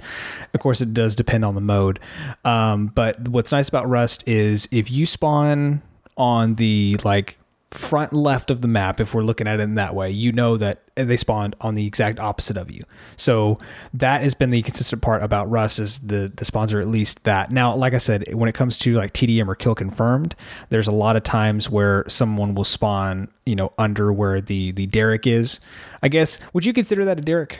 Of 0.54 0.60
course 0.60 0.82
it 0.82 0.94
does 0.94 1.16
depend 1.16 1.46
on 1.46 1.56
the 1.56 1.62
mode. 1.62 2.00
Um, 2.46 2.88
but 2.88 3.28
what's 3.30 3.52
nice 3.52 3.70
about 3.70 3.90
rust 3.90 4.28
is 4.28 4.68
if 4.72 4.92
you 4.92 5.06
spawn 5.06 5.82
on 6.18 6.56
the 6.56 6.98
like 7.04 7.38
front 7.72 8.14
left 8.14 8.50
of 8.50 8.62
the 8.62 8.68
map, 8.68 9.00
if 9.00 9.14
we're 9.14 9.24
looking 9.24 9.48
at 9.48 9.60
it 9.60 9.64
in 9.64 9.76
that 9.76 9.94
way, 9.94 10.10
you 10.10 10.32
know 10.32 10.58
that 10.58 10.82
they 10.96 11.18
spawned 11.18 11.56
on 11.62 11.76
the 11.76 11.86
exact 11.86 12.20
opposite 12.20 12.58
of 12.58 12.72
you. 12.72 12.84
So 13.16 13.60
that 13.94 14.22
has 14.22 14.34
been 14.34 14.50
the 14.50 14.62
consistent 14.62 15.02
part 15.02 15.22
about 15.22 15.50
Rust 15.50 15.80
is 15.80 16.00
the 16.00 16.32
the 16.36 16.46
spawns 16.46 16.74
are 16.74 16.82
at 16.82 16.88
least 16.88 17.24
that. 17.26 17.52
Now, 17.52 17.76
like 17.76 17.94
I 17.94 18.00
said, 18.00 18.34
when 18.34 18.50
it 18.50 18.56
comes 18.56 18.78
to 18.80 18.96
like 18.96 19.14
TDM 19.14 19.48
or 19.48 19.56
kill 19.56 19.76
confirmed, 19.76 20.36
there's 20.70 20.88
a 20.88 20.92
lot 20.92 21.16
of 21.16 21.24
times 21.24 21.70
where 21.70 22.06
someone 22.08 22.56
will 22.56 22.64
spawn, 22.64 23.28
you 23.46 23.56
know, 23.56 23.72
under 23.78 24.12
where 24.12 24.42
the 24.42 24.72
the 24.72 24.88
derrick 24.88 25.28
is. 25.28 25.60
I 26.02 26.08
guess 26.08 26.40
would 26.54 26.66
you 26.66 26.74
consider 26.74 27.06
that 27.06 27.20
a 27.20 27.22
derrick? 27.22 27.60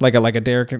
Like 0.00 0.14
a 0.14 0.20
like 0.20 0.36
a 0.36 0.40
derrick 0.40 0.72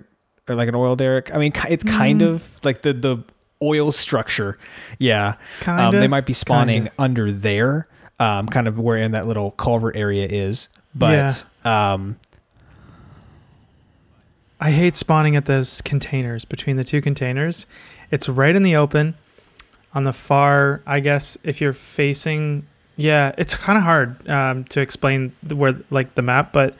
or 0.48 0.54
like 0.54 0.68
an 0.68 0.74
oil 0.74 0.96
derrick? 0.96 1.34
I 1.34 1.38
mean, 1.38 1.52
it's 1.68 1.84
kind 1.84 2.22
mm. 2.22 2.28
of 2.28 2.60
like 2.64 2.80
the 2.82 2.94
the 2.94 3.24
oil 3.62 3.92
structure. 3.92 4.58
Yeah. 4.98 5.34
Um, 5.66 5.94
they 5.94 6.08
might 6.08 6.26
be 6.26 6.32
spawning 6.32 6.84
kinda. 6.84 6.92
under 6.98 7.32
there, 7.32 7.86
um, 8.18 8.48
kind 8.48 8.68
of 8.68 8.78
where 8.78 8.98
in 8.98 9.12
that 9.12 9.26
little 9.26 9.52
culvert 9.52 9.96
area 9.96 10.26
is. 10.28 10.68
But 10.94 11.44
yeah. 11.64 11.94
um, 11.94 12.18
I 14.60 14.70
hate 14.70 14.94
spawning 14.94 15.36
at 15.36 15.46
those 15.46 15.82
containers 15.82 16.44
between 16.44 16.76
the 16.76 16.84
two 16.84 17.00
containers. 17.00 17.66
It's 18.10 18.28
right 18.28 18.54
in 18.54 18.62
the 18.62 18.76
open 18.76 19.14
on 19.94 20.04
the 20.04 20.12
far, 20.12 20.82
I 20.86 21.00
guess, 21.00 21.36
if 21.42 21.60
you're 21.60 21.72
facing. 21.72 22.66
Yeah, 22.96 23.32
it's 23.36 23.54
kind 23.54 23.76
of 23.76 23.84
hard 23.84 24.28
um, 24.28 24.64
to 24.64 24.80
explain 24.80 25.32
where, 25.52 25.74
like, 25.90 26.14
the 26.14 26.22
map, 26.22 26.52
but 26.52 26.76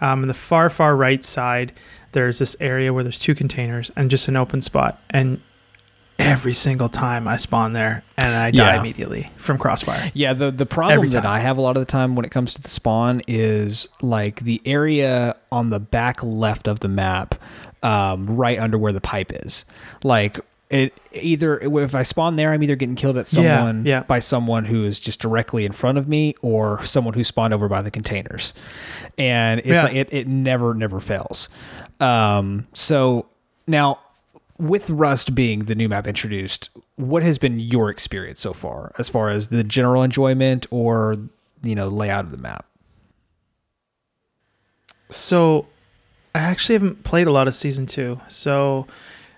um, 0.00 0.22
in 0.22 0.28
the 0.28 0.34
far, 0.34 0.70
far 0.70 0.96
right 0.96 1.22
side, 1.22 1.72
there's 2.12 2.38
this 2.38 2.56
area 2.58 2.92
where 2.92 3.02
there's 3.04 3.18
two 3.18 3.34
containers 3.34 3.90
and 3.94 4.10
just 4.10 4.28
an 4.28 4.36
open 4.36 4.62
spot. 4.62 5.02
And 5.10 5.42
every 6.18 6.54
single 6.54 6.88
time 6.88 7.28
I 7.28 7.36
spawn 7.36 7.72
there 7.72 8.02
and 8.16 8.34
I 8.34 8.50
die 8.50 8.74
yeah. 8.74 8.80
immediately 8.80 9.30
from 9.36 9.58
crossfire. 9.58 10.10
Yeah, 10.14 10.32
the 10.32 10.50
the 10.50 10.66
problem 10.66 11.08
that 11.10 11.24
I 11.24 11.38
have 11.40 11.58
a 11.58 11.60
lot 11.60 11.76
of 11.76 11.80
the 11.80 11.90
time 11.90 12.16
when 12.16 12.24
it 12.24 12.30
comes 12.30 12.54
to 12.54 12.62
the 12.62 12.68
spawn 12.68 13.22
is 13.26 13.88
like 14.02 14.40
the 14.40 14.60
area 14.64 15.36
on 15.52 15.70
the 15.70 15.80
back 15.80 16.22
left 16.22 16.68
of 16.68 16.80
the 16.80 16.88
map, 16.88 17.36
um, 17.82 18.26
right 18.26 18.58
under 18.58 18.78
where 18.78 18.92
the 18.92 19.00
pipe 19.00 19.30
is. 19.32 19.64
Like 20.02 20.40
it 20.70 20.92
either 21.12 21.58
if 21.58 21.94
I 21.94 22.02
spawn 22.02 22.36
there, 22.36 22.52
I'm 22.52 22.62
either 22.62 22.76
getting 22.76 22.96
killed 22.96 23.16
at 23.16 23.26
someone 23.26 23.86
yeah, 23.86 23.98
yeah. 23.98 24.02
by 24.02 24.18
someone 24.18 24.64
who 24.64 24.84
is 24.84 25.00
just 25.00 25.20
directly 25.20 25.64
in 25.64 25.72
front 25.72 25.98
of 25.98 26.08
me, 26.08 26.34
or 26.42 26.84
someone 26.84 27.14
who 27.14 27.24
spawned 27.24 27.54
over 27.54 27.68
by 27.68 27.82
the 27.82 27.90
containers, 27.90 28.54
and 29.16 29.60
it's 29.60 29.68
yeah. 29.68 29.82
like 29.84 29.94
it, 29.94 30.12
it 30.12 30.26
never 30.26 30.74
never 30.74 31.00
fails. 31.00 31.48
Um, 32.00 32.66
so 32.74 33.28
now 33.66 34.00
with 34.58 34.90
Rust 34.90 35.34
being 35.34 35.60
the 35.60 35.74
new 35.74 35.88
map 35.88 36.06
introduced, 36.06 36.70
what 36.96 37.22
has 37.22 37.38
been 37.38 37.60
your 37.60 37.90
experience 37.90 38.40
so 38.40 38.52
far, 38.52 38.92
as 38.98 39.08
far 39.08 39.30
as 39.30 39.48
the 39.48 39.62
general 39.64 40.02
enjoyment 40.02 40.66
or 40.70 41.16
you 41.62 41.74
know 41.74 41.88
layout 41.88 42.24
of 42.24 42.30
the 42.30 42.38
map? 42.38 42.66
So, 45.10 45.66
I 46.34 46.40
actually 46.40 46.74
haven't 46.74 47.04
played 47.04 47.26
a 47.26 47.32
lot 47.32 47.48
of 47.48 47.54
season 47.54 47.86
two. 47.86 48.20
So, 48.28 48.86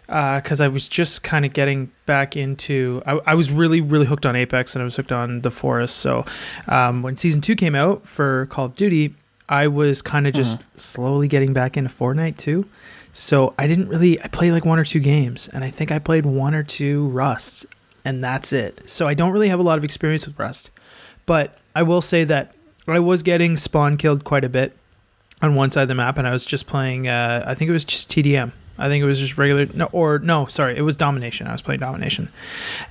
because 0.07 0.61
uh, 0.61 0.65
I 0.65 0.69
was 0.69 0.89
just 0.89 1.23
kind 1.23 1.45
of 1.45 1.53
getting 1.53 1.93
back 2.07 2.37
into, 2.37 3.01
I, 3.07 3.21
I, 3.27 3.35
was 3.35 3.53
really 3.53 3.81
really 3.81 4.07
hooked 4.07 4.27
on 4.27 4.35
Apex 4.35 4.75
and 4.75 4.83
I 4.83 4.85
was 4.85 4.97
hooked 4.97 5.13
on 5.13 5.43
the 5.43 5.51
Forest. 5.51 5.99
So, 5.99 6.25
um, 6.67 7.03
when 7.03 7.17
season 7.17 7.41
two 7.41 7.55
came 7.55 7.75
out 7.75 8.07
for 8.07 8.47
Call 8.47 8.67
of 8.67 8.75
Duty, 8.75 9.15
I 9.49 9.69
was 9.69 10.01
kind 10.01 10.27
of 10.27 10.33
just 10.33 10.63
uh-huh. 10.63 10.79
slowly 10.79 11.29
getting 11.29 11.53
back 11.53 11.77
into 11.77 11.91
Fortnite 11.91 12.39
too. 12.39 12.67
So 13.13 13.55
I 13.59 13.67
didn't 13.67 13.89
really 13.89 14.21
I 14.23 14.29
played 14.29 14.53
like 14.53 14.65
one 14.65 14.79
or 14.79 14.85
two 14.85 15.01
games 15.01 15.49
and 15.49 15.65
I 15.65 15.71
think 15.71 15.91
I 15.91 15.99
played 15.99 16.27
one 16.27 16.55
or 16.55 16.63
two 16.63 17.09
Rust 17.09 17.67
and 18.05 18.23
that's 18.23 18.53
it. 18.53 18.89
So 18.89 19.07
I 19.07 19.15
don't 19.15 19.33
really 19.33 19.49
have 19.49 19.61
a 19.61 19.65
lot 19.65 19.79
of 19.79 19.85
experience 19.85 20.27
with 20.27 20.39
Rust. 20.39 20.71
But 21.27 21.59
I 21.75 21.83
will 21.83 22.03
say 22.03 22.25
that 22.25 22.55
I 22.87 22.99
was 22.99 23.23
getting 23.23 23.57
spawn 23.57 23.97
killed 23.97 24.25
quite 24.25 24.45
a 24.45 24.49
bit 24.49 24.77
on 25.43 25.55
one 25.55 25.71
side 25.71 25.83
of 25.83 25.89
the 25.89 25.95
map 25.95 26.19
and 26.19 26.27
I 26.27 26.33
was 26.33 26.45
just 26.45 26.67
playing 26.67 27.09
uh, 27.09 27.45
I 27.47 27.55
think 27.55 27.69
it 27.69 27.73
was 27.73 27.85
just 27.85 28.11
TDM. 28.11 28.53
I 28.81 28.89
think 28.89 29.03
it 29.03 29.07
was 29.07 29.21
just 29.21 29.39
regular 29.39 29.67
no 29.75 29.89
or 29.93 30.19
no, 30.19 30.47
sorry, 30.47 30.77
it 30.77 30.83
was 30.83 30.97
domination. 30.97 31.47
I 31.47 31.53
was 31.53 31.63
playing 31.63 31.81
domination. 31.81 32.31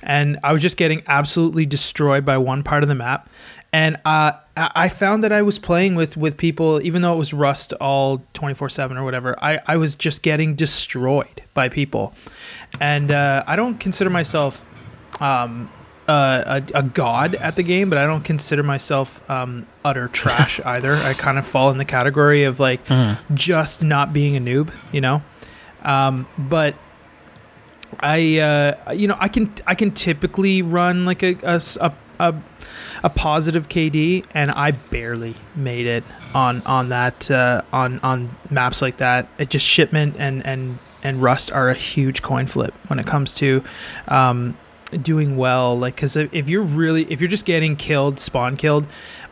And 0.02 0.38
I 0.42 0.52
was 0.52 0.62
just 0.62 0.76
getting 0.76 1.02
absolutely 1.06 1.66
destroyed 1.66 2.24
by 2.24 2.38
one 2.38 2.62
part 2.62 2.82
of 2.82 2.88
the 2.88 2.94
map 2.94 3.28
and 3.72 3.96
uh, 4.04 4.32
I 4.56 4.88
found 4.88 5.22
that 5.22 5.32
I 5.32 5.42
was 5.42 5.58
playing 5.58 5.94
with 5.94 6.16
with 6.16 6.36
people, 6.36 6.80
even 6.82 7.02
though 7.02 7.14
it 7.14 7.18
was 7.18 7.32
Rust 7.32 7.72
all 7.74 8.22
twenty 8.34 8.54
four 8.54 8.68
seven 8.68 8.96
or 8.96 9.04
whatever. 9.04 9.36
I 9.40 9.60
I 9.66 9.76
was 9.76 9.94
just 9.94 10.22
getting 10.22 10.56
destroyed 10.56 11.42
by 11.54 11.68
people, 11.68 12.12
and 12.80 13.12
uh, 13.12 13.44
I 13.46 13.54
don't 13.54 13.78
consider 13.78 14.10
myself 14.10 14.64
um, 15.22 15.70
a, 16.08 16.62
a, 16.74 16.82
god 16.82 17.36
at 17.36 17.54
the 17.54 17.62
game, 17.62 17.90
but 17.90 17.98
I 17.98 18.06
don't 18.06 18.24
consider 18.24 18.64
myself 18.64 19.28
um, 19.30 19.66
utter 19.84 20.08
trash 20.08 20.60
either. 20.64 20.94
I 20.94 21.12
kind 21.14 21.38
of 21.38 21.46
fall 21.46 21.70
in 21.70 21.78
the 21.78 21.84
category 21.84 22.44
of 22.44 22.58
like 22.58 22.84
mm-hmm. 22.86 23.34
just 23.34 23.84
not 23.84 24.12
being 24.12 24.36
a 24.36 24.40
noob, 24.40 24.72
you 24.92 25.00
know. 25.00 25.22
Um, 25.82 26.26
but 26.38 26.74
I, 28.00 28.38
uh, 28.38 28.92
you 28.92 29.08
know, 29.08 29.16
I 29.18 29.28
can 29.28 29.52
I 29.66 29.74
can 29.74 29.90
typically 29.92 30.62
run 30.62 31.04
like 31.04 31.22
a, 31.22 31.36
a, 31.42 31.92
a 32.18 32.34
a 33.02 33.10
positive 33.10 33.68
KD, 33.68 34.24
and 34.34 34.50
I 34.50 34.72
barely 34.72 35.34
made 35.54 35.86
it 35.86 36.04
on 36.34 36.62
on 36.62 36.90
that 36.90 37.30
uh, 37.30 37.62
on 37.72 38.00
on 38.00 38.36
maps 38.50 38.82
like 38.82 38.98
that. 38.98 39.28
It 39.38 39.50
just 39.50 39.66
shipment 39.66 40.16
and 40.18 40.44
and 40.46 40.78
and 41.02 41.22
Rust 41.22 41.50
are 41.52 41.68
a 41.68 41.74
huge 41.74 42.22
coin 42.22 42.46
flip 42.46 42.74
when 42.88 42.98
it 42.98 43.06
comes 43.06 43.34
to 43.34 43.64
um, 44.08 44.56
doing 45.02 45.36
well. 45.36 45.78
Like, 45.78 45.96
because 45.96 46.16
if 46.16 46.48
you're 46.48 46.62
really 46.62 47.10
if 47.10 47.20
you're 47.20 47.28
just 47.28 47.46
getting 47.46 47.76
killed, 47.76 48.20
spawn 48.20 48.56
killed, 48.56 48.86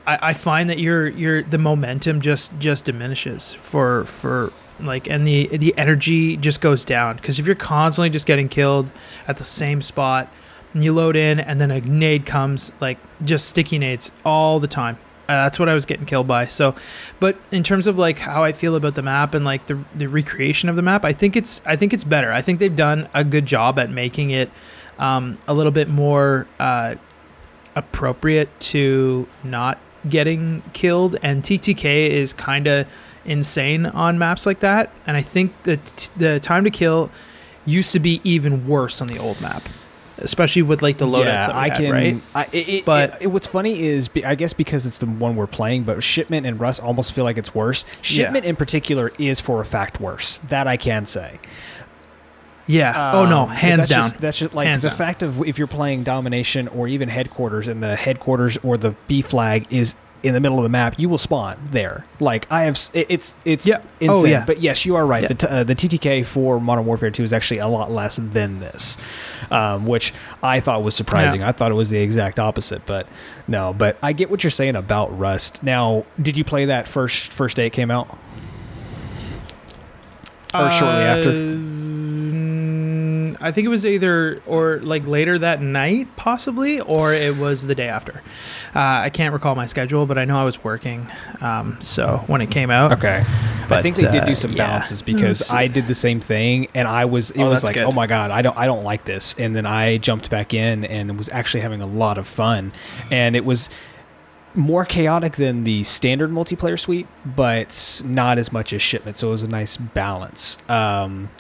I, 0.07 0.19
I 0.23 0.33
find 0.33 0.71
that 0.71 0.79
your 0.79 1.09
your 1.09 1.43
the 1.43 1.59
momentum 1.59 2.21
just 2.21 2.59
just 2.59 2.85
diminishes 2.85 3.53
for 3.53 4.05
for 4.07 4.53
like 4.81 5.09
and 5.09 5.27
the 5.27 5.47
the 5.57 5.75
energy 5.77 6.37
just 6.37 6.61
goes 6.61 6.85
down 6.85 7.17
because 7.17 7.39
if 7.39 7.47
you're 7.47 7.55
constantly 7.55 8.11
just 8.11 8.27
getting 8.27 8.49
killed 8.49 8.91
at 9.27 9.37
the 9.37 9.45
same 9.45 9.83
spot 9.83 10.33
and 10.75 10.85
you 10.85 10.93
load 10.93 11.17
in 11.17 11.41
and 11.41 11.61
then 11.61 11.71
a 11.71 11.81
nade 11.81 12.27
comes 12.27 12.73
like 12.81 12.99
just 13.23 13.49
sticky 13.49 13.79
nades 13.79 14.13
all 14.25 14.61
the 14.61 14.69
time 14.69 14.97
Uh, 15.29 15.43
that's 15.45 15.59
what 15.59 15.69
I 15.69 15.75
was 15.75 15.85
getting 15.85 16.07
killed 16.07 16.27
by. 16.27 16.47
So, 16.47 16.75
but 17.21 17.37
in 17.53 17.63
terms 17.63 17.87
of 17.87 17.99
like 17.99 18.19
how 18.19 18.43
I 18.45 18.53
feel 18.53 18.75
about 18.77 18.95
the 18.95 19.03
map 19.03 19.35
and 19.35 19.45
like 19.45 19.67
the 19.67 19.79
the 19.95 20.07
recreation 20.07 20.71
of 20.71 20.77
the 20.77 20.83
map, 20.83 21.05
I 21.05 21.13
think 21.13 21.37
it's 21.37 21.61
I 21.67 21.77
think 21.77 21.93
it's 21.93 22.05
better. 22.05 22.33
I 22.33 22.41
think 22.41 22.61
they've 22.61 22.75
done 22.75 23.09
a 23.13 23.25
good 23.25 23.45
job 23.45 23.79
at 23.79 23.91
making 23.91 24.31
it 24.31 24.51
um, 24.99 25.37
a 25.47 25.53
little 25.53 25.71
bit 25.73 25.89
more 25.91 26.47
uh, 26.59 26.95
appropriate 27.77 28.49
to 28.73 29.29
not 29.45 29.79
getting 30.09 30.63
killed. 30.73 31.17
And 31.23 31.43
TTK 31.43 32.09
is 32.09 32.33
kind 32.33 32.67
of 32.67 32.87
insane 33.29 33.87
on 33.87 34.19
maps 34.19 34.47
like 34.47 34.61
that. 34.61 34.91
And 35.07 35.17
I 35.17 35.21
think 35.23 35.63
that 35.65 36.11
the 36.17 36.41
time 36.41 36.65
to 36.65 36.71
kill 36.71 37.11
used 37.67 37.93
to 37.93 38.01
be 38.01 38.21
even 38.25 38.67
worse 38.67 39.01
on 39.01 39.07
the 39.09 39.19
old 39.19 39.41
map, 39.41 39.63
especially 40.19 40.63
with 40.63 40.81
like 40.83 40.99
the 40.99 41.07
loadouts 41.07 41.49
we 41.49 41.53
I 41.53 41.69
had, 41.69 41.77
can. 41.79 41.93
right? 41.93 42.23
I, 42.35 42.45
it, 42.53 42.69
it- 42.69 42.85
But- 42.87 43.21
it- 43.21 43.27
what's 43.29 43.47
funny 43.47 43.83
is, 43.83 44.09
I 44.25 44.35
guess 44.35 44.53
because 44.53 44.87
it's 44.87 44.99
the 44.99 45.07
one 45.07 45.37
we're 45.37 45.47
playing, 45.47 45.85
but 45.85 46.03
Shipment 46.03 46.47
and 46.47 46.59
Rust 46.59 46.83
almost 46.83 47.13
feel 47.13 47.25
like 47.25 47.37
it's 47.39 47.55
worse. 47.55 47.85
Shipment 48.03 48.45
in 48.45 48.57
particular 48.57 49.13
is 49.19 49.41
for 49.41 49.61
a 49.61 49.65
fact 49.65 50.01
worse. 50.01 50.39
That 50.49 50.67
I 50.67 50.77
can 50.79 51.05
say. 51.07 51.39
Yeah. 52.67 53.13
oh 53.15 53.25
no, 53.25 53.45
Um, 53.45 53.49
hands 53.49 53.77
that's 53.77 53.89
down. 53.89 54.03
Just, 54.05 54.19
that's 54.21 54.39
just 54.39 54.55
like 54.55 54.67
Hands 54.67 54.83
the 54.83 54.91
down. 54.91 54.99
fact 54.99 55.23
of 55.23 55.43
if 55.43 55.57
you're 55.59 55.67
playing 55.67 56.03
domination 56.05 56.69
or 56.69 56.87
even 56.87 57.09
headquarters, 57.09 57.67
and 57.67 57.83
the 57.83 57.97
headquarters 57.97 58.59
or 58.59 58.77
the 58.77 58.95
B 59.07 59.23
flag 59.23 59.67
is 59.71 59.95
in 60.23 60.35
the 60.35 60.41
middle 60.41 60.59
of 60.59 60.63
the 60.65 60.69
map, 60.69 60.95
you 60.99 61.09
will 61.09 61.19
spawn 61.19 61.57
there. 61.71 62.05
Like 62.21 62.51
I 62.51 62.63
have, 62.63 62.79
it- 62.93 63.07
it's 63.09 63.37
it's 63.45 63.67
Yeah. 63.67 63.81
insane. 64.01 64.11
Oh, 64.11 64.25
yeah. 64.27 64.45
But 64.45 64.61
yes, 64.61 64.85
you 64.85 64.97
are 64.97 65.07
right. 65.07 65.23
Yeah. 65.23 65.29
The, 65.29 65.35
t- 65.35 65.47
uh, 65.47 65.65
the 65.65 65.75
TTK 65.75 66.25
for 66.27 66.61
Modern 66.61 66.87
Warfare 66.87 67.11
2 67.11 67.23
is 67.23 67.33
actually 67.33 67.59
a 67.59 67.69
lot 67.69 67.93
less 67.93 68.17
than 68.17 68.59
this, 68.61 68.97
um, 69.51 69.87
which 69.87 70.13
I 70.43 70.61
thought 70.61 70.83
was 70.83 70.95
surprising. 70.97 71.41
Yeah. 71.41 71.49
I 71.49 71.53
thought 71.53 71.71
it 71.71 71.75
was 71.77 71.91
the 71.91 71.99
exact 72.01 72.39
opposite, 72.41 72.85
but 72.87 73.07
no. 73.47 73.73
But 73.73 73.97
I 74.03 74.13
get 74.13 74.31
what 74.31 74.43
you're 74.43 74.51
saying 74.51 74.77
about 74.77 75.17
Rust. 75.19 75.63
Now, 75.63 76.05
did 76.21 76.37
you 76.37 76.45
play 76.45 76.65
that 76.67 76.89
first 76.89 77.33
first 77.33 77.57
day 77.57 77.67
it 77.67 77.71
came 77.73 77.91
out? 77.91 78.19
Or 80.55 80.71
shortly 80.71 81.03
after? 81.03 81.31
I 83.41 83.53
think 83.53 83.67
it 83.67 83.69
was 83.69 83.87
either 83.87 84.43
or 84.47 84.79
like 84.83 85.07
later 85.07 85.39
that 85.39 85.63
night, 85.63 86.09
possibly, 86.17 86.81
or 86.81 87.13
it 87.15 87.37
was 87.37 87.65
the 87.67 87.75
day 87.75 87.89
after. 87.89 88.23
Uh, 88.75 89.03
I 89.05 89.11
can't 89.11 89.33
recall 89.33 89.55
my 89.55 89.67
schedule, 89.67 90.07
but 90.07 90.19
I 90.19 90.25
know 90.25 90.39
I 90.41 90.45
was 90.45 90.63
working. 90.65 91.07
Um, 91.41 91.77
so 91.81 92.25
when 92.27 92.41
it 92.41 92.51
came 92.51 92.71
out, 92.71 92.93
Okay. 92.93 93.23
But, 93.69 93.79
I 93.79 93.83
think 93.83 93.97
they 93.97 94.11
did 94.11 94.25
do 94.25 94.33
uh, 94.33 94.35
some 94.35 94.53
yeah. 94.53 94.67
balances 94.67 95.03
because 95.03 95.51
I 95.53 95.67
did 95.67 95.87
the 95.89 95.95
same 95.95 96.21
thing 96.21 96.69
and 96.75 96.89
I 96.89 97.05
was 97.05 97.31
it 97.33 97.43
Oh, 97.43 97.51
was 97.51 97.63
like, 97.65 97.75
good. 97.75 97.85
"Oh 97.85 97.93
my 97.93 98.07
god, 98.07 98.31
I 98.31 98.41
don't 98.41 98.57
I 98.57 98.65
don't 98.65 98.83
like 98.83 99.05
this." 99.05 99.35
And 99.39 99.55
then 99.55 99.67
I 99.67 99.99
jumped 99.99 100.31
back 100.31 100.55
in 100.55 100.87
and 100.87 101.19
was 101.19 101.29
actually 101.29 101.61
having 101.61 101.83
a 101.83 101.87
lot 101.87 102.17
of 102.17 102.27
fun. 102.27 102.73
And 103.11 103.37
it 103.37 103.45
was 103.45 103.69
more 104.59 104.85
chaotic 104.85 105.35
than 105.37 105.65
the 105.65 105.85
standard 105.85 106.31
multiplayer 106.31 106.79
suite, 106.79 107.07
but 107.25 108.03
not 108.05 108.37
as 108.39 108.53
much 108.53 108.73
as 108.73 108.83
shipment. 108.83 109.17
So 109.17 109.29
it 109.29 109.31
was 109.31 109.43
a 109.45 109.49
nice 109.49 109.77
balance. 109.77 110.59
Um, 110.69 111.31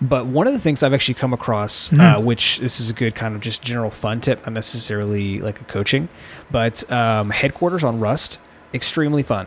but 0.00 0.26
one 0.26 0.46
of 0.46 0.52
the 0.52 0.58
things 0.58 0.82
I've 0.82 0.92
actually 0.92 1.14
come 1.14 1.32
across, 1.32 1.92
uh, 1.92 1.96
Mhm. 1.96 2.24
which 2.24 2.58
this 2.58 2.80
is 2.80 2.90
a 2.90 2.92
good 2.92 3.14
kind 3.14 3.34
of 3.34 3.40
just 3.40 3.62
general 3.62 3.90
fun 3.90 4.20
tip, 4.20 4.44
not 4.44 4.52
necessarily 4.52 5.40
like 5.40 5.60
a 5.60 5.64
coaching, 5.64 6.08
but 6.50 6.90
um, 6.92 7.30
headquarters 7.30 7.84
on 7.84 8.00
Rust, 8.00 8.38
extremely 8.74 9.22
fun. 9.22 9.46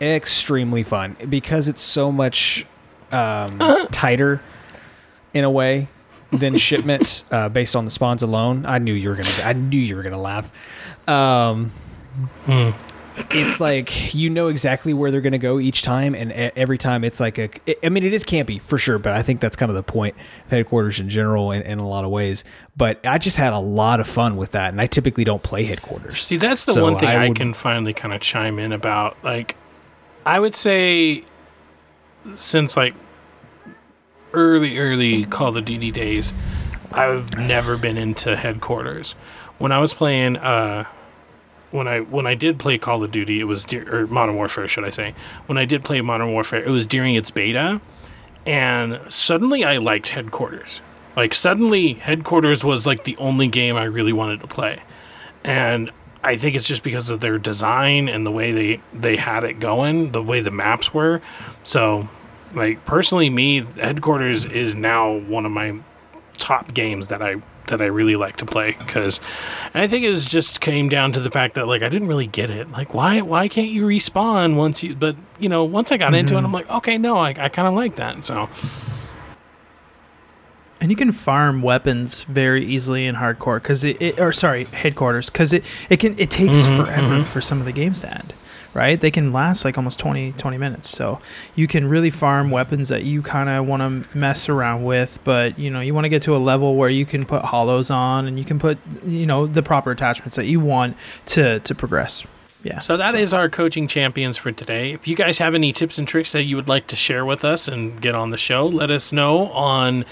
Extremely 0.00 0.82
fun 0.82 1.16
because 1.28 1.68
it's 1.68 1.82
so 1.82 2.12
much 2.12 2.66
um, 3.10 3.58
tighter 3.90 4.42
in 5.32 5.44
a 5.44 5.50
way 5.50 5.88
than 6.32 6.56
shipment 6.56 7.22
uh, 7.30 7.48
based 7.48 7.74
on 7.76 7.84
the 7.84 7.90
spawns 7.90 8.22
alone. 8.22 8.66
I 8.66 8.78
knew 8.78 8.92
you 8.92 9.08
were 9.08 9.14
gonna. 9.16 9.30
I 9.44 9.52
knew 9.52 9.78
you 9.78 9.96
were 9.96 10.02
gonna 10.02 10.20
laugh. 10.20 10.50
Um, 11.08 11.70
Hmm. 12.46 12.70
it's 13.30 13.60
like 13.60 14.12
you 14.14 14.28
know 14.30 14.48
exactly 14.48 14.92
where 14.92 15.10
they're 15.10 15.20
going 15.20 15.32
to 15.32 15.38
go 15.38 15.58
each 15.60 15.82
time 15.82 16.14
and 16.14 16.32
every 16.32 16.78
time 16.78 17.04
it's 17.04 17.20
like 17.20 17.38
a 17.38 17.48
i 17.86 17.88
mean 17.88 18.02
it 18.04 18.12
is 18.12 18.24
campy 18.24 18.60
for 18.60 18.76
sure 18.76 18.98
but 18.98 19.12
i 19.12 19.22
think 19.22 19.38
that's 19.40 19.54
kind 19.56 19.70
of 19.70 19.76
the 19.76 19.82
point 19.84 20.16
of 20.46 20.50
headquarters 20.50 20.98
in 21.00 21.08
general 21.08 21.50
in, 21.52 21.62
in 21.62 21.78
a 21.78 21.86
lot 21.88 22.04
of 22.04 22.10
ways 22.10 22.42
but 22.76 23.04
i 23.06 23.16
just 23.18 23.36
had 23.36 23.52
a 23.52 23.58
lot 23.58 24.00
of 24.00 24.06
fun 24.08 24.36
with 24.36 24.50
that 24.52 24.70
and 24.72 24.80
i 24.80 24.86
typically 24.86 25.22
don't 25.24 25.42
play 25.44 25.62
headquarters 25.64 26.20
See, 26.20 26.36
that's 26.36 26.64
the 26.64 26.72
So 26.72 26.82
one 26.84 26.98
thing 26.98 27.08
I 27.08 27.24
I, 27.24 27.28
would- 27.28 27.36
can 27.36 27.54
finally 27.54 27.92
kind 27.94 28.12
of 28.14 28.20
chime 28.20 28.58
in 28.58 28.72
about. 28.72 29.16
Like, 29.22 29.56
I 30.26 30.40
would 30.40 30.54
say 30.56 31.24
since 32.36 32.76
like 32.76 32.94
early, 34.32 34.78
early 34.78 35.24
Call 35.24 35.56
of 35.56 35.64
Duty 35.64 35.90
days, 35.90 36.32
I've 36.92 37.36
never 37.38 37.76
been 37.76 37.96
into 37.96 38.36
headquarters. 38.36 39.12
When 39.58 39.70
I 39.72 39.78
was 39.78 39.94
playing, 39.94 40.36
uh, 40.36 40.84
when 41.74 41.88
I 41.88 42.00
when 42.00 42.26
I 42.26 42.34
did 42.34 42.58
play 42.58 42.78
Call 42.78 43.02
of 43.02 43.10
Duty, 43.10 43.40
it 43.40 43.44
was 43.44 43.64
dur- 43.64 43.88
or 43.90 44.06
Modern 44.06 44.36
Warfare, 44.36 44.68
should 44.68 44.84
I 44.84 44.90
say? 44.90 45.14
When 45.46 45.58
I 45.58 45.64
did 45.64 45.84
play 45.84 46.00
Modern 46.00 46.32
Warfare, 46.32 46.62
it 46.62 46.70
was 46.70 46.86
during 46.86 47.14
its 47.14 47.30
beta, 47.30 47.80
and 48.46 49.00
suddenly 49.08 49.64
I 49.64 49.78
liked 49.78 50.08
headquarters. 50.08 50.80
Like 51.16 51.34
suddenly, 51.34 51.94
headquarters 51.94 52.64
was 52.64 52.86
like 52.86 53.04
the 53.04 53.16
only 53.18 53.46
game 53.46 53.76
I 53.76 53.84
really 53.84 54.12
wanted 54.12 54.40
to 54.40 54.48
play 54.48 54.82
and 55.44 55.90
I 56.22 56.36
think 56.38 56.56
it's 56.56 56.66
just 56.66 56.82
because 56.82 57.10
of 57.10 57.20
their 57.20 57.38
design 57.38 58.08
and 58.08 58.24
the 58.24 58.30
way 58.30 58.50
they 58.50 58.80
they 58.94 59.16
had 59.16 59.44
it 59.44 59.60
going, 59.60 60.12
the 60.12 60.22
way 60.22 60.40
the 60.40 60.50
maps 60.50 60.94
were. 60.94 61.20
So, 61.62 62.08
like 62.54 62.84
personally, 62.86 63.28
me 63.28 63.66
headquarters 63.76 64.46
is 64.46 64.74
now 64.74 65.12
one 65.12 65.44
of 65.44 65.52
my 65.52 65.78
top 66.38 66.72
games 66.72 67.08
that 67.08 67.22
I 67.22 67.36
that 67.68 67.80
I 67.80 67.86
really 67.86 68.16
like 68.16 68.36
to 68.36 68.46
play 68.46 68.76
because 68.78 69.20
I 69.74 69.86
think 69.86 70.04
it 70.04 70.08
was 70.10 70.26
just 70.26 70.60
came 70.60 70.88
down 70.88 71.12
to 71.12 71.20
the 71.20 71.30
fact 71.30 71.54
that 71.54 71.66
like 71.66 71.82
I 71.82 71.88
didn't 71.88 72.08
really 72.08 72.26
get 72.26 72.50
it. 72.50 72.70
Like 72.70 72.94
why 72.94 73.20
why 73.20 73.48
can't 73.48 73.68
you 73.68 73.84
respawn 73.86 74.56
once 74.56 74.82
you? 74.82 74.94
But 74.94 75.16
you 75.38 75.48
know 75.48 75.64
once 75.64 75.90
I 75.92 75.96
got 75.96 76.14
into 76.14 76.34
it, 76.36 76.44
I'm 76.44 76.52
like 76.52 76.68
okay 76.70 76.98
no 76.98 77.16
I 77.16 77.30
I 77.30 77.48
kind 77.48 77.66
of 77.68 77.74
like 77.74 77.96
that. 77.96 78.24
So 78.24 78.48
and 80.80 80.90
you 80.90 80.96
can 80.96 81.12
farm 81.12 81.62
weapons 81.62 82.24
very 82.24 82.64
easily 82.64 83.06
in 83.06 83.14
hardcore 83.14 83.56
because 83.56 83.84
it, 83.84 84.00
it 84.02 84.20
or 84.20 84.32
sorry 84.32 84.64
headquarters 84.64 85.30
because 85.30 85.52
it 85.52 85.64
it 85.88 85.98
can 85.98 86.18
it 86.18 86.30
takes 86.30 86.66
Mhm, 86.66 86.76
forever 86.84 87.14
mhm. 87.20 87.24
for 87.24 87.40
some 87.40 87.58
of 87.60 87.64
the 87.64 87.72
games 87.72 88.00
to 88.00 88.12
end 88.12 88.34
right 88.74 89.00
they 89.00 89.10
can 89.10 89.32
last 89.32 89.64
like 89.64 89.78
almost 89.78 89.98
20 89.98 90.32
20 90.32 90.58
minutes 90.58 90.88
so 90.88 91.20
you 91.54 91.66
can 91.66 91.88
really 91.88 92.10
farm 92.10 92.50
weapons 92.50 92.88
that 92.88 93.04
you 93.04 93.22
kind 93.22 93.48
of 93.48 93.66
want 93.66 93.80
to 93.80 94.18
mess 94.18 94.48
around 94.48 94.84
with 94.84 95.18
but 95.24 95.58
you 95.58 95.70
know 95.70 95.80
you 95.80 95.94
want 95.94 96.04
to 96.04 96.08
get 96.08 96.22
to 96.22 96.34
a 96.34 96.38
level 96.38 96.74
where 96.76 96.90
you 96.90 97.06
can 97.06 97.24
put 97.24 97.42
hollows 97.44 97.90
on 97.90 98.26
and 98.26 98.38
you 98.38 98.44
can 98.44 98.58
put 98.58 98.78
you 99.06 99.26
know 99.26 99.46
the 99.46 99.62
proper 99.62 99.90
attachments 99.90 100.36
that 100.36 100.46
you 100.46 100.60
want 100.60 100.96
to 101.26 101.60
to 101.60 101.74
progress 101.74 102.24
yeah 102.62 102.80
So 102.80 102.96
that 102.96 103.14
is 103.14 103.34
our 103.34 103.48
coaching 103.50 103.86
champions 103.86 104.38
for 104.38 104.50
today. 104.50 104.92
If 104.92 105.06
you 105.06 105.14
guys 105.14 105.36
have 105.36 105.54
any 105.54 105.70
tips 105.72 105.98
and 105.98 106.08
tricks 106.08 106.32
that 106.32 106.44
you 106.44 106.56
would 106.56 106.66
like 106.66 106.86
to 106.88 106.96
share 106.96 107.24
with 107.26 107.44
us 107.44 107.68
and 107.68 108.00
get 108.00 108.14
on 108.14 108.30
the 108.30 108.38
show, 108.38 108.66
let 108.66 108.90
us 108.90 109.12
know 109.12 109.50
on 109.52 110.06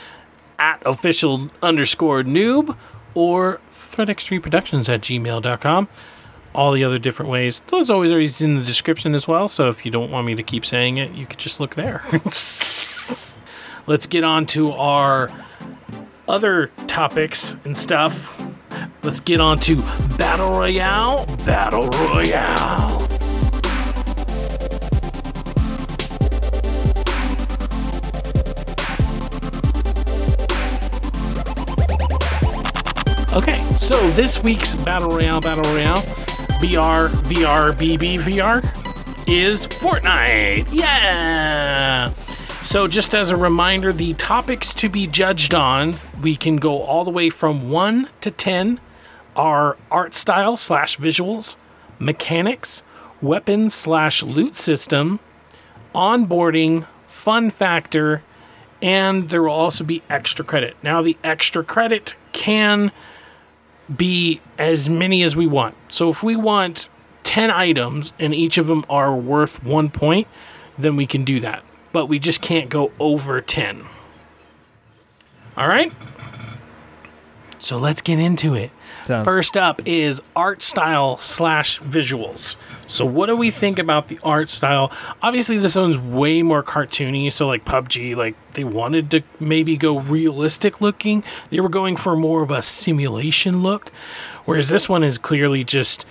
at 0.58 0.82
official 0.84 1.50
underscore 1.62 2.22
newb 2.22 2.76
or 3.14 3.58
threadx3 3.72 4.42
productions 4.42 4.88
at 4.90 5.00
gmail.com. 5.00 5.88
All 6.54 6.72
the 6.72 6.84
other 6.84 6.98
different 6.98 7.30
ways, 7.30 7.60
those 7.68 7.88
always 7.88 8.12
are 8.12 8.20
in 8.44 8.56
the 8.56 8.64
description 8.64 9.14
as 9.14 9.26
well. 9.26 9.48
So 9.48 9.68
if 9.68 9.86
you 9.86 9.90
don't 9.90 10.10
want 10.10 10.26
me 10.26 10.34
to 10.34 10.42
keep 10.42 10.66
saying 10.66 10.98
it, 10.98 11.12
you 11.12 11.26
could 11.26 11.38
just 11.38 11.60
look 11.60 11.74
there. 11.74 12.02
Let's 13.86 14.06
get 14.08 14.22
on 14.22 14.46
to 14.46 14.72
our 14.72 15.30
other 16.28 16.68
topics 16.86 17.56
and 17.64 17.76
stuff. 17.76 18.40
Let's 19.02 19.20
get 19.20 19.40
on 19.40 19.58
to 19.60 19.76
Battle 20.16 20.50
Royale. 20.50 21.26
Battle 21.44 21.88
Royale. 21.88 23.08
Okay, 33.34 33.58
so 33.78 33.96
this 34.10 34.42
week's 34.42 34.74
Battle 34.74 35.08
Royale, 35.08 35.40
Battle 35.40 35.62
Royale, 35.72 36.02
BR, 36.62 37.10
VR, 37.26 37.72
BB, 37.72 38.20
VR 38.20 38.62
is 39.26 39.66
Fortnite. 39.66 40.68
Yeah! 40.70 42.06
So, 42.62 42.86
just 42.86 43.16
as 43.16 43.30
a 43.30 43.36
reminder, 43.36 43.92
the 43.92 44.14
topics 44.14 44.72
to 44.74 44.88
be 44.88 45.08
judged 45.08 45.54
on, 45.54 45.96
we 46.22 46.36
can 46.36 46.58
go 46.58 46.80
all 46.82 47.02
the 47.02 47.10
way 47.10 47.30
from 47.30 47.68
1 47.68 48.10
to 48.20 48.30
10 48.30 48.78
are 49.34 49.76
art 49.90 50.14
style 50.14 50.56
slash 50.56 50.98
visuals, 50.98 51.56
mechanics, 51.98 52.84
weapons 53.20 53.74
slash 53.74 54.22
loot 54.22 54.54
system, 54.54 55.18
onboarding, 55.92 56.86
fun 57.08 57.50
factor, 57.50 58.22
and 58.80 59.30
there 59.30 59.42
will 59.42 59.50
also 59.50 59.82
be 59.82 60.00
extra 60.08 60.44
credit. 60.44 60.76
Now, 60.80 61.02
the 61.02 61.16
extra 61.24 61.64
credit 61.64 62.14
can 62.30 62.92
be 63.94 64.40
as 64.58 64.88
many 64.88 65.22
as 65.22 65.34
we 65.36 65.46
want. 65.46 65.74
So, 65.88 66.08
if 66.08 66.22
we 66.22 66.36
want 66.36 66.88
10 67.24 67.50
items 67.50 68.12
and 68.18 68.34
each 68.34 68.58
of 68.58 68.66
them 68.66 68.84
are 68.90 69.14
worth 69.14 69.62
one 69.64 69.90
point, 69.90 70.28
then 70.78 70.96
we 70.96 71.06
can 71.06 71.24
do 71.24 71.40
that. 71.40 71.62
But 71.92 72.06
we 72.06 72.18
just 72.18 72.40
can't 72.40 72.68
go 72.68 72.92
over 72.98 73.40
10. 73.40 73.84
All 75.56 75.68
right? 75.68 75.92
So 77.58 77.78
let's 77.78 78.02
get 78.02 78.18
into 78.18 78.54
it. 78.54 78.70
So- 79.04 79.24
First 79.24 79.56
up 79.56 79.82
is 79.84 80.20
art 80.36 80.62
style 80.62 81.16
slash 81.18 81.80
visuals. 81.80 82.56
So, 82.86 83.04
what 83.06 83.26
do 83.26 83.36
we 83.36 83.50
think 83.50 83.78
about 83.78 84.08
the 84.08 84.18
art 84.22 84.48
style? 84.48 84.92
Obviously, 85.22 85.56
this 85.58 85.74
one's 85.76 85.98
way 85.98 86.42
more 86.42 86.62
cartoony. 86.62 87.32
So, 87.32 87.46
like 87.46 87.64
PUBG, 87.64 88.14
like 88.16 88.34
they 88.52 88.64
wanted 88.64 89.10
to 89.12 89.22
maybe 89.40 89.76
go 89.76 89.98
realistic 89.98 90.80
looking. 90.80 91.24
They 91.50 91.60
were 91.60 91.68
going 91.70 91.96
for 91.96 92.14
more 92.16 92.42
of 92.42 92.50
a 92.50 92.60
simulation 92.62 93.62
look, 93.62 93.88
whereas 94.44 94.68
this 94.68 94.88
one 94.88 95.02
is 95.02 95.16
clearly 95.18 95.64
just, 95.64 96.04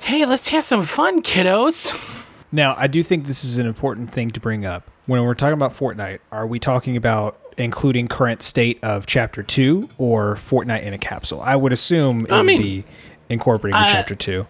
hey, 0.00 0.24
let's 0.24 0.50
have 0.50 0.64
some 0.64 0.82
fun, 0.82 1.22
kiddos. 1.22 2.26
Now, 2.52 2.74
I 2.76 2.86
do 2.86 3.02
think 3.02 3.26
this 3.26 3.44
is 3.44 3.58
an 3.58 3.66
important 3.66 4.10
thing 4.10 4.30
to 4.32 4.40
bring 4.40 4.64
up. 4.64 4.88
When 5.06 5.22
we're 5.24 5.34
talking 5.34 5.54
about 5.54 5.72
Fortnite, 5.72 6.18
are 6.30 6.46
we 6.46 6.58
talking 6.60 6.96
about 6.96 7.38
including 7.60 8.08
current 8.08 8.42
state 8.42 8.78
of 8.82 9.06
Chapter 9.06 9.42
2 9.42 9.90
or 9.98 10.34
Fortnite 10.34 10.82
in 10.82 10.92
a 10.92 10.98
capsule? 10.98 11.40
I 11.42 11.54
would 11.56 11.72
assume 11.72 12.22
it 12.26 12.32
I 12.32 12.38
would 12.38 12.46
mean, 12.46 12.60
be 12.60 12.84
incorporating 13.28 13.80
uh, 13.80 13.86
Chapter 13.86 14.14
2. 14.14 14.46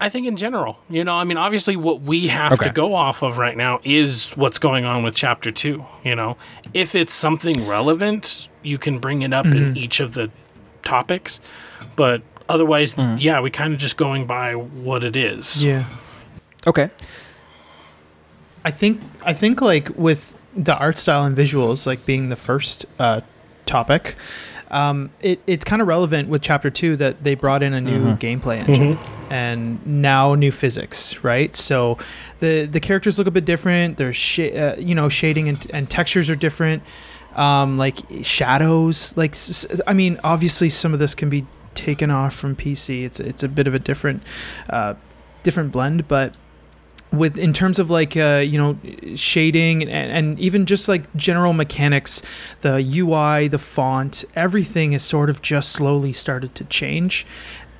I 0.00 0.08
think 0.10 0.28
in 0.28 0.36
general, 0.36 0.78
you 0.88 1.02
know, 1.02 1.14
I 1.16 1.24
mean, 1.24 1.36
obviously, 1.38 1.74
what 1.74 2.02
we 2.02 2.28
have 2.28 2.52
Okay. 2.52 2.66
to 2.66 2.70
go 2.70 2.94
off 2.94 3.22
of 3.22 3.36
right 3.36 3.56
now 3.56 3.80
is 3.82 4.30
what's 4.36 4.60
going 4.60 4.84
on 4.84 5.02
with 5.02 5.16
chapter 5.16 5.50
two. 5.50 5.86
You 6.04 6.14
know, 6.14 6.36
if 6.72 6.94
it's 6.94 7.12
something 7.12 7.66
relevant, 7.66 8.46
you 8.62 8.78
can 8.78 9.00
bring 9.00 9.22
it 9.22 9.32
up 9.32 9.46
in 9.46 9.76
each 9.76 9.98
of 9.98 10.14
the 10.14 10.30
topics, 10.84 11.40
but 11.96 12.22
otherwise, 12.48 12.94
yeah, 13.16 13.40
we 13.40 13.50
kind 13.50 13.72
of 13.72 13.80
just 13.80 13.96
going 13.96 14.24
by 14.24 14.54
what 14.54 15.02
it 15.02 15.16
is. 15.16 15.64
Yeah. 15.64 15.86
okay. 16.64 16.90
I 18.64 18.70
think 18.70 19.00
I 19.24 19.32
think 19.32 19.60
like 19.60 19.88
with 19.96 20.32
the 20.56 20.76
art 20.76 20.98
style 20.98 21.24
and 21.24 21.36
visuals 21.36 21.86
like 21.86 22.04
being 22.06 22.28
the 22.28 22.36
first 22.36 22.86
uh, 22.98 23.20
topic, 23.66 24.16
um, 24.70 25.10
it, 25.20 25.40
it's 25.46 25.64
kind 25.64 25.80
of 25.80 25.88
relevant 25.88 26.28
with 26.28 26.42
chapter 26.42 26.70
two 26.70 26.96
that 26.96 27.22
they 27.24 27.34
brought 27.34 27.62
in 27.62 27.72
a 27.74 27.80
new 27.80 28.16
gameplay 28.16 28.58
engine 28.68 28.98
and 29.30 29.86
now 29.86 30.34
new 30.34 30.50
physics, 30.52 31.22
right? 31.24 31.54
So 31.56 31.98
the 32.40 32.66
the 32.70 32.80
characters 32.80 33.18
look 33.18 33.26
a 33.26 33.30
bit 33.30 33.44
different. 33.44 33.96
There's 33.96 34.16
sh- 34.16 34.40
uh, 34.40 34.76
you 34.78 34.94
know 34.94 35.08
shading 35.08 35.48
and, 35.48 35.66
and 35.72 35.88
textures 35.90 36.28
are 36.30 36.36
different. 36.36 36.82
Um, 37.36 37.78
like 37.78 37.98
shadows, 38.22 39.16
like 39.16 39.32
s- 39.32 39.66
I 39.86 39.92
mean, 39.94 40.18
obviously 40.24 40.70
some 40.70 40.92
of 40.92 40.98
this 40.98 41.14
can 41.14 41.30
be 41.30 41.46
taken 41.74 42.10
off 42.10 42.34
from 42.34 42.56
PC. 42.56 43.04
It's 43.04 43.20
it's 43.20 43.42
a 43.42 43.48
bit 43.48 43.66
of 43.66 43.74
a 43.74 43.78
different 43.78 44.22
uh, 44.68 44.94
different 45.44 45.70
blend, 45.72 46.08
but 46.08 46.34
with 47.12 47.38
in 47.38 47.52
terms 47.52 47.78
of 47.78 47.90
like 47.90 48.16
uh, 48.16 48.42
you 48.44 48.58
know 48.58 48.78
shading 49.14 49.82
and, 49.82 50.12
and 50.12 50.38
even 50.38 50.66
just 50.66 50.88
like 50.88 51.02
general 51.16 51.52
mechanics 51.52 52.22
the 52.60 52.76
ui 52.98 53.48
the 53.48 53.58
font 53.58 54.24
everything 54.34 54.92
has 54.92 55.02
sort 55.02 55.30
of 55.30 55.40
just 55.42 55.72
slowly 55.72 56.12
started 56.12 56.54
to 56.54 56.64
change. 56.64 57.26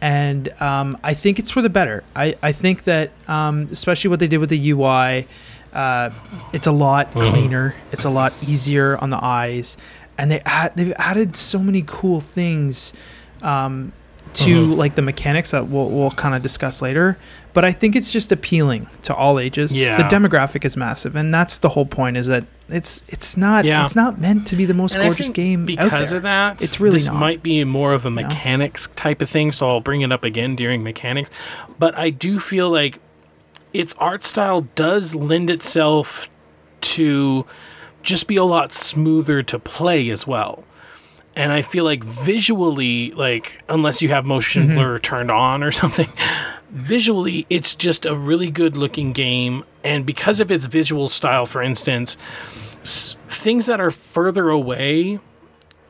And 0.00 0.48
um, 0.60 0.96
i 1.02 1.12
think 1.12 1.38
it's 1.38 1.50
for 1.50 1.60
the 1.60 1.70
better. 1.70 2.04
I, 2.14 2.36
I 2.42 2.52
think 2.52 2.84
that 2.84 3.10
um, 3.26 3.68
especially 3.72 4.10
what 4.10 4.20
they 4.20 4.28
did 4.28 4.38
with 4.38 4.50
the 4.50 4.70
ui 4.70 5.26
uh, 5.72 6.10
it's 6.52 6.66
a 6.66 6.72
lot 6.72 7.12
cleaner. 7.12 7.74
It's 7.92 8.04
a 8.04 8.10
lot 8.10 8.32
easier 8.42 8.96
on 8.96 9.10
the 9.10 9.22
eyes. 9.22 9.76
And 10.16 10.30
they 10.30 10.40
add, 10.44 10.74
they've 10.76 10.94
added 10.96 11.36
so 11.36 11.58
many 11.60 11.84
cool 11.86 12.20
things 12.20 12.92
um, 13.42 13.92
to 14.34 14.74
like 14.74 14.94
the 14.94 15.02
mechanics 15.02 15.52
that 15.52 15.68
we'll, 15.68 15.88
we'll 15.90 16.10
kind 16.10 16.34
of 16.34 16.42
discuss 16.42 16.82
later 16.82 17.18
but 17.58 17.64
i 17.64 17.72
think 17.72 17.96
it's 17.96 18.12
just 18.12 18.30
appealing 18.30 18.86
to 19.02 19.12
all 19.12 19.40
ages 19.40 19.76
Yeah. 19.76 19.96
the 19.96 20.04
demographic 20.04 20.64
is 20.64 20.76
massive 20.76 21.16
and 21.16 21.34
that's 21.34 21.58
the 21.58 21.70
whole 21.70 21.86
point 21.86 22.16
is 22.16 22.28
that 22.28 22.44
it's 22.68 23.02
it's 23.08 23.36
not 23.36 23.64
Yeah. 23.64 23.84
it's 23.84 23.96
not 23.96 24.20
meant 24.20 24.46
to 24.48 24.54
be 24.56 24.64
the 24.64 24.74
most 24.74 24.94
And 24.94 25.02
gorgeous 25.02 25.26
think 25.26 25.36
game 25.36 25.60
out 25.62 25.66
because 25.66 26.10
there. 26.10 26.18
of 26.18 26.22
that. 26.22 26.62
It's 26.62 26.78
really 26.78 26.98
this 26.98 27.06
not. 27.06 27.16
might 27.16 27.42
be 27.42 27.64
more 27.64 27.92
of 27.94 28.06
a 28.06 28.10
know? 28.10 28.22
mechanics 28.22 28.88
type 28.94 29.20
of 29.22 29.28
thing. 29.30 29.50
So 29.52 29.68
I'll 29.68 29.80
bring 29.80 30.02
it 30.02 30.12
up 30.12 30.22
again 30.22 30.54
during 30.54 30.82
mechanics. 30.84 31.30
But 31.78 31.96
I 31.98 32.10
do 32.10 32.38
feel 32.38 32.68
like 32.70 32.98
its 33.72 33.94
art 33.98 34.22
style 34.22 34.60
does 34.74 35.14
lend 35.14 35.48
itself 35.50 36.28
to 36.94 37.46
just 38.02 38.26
be 38.28 38.36
a 38.36 38.44
lot 38.44 38.72
smoother 38.74 39.42
to 39.44 39.58
play 39.58 40.10
as 40.10 40.26
well. 40.26 40.62
And 41.34 41.52
I 41.52 41.62
feel 41.62 41.84
like 41.84 42.04
visually, 42.04 43.12
like 43.12 43.62
unless 43.68 44.02
you 44.02 44.10
have 44.10 44.26
motion 44.26 44.64
Mm-hmm. 44.64 44.74
blur 44.76 44.98
turned 44.98 45.30
on 45.30 45.62
or 45.62 45.70
something, 45.82 46.08
visually 46.70 47.46
it's 47.50 47.74
just 47.74 48.04
a 48.06 48.14
really 48.14 48.50
good 48.50 48.76
looking 48.76 49.12
game. 49.12 49.64
And 49.84 50.04
because 50.04 50.40
of 50.40 50.50
its 50.50 50.66
visual 50.66 51.08
style, 51.08 51.46
for 51.46 51.62
instance, 51.62 52.16
s- 52.82 53.16
things 53.26 53.66
that 53.66 53.80
are 53.80 53.90
further 53.90 54.50
away 54.50 55.20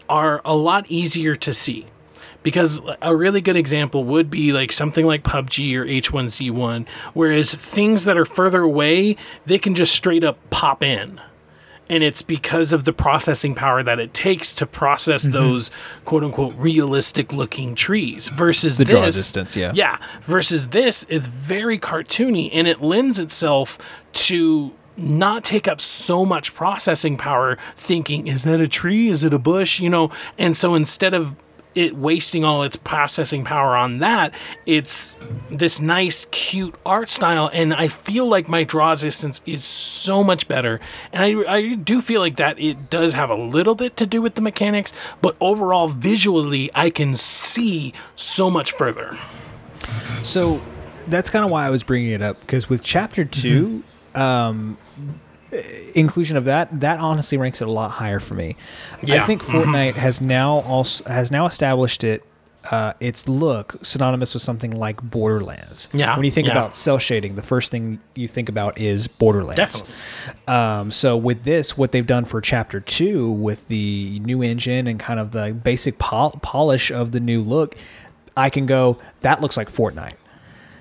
are 0.09 0.41
a 0.45 0.57
lot 0.57 0.87
easier 0.89 1.35
to 1.37 1.53
see. 1.53 1.87
Because 2.43 2.81
a 3.03 3.15
really 3.17 3.41
good 3.41 3.57
example 3.57 4.05
would 4.05 4.31
be 4.31 4.53
like 4.53 4.71
something 4.73 5.05
like 5.05 5.25
PUBG 5.25 5.75
or 5.75 5.85
H1Z1, 5.85 6.89
whereas 7.13 7.53
things 7.53 8.05
that 8.05 8.17
are 8.17 8.25
further 8.25 8.63
away, 8.63 9.17
they 9.45 9.59
can 9.59 9.75
just 9.75 9.93
straight 9.95 10.23
up 10.23 10.39
pop 10.49 10.83
in. 10.83 11.21
And 11.89 12.03
it's 12.03 12.23
because 12.23 12.73
of 12.73 12.85
the 12.85 12.93
processing 12.93 13.55
power 13.55 13.83
that 13.83 13.99
it 13.99 14.13
takes 14.15 14.55
to 14.57 14.67
process 14.67 15.23
Mm-hmm. 15.23 15.33
those 15.33 15.71
quote 16.05 16.23
unquote 16.23 16.55
realistic 16.57 17.33
looking 17.33 17.75
trees 17.75 18.29
versus 18.29 18.77
The 18.77 18.85
this, 18.85 18.93
draw 18.93 19.05
distance, 19.07 19.57
yeah. 19.57 19.73
yeah. 19.75 19.99
Versus 20.23 20.69
this, 20.69 21.07
it's 21.09 21.27
very 21.27 21.79
cartoony 21.79 22.51
and 22.53 22.69
it 22.69 22.81
lends 22.83 23.19
itself 23.19 23.79
to 24.13 24.75
not 24.97 25.45
take 25.45 25.69
up 25.69 25.81
so 25.81 26.25
much 26.25 26.55
processing 26.55 27.17
power 27.17 27.57
thinking, 27.77 28.27
is 28.27 28.43
that 28.45 28.61
a 28.61 28.69
tree? 28.69 29.09
Is 29.09 29.25
it 29.25 29.33
a 29.33 29.39
bush? 29.39 29.81
You 29.81 29.89
know, 29.89 30.11
and 30.37 30.57
so 30.57 30.75
instead 30.75 31.15
of 31.15 31.37
it 31.75 31.95
wasting 31.97 32.45
all 32.45 32.65
its 32.65 32.77
processing 32.77 33.45
power 33.45 33.77
on 33.77 33.99
that, 33.99 34.33
it's 34.67 35.15
this 35.51 35.81
nice, 35.81 36.27
cute 36.33 36.75
art 36.85 37.09
style. 37.09 37.49
And 37.53 37.73
I 37.73 37.87
feel 37.89 38.27
like 38.27 38.49
my 38.49 38.65
draw 38.65 38.95
distance 38.97 39.41
is 39.47 39.65
so 40.09 40.25
much 40.25 40.49
better. 40.49 40.81
And 41.13 41.23
I, 41.23 41.57
I 41.57 41.75
do 41.75 42.01
feel 42.01 42.23
like 42.23 42.37
that 42.37 42.59
it 42.59 42.89
does 42.89 43.13
have 43.13 43.29
a 43.29 43.35
little 43.35 43.75
bit 43.75 43.95
to 43.99 44.07
do 44.07 44.23
with 44.23 44.37
the 44.37 44.41
mechanics, 44.41 44.91
but 45.21 45.37
overall, 45.39 45.89
visually, 45.89 46.71
I 46.75 46.89
can 46.89 47.15
see 47.15 47.93
so 48.17 48.49
much 48.49 48.73
further. 48.73 49.19
So 50.23 50.63
that's 51.09 51.29
kind 51.29 51.45
of 51.45 51.51
why 51.51 51.67
I 51.67 51.71
was 51.71 51.83
bringing 51.83 52.13
it 52.13 52.23
up 52.23 52.41
because 52.41 52.71
with 52.71 52.83
chapter 52.83 53.27
2 53.27 53.83
um, 54.15 54.79
inclusion 55.95 56.39
of 56.39 56.47
that, 56.47 56.81
that 56.81 57.01
honestly 57.01 57.37
ranks 57.37 57.61
it 57.61 57.69
a 57.69 57.71
lot 57.71 57.91
higher 57.91 58.19
for 58.19 58.33
me. 58.35 58.57
I 59.23 59.27
think 59.27 59.43
Fortnite 59.43 59.95
has 59.95 60.23
now 60.23 60.61
also 60.61 61.05
has 61.05 61.31
now 61.31 61.45
established 61.45 62.03
it. 62.03 62.25
Uh, 62.71 62.93
its 63.01 63.27
look 63.29 63.77
synonymous 63.83 64.35
with 64.35 64.43
something 64.43 64.73
like 64.73 65.01
Borderlands. 65.03 65.89
Yeah, 65.95 66.15
When 66.17 66.25
you 66.25 66.31
think 66.31 66.47
yeah. 66.49 66.53
about 66.53 66.75
cel 66.75 66.99
shading, 66.99 67.35
the 67.35 67.43
first 67.43 67.71
thing 67.71 67.99
you 68.15 68.29
think 68.29 68.49
about 68.51 68.79
is 68.79 69.07
Borderlands. 69.07 69.57
Definitely. 69.57 69.95
Um, 70.47 70.91
so 70.91 71.17
with 71.17 71.45
this, 71.45 71.79
what 71.79 71.93
they've 71.93 72.07
done 72.07 72.25
for 72.27 72.41
chapter 72.43 72.81
two 72.81 73.31
with 73.31 73.69
the 73.69 74.21
new 74.21 74.43
engine 74.43 74.87
and 74.87 75.01
kind 75.01 75.19
of 75.19 75.31
the 75.33 75.53
basic 75.53 75.99
pol- 75.99 76.39
polish 76.43 76.91
of 76.91 77.13
the 77.13 77.21
new 77.21 77.43
look, 77.43 77.75
I 78.37 78.51
can 78.51 78.67
go 78.67 78.99
that 79.23 79.41
looks 79.41 79.57
like 79.57 79.71
Fortnite, 79.71 80.15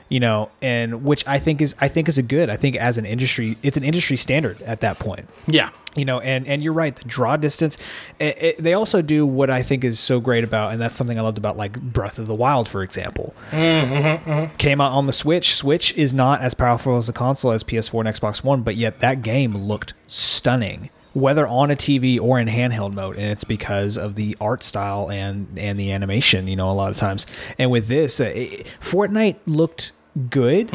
you 0.09 0.19
know, 0.19 0.49
and 0.61 1.03
which 1.03 1.27
I 1.27 1.39
think 1.39 1.61
is 1.61 1.75
I 1.79 1.87
think 1.87 2.07
is 2.07 2.17
a 2.17 2.23
good. 2.23 2.49
I 2.49 2.57
think 2.57 2.75
as 2.75 2.97
an 2.97 3.05
industry, 3.05 3.57
it's 3.63 3.77
an 3.77 3.83
industry 3.83 4.17
standard 4.17 4.61
at 4.61 4.81
that 4.81 4.99
point 4.99 5.27
Yeah. 5.47 5.69
you 5.95 6.05
know 6.05 6.19
and 6.19 6.47
and 6.47 6.61
you're 6.61 6.73
right 6.73 6.95
the 6.95 7.07
draw 7.07 7.37
distance 7.37 7.77
it, 8.19 8.37
it, 8.41 8.57
they 8.63 8.73
also 8.73 9.01
do 9.01 9.25
what 9.25 9.49
i 9.49 9.61
think 9.61 9.83
is 9.83 9.99
so 9.99 10.19
great 10.19 10.43
about 10.43 10.71
and 10.71 10.81
that's 10.81 10.95
something 10.95 11.17
i 11.17 11.21
loved 11.21 11.37
about 11.37 11.57
like 11.57 11.79
breath 11.81 12.19
of 12.19 12.25
the 12.27 12.35
wild 12.35 12.67
for 12.67 12.83
example 12.83 13.33
mm-hmm, 13.51 13.93
mm-hmm, 13.93 14.29
mm-hmm. 14.29 14.55
came 14.57 14.81
out 14.81 14.91
on 14.91 15.05
the 15.05 15.13
switch 15.13 15.55
switch 15.55 15.93
is 15.95 16.13
not 16.13 16.41
as 16.41 16.53
powerful 16.53 16.97
as 16.97 17.07
a 17.09 17.13
console 17.13 17.51
as 17.51 17.63
ps4 17.63 18.05
and 18.05 18.15
xbox 18.15 18.43
one 18.43 18.61
but 18.61 18.75
yet 18.75 18.99
that 18.99 19.21
game 19.21 19.55
looked 19.55 19.93
stunning 20.07 20.89
whether 21.13 21.47
on 21.47 21.71
a 21.71 21.75
tv 21.75 22.19
or 22.19 22.39
in 22.39 22.47
handheld 22.47 22.93
mode 22.93 23.15
and 23.15 23.25
it's 23.25 23.43
because 23.43 23.97
of 23.97 24.15
the 24.15 24.35
art 24.39 24.63
style 24.63 25.09
and 25.09 25.47
and 25.57 25.79
the 25.79 25.91
animation 25.91 26.47
you 26.47 26.55
know 26.55 26.69
a 26.69 26.73
lot 26.73 26.91
of 26.91 26.97
times 26.97 27.25
and 27.57 27.71
with 27.71 27.87
this 27.87 28.19
uh, 28.19 28.25
it, 28.25 28.67
fortnite 28.79 29.37
looked 29.45 29.91
good 30.29 30.71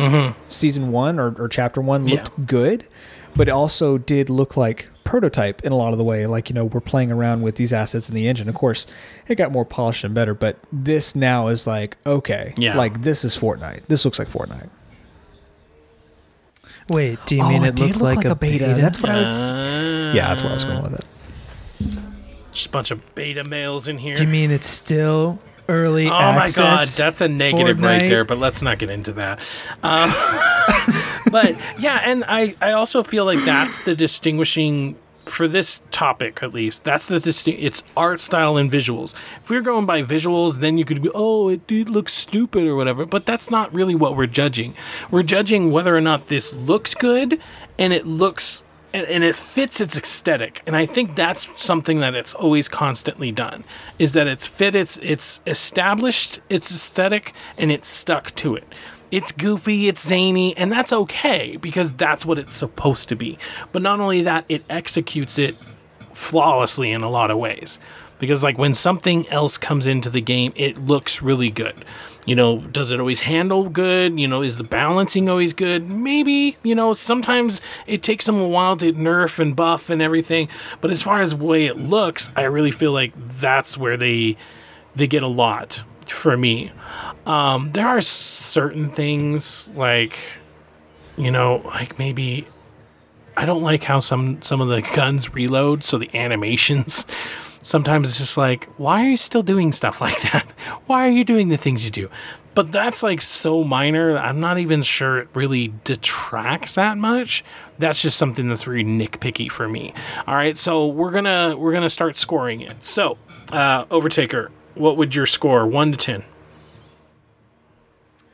season 0.48 0.92
one 0.92 1.18
or, 1.18 1.34
or 1.40 1.48
chapter 1.48 1.80
one 1.80 2.06
looked 2.06 2.30
Yeah. 2.38 2.44
good 2.46 2.86
but 3.34 3.48
it 3.48 3.50
also 3.50 3.96
did 3.98 4.28
look 4.30 4.56
like 4.56 4.88
prototype 5.04 5.62
in 5.64 5.72
a 5.72 5.76
lot 5.76 5.92
of 5.92 5.98
the 5.98 6.04
way 6.04 6.26
like 6.26 6.48
you 6.48 6.54
know 6.54 6.64
we're 6.66 6.80
playing 6.80 7.10
around 7.10 7.42
with 7.42 7.56
these 7.56 7.72
assets 7.72 8.08
in 8.08 8.14
the 8.14 8.28
engine 8.28 8.48
of 8.48 8.54
course 8.54 8.86
it 9.26 9.34
got 9.34 9.50
more 9.50 9.64
polished 9.64 10.04
and 10.04 10.14
better 10.14 10.32
but 10.34 10.56
this 10.72 11.16
now 11.16 11.48
is 11.48 11.66
like 11.66 11.96
okay 12.06 12.54
Yeah. 12.56 12.76
like 12.76 13.02
this 13.02 13.24
is 13.24 13.36
fortnite 13.36 13.80
this 13.88 14.04
looks 14.04 14.18
like 14.18 14.28
fortnite 14.28 14.68
Wait, 16.88 17.18
do 17.26 17.36
you 17.36 17.42
mean 17.48 17.62
Oh, 17.62 17.66
it, 17.66 17.78
looked 17.80 17.96
look 17.96 18.16
like, 18.16 18.24
a 18.26 18.34
beta? 18.34 18.76
that's 18.78 19.00
what 19.00 19.10
i 19.10 19.16
was 19.18 19.28
Uh, 19.28 20.12
yeah 20.14 20.28
that's 20.28 20.42
where 20.42 20.50
i 20.52 20.54
was 20.54 20.64
going 20.64 20.82
with 20.82 20.94
it 20.94 21.04
Just 22.52 22.66
a 22.66 22.70
bunch 22.70 22.90
of 22.90 23.14
beta 23.14 23.44
males 23.44 23.88
in 23.88 23.98
here. 23.98 24.14
Do 24.14 24.22
you 24.22 24.28
mean 24.28 24.50
it's 24.50 24.66
still 24.68 25.40
early 25.68 26.06
Oh 26.06 26.10
my 26.10 26.48
god, 26.54 26.86
that's 26.88 27.20
a 27.20 27.28
negative 27.28 27.80
right 27.80 28.00
there, 28.00 28.24
but 28.24 28.38
let's 28.38 28.62
not 28.62 28.78
get 28.78 28.90
into 28.90 29.12
that. 29.14 29.40
Um, 29.82 30.10
but 31.32 31.56
yeah, 31.78 32.02
and 32.04 32.24
I, 32.26 32.54
I 32.60 32.72
also 32.72 33.02
feel 33.02 33.24
like 33.24 33.44
that's 33.44 33.84
the 33.84 33.94
distinguishing 33.94 34.96
for 35.26 35.46
this 35.46 35.80
topic 35.90 36.42
at 36.42 36.52
least, 36.52 36.84
that's 36.84 37.06
the 37.06 37.20
distinct. 37.20 37.62
It's 37.62 37.82
art 37.96 38.20
style 38.20 38.56
and 38.56 38.70
visuals. 38.70 39.14
If 39.42 39.50
we 39.50 39.56
are 39.56 39.62
going 39.62 39.86
by 39.86 40.02
visuals, 40.02 40.60
then 40.60 40.78
you 40.78 40.84
could 40.84 41.02
be, 41.02 41.10
oh, 41.14 41.48
it, 41.48 41.70
it 41.70 41.88
looks 41.88 42.12
stupid 42.12 42.66
or 42.66 42.74
whatever. 42.74 43.06
But 43.06 43.26
that's 43.26 43.50
not 43.50 43.72
really 43.72 43.94
what 43.94 44.16
we're 44.16 44.26
judging. 44.26 44.74
We're 45.10 45.22
judging 45.22 45.70
whether 45.70 45.96
or 45.96 46.00
not 46.00 46.28
this 46.28 46.52
looks 46.52 46.94
good 46.94 47.40
and 47.78 47.92
it 47.92 48.06
looks 48.06 48.61
and, 48.94 49.06
and 49.06 49.24
it 49.24 49.36
fits 49.36 49.80
its 49.80 49.96
aesthetic. 49.96 50.62
And 50.66 50.76
I 50.76 50.86
think 50.86 51.16
that's 51.16 51.50
something 51.56 52.00
that 52.00 52.14
it's 52.14 52.34
always 52.34 52.68
constantly 52.68 53.32
done 53.32 53.64
is 53.98 54.12
that 54.12 54.26
it's 54.26 54.46
fit 54.46 54.74
its 54.74 54.96
it's 54.98 55.40
established 55.46 56.40
its 56.48 56.70
aesthetic 56.70 57.32
and 57.58 57.70
it's 57.70 57.88
stuck 57.88 58.34
to 58.36 58.56
it. 58.56 58.64
It's 59.10 59.30
goofy, 59.30 59.88
it's 59.88 60.06
zany, 60.06 60.56
and 60.56 60.72
that's 60.72 60.92
okay 60.92 61.56
because 61.56 61.92
that's 61.92 62.24
what 62.24 62.38
it's 62.38 62.56
supposed 62.56 63.10
to 63.10 63.16
be. 63.16 63.38
But 63.70 63.82
not 63.82 64.00
only 64.00 64.22
that, 64.22 64.46
it 64.48 64.64
executes 64.70 65.38
it 65.38 65.56
flawlessly 66.14 66.92
in 66.92 67.02
a 67.02 67.10
lot 67.10 67.30
of 67.30 67.36
ways. 67.36 67.78
Because 68.18 68.42
like 68.42 68.56
when 68.56 68.72
something 68.72 69.28
else 69.28 69.58
comes 69.58 69.86
into 69.86 70.08
the 70.08 70.20
game, 70.20 70.52
it 70.56 70.78
looks 70.78 71.20
really 71.20 71.50
good. 71.50 71.84
You 72.24 72.36
know, 72.36 72.58
does 72.60 72.92
it 72.92 73.00
always 73.00 73.20
handle 73.20 73.68
good? 73.68 74.18
You 74.18 74.28
know, 74.28 74.42
is 74.42 74.56
the 74.56 74.64
balancing 74.64 75.28
always 75.28 75.52
good? 75.52 75.90
Maybe, 75.90 76.56
you 76.62 76.74
know, 76.74 76.92
sometimes 76.92 77.60
it 77.86 78.02
takes 78.02 78.26
them 78.26 78.40
a 78.40 78.46
while 78.46 78.76
to 78.76 78.92
nerf 78.92 79.40
and 79.40 79.56
buff 79.56 79.90
and 79.90 80.00
everything. 80.00 80.48
But 80.80 80.92
as 80.92 81.02
far 81.02 81.20
as 81.20 81.30
the 81.30 81.44
way 81.44 81.66
it 81.66 81.78
looks, 81.78 82.30
I 82.36 82.42
really 82.42 82.70
feel 82.70 82.92
like 82.92 83.12
that's 83.16 83.76
where 83.76 83.96
they 83.96 84.36
they 84.94 85.06
get 85.06 85.22
a 85.22 85.28
lot 85.28 85.82
for 86.06 86.36
me. 86.36 86.70
Um, 87.26 87.72
there 87.72 87.86
are 87.86 88.00
certain 88.00 88.90
things 88.90 89.68
like, 89.74 90.16
you 91.16 91.30
know, 91.30 91.62
like 91.64 91.98
maybe 91.98 92.46
I 93.36 93.46
don't 93.46 93.62
like 93.62 93.84
how 93.84 93.98
some 93.98 94.42
some 94.42 94.60
of 94.60 94.68
the 94.68 94.82
guns 94.94 95.34
reload, 95.34 95.82
so 95.82 95.98
the 95.98 96.14
animations. 96.14 97.04
Sometimes 97.62 98.08
it's 98.08 98.18
just 98.18 98.36
like, 98.36 98.66
why 98.76 99.04
are 99.04 99.10
you 99.10 99.16
still 99.16 99.42
doing 99.42 99.72
stuff 99.72 100.00
like 100.06 100.20
that? 100.32 100.50
Why 100.86 101.06
are 101.06 101.10
you 101.12 101.24
doing 101.24 101.48
the 101.48 101.56
things 101.56 101.84
you 101.84 101.90
do? 101.90 102.10
But 102.54 102.70
that's 102.70 103.02
like 103.02 103.22
so 103.22 103.64
minor. 103.64 104.18
I'm 104.18 104.38
not 104.38 104.58
even 104.58 104.82
sure 104.82 105.18
it 105.18 105.28
really 105.32 105.72
detracts 105.84 106.74
that 106.74 106.98
much. 106.98 107.42
That's 107.78 108.02
just 108.02 108.18
something 108.18 108.48
that's 108.48 108.64
very 108.64 108.84
nitpicky 108.84 109.50
for 109.50 109.68
me. 109.68 109.94
All 110.26 110.34
right, 110.34 110.58
so 110.58 110.86
we're 110.86 111.12
gonna 111.12 111.56
we're 111.56 111.72
gonna 111.72 111.88
start 111.88 112.14
scoring 112.16 112.60
it. 112.60 112.84
So, 112.84 113.16
uh, 113.52 113.86
Overtaker, 113.86 114.50
what 114.74 114.98
would 114.98 115.14
your 115.14 115.24
score 115.24 115.66
one 115.66 115.92
to 115.92 115.96
ten? 115.96 116.24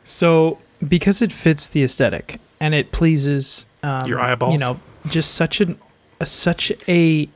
So 0.03 0.59
because 0.87 1.23
it 1.23 1.33
fits 1.33 1.69
the 1.69 1.83
aesthetic 1.83 2.41
and 2.61 2.75
it 2.75 2.91
pleases 2.93 3.67
um, 3.83 4.07
Your 4.09 4.21
eyeballs? 4.21 4.53
you 4.53 4.59
know, 4.59 4.81
just 5.09 5.35
such 5.35 5.61
an 5.61 5.79
a, 6.21 6.27
such 6.27 6.73
a 6.89 7.29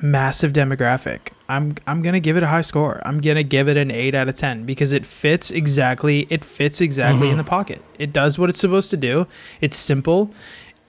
massive 0.00 0.52
demographic. 0.52 1.32
I'm 1.48 1.74
I'm 1.86 2.02
gonna 2.02 2.20
give 2.20 2.36
it 2.36 2.42
a 2.42 2.46
high 2.46 2.62
score. 2.62 3.02
I'm 3.04 3.20
gonna 3.20 3.42
give 3.42 3.68
it 3.68 3.76
an 3.76 3.90
eight 3.90 4.14
out 4.14 4.28
of 4.28 4.36
ten 4.36 4.64
because 4.64 4.92
it 4.92 5.04
fits 5.04 5.50
exactly. 5.50 6.26
It 6.30 6.44
fits 6.44 6.80
exactly 6.80 7.28
in 7.28 7.36
the 7.36 7.44
pocket. 7.44 7.82
It 7.98 8.12
does 8.12 8.38
what 8.38 8.48
it's 8.48 8.58
supposed 8.58 8.90
to 8.90 8.96
do. 8.96 9.26
It's 9.60 9.76
simple. 9.76 10.32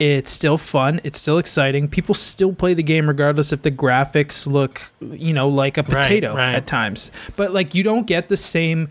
It's 0.00 0.30
still 0.30 0.58
fun. 0.58 1.00
It's 1.04 1.20
still 1.20 1.38
exciting. 1.38 1.88
People 1.88 2.14
still 2.14 2.52
play 2.52 2.74
the 2.74 2.82
game 2.82 3.06
regardless 3.06 3.52
if 3.52 3.62
the 3.62 3.70
graphics 3.70 4.46
look, 4.46 4.82
you 5.00 5.32
know, 5.32 5.48
like 5.48 5.78
a 5.78 5.84
potato 5.84 6.34
right. 6.34 6.54
at 6.54 6.66
times. 6.66 7.12
But 7.36 7.52
like 7.52 7.74
you 7.74 7.84
don't 7.84 8.06
get 8.06 8.28
the 8.28 8.36
same 8.36 8.88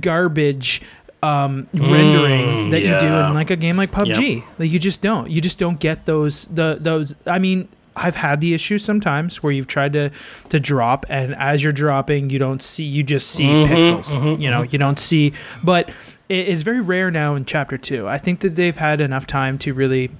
garbage 0.00 0.80
um, 1.22 1.68
rendering 1.74 2.70
that 2.70 2.80
you 2.80 2.98
do 2.98 3.06
in 3.06 3.34
like 3.34 3.50
a 3.50 3.56
game 3.56 3.76
like 3.76 3.90
PUBG. 3.90 4.44
Like 4.58 4.70
you 4.70 4.78
just 4.78 5.02
don't. 5.02 5.30
You 5.30 5.40
just 5.40 5.58
don't 5.58 5.78
get 5.78 6.06
those 6.06 6.46
the 6.46 6.78
those. 6.80 7.14
I 7.26 7.38
mean, 7.38 7.68
I've 7.96 8.16
had 8.16 8.40
the 8.40 8.54
issue 8.54 8.78
sometimes 8.78 9.42
where 9.42 9.52
you've 9.52 9.66
tried 9.66 9.94
to 9.94 10.10
to 10.50 10.60
drop, 10.60 11.06
and 11.08 11.34
as 11.36 11.64
you're 11.64 11.72
dropping, 11.72 12.30
you 12.30 12.38
don't 12.38 12.62
see. 12.62 12.84
You 12.84 13.02
just 13.02 13.28
see 13.30 13.42
Mm-hmm, 13.44 13.72
pixels. 13.72 14.40
you 14.40 14.50
know, 14.50 14.62
you 14.62 14.78
don't 14.78 14.98
see. 14.98 15.32
But 15.64 15.88
it 16.28 16.48
is 16.48 16.62
very 16.62 16.80
rare 16.80 17.10
now 17.10 17.34
in 17.34 17.44
Chapter 17.44 17.78
Two. 17.78 18.06
I 18.06 18.18
think 18.18 18.40
that 18.40 18.54
they've 18.56 18.76
had 18.76 19.00
enough 19.00 19.26
time 19.26 19.58
to 19.58 19.72
really 19.74 20.10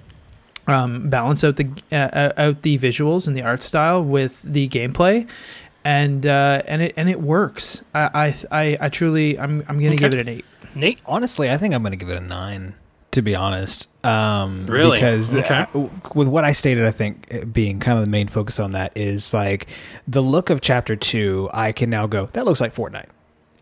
um, 0.67 1.09
balance 1.11 1.45
out 1.45 1.57
the 1.57 1.69
uh, 1.93 1.95
uh, 1.97 2.33
out 2.37 2.63
the 2.63 2.79
visuals 2.79 3.27
and 3.27 3.37
the 3.37 3.43
art 3.43 3.63
style 3.63 4.03
with 4.05 4.43
the 4.43 4.69
gameplay, 4.69 5.29
and 5.85 6.25
uh, 6.27 6.63
and 6.67 6.83
it 6.83 6.95
and 6.97 7.09
it 7.11 7.21
works. 7.21 7.83
I 7.95 8.11
I 8.15 8.35
I, 8.51 8.79
I 8.81 8.89
truly 8.89 9.39
I'm 9.39 9.61
I'm 9.69 9.77
gonna 9.79 9.89
Okay. 9.95 9.97
give 10.09 10.15
it 10.15 10.21
an 10.21 10.29
eight. 10.29 10.45
Nate, 10.75 10.99
Honestly, 11.07 11.51
I 11.51 11.57
think 11.57 11.73
I'm 11.75 11.83
going 11.83 11.93
to 11.93 11.97
give 11.97 12.11
it 12.11 12.19
a 12.19 12.21
nine. 12.27 12.75
To 13.17 13.23
be 13.23 13.35
honest, 13.35 13.89
um, 14.05 14.67
Really? 14.67 14.99
because 14.99 15.35
Okay. 15.35 15.65
uh, 15.75 15.89
with 16.15 16.29
what 16.29 16.45
I 16.45 16.53
stated, 16.53 16.85
I 16.85 16.91
think 16.91 17.27
uh, 17.33 17.47
being 17.47 17.81
kind 17.81 17.99
of 17.99 18.05
the 18.05 18.11
main 18.11 18.29
focus 18.29 18.61
on 18.61 18.73
that 18.73 18.93
is 18.95 19.33
like 19.33 19.69
the 20.07 20.21
look 20.23 20.51
of 20.51 20.61
chapter 20.61 20.97
two. 20.97 21.49
I 21.55 21.73
can 21.73 21.89
now 21.89 22.07
go. 22.07 22.27
That 22.35 22.45
looks 22.45 22.61
like 22.61 22.75
Fortnite. 22.75 23.07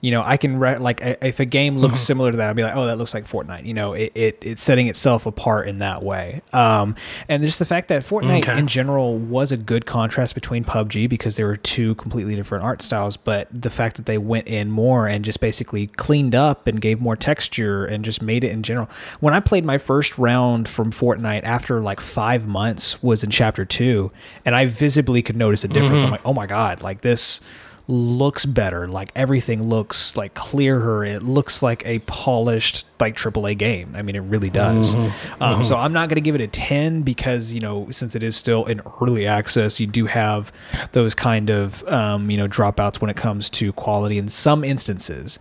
You 0.05 0.11
know, 0.11 0.23
I 0.23 0.37
can 0.37 0.59
re- 0.59 0.77
like 0.77 1.01
if 1.03 1.41
a 1.41 1.47
game 1.47 1.79
looks 1.79 1.99
similar 1.99 2.31
to 2.31 2.37
that, 2.37 2.51
I'd 2.51 2.57
be 2.57 2.63
like, 2.63 2.77
oh, 2.77 2.85
that 2.85 2.99
looks 2.99 3.15
like 3.15 3.25
Fortnite. 3.25 3.65
You 3.65 3.73
know, 3.73 3.95
it, 3.95 4.13
it 4.15 4.39
it's 4.43 4.63
setting 4.63 4.89
itself 4.89 5.25
apart 5.25 5.67
in 5.67 5.79
that 5.79 6.03
way. 6.03 6.43
Um, 6.53 6.95
and 7.27 7.43
just 7.43 7.59
the 7.59 7.65
fact 7.65 7.89
that 7.89 8.03
Fortnite 8.03 8.41
Okay. 8.47 8.59
in 8.59 8.67
general 8.67 9.17
was 9.17 9.51
a 9.51 9.57
good 9.57 9.87
contrast 9.87 10.35
between 10.35 10.63
PUBG 10.63 11.09
because 11.09 11.37
there 11.37 11.47
were 11.47 11.57
two 11.57 11.95
completely 11.95 12.35
different 12.37 12.65
art 12.65 12.83
styles, 12.83 13.17
but 13.17 13.49
the 13.51 13.71
fact 13.71 13.97
that 13.97 14.05
they 14.05 14.19
went 14.19 14.47
in 14.47 14.71
more 14.71 15.07
and 15.07 15.25
just 15.25 15.41
basically 15.41 15.87
cleaned 15.87 16.35
up 16.35 16.67
and 16.67 16.83
gave 16.83 17.01
more 17.01 17.17
texture 17.17 17.87
and 17.87 18.05
just 18.05 18.21
made 18.21 18.45
it 18.45 18.51
in 18.51 18.63
general. 18.63 18.91
When 19.21 19.33
I 19.33 19.41
played 19.41 19.65
my 19.65 19.79
first 19.79 20.19
round 20.19 20.69
from 20.69 20.93
Fortnite 20.93 21.45
after 21.45 21.81
like 21.81 22.03
five 22.03 22.47
months 22.47 23.03
was 23.03 23.25
in 23.25 23.31
chapter 23.31 23.65
two, 23.65 24.11
and 24.45 24.55
I 24.55 24.67
visibly 24.67 25.23
could 25.23 25.37
notice 25.37 25.65
a 25.65 25.69
difference. 25.69 26.03
I'm 26.03 26.11
like, 26.11 26.27
oh 26.27 26.35
my 26.35 26.45
god, 26.47 26.83
like 26.83 27.01
this 27.01 27.41
looks 27.87 28.47
better. 28.47 28.89
Like 28.89 29.13
everything 29.15 29.69
looks 29.69 30.17
like 30.17 30.35
clearer. 30.35 31.05
It 31.05 31.23
looks 31.23 31.63
like 31.63 31.85
a 31.85 31.99
polished 32.01 32.87
like 33.01 33.17
AAA 33.17 33.59
game. 33.59 33.95
I 33.95 34.03
mean, 34.03 34.17
it 34.17 34.21
really 34.21 34.51
does. 34.51 34.95
Um, 35.41 35.63
so 35.65 35.77
I'm 35.77 35.93
not 35.93 36.09
going 36.09 36.17
to 36.17 36.23
give 36.23 36.35
it 36.35 36.41
a 36.41 36.47
10 36.47 37.03
because 37.03 37.53
you 37.53 37.61
know 37.61 37.91
since 37.91 38.15
it 38.15 38.23
is 38.23 38.37
still 38.37 38.65
in 38.65 38.81
early 39.01 39.27
access, 39.27 39.79
you 39.79 39.87
do 39.87 40.07
have 40.07 40.53
those 40.93 41.15
kind 41.15 41.51
of 41.51 41.87
um, 41.89 42.31
you 42.31 42.37
know 42.37 42.49
dropouts 42.49 43.01
when 43.01 43.11
it 43.11 43.17
comes 43.17 43.51
to 43.51 43.73
quality 43.73 44.19
in 44.19 44.29
some 44.29 44.65
instances. 44.65 45.39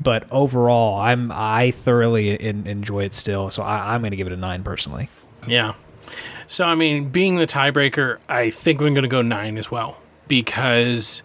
But 0.00 0.26
overall, 0.30 1.00
I'm 1.00 1.30
I 1.32 1.70
thoroughly 1.70 2.34
in, 2.34 2.66
enjoy 2.66 3.04
it 3.04 3.12
still. 3.12 3.50
So 3.50 3.62
I, 3.62 3.94
I'm 3.94 4.00
going 4.00 4.10
to 4.12 4.16
give 4.16 4.26
it 4.26 4.32
a 4.32 4.36
nine 4.36 4.62
personally. 4.62 5.08
Yeah. 5.46 5.74
So 6.46 6.66
I 6.66 6.74
mean, 6.74 7.08
being 7.08 7.36
the 7.36 7.46
tiebreaker, 7.46 8.18
I 8.28 8.50
think 8.50 8.80
we're 8.80 8.90
going 8.90 9.02
to 9.02 9.08
go 9.08 9.22
nine 9.22 9.58
as 9.58 9.70
well 9.70 9.96
because, 10.28 11.22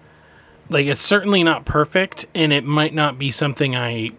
like, 0.70 0.88
it's 0.88 1.02
certainly 1.02 1.44
not 1.44 1.66
perfect, 1.66 2.26
and 2.36 2.52
it 2.52 2.64
might 2.64 2.94
not 2.94 3.18
be 3.18 3.32
something 3.32 3.76
I 3.76 4.12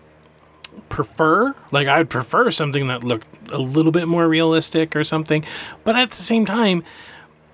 prefer. 0.88 1.54
Like, 1.70 1.88
I 1.88 1.98
would 1.98 2.10
prefer 2.10 2.50
something 2.50 2.86
that 2.86 3.04
looked 3.04 3.26
a 3.50 3.58
little 3.58 3.92
bit 3.92 4.08
more 4.08 4.28
realistic 4.28 4.94
or 4.94 5.04
something. 5.04 5.44
But 5.84 5.96
at 5.96 6.10
the 6.10 6.22
same 6.22 6.46
time, 6.46 6.84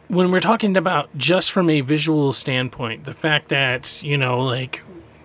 when 0.08 0.30
we're 0.30 0.40
talking 0.40 0.76
about 0.76 1.16
just 1.16 1.50
from 1.50 1.70
a 1.70 1.80
visual 1.80 2.32
standpoint, 2.32 3.04
the 3.04 3.14
fact 3.14 3.48
that 3.48 4.02
you 4.02 4.16
know, 4.16 4.40
like, 4.40 4.82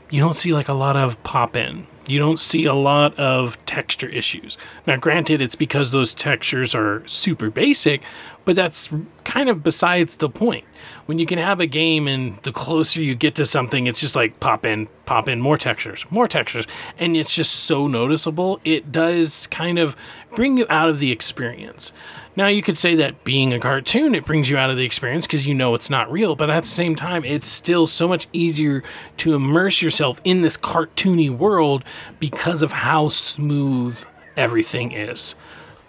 you 0.10 0.22
don't 0.22 0.36
see 0.36 0.54
like 0.54 0.68
a 0.68 0.74
lot 0.74 0.96
of 0.96 1.22
pop 1.24 1.56
in. 1.56 1.86
You 2.10 2.20
don't 2.20 2.40
see 2.40 2.66
a 2.66 2.74
lot 2.74 3.18
of 3.20 3.64
texture 3.66 4.10
issues. 4.10 4.58
Now, 4.88 4.98
granted, 4.98 5.42
it's 5.42 5.56
because 5.56 5.92
those 5.92 6.14
textures 6.14 6.74
are 6.74 7.08
super 7.08 7.50
basic, 7.50 8.02
but 8.46 8.56
that's 8.56 8.90
kind 9.24 9.48
of 9.48 9.62
besides 9.62 10.16
the 10.16 10.30
point. 10.30 10.66
When 11.06 11.20
you 11.20 11.26
can 11.26 11.38
have 11.38 11.60
a 11.60 11.68
game 11.68 12.08
and 12.08 12.42
the 12.42 12.52
closer 12.52 13.02
you 13.02 13.14
get 13.14 13.36
to 13.36 13.46
something, 13.46 13.86
it's 13.86 14.00
just 14.00 14.16
like 14.16 14.40
pop 14.40 14.66
in, 14.66 14.88
pop 15.06 15.30
in 15.30 15.40
more 15.40 15.58
textures, 15.58 16.04
more 16.10 16.28
textures, 16.28 16.66
and 16.98 17.16
it's 17.16 17.36
just 17.36 17.54
so 17.54 17.88
noticeable. 17.88 18.60
It 18.66 18.92
does 18.92 19.46
kind 19.48 19.78
of 19.78 19.96
bring 20.34 20.58
you 20.58 20.66
out 20.68 20.90
of 20.90 21.00
the 21.00 21.12
experience. 21.12 21.94
Now, 22.40 22.48
you 22.48 22.62
could 22.62 22.78
say 22.78 22.96
that 22.96 23.26
being 23.26 23.52
a 23.52 23.60
cartoon, 23.60 24.16
it 24.16 24.24
brings 24.24 24.50
you 24.50 24.56
out 24.56 24.70
of 24.70 24.78
the 24.78 24.86
experience 24.86 25.28
because 25.28 25.46
you 25.46 25.54
know 25.54 25.76
it's 25.76 25.90
not 25.90 26.10
real, 26.10 26.38
but 26.38 26.50
at 26.50 26.64
the 26.64 26.70
same 26.70 26.96
time, 26.96 27.26
it's 27.26 27.46
still 27.46 27.86
so 27.86 28.08
much 28.08 28.30
easier 28.32 28.82
to 29.18 29.34
immerse 29.34 29.82
yourself 29.82 30.22
in 30.24 30.42
this 30.42 30.56
cartoony 30.56 31.30
world 31.30 31.84
because 32.18 32.62
of 32.62 32.72
how 32.72 33.10
smooth 33.10 34.02
everything 34.38 34.94
is. 34.94 35.36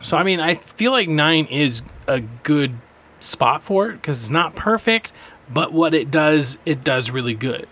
So, 0.00 0.16
I 0.16 0.24
mean, 0.24 0.40
I 0.40 0.54
feel 0.56 0.90
like 0.90 1.08
nine 1.08 1.44
is 1.46 1.82
a 2.08 2.18
good 2.18 2.74
spot 3.20 3.62
for 3.62 3.90
it 3.90 3.92
because 3.92 4.20
it's 4.20 4.30
not 4.30 4.56
perfect, 4.56 5.12
but 5.48 5.72
what 5.72 5.94
it 5.94 6.10
does, 6.10 6.58
it 6.66 6.82
does 6.82 7.12
really 7.12 7.34
good. 7.34 7.68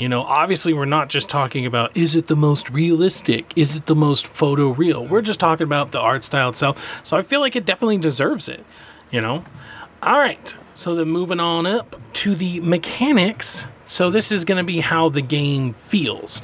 You 0.00 0.08
know, 0.08 0.22
obviously, 0.22 0.72
we're 0.72 0.86
not 0.86 1.10
just 1.10 1.28
talking 1.28 1.66
about 1.66 1.94
is 1.94 2.16
it 2.16 2.28
the 2.28 2.34
most 2.34 2.70
realistic? 2.70 3.52
Is 3.54 3.76
it 3.76 3.84
the 3.84 3.94
most 3.94 4.26
photo 4.26 4.70
real? 4.70 5.04
We're 5.04 5.20
just 5.20 5.38
talking 5.38 5.64
about 5.64 5.92
the 5.92 6.00
art 6.00 6.24
style 6.24 6.48
itself. 6.48 7.02
So 7.04 7.18
I 7.18 7.22
feel 7.22 7.40
like 7.40 7.54
it 7.54 7.66
definitely 7.66 7.98
deserves 7.98 8.48
it, 8.48 8.64
you 9.10 9.20
know? 9.20 9.44
All 10.02 10.18
right. 10.18 10.56
So 10.74 10.94
then 10.94 11.08
moving 11.08 11.38
on 11.38 11.66
up 11.66 12.00
to 12.14 12.34
the 12.34 12.60
mechanics. 12.60 13.66
So 13.84 14.08
this 14.08 14.32
is 14.32 14.46
going 14.46 14.56
to 14.56 14.64
be 14.64 14.80
how 14.80 15.10
the 15.10 15.20
game 15.20 15.74
feels. 15.74 16.40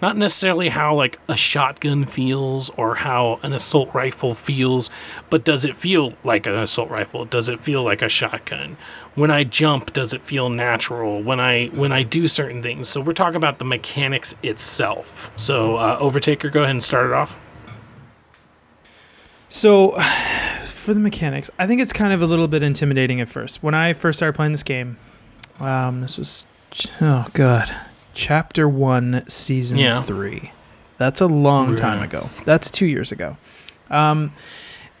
Not 0.00 0.16
necessarily 0.16 0.68
how 0.68 0.94
like 0.94 1.18
a 1.28 1.36
shotgun 1.36 2.04
feels 2.04 2.70
or 2.70 2.96
how 2.96 3.40
an 3.42 3.52
assault 3.52 3.92
rifle 3.94 4.34
feels, 4.34 4.90
but 5.30 5.44
does 5.44 5.64
it 5.64 5.76
feel 5.76 6.14
like 6.24 6.46
an 6.46 6.54
assault 6.54 6.90
rifle? 6.90 7.24
Does 7.24 7.48
it 7.48 7.60
feel 7.60 7.82
like 7.82 8.02
a 8.02 8.08
shotgun? 8.08 8.76
When 9.14 9.30
I 9.30 9.44
jump, 9.44 9.92
does 9.92 10.12
it 10.12 10.22
feel 10.22 10.48
natural? 10.48 11.22
When 11.22 11.40
I 11.40 11.66
when 11.66 11.92
I 11.92 12.02
do 12.02 12.28
certain 12.28 12.62
things. 12.62 12.88
So 12.88 13.00
we're 13.00 13.12
talking 13.12 13.36
about 13.36 13.58
the 13.58 13.64
mechanics 13.64 14.34
itself. 14.42 15.30
So 15.36 15.76
uh, 15.76 16.00
Overtaker, 16.00 16.52
go 16.52 16.60
ahead 16.62 16.70
and 16.70 16.84
start 16.84 17.06
it 17.06 17.12
off. 17.12 17.36
So, 19.48 19.92
for 20.64 20.94
the 20.94 21.00
mechanics, 21.00 21.50
I 21.58 21.66
think 21.66 21.80
it's 21.80 21.92
kind 21.92 22.12
of 22.12 22.22
a 22.22 22.26
little 22.26 22.48
bit 22.48 22.62
intimidating 22.62 23.20
at 23.20 23.28
first. 23.28 23.62
When 23.62 23.74
I 23.74 23.92
first 23.92 24.18
started 24.18 24.34
playing 24.34 24.52
this 24.52 24.62
game, 24.62 24.96
um, 25.60 26.00
this 26.00 26.18
was 26.18 26.46
oh 27.00 27.26
god, 27.32 27.74
chapter 28.22 28.68
one, 28.68 29.22
season 29.28 29.78
Yeah. 29.78 30.02
three. 30.02 30.50
That's 30.98 31.20
a 31.20 31.26
long 31.28 31.76
time 31.76 32.02
ago. 32.02 32.28
That's 32.44 32.70
two 32.72 32.86
years 32.86 33.12
ago. 33.12 33.36
Um, 33.90 34.32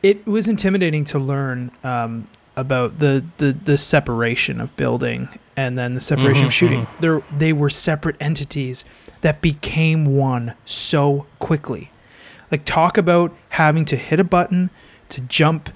it 0.04 0.24
was 0.26 0.46
intimidating 0.46 1.04
to 1.06 1.18
learn 1.18 1.72
um, 1.82 2.28
about 2.56 2.98
the, 2.98 3.24
the 3.38 3.52
the 3.52 3.76
separation 3.76 4.60
of 4.60 4.74
building 4.76 5.28
and 5.56 5.76
then 5.76 5.94
the 5.96 6.00
separation 6.00 6.44
Mhm, 6.44 6.46
of 6.46 6.54
shooting. 6.54 6.86
There, 7.00 7.20
they 7.36 7.52
were 7.52 7.68
separate 7.70 8.14
entities 8.20 8.84
that 9.22 9.40
became 9.40 10.04
one 10.06 10.54
so 10.64 11.26
quickly. 11.40 11.90
Like 12.52 12.64
talk 12.64 12.96
about 12.96 13.34
having 13.50 13.84
to 13.86 13.96
hit 13.96 14.20
a 14.20 14.24
button 14.24 14.70
to 15.08 15.20
jump 15.22 15.70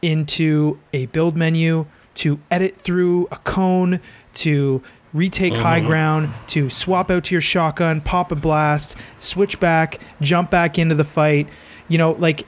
into 0.00 0.78
a 0.94 1.04
build 1.06 1.36
menu, 1.36 1.84
to 2.14 2.40
edit 2.50 2.78
through 2.78 3.28
a 3.30 3.36
cone, 3.36 4.00
to 4.34 4.82
retake 5.14 5.54
high 5.56 5.80
Mhm. 5.80 5.86
ground, 5.86 6.30
to 6.48 6.70
swap 6.70 7.10
out 7.10 7.24
to 7.24 7.34
your 7.34 7.42
shotgun, 7.42 8.00
pop 8.00 8.32
a 8.32 8.34
blast, 8.36 8.96
switch 9.18 9.60
back, 9.60 9.98
jump 10.20 10.50
back 10.50 10.78
into 10.78 10.94
the 10.94 11.04
fight. 11.04 11.48
You 11.88 11.98
know, 11.98 12.12
like 12.18 12.46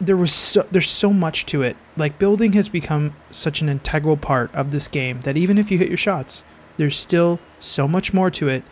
there 0.00 0.16
was 0.16 0.32
so 0.32 0.64
there's 0.70 0.88
so 0.88 1.12
much 1.12 1.44
to 1.46 1.62
it. 1.62 1.76
Like 1.96 2.18
building 2.18 2.52
has 2.52 2.68
become 2.68 3.14
such 3.30 3.60
an 3.60 3.68
integral 3.68 4.16
part 4.16 4.54
of 4.54 4.70
this 4.70 4.86
game 4.86 5.20
that 5.22 5.36
even 5.36 5.58
if 5.58 5.70
you 5.72 5.78
hit 5.78 5.88
your 5.88 5.96
shots, 5.96 6.44
there's 6.76 6.96
still 6.96 7.40
so 7.58 7.88
much 7.88 8.14
more 8.14 8.30
to 8.30 8.48
it 8.48 8.62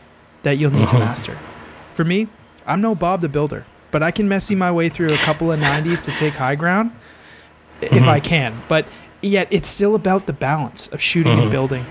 that 0.44 0.58
you'll 0.58 0.70
need 0.70 0.86
to 0.88 0.94
Mhm. 0.94 1.00
master. 1.00 1.36
For 1.94 2.04
me, 2.04 2.28
I'm 2.64 2.80
no 2.80 2.94
Bob 2.94 3.22
the 3.22 3.28
Builder, 3.28 3.64
but 3.90 4.02
I 4.04 4.12
can 4.12 4.28
messy 4.28 4.54
my 4.54 4.70
way 4.70 4.88
through 4.88 5.12
a 5.12 5.16
couple 5.16 5.50
of 5.50 5.58
90s 5.58 6.02
to 6.04 6.12
take 6.12 6.34
high 6.36 6.54
ground 6.54 6.92
if 7.80 7.90
Mhm. 7.90 8.08
I 8.08 8.20
can. 8.20 8.62
But 8.68 8.86
yet, 9.20 9.48
it's 9.50 9.66
still 9.66 9.96
about 9.96 10.26
the 10.26 10.32
balance 10.32 10.86
of 10.92 11.00
shooting 11.02 11.40
and 11.40 11.50
building. 11.50 11.84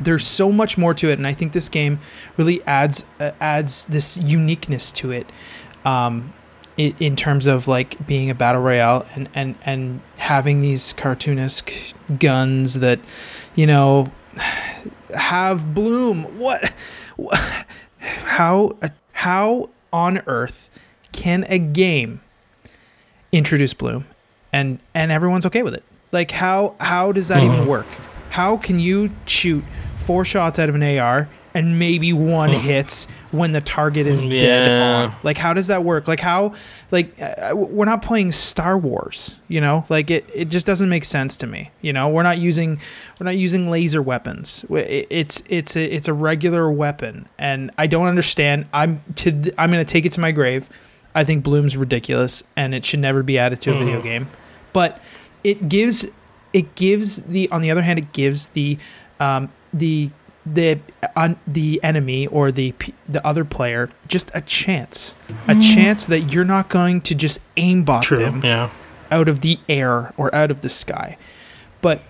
There's 0.00 0.26
so 0.26 0.50
much 0.50 0.76
more 0.76 0.92
to 0.94 1.08
it, 1.10 1.18
and 1.18 1.26
I 1.26 1.32
think 1.34 1.52
this 1.52 1.68
game 1.68 2.00
really 2.36 2.62
adds 2.64 3.04
uh, 3.20 3.30
adds 3.40 3.86
this 3.86 4.16
uniqueness 4.16 4.90
to 4.92 5.12
it. 5.12 5.26
Um, 5.84 6.32
in, 6.76 6.94
in 6.98 7.14
terms 7.16 7.46
of 7.46 7.68
like 7.68 8.04
being 8.04 8.30
a 8.30 8.34
battle 8.34 8.60
royale 8.60 9.06
and, 9.14 9.28
and, 9.32 9.54
and 9.64 10.00
having 10.16 10.60
these 10.60 10.92
cartoonesque 10.94 11.94
guns 12.18 12.74
that, 12.80 12.98
you 13.54 13.64
know, 13.66 14.10
have 15.14 15.72
bloom. 15.74 16.24
What? 16.38 16.74
wha- 17.16 17.36
How? 17.98 18.76
How 19.12 19.70
on 19.92 20.22
earth 20.26 20.68
can 21.12 21.44
a 21.48 21.58
game 21.60 22.20
introduce 23.32 23.74
bloom, 23.74 24.06
and 24.52 24.80
and 24.94 25.10
everyone's 25.12 25.46
okay 25.46 25.62
with 25.62 25.74
it? 25.74 25.82
Like 26.12 26.30
how 26.32 26.74
how 26.80 27.12
does 27.12 27.28
that 27.28 27.42
even 27.42 27.60
Mhm. 27.60 27.66
work? 27.66 27.86
How 28.30 28.56
can 28.56 28.78
you 28.80 29.10
shoot 29.26 29.64
four 30.06 30.24
shots 30.24 30.58
out 30.58 30.68
of 30.68 30.74
an 30.74 30.82
AR 30.82 31.28
and 31.56 31.78
maybe 31.78 32.12
one 32.12 32.50
hits 32.52 33.06
when 33.30 33.52
the 33.52 33.60
target 33.60 34.06
is 34.08 34.24
dead 34.24 34.82
on? 34.82 35.14
Like 35.22 35.36
how 35.36 35.52
does 35.54 35.68
that 35.68 35.84
work? 35.84 36.08
Like 36.08 36.20
how 36.20 36.54
like 36.90 37.14
uh, 37.20 37.52
we're 37.54 37.84
not 37.84 38.02
playing 38.02 38.32
Star 38.32 38.76
Wars, 38.76 39.38
you 39.48 39.60
know? 39.60 39.84
Like 39.88 40.10
it 40.10 40.28
it 40.34 40.46
just 40.48 40.66
doesn't 40.66 40.88
make 40.88 41.04
sense 41.04 41.36
to 41.38 41.46
me. 41.46 41.70
You 41.80 41.92
know, 41.92 42.08
we're 42.08 42.22
not 42.24 42.38
using 42.38 42.80
we're 43.20 43.24
not 43.26 43.36
using 43.36 43.70
laser 43.70 44.02
weapons. 44.02 44.64
It- 44.70 45.06
It's 45.10 45.42
it's 45.48 45.76
a, 45.76 45.84
it's 45.84 46.08
a 46.08 46.12
regular 46.12 46.70
weapon 46.70 47.28
and 47.38 47.70
I 47.78 47.86
don't 47.86 48.06
understand. 48.08 48.66
I'm 48.72 49.00
to 49.16 49.30
th- 49.30 49.54
I'm 49.56 49.70
going 49.70 49.84
to 49.84 49.90
take 49.92 50.06
it 50.06 50.12
to 50.12 50.20
my 50.20 50.32
grave. 50.32 50.68
I 51.14 51.22
think 51.22 51.44
Bloom's 51.44 51.76
ridiculous 51.76 52.42
and 52.56 52.74
it 52.74 52.84
should 52.84 52.98
never 53.00 53.22
be 53.22 53.38
added 53.38 53.60
to 53.62 53.74
a 53.74 53.78
video 53.78 54.00
Mhm. 54.00 54.02
game. 54.02 54.28
But 54.72 55.00
it 55.44 55.68
gives 55.68 56.08
it 56.52 56.74
gives 56.74 57.18
the 57.22 57.48
on 57.52 57.60
the 57.62 57.70
other 57.70 57.82
hand 57.82 58.00
it 58.00 58.12
gives 58.12 58.48
the 58.48 58.76
um 59.20 59.50
the 59.74 60.10
the 60.46 60.78
on 61.16 61.36
the 61.46 61.80
enemy 61.82 62.26
or 62.28 62.50
the 62.52 62.74
the 63.08 63.26
other 63.26 63.44
player 63.46 63.88
just 64.08 64.30
a 64.34 64.40
chance 64.42 65.14
a 65.48 65.54
chance 65.58 66.04
that 66.06 66.20
you're 66.32 66.44
not 66.44 66.68
going 66.68 67.00
to 67.00 67.14
just 67.14 67.40
aimbot 67.56 68.02
True. 68.02 68.18
them 68.18 68.40
Yeah. 68.44 68.70
out 69.10 69.26
of 69.28 69.40
the 69.40 69.58
air 69.70 70.12
or 70.18 70.34
out 70.34 70.50
of 70.50 70.60
the 70.60 70.68
sky. 70.68 71.16
But 71.80 72.02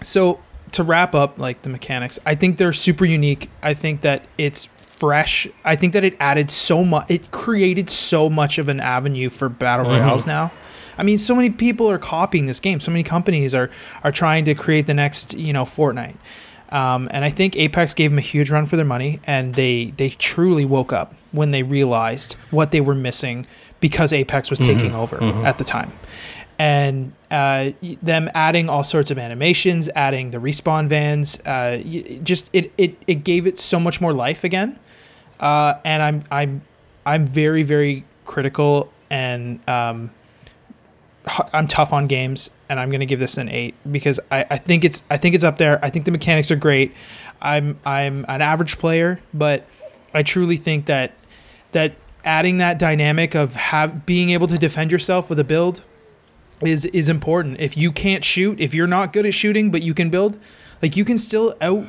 so 0.00 0.40
to 0.72 0.82
wrap 0.82 1.14
up 1.14 1.38
like 1.38 1.62
the 1.62 1.68
mechanics, 1.68 2.18
I 2.26 2.34
think 2.34 2.56
they're 2.58 2.72
super 2.72 3.04
unique. 3.04 3.48
I 3.62 3.74
think 3.74 4.00
that 4.00 4.24
it's 4.38 4.68
fresh. 4.84 5.46
I 5.64 5.76
think 5.76 5.92
that 5.92 6.02
it 6.04 6.16
added 6.18 6.50
so 6.50 6.82
much 6.84 7.08
it 7.10 7.30
created 7.30 7.90
so 7.90 8.28
much 8.30 8.58
of 8.58 8.68
an 8.68 8.80
avenue 8.80 9.28
for 9.28 9.48
battle 9.48 9.86
Mhm. 9.86 10.00
royales 10.00 10.26
now. 10.26 10.50
I 10.98 11.04
mean, 11.04 11.18
so 11.18 11.34
many 11.34 11.50
people 11.50 11.88
are 11.90 11.98
copying 11.98 12.46
this 12.46 12.60
game. 12.60 12.80
So 12.80 12.90
many 12.90 13.02
companies 13.04 13.54
are 13.54 13.70
are 14.02 14.12
trying 14.12 14.44
to 14.46 14.54
create 14.54 14.86
the 14.86 14.94
next, 14.94 15.34
you 15.34 15.52
know, 15.52 15.64
Fortnite. 15.64 16.16
Um, 16.72 17.08
and 17.12 17.22
I 17.22 17.30
think 17.30 17.54
Apex 17.54 17.92
gave 17.92 18.10
them 18.10 18.18
a 18.18 18.22
huge 18.22 18.50
run 18.50 18.64
for 18.64 18.76
their 18.76 18.84
money, 18.84 19.20
and 19.24 19.54
they 19.54 19.92
they 19.98 20.10
truly 20.10 20.64
woke 20.64 20.92
up 20.92 21.14
when 21.30 21.50
they 21.50 21.62
realized 21.62 22.32
what 22.50 22.72
they 22.72 22.80
were 22.80 22.94
missing 22.94 23.46
because 23.80 24.12
Apex 24.12 24.48
was 24.48 24.58
taking 24.58 24.94
over 24.94 25.18
mhm. 25.18 25.44
at 25.44 25.58
the 25.58 25.64
time, 25.64 25.92
and 26.58 27.12
uh, 27.30 27.72
them 28.00 28.30
adding 28.34 28.70
all 28.70 28.84
sorts 28.84 29.10
of 29.10 29.18
animations, 29.18 29.90
adding 29.94 30.30
the 30.30 30.38
respawn 30.38 30.88
vans, 30.88 31.38
uh, 31.40 31.76
just 32.22 32.48
it, 32.54 32.72
it 32.78 32.96
it 33.06 33.22
gave 33.22 33.46
it 33.46 33.58
so 33.58 33.78
much 33.78 34.00
more 34.00 34.14
life 34.14 34.42
again. 34.42 34.78
Uh, 35.40 35.74
and 35.84 36.02
I'm 36.02 36.24
I'm 36.30 36.62
I'm 37.04 37.26
very 37.26 37.64
very 37.64 38.04
critical 38.24 38.90
and 39.10 39.60
um, 39.68 40.10
I'm 41.52 41.68
tough 41.68 41.92
on 41.92 42.06
games, 42.08 42.50
and 42.68 42.80
I'm 42.80 42.90
gonna 42.90 43.06
give 43.06 43.20
this 43.20 43.38
an 43.38 43.48
eight 43.48 43.74
because 43.90 44.18
I, 44.30 44.44
I 44.50 44.56
think 44.58 44.84
it's 44.84 45.02
I 45.10 45.16
think 45.16 45.34
it's 45.34 45.44
up 45.44 45.58
there. 45.58 45.78
I 45.84 45.90
think 45.90 46.04
the 46.04 46.10
mechanics 46.10 46.50
are 46.50 46.56
great. 46.56 46.92
I'm 47.40 47.78
I'm 47.84 48.24
an 48.28 48.42
average 48.42 48.78
player, 48.78 49.20
but 49.32 49.66
I 50.12 50.22
truly 50.24 50.56
think 50.56 50.86
that 50.86 51.12
that 51.72 51.94
adding 52.24 52.58
that 52.58 52.78
dynamic 52.78 53.34
of 53.34 53.54
have 53.54 54.04
being 54.06 54.30
able 54.30 54.46
to 54.48 54.58
defend 54.58 54.90
yourself 54.92 55.28
with 55.30 55.38
a 55.38 55.44
build 55.44 55.82
is 56.60 56.84
is 56.86 57.08
important. 57.08 57.60
If 57.60 57.76
you 57.76 57.92
can't 57.92 58.24
shoot, 58.24 58.60
if 58.60 58.74
you're 58.74 58.86
not 58.88 59.12
good 59.12 59.24
at 59.26 59.34
shooting, 59.34 59.70
but 59.70 59.82
you 59.82 59.94
can 59.94 60.10
build, 60.10 60.38
like 60.82 60.96
you 60.96 61.04
can 61.04 61.18
still 61.18 61.54
out 61.60 61.84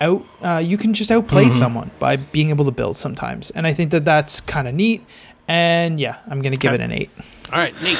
out 0.00 0.24
uh, 0.40 0.58
you 0.58 0.76
can 0.78 0.94
just 0.94 1.10
outplay 1.10 1.44
Mhm. 1.46 1.52
someone 1.52 1.90
by 1.98 2.16
being 2.16 2.50
able 2.50 2.64
to 2.64 2.70
build 2.72 2.96
sometimes, 2.96 3.50
and 3.50 3.66
I 3.66 3.72
think 3.72 3.90
that 3.90 4.04
that's 4.04 4.40
kind 4.40 4.66
of 4.68 4.74
neat. 4.74 5.04
And 5.48 5.98
yeah, 6.00 6.16
I'm 6.28 6.40
gonna 6.42 6.56
give 6.56 6.72
it 6.72 6.80
an 6.80 6.92
eight. 6.92 7.10
All 7.52 7.58
right, 7.58 7.74
Nate. 7.82 7.98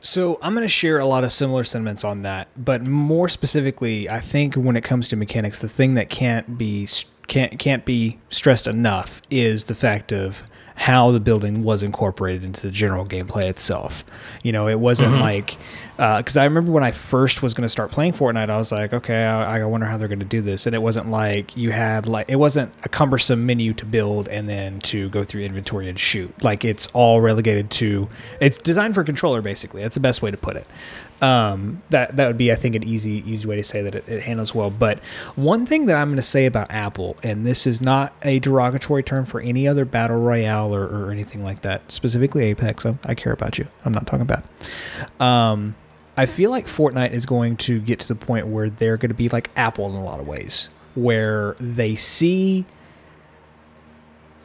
So 0.00 0.38
I'm 0.40 0.54
going 0.54 0.64
to 0.64 0.68
share 0.68 0.98
a 1.00 1.06
lot 1.06 1.24
of 1.24 1.32
similar 1.32 1.64
sentiments 1.64 2.04
on 2.04 2.22
that, 2.22 2.48
but 2.56 2.82
more 2.86 3.28
specifically, 3.28 4.08
I 4.08 4.20
think 4.20 4.54
when 4.54 4.76
it 4.76 4.82
comes 4.84 5.08
to 5.08 5.16
mechanics, 5.16 5.58
the 5.58 5.68
thing 5.68 5.94
that 5.94 6.08
can't 6.08 6.56
be 6.56 6.86
can't 7.26 7.58
can't 7.58 7.84
be 7.84 8.18
stressed 8.30 8.66
enough 8.66 9.20
is 9.28 9.64
the 9.64 9.74
fact 9.74 10.12
of 10.12 10.42
how 10.76 11.10
the 11.10 11.20
building 11.20 11.62
was 11.64 11.82
incorporated 11.82 12.44
into 12.44 12.62
the 12.62 12.70
general 12.70 13.04
gameplay 13.04 13.50
itself. 13.50 14.04
You 14.44 14.52
know, 14.52 14.68
it 14.68 14.78
wasn't 14.78 15.14
Mhm. 15.14 15.20
like 15.20 15.56
because 15.98 16.36
I 16.36 16.44
remember 16.44 16.70
when 16.70 16.84
I 16.84 16.92
first 16.92 17.42
was 17.42 17.54
going 17.54 17.64
to 17.64 17.68
start 17.68 17.90
playing 17.90 18.12
Fortnite, 18.12 18.50
I 18.50 18.56
was 18.56 18.70
like, 18.70 18.92
okay, 18.92 19.24
I, 19.24 19.58
I 19.58 19.64
wonder 19.64 19.84
how 19.84 19.96
they're 19.96 20.06
going 20.06 20.20
to 20.20 20.24
do 20.24 20.40
this, 20.40 20.66
and 20.66 20.74
it 20.76 20.78
wasn't 20.78 21.10
like 21.10 21.56
you 21.56 21.72
had 21.72 22.06
like 22.06 22.30
it 22.30 22.36
wasn't 22.36 22.72
a 22.84 22.88
cumbersome 22.88 23.44
menu 23.44 23.74
to 23.74 23.84
build 23.84 24.28
and 24.28 24.48
then 24.48 24.78
to 24.80 25.08
go 25.10 25.24
through 25.24 25.42
inventory 25.42 25.88
and 25.88 25.98
shoot. 25.98 26.32
Like 26.40 26.64
it's 26.64 26.86
all 26.92 27.20
relegated 27.20 27.72
to 27.72 28.08
it's 28.40 28.56
designed 28.56 28.94
for 28.94 29.02
controller 29.02 29.42
basically. 29.42 29.82
That's 29.82 29.96
the 29.96 30.00
best 30.00 30.22
way 30.22 30.30
to 30.30 30.36
put 30.36 30.54
it. 30.54 30.68
Um, 31.20 31.82
that 31.90 32.16
that 32.16 32.28
would 32.28 32.38
be, 32.38 32.52
I 32.52 32.54
think, 32.54 32.76
an 32.76 32.84
easy 32.84 33.24
easy 33.26 33.48
way 33.48 33.56
to 33.56 33.64
say 33.64 33.82
that 33.82 33.96
it, 33.96 34.08
it 34.08 34.22
handles 34.22 34.54
well. 34.54 34.70
But 34.70 35.00
one 35.34 35.66
thing 35.66 35.86
that 35.86 35.96
I'm 35.96 36.10
going 36.10 36.16
to 36.16 36.22
say 36.22 36.46
about 36.46 36.70
Apple, 36.70 37.16
and 37.24 37.44
this 37.44 37.66
is 37.66 37.80
not 37.80 38.12
a 38.22 38.38
derogatory 38.38 39.02
term 39.02 39.26
for 39.26 39.40
any 39.40 39.66
other 39.66 39.84
battle 39.84 40.18
royale 40.18 40.72
or, 40.72 40.86
or 40.86 41.10
anything 41.10 41.42
like 41.42 41.62
that, 41.62 41.90
specifically 41.90 42.44
Apex. 42.44 42.86
I, 42.86 42.96
I 43.04 43.14
care 43.16 43.32
about 43.32 43.58
you. 43.58 43.66
I'm 43.84 43.92
not 43.92 44.06
talking 44.06 44.26
bad. 44.26 44.44
Um, 45.18 45.74
I 46.18 46.26
feel 46.26 46.50
like 46.50 46.66
Fortnite 46.66 47.12
is 47.12 47.26
going 47.26 47.56
to 47.58 47.80
get 47.80 48.00
to 48.00 48.08
the 48.08 48.16
point 48.16 48.48
where 48.48 48.68
they're 48.68 48.96
going 48.96 49.10
to 49.10 49.14
be 49.14 49.28
like 49.28 49.50
Apple 49.54 49.88
in 49.88 49.94
a 49.94 50.02
lot 50.02 50.18
of 50.18 50.26
ways, 50.26 50.68
where 50.96 51.54
they 51.60 51.94
see 51.94 52.64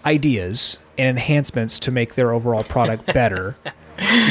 ideas 0.06 0.78
and 1.00 1.08
enhancements 1.08 1.80
to 1.80 1.92
make 1.92 2.14
their 2.14 2.32
overall 2.32 2.64
product 2.64 3.08
better, 3.14 3.56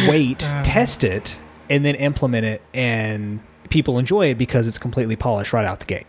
wait, 0.09 0.39
test 0.63 1.03
it, 1.03 1.37
and 1.69 1.85
then 1.85 1.97
implement 1.97 2.47
it, 2.47 2.63
and 2.73 3.41
people 3.71 3.99
enjoy 3.99 4.29
it 4.29 4.39
because 4.39 4.69
it's 4.69 4.79
completely 4.79 5.17
polished 5.17 5.53
right 5.53 5.65
out 5.65 5.81
the 5.81 5.87
gate. 5.87 6.07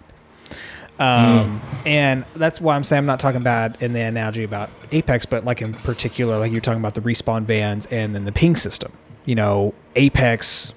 Um, 0.99 1.61
And 1.85 2.25
that's 2.35 2.61
why 2.61 2.75
I'm 2.75 2.83
saying 2.83 2.99
I'm 2.99 3.05
not 3.07 3.19
talking 3.19 3.41
bad 3.41 3.77
in 3.81 3.93
the 3.93 4.01
analogy 4.01 4.43
about 4.43 4.69
Apex, 4.91 5.25
but 5.25 5.43
like 5.43 5.63
in 5.63 5.73
particular, 5.73 6.37
like 6.37 6.51
you're 6.51 6.61
talking 6.61 6.79
about 6.79 6.93
the 6.93 7.01
respawn 7.01 7.43
vans 7.45 7.87
and 7.87 8.13
then 8.13 8.25
the 8.25 8.31
ping 8.31 8.55
system. 8.55 8.91
You 9.25 9.33
know, 9.33 9.73
Apex 9.95 10.73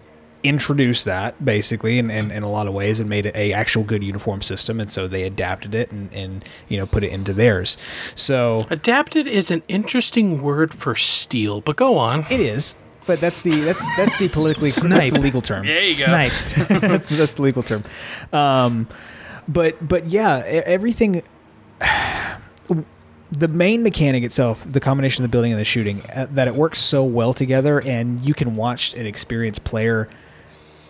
introduced 0.48 1.04
that 1.04 1.42
basically 1.44 1.98
in, 1.98 2.10
in, 2.10 2.30
in 2.30 2.42
a 2.42 2.50
lot 2.50 2.66
of 2.66 2.74
ways 2.74 3.00
and 3.00 3.08
made 3.08 3.26
it 3.26 3.34
a 3.36 3.52
actual 3.52 3.84
good 3.84 4.02
uniform 4.02 4.42
system 4.42 4.80
and 4.80 4.90
so 4.90 5.06
they 5.08 5.24
adapted 5.24 5.74
it 5.74 5.90
and, 5.90 6.12
and 6.12 6.44
you 6.68 6.76
know 6.76 6.86
put 6.86 7.02
it 7.04 7.10
into 7.10 7.32
theirs 7.32 7.76
so 8.14 8.66
Adapted 8.70 9.26
is 9.26 9.50
an 9.50 9.62
interesting 9.68 10.42
word 10.42 10.74
for 10.74 10.94
steal, 10.94 11.60
but 11.60 11.76
go 11.76 11.98
on. 11.98 12.20
it 12.30 12.40
is 12.40 12.74
but 13.06 13.20
that's 13.20 13.42
the 13.42 13.60
that's 13.60 13.84
that's 13.96 14.16
the 14.18 14.28
politically 14.28 14.70
Snipe. 14.70 15.12
the 15.12 15.20
legal 15.20 15.40
term 15.40 15.64
There 15.64 15.80
you 15.80 15.96
go. 15.96 16.04
Sniped. 16.04 16.54
that's, 16.80 17.08
that's 17.08 17.34
the 17.34 17.42
legal 17.42 17.62
term. 17.62 17.84
Um, 18.32 18.88
but 19.48 19.86
but 19.86 20.06
yeah, 20.06 20.42
everything. 20.44 21.22
The 23.28 23.48
main 23.48 23.82
mechanic 23.82 24.22
itself, 24.22 24.64
the 24.70 24.78
combination 24.78 25.24
of 25.24 25.30
the 25.30 25.32
building 25.34 25.50
and 25.50 25.60
the 25.60 25.64
shooting, 25.64 26.00
uh, 26.14 26.28
that 26.30 26.46
it 26.46 26.54
works 26.54 26.78
so 26.78 27.02
well 27.02 27.34
together, 27.34 27.80
and 27.80 28.24
you 28.24 28.34
can 28.34 28.54
watch 28.54 28.94
an 28.94 29.04
experienced 29.04 29.64
player 29.64 30.08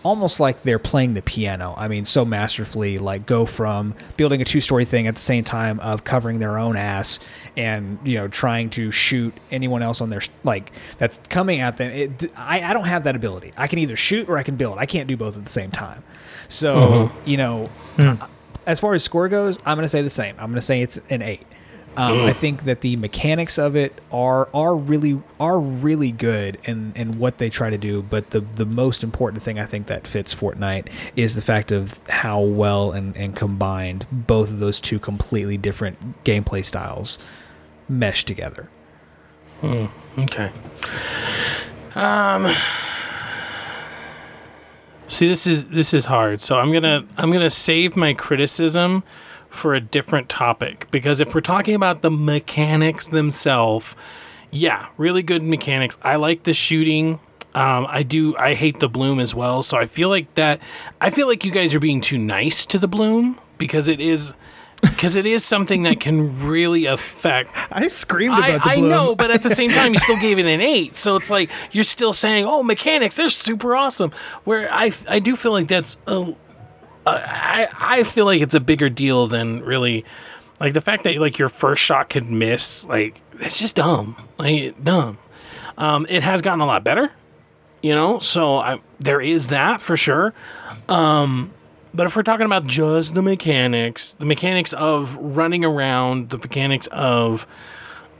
almost 0.07 0.39
like 0.39 0.61
they're 0.61 0.79
playing 0.79 1.15
the 1.15 1.21
piano. 1.21 1.73
I 1.75 1.89
mean, 1.89 2.05
so 2.05 2.23
masterfully, 2.23 2.97
like 2.97 3.25
go 3.25 3.45
from 3.45 3.93
building 4.15 4.41
a 4.41 4.45
two-story 4.45 4.85
thing 4.85 5.05
at 5.05 5.15
the 5.15 5.19
same 5.19 5.43
time 5.43 5.81
of 5.81 6.05
covering 6.05 6.39
their 6.39 6.57
own 6.57 6.77
ass 6.77 7.19
and 7.57 7.99
you 8.05 8.15
know 8.15 8.29
trying 8.29 8.69
to 8.71 8.89
shoot 8.89 9.33
anyone 9.51 9.83
else 9.83 9.99
on 9.99 10.09
their 10.09 10.21
like 10.45 10.71
that's 10.97 11.19
coming 11.27 11.59
at 11.59 11.75
them. 11.75 11.91
It, 11.91 12.31
I 12.37 12.61
I 12.61 12.71
don't 12.71 12.87
have 12.87 13.03
that 13.03 13.17
ability. 13.17 13.51
I 13.57 13.67
can 13.67 13.79
either 13.79 13.97
shoot 13.97 14.29
or 14.29 14.37
I 14.37 14.43
can 14.43 14.55
build. 14.55 14.77
I 14.77 14.85
can't 14.85 15.09
do 15.09 15.17
both 15.17 15.37
at 15.37 15.43
the 15.43 15.51
same 15.51 15.71
time. 15.71 16.03
So 16.47 16.75
mm-hmm. 16.75 17.29
you 17.29 17.35
know, 17.35 17.65
hmm. 17.97 18.13
as 18.65 18.79
far 18.79 18.93
as 18.93 19.03
score 19.03 19.27
goes, 19.27 19.59
I'm 19.65 19.75
going 19.75 19.83
to 19.83 19.89
say 19.89 20.01
the 20.01 20.09
same. 20.09 20.35
I'm 20.39 20.47
going 20.47 20.55
to 20.55 20.61
say 20.61 20.81
it's 20.81 21.01
an 21.09 21.21
eight. 21.21 21.45
Um, 21.97 22.25
I 22.25 22.33
think 22.33 22.65
that 22.65 22.81
the 22.81 22.95
mechanics 22.95 23.57
of 23.57 23.75
it 23.75 23.99
are 24.11 24.47
are 24.53 24.75
really 24.75 25.19
are 25.39 25.59
really 25.59 26.11
good 26.11 26.59
and 26.65 26.95
in 26.95 27.17
what 27.17 27.39
they 27.39 27.49
try 27.49 27.71
to 27.71 27.77
do. 27.77 28.03
But 28.03 28.29
the 28.29 28.41
the 28.41 28.65
most 28.65 29.03
important 29.03 29.41
thing 29.41 29.57
I 29.57 29.65
think 29.65 29.87
that 29.87 30.07
fits 30.07 30.33
Fortnite 30.33 30.91
is 31.15 31.33
the 31.33 31.41
fact 31.41 31.71
of 31.71 31.99
how 32.07 32.39
well 32.39 32.91
and, 32.91 33.17
and 33.17 33.35
combined 33.35 34.05
both 34.11 34.51
of 34.51 34.59
those 34.59 34.79
two 34.79 34.99
completely 34.99 35.57
different 35.57 36.23
gameplay 36.23 36.63
styles 36.63 37.17
mesh 37.89 38.23
together. 38.25 38.69
Okay. 39.63 40.51
Um. 41.95 42.53
See, 45.07 45.27
this 45.27 45.47
is 45.47 45.65
this 45.65 45.95
is 45.95 46.05
hard. 46.05 46.41
So 46.41 46.59
I'm 46.59 46.71
gonna 46.71 47.05
I'm 47.17 47.31
gonna 47.31 47.49
save 47.49 47.95
my 47.95 48.13
criticism 48.13 49.03
for 49.57 49.73
a 49.73 49.81
different 49.81 50.29
topic 50.29 50.87
because 50.91 51.19
if 51.19 51.33
we're 51.33 51.41
talking 51.41 51.75
about 51.75 52.01
the 52.01 52.11
mechanics 52.11 53.07
themselves, 53.07 53.95
yeah, 54.51 54.87
really 54.97 55.23
good 55.23 55.43
mechanics. 55.43 55.97
I 56.01 56.15
like 56.15 56.43
the 56.43 56.53
shooting. 56.53 57.19
Um, 57.53 57.87
I 57.89 58.03
do. 58.03 58.37
I 58.37 58.53
hate 58.53 58.79
the 58.79 58.87
bloom 58.87 59.19
as 59.19 59.33
well. 59.33 59.63
So 59.63 59.77
I 59.77 59.85
feel 59.85 60.09
like 60.09 60.33
that. 60.35 60.61
I 61.01 61.09
feel 61.09 61.27
like 61.27 61.43
you 61.43 61.51
guys 61.51 61.73
are 61.73 61.79
being 61.79 62.01
too 62.01 62.17
nice 62.17 62.65
to 62.67 62.79
the 62.79 62.87
bloom 62.87 63.39
because 63.57 63.87
it 63.87 63.99
is. 63.99 64.33
Because 64.79 65.15
it 65.15 65.25
is 65.25 65.43
something 65.43 65.81
that 65.83 65.99
can 65.99 66.45
really 66.45 66.85
affect 66.85 67.49
I 67.71 67.87
screamed 67.87 68.35
I, 68.35 68.49
about 68.49 68.63
the 68.63 68.75
bloom. 68.75 68.85
I 68.85 68.87
know, 68.87 69.15
but 69.15 69.31
at 69.31 69.41
the 69.41 69.49
same 69.49 69.71
time, 69.71 69.93
you 69.93 69.97
still 69.97 70.19
gave 70.19 70.37
it 70.37 70.45
an 70.45 70.61
eight. 70.61 70.95
So 70.95 71.15
it's 71.15 71.31
like 71.31 71.49
you're 71.71 71.83
still 71.83 72.13
saying, 72.13 72.45
"Oh, 72.45 72.61
mechanics, 72.61 73.15
they're 73.15 73.31
super 73.31 73.75
awesome." 73.75 74.11
Where 74.43 74.71
I, 74.71 74.91
I 75.09 75.17
do 75.17 75.35
feel 75.35 75.51
like 75.51 75.67
that's 75.67 75.97
a, 76.05 76.35
I, 77.07 77.67
I 77.79 78.03
feel 78.03 78.25
like 78.25 78.41
it's 78.41 78.55
a 78.55 78.59
bigger 78.59 78.89
deal 78.89 79.27
than 79.27 79.63
really, 79.63 80.05
like 80.59 80.73
the 80.73 80.81
fact 80.81 81.03
that 81.03 81.15
like 81.17 81.37
your 81.37 81.49
first 81.49 81.83
shot 81.83 82.09
could 82.09 82.29
miss. 82.29 82.85
Like 82.85 83.21
that's 83.33 83.59
just 83.59 83.75
dumb. 83.75 84.15
Like 84.37 84.83
dumb. 84.83 85.17
Um, 85.77 86.05
it 86.09 86.23
has 86.23 86.41
gotten 86.41 86.61
a 86.61 86.65
lot 86.65 86.83
better, 86.83 87.11
you 87.81 87.93
know. 87.93 88.19
So 88.19 88.55
I, 88.55 88.79
there 88.99 89.21
is 89.21 89.47
that 89.47 89.81
for 89.81 89.95
sure. 89.95 90.33
Um, 90.89 91.53
but 91.93 92.05
if 92.05 92.15
we're 92.15 92.23
talking 92.23 92.45
about 92.45 92.65
just 92.65 93.13
the 93.13 93.21
mechanics, 93.21 94.13
the 94.19 94.25
mechanics 94.25 94.73
of 94.73 95.15
running 95.15 95.65
around, 95.65 96.29
the 96.29 96.37
mechanics 96.37 96.87
of, 96.87 97.47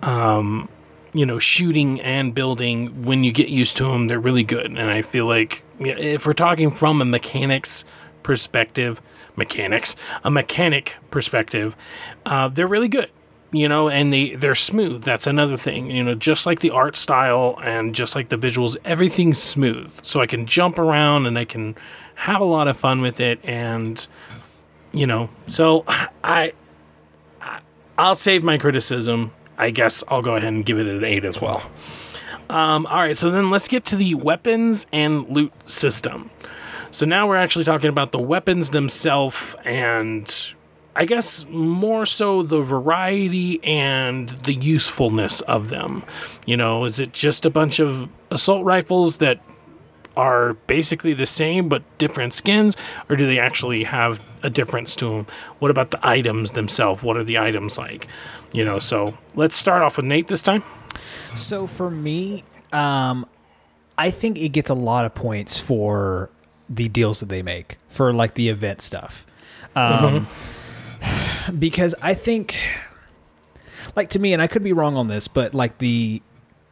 um, 0.01 0.69
you 1.14 1.26
know, 1.26 1.39
shooting 1.39 2.01
and 2.01 2.34
building, 2.34 3.03
when 3.03 3.23
you 3.23 3.31
get 3.31 3.49
used 3.49 3.77
to 3.77 3.85
them, 3.85 4.07
they're 4.07 4.19
really 4.19 4.43
good. 4.43 4.65
And 4.65 4.80
I 4.80 5.01
feel 5.01 5.26
like 5.26 5.64
if 5.80 6.26
we're 6.26 6.34
talking 6.34 6.72
from 6.72 7.01
a 7.01 7.05
mechanics 7.05 7.85
perspective, 8.28 9.02
mechanics, 9.38 9.95
a 10.22 10.30
mechanic 10.30 10.98
perspective, 11.10 11.78
uh, 12.26 12.49
they're 12.49 12.68
really 12.68 12.90
good. 12.90 13.10
You 13.54 13.70
know, 13.70 13.88
and 13.88 14.12
they 14.12 14.36
they're 14.36 14.54
smooth. 14.54 15.04
That's 15.06 15.26
another 15.26 15.56
thing. 15.56 15.90
You 15.90 16.04
know, 16.04 16.14
just 16.14 16.45
like 16.45 16.60
the 16.60 16.70
art 16.70 16.98
style 16.98 17.58
and 17.64 17.95
just 17.95 18.14
like 18.14 18.28
the 18.28 18.36
visuals, 18.38 18.76
everything's 18.84 19.41
smooth. 19.41 20.04
So 20.04 20.20
I 20.20 20.28
can 20.28 20.45
jump 20.45 20.78
around 20.78 21.26
and 21.28 21.40
I 21.40 21.45
can 21.45 21.76
have 22.16 22.41
a 22.41 22.44
lot 22.44 22.68
of 22.68 22.76
fun 22.76 22.99
with 22.99 23.22
it. 23.22 23.40
And 23.45 24.06
you 24.91 25.08
know, 25.08 25.30
so 25.48 25.86
I, 25.88 26.10
I 27.41 27.62
I'll 27.98 28.16
save 28.16 28.44
my 28.44 28.58
criticism. 28.58 29.32
I 29.58 29.70
guess 29.70 30.04
I'll 30.10 30.22
go 30.22 30.36
ahead 30.36 30.54
and 30.54 30.66
give 30.66 30.78
it 30.78 30.86
an 30.86 31.06
eight 31.06 31.24
as 31.24 31.40
well. 31.40 31.64
Um, 32.49 32.86
all 32.88 32.98
right, 32.98 33.16
so 33.16 33.32
then 33.32 33.49
let's 33.49 33.70
get 33.70 33.86
to 33.86 33.95
the 33.95 34.16
weapons 34.16 34.88
and 34.91 35.28
loot 35.30 35.54
system. 35.70 36.30
So 36.91 37.05
now 37.05 37.27
we're 37.27 37.35
actually 37.35 37.65
talking 37.65 37.89
about 37.89 38.11
the 38.11 38.19
weapons 38.19 38.69
themselves 38.69 39.55
and 39.64 40.53
I 40.95 41.05
guess 41.05 41.45
more 41.47 42.07
so 42.07 42.41
the 42.41 42.61
variety 42.61 43.64
and 43.64 44.30
the 44.30 44.53
usefulness 44.53 45.41
of 45.41 45.69
them. 45.69 46.03
You 46.47 46.57
know, 46.57 46.85
is 46.85 46.99
it 46.99 47.14
just 47.14 47.45
a 47.45 47.51
bunch 47.51 47.80
of 47.80 48.09
assault 48.31 48.65
rifles 48.65 49.18
that 49.18 49.39
are 50.15 50.55
basically 50.65 51.14
the 51.14 51.27
same 51.27 51.69
but 51.69 51.84
different 51.99 52.34
skins, 52.34 52.76
or 53.07 53.15
do 53.15 53.27
they 53.27 53.38
actually 53.38 53.84
have 53.84 54.19
a 54.41 54.49
difference 54.49 54.95
to 54.95 55.09
them? 55.09 55.27
What 55.59 55.69
about 55.69 55.91
the 55.91 55.99
items 56.05 56.53
themselves? 56.53 57.03
What 57.03 57.15
are 57.15 57.23
the 57.23 57.38
items 57.38 57.77
like? 57.77 58.07
You 58.51 58.65
know, 58.65 58.80
so 58.80 59.15
let's 59.35 59.55
start 59.55 59.84
off 59.84 59.97
with 59.97 60.07
Nate 60.07 60.27
this 60.27 60.41
time. 60.41 60.64
So 61.35 61.68
for 61.68 61.91
me, 61.91 62.43
um, 62.73 63.27
I 63.99 64.09
think 64.09 64.39
it 64.39 64.49
gets 64.49 64.72
a 64.72 64.76
lot 64.76 65.05
of 65.05 65.14
points 65.14 65.59
for 65.59 66.31
the 66.69 66.88
deals 66.89 67.19
that 67.19 67.30
they 67.30 67.41
make 67.41 67.77
for 67.88 68.14
like 68.14 68.34
the 68.34 68.49
event 68.49 68.81
stuff. 68.81 69.26
Um, 69.76 70.27
Because 71.57 71.95
I 72.02 72.14
think, 72.14 72.57
like 73.95 74.10
to 74.10 74.19
me, 74.19 74.34
and 74.34 74.41
I 74.41 74.48
could 74.48 74.64
be 74.64 74.73
wrong 74.73 74.98
on 74.98 75.07
this, 75.07 75.30
but 75.30 75.53
like 75.53 75.77
the 75.77 76.22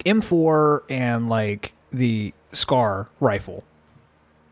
M4 0.05 0.81
and 0.89 1.29
like 1.29 1.73
the 1.91 2.33
Scar 2.51 3.09
rifle, 3.21 3.63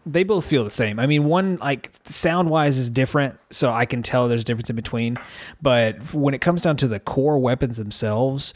they 0.06 0.24
both 0.24 0.46
feel 0.46 0.64
the 0.64 0.70
same. 0.70 1.00
I 1.00 1.08
mean, 1.08 1.26
one 1.26 1.58
like 1.58 1.92
sound 2.06 2.50
wise 2.50 2.78
is 2.78 2.90
different, 2.90 3.38
so 3.50 3.72
I 3.72 3.86
can 3.86 4.02
tell 4.02 4.28
there's 4.28 4.42
a 4.42 4.46
difference 4.46 4.70
in 4.70 4.76
between. 4.76 5.18
But 5.62 6.14
when 6.14 6.34
it 6.34 6.40
comes 6.40 6.62
down 6.62 6.78
to 6.78 6.88
the 6.88 7.00
core 7.00 7.38
weapons 7.38 7.78
themselves, 7.78 8.54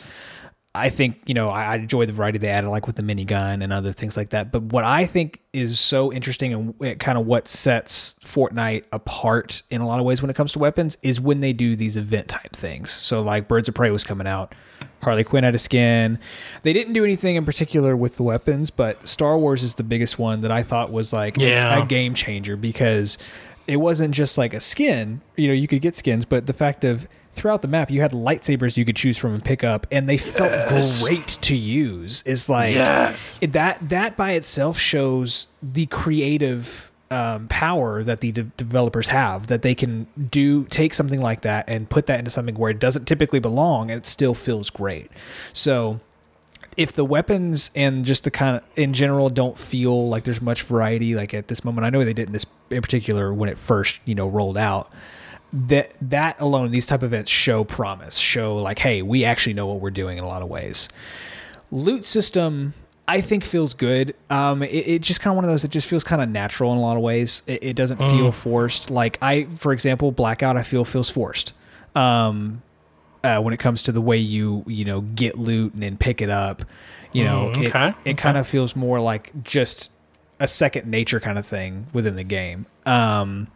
I 0.77 0.89
think 0.89 1.21
you 1.25 1.33
know 1.33 1.49
I, 1.49 1.63
I 1.65 1.75
enjoy 1.75 2.05
the 2.05 2.13
variety 2.13 2.37
they 2.37 2.49
added, 2.49 2.69
like 2.69 2.87
with 2.87 2.95
the 2.95 3.01
minigun 3.03 3.63
and 3.63 3.73
other 3.73 3.91
things 3.91 4.15
like 4.17 4.29
that. 4.29 4.51
But 4.51 4.63
what 4.63 4.83
I 4.83 5.05
think 5.05 5.41
is 5.53 5.79
so 5.79 6.11
interesting 6.13 6.53
and 6.81 6.99
kind 6.99 7.17
of 7.17 7.25
what 7.25 7.47
sets 7.47 8.15
Fortnite 8.23 8.83
apart 8.91 9.61
in 9.69 9.81
a 9.81 9.87
lot 9.87 9.99
of 9.99 10.05
ways 10.05 10.21
when 10.21 10.29
it 10.29 10.35
comes 10.35 10.53
to 10.53 10.59
weapons 10.59 10.97
is 11.01 11.19
when 11.19 11.39
they 11.39 11.53
do 11.53 11.75
these 11.75 11.97
event 11.97 12.27
type 12.27 12.53
things. 12.55 12.91
So 12.91 13.21
like 13.21 13.47
Birds 13.47 13.67
of 13.67 13.75
Prey 13.75 13.89
was 13.91 14.03
coming 14.03 14.27
out, 14.27 14.53
Harley 15.01 15.23
Quinn 15.23 15.43
had 15.43 15.55
a 15.55 15.59
skin. 15.59 16.19
They 16.63 16.73
didn't 16.73 16.93
do 16.93 17.03
anything 17.03 17.35
in 17.35 17.45
particular 17.45 17.95
with 17.95 18.17
the 18.17 18.23
weapons, 18.23 18.69
but 18.69 19.07
Star 19.07 19.37
Wars 19.37 19.63
is 19.63 19.75
the 19.75 19.83
biggest 19.83 20.19
one 20.19 20.41
that 20.41 20.51
I 20.51 20.63
thought 20.63 20.91
was 20.91 21.11
like 21.13 21.37
Yeah. 21.37 21.83
a 21.83 21.85
game 21.85 22.13
changer 22.13 22.55
because 22.55 23.17
it 23.65 23.77
wasn't 23.77 24.13
just 24.13 24.37
like 24.37 24.53
a 24.53 24.59
skin. 24.59 25.21
You 25.35 25.47
know, 25.47 25.53
you 25.53 25.67
could 25.67 25.81
get 25.81 25.95
skins, 25.95 26.23
but 26.25 26.45
the 26.45 26.53
fact 26.53 26.83
of 26.83 27.07
throughout 27.37 27.61
the 27.61 27.67
map 27.67 27.89
you 27.89 28.01
had 28.01 28.11
lightsabers 28.11 28.75
you 28.77 28.83
could 28.85 28.95
choose 28.95 29.17
from 29.17 29.33
and 29.33 29.43
pick 29.43 29.63
up, 29.63 29.87
and 29.91 30.09
they 30.09 30.17
felt 30.17 30.51
Yes. 30.51 31.03
great 31.03 31.27
to 31.27 31.55
use. 31.55 32.21
Is 32.23 32.49
like 32.49 32.73
Yes. 32.75 33.39
that 33.41 33.77
that 33.89 34.17
by 34.17 34.31
itself 34.31 34.77
shows 34.77 35.47
the 35.61 35.85
creative 35.87 36.91
um, 37.09 37.47
power 37.47 38.03
that 38.03 38.19
the 38.19 38.33
de- 38.33 38.43
developers 38.57 39.07
have 39.07 39.47
that 39.47 39.61
they 39.61 39.73
can 39.73 40.07
do 40.29 40.65
take 40.65 40.93
something 40.93 41.21
like 41.21 41.39
that 41.41 41.63
and 41.69 41.89
put 41.89 42.05
that 42.07 42.19
into 42.19 42.29
something 42.29 42.55
where 42.55 42.69
it 42.69 42.79
doesn't 42.79 43.05
typically 43.07 43.39
belong 43.39 43.89
and 43.89 43.97
it 43.99 44.05
still 44.05 44.33
feels 44.33 44.69
great. 44.69 45.09
So 45.53 46.01
if 46.75 46.91
the 46.91 47.05
weapons 47.05 47.71
and 47.75 48.03
just 48.03 48.25
the 48.25 48.29
kind 48.31 48.57
of 48.57 48.63
in 48.75 48.91
general 48.93 49.29
don't 49.29 49.57
feel 49.57 50.09
like 50.09 50.25
there's 50.25 50.41
much 50.41 50.61
variety 50.63 51.15
like 51.15 51.33
at 51.33 51.47
this 51.47 51.65
moment 51.65 51.83
i 51.85 51.89
know 51.89 52.03
they 52.05 52.13
didn't 52.13 52.33
this 52.33 52.45
in 52.69 52.81
particular 52.83 53.33
when 53.33 53.49
it 53.49 53.57
first 53.57 53.99
you 54.05 54.13
know 54.13 54.27
rolled 54.27 54.57
out 54.59 54.91
that 55.67 55.91
that 56.01 56.39
alone 56.39 56.69
these 56.71 56.85
type 56.85 57.01
of 57.01 57.11
events 57.13 57.31
show 57.31 57.63
promise 57.63 58.15
show 58.17 58.57
like 58.57 58.77
hey 58.79 59.01
we 59.01 59.25
actually 59.25 59.53
know 59.53 59.65
what 59.65 59.79
we're 59.81 59.89
doing 59.89 60.17
in 60.17 60.23
a 60.23 60.27
lot 60.27 60.41
of 60.41 60.49
ways 60.49 60.89
loot 61.71 62.05
system 62.05 62.73
I 63.09 63.21
think 63.21 63.45
feels 63.45 63.73
good. 63.73 64.15
Um, 64.29 64.61
it, 64.63 64.67
it 64.67 65.01
just 65.01 65.21
kind 65.21 65.31
of 65.31 65.37
one 65.37 65.45
of 65.45 65.49
those. 65.49 65.63
It 65.63 65.71
just 65.71 65.87
feels 65.87 66.03
kind 66.03 66.21
of 66.21 66.27
natural 66.27 66.73
in 66.73 66.77
a 66.77 66.81
lot 66.81 66.97
of 66.97 67.01
ways. 67.03 67.41
It, 67.47 67.63
it 67.63 67.75
doesn't 67.77 67.99
feel 67.99 68.33
forced. 68.33 68.91
Like 68.91 69.17
I, 69.21 69.45
for 69.45 69.71
example, 69.71 70.11
blackout. 70.11 70.57
I 70.57 70.63
feel 70.63 70.83
feels 70.83 71.09
forced. 71.09 71.53
Um, 71.95 72.63
uh, 73.23 73.39
when 73.39 73.53
it 73.53 73.61
comes 73.61 73.83
to 73.83 73.93
the 73.93 74.01
way 74.01 74.17
you 74.17 74.65
you 74.67 74.83
know 74.83 74.99
get 74.99 75.37
loot 75.37 75.73
and 75.73 75.81
then 75.81 75.95
pick 75.95 76.21
it 76.21 76.29
up, 76.29 76.63
you 77.13 77.23
know, 77.23 77.53
Mm, 77.55 77.67
okay, 77.67 77.87
it 77.87 77.95
it 78.03 78.09
okay. 78.09 78.13
kind 78.15 78.37
of 78.37 78.45
feels 78.45 78.75
more 78.75 78.99
like 78.99 79.31
just 79.41 79.89
a 80.41 80.47
second 80.47 80.85
nature 80.91 81.21
kind 81.21 81.39
of 81.39 81.45
thing 81.45 81.87
within 81.93 82.17
the 82.17 82.25
game. 82.25 82.65
Um, 82.85 83.47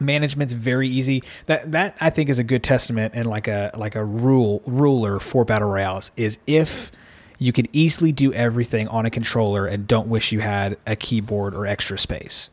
management's 0.00 0.52
very 0.52 0.88
easy. 0.88 1.22
That 1.46 1.72
that 1.72 1.96
I 2.00 2.10
think 2.10 2.28
is 2.28 2.38
a 2.38 2.44
good 2.44 2.62
testament 2.62 3.14
and 3.14 3.26
like 3.26 3.48
a 3.48 3.70
like 3.76 3.94
a 3.94 4.04
rule 4.04 4.62
ruler 4.66 5.18
for 5.20 5.44
battle 5.44 5.68
royales 5.68 6.10
is 6.16 6.38
if 6.46 6.90
you 7.38 7.52
can 7.52 7.66
easily 7.72 8.12
do 8.12 8.32
everything 8.32 8.88
on 8.88 9.04
a 9.04 9.10
controller 9.10 9.66
and 9.66 9.86
don't 9.86 10.08
wish 10.08 10.32
you 10.32 10.40
had 10.40 10.78
a 10.86 10.96
keyboard 10.96 11.54
or 11.54 11.66
extra 11.66 11.98
space. 11.98 12.50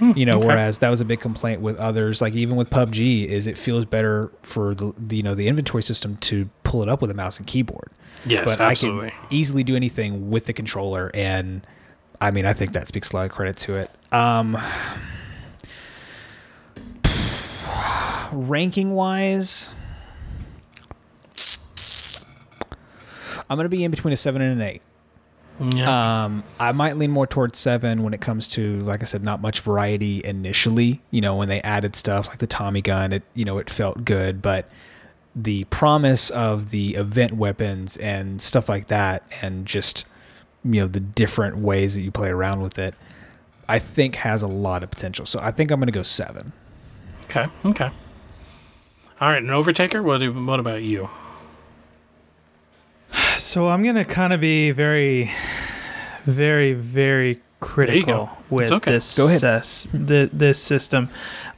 You 0.00 0.26
know, 0.26 0.38
okay. 0.38 0.48
whereas 0.48 0.80
that 0.80 0.90
was 0.90 1.00
a 1.00 1.04
big 1.04 1.20
complaint 1.20 1.60
with 1.60 1.78
others, 1.78 2.20
like 2.20 2.34
even 2.34 2.56
with 2.56 2.68
PUBG, 2.68 3.26
is 3.26 3.46
it 3.46 3.56
feels 3.56 3.84
better 3.84 4.30
for 4.40 4.74
the, 4.74 4.92
the 4.98 5.18
you 5.18 5.22
know 5.22 5.34
the 5.34 5.46
inventory 5.46 5.84
system 5.84 6.16
to 6.16 6.50
pull 6.64 6.82
it 6.82 6.88
up 6.88 7.00
with 7.00 7.12
a 7.12 7.14
mouse 7.14 7.38
and 7.38 7.46
keyboard. 7.46 7.90
Yes, 8.26 8.44
but 8.44 8.60
absolutely. 8.60 9.08
I 9.08 9.10
can 9.10 9.26
easily 9.30 9.62
do 9.62 9.76
anything 9.76 10.30
with 10.30 10.46
the 10.46 10.52
controller, 10.52 11.12
and 11.14 11.64
I 12.20 12.32
mean, 12.32 12.44
I 12.44 12.54
think 12.54 12.72
that 12.72 12.88
speaks 12.88 13.12
a 13.12 13.16
lot 13.16 13.26
of 13.26 13.30
credit 13.30 13.56
to 13.58 13.76
it. 13.76 13.90
Um, 14.12 14.58
ranking 18.32 18.92
wise, 18.94 19.70
I'm 23.48 23.56
gonna 23.56 23.68
be 23.68 23.84
in 23.84 23.90
between 23.90 24.12
a 24.12 24.16
seven 24.16 24.42
and 24.42 24.60
an 24.60 24.66
eight. 24.66 24.82
yeah. 25.60 26.24
Um, 26.24 26.44
I 26.58 26.72
might 26.72 26.96
lean 26.96 27.10
more 27.10 27.26
towards 27.26 27.58
seven 27.58 28.02
when 28.02 28.14
it 28.14 28.20
comes 28.20 28.48
to, 28.48 28.80
like 28.80 29.02
I 29.02 29.04
said, 29.04 29.22
not 29.22 29.40
much 29.40 29.60
variety 29.60 30.20
initially. 30.24 31.00
You 31.10 31.20
know, 31.20 31.36
when 31.36 31.48
they 31.48 31.60
added 31.60 31.94
stuff 31.96 32.28
like 32.28 32.38
the 32.38 32.46
Tommy 32.46 32.80
gun, 32.82 33.12
it 33.12 33.22
you 33.34 33.44
know 33.44 33.58
it 33.58 33.70
felt 33.70 34.04
good, 34.04 34.42
but 34.42 34.68
the 35.36 35.64
promise 35.64 36.30
of 36.30 36.70
the 36.70 36.94
event 36.94 37.32
weapons 37.32 37.96
and 37.98 38.40
stuff 38.40 38.68
like 38.68 38.86
that, 38.88 39.22
and 39.42 39.66
just 39.66 40.06
you 40.64 40.80
know 40.80 40.86
the 40.86 41.00
different 41.00 41.58
ways 41.58 41.94
that 41.94 42.00
you 42.02 42.10
play 42.10 42.30
around 42.30 42.62
with 42.62 42.78
it, 42.78 42.94
I 43.68 43.78
think 43.78 44.16
has 44.16 44.42
a 44.42 44.46
lot 44.48 44.82
of 44.82 44.90
potential. 44.90 45.26
So 45.26 45.38
I 45.42 45.50
think 45.50 45.70
I'm 45.70 45.78
going 45.78 45.86
to 45.86 45.92
go 45.92 46.02
seven. 46.02 46.52
Okay. 47.36 47.50
Okay. 47.64 47.90
All 49.20 49.28
right, 49.28 49.42
an 49.42 49.48
overtaker. 49.48 50.02
What? 50.02 50.18
Do, 50.18 50.32
what 50.32 50.60
about 50.60 50.82
you? 50.82 51.08
So 53.38 53.68
I'm 53.68 53.82
gonna 53.84 54.04
kind 54.04 54.32
of 54.32 54.40
be 54.40 54.70
very, 54.70 55.30
very, 56.24 56.72
very 56.72 57.40
critical 57.60 58.28
with 58.50 58.70
okay. 58.72 58.92
this 58.92 59.16
Go 59.16 59.26
ahead. 59.26 59.40
sys- 59.40 59.88
the, 59.92 60.28
this 60.32 60.58
system. 60.58 61.08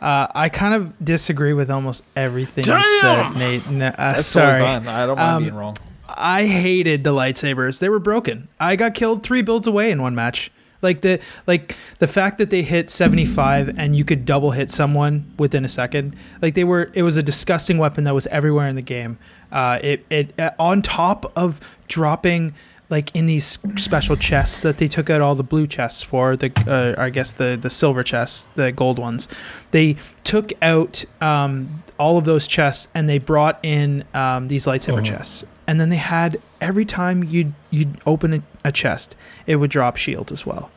Uh, 0.01 0.27
I 0.35 0.48
kind 0.48 0.74
of 0.74 1.05
disagree 1.05 1.53
with 1.53 1.70
almost 1.70 2.05
everything 2.15 2.65
you 2.66 3.01
said, 3.01 3.35
Nate. 3.36 3.69
No, 3.69 3.86
uh, 3.89 4.20
sorry, 4.20 4.62
I 4.62 5.07
don't 5.07 5.16
mind 5.16 5.20
Um, 5.20 5.43
being 5.43 5.55
wrong. 5.55 5.77
I 6.09 6.47
hated 6.47 7.05
the 7.05 7.12
lightsabers. 7.12 7.81
They 7.81 7.89
were 7.89 7.98
broken. 7.98 8.48
I 8.61 8.77
got 8.77 8.94
killed 8.94 9.23
three 9.23 9.43
builds 9.43 9.66
away 9.66 9.90
in 9.90 10.01
one 10.01 10.15
match. 10.15 10.51
Like 10.82 11.01
the 11.01 11.20
like 11.47 11.77
the 11.98 12.07
fact 12.07 12.39
that 12.39 12.51
they 12.51 12.62
hit 12.62 12.90
75 12.90 13.78
and 13.78 13.97
you 13.97 14.05
could 14.05 14.24
double 14.24 14.53
hit 14.53 14.70
someone 14.70 15.32
within 15.39 15.65
a 15.65 15.69
second. 15.69 16.16
Like 16.43 16.55
they 16.55 16.65
were 16.65 16.90
it 16.94 17.03
was 17.03 17.16
a 17.16 17.23
disgusting 17.23 17.78
weapon 17.78 18.05
that 18.05 18.15
was 18.15 18.27
everywhere 18.28 18.69
in 18.69 18.77
the 18.77 18.82
game. 18.82 19.19
Uh, 19.51 19.78
it 19.82 20.05
it 20.11 20.39
uh, 20.39 20.51
on 20.59 20.82
top 20.82 21.32
of 21.36 21.61
dropping 21.89 22.55
like 22.89 23.15
in 23.16 23.27
these 23.27 23.59
special 23.77 24.16
chests 24.16 24.61
that 24.61 24.78
they 24.78 24.89
took 24.89 25.11
out 25.11 25.20
all 25.20 25.35
the 25.35 25.43
blue 25.43 25.66
chests 25.66 26.03
for 26.03 26.36
the 26.36 26.53
uh, 26.66 27.01
I 27.01 27.11
guess 27.11 27.32
the 27.32 27.59
the 27.61 27.70
silver 27.70 28.03
chests, 28.03 28.48
the 28.55 28.73
gold 28.73 28.98
ones. 28.98 29.28
They 29.70 29.97
took 30.24 30.53
out 30.62 31.05
um, 31.20 31.82
all 31.98 32.19
of 32.19 32.24
those 32.24 32.47
chests 32.47 32.89
and 32.94 33.09
they 33.09 33.19
brought 33.19 33.59
in 33.62 34.05
um, 34.15 34.48
these 34.48 34.66
lightsaber 34.66 35.05
chests. 35.05 35.44
And 35.67 35.81
then 35.81 35.89
they 35.89 35.97
had 35.97 36.41
every 36.61 36.85
time 36.85 37.25
you'd 37.25 37.53
you'd 37.71 37.99
open 38.07 38.35
a, 38.35 38.43
a 38.65 38.73
chest, 38.73 39.17
it 39.47 39.57
would 39.57 39.71
drop 39.71 39.97
shields 39.97 40.33
as 40.33 40.47
well. 40.47 40.71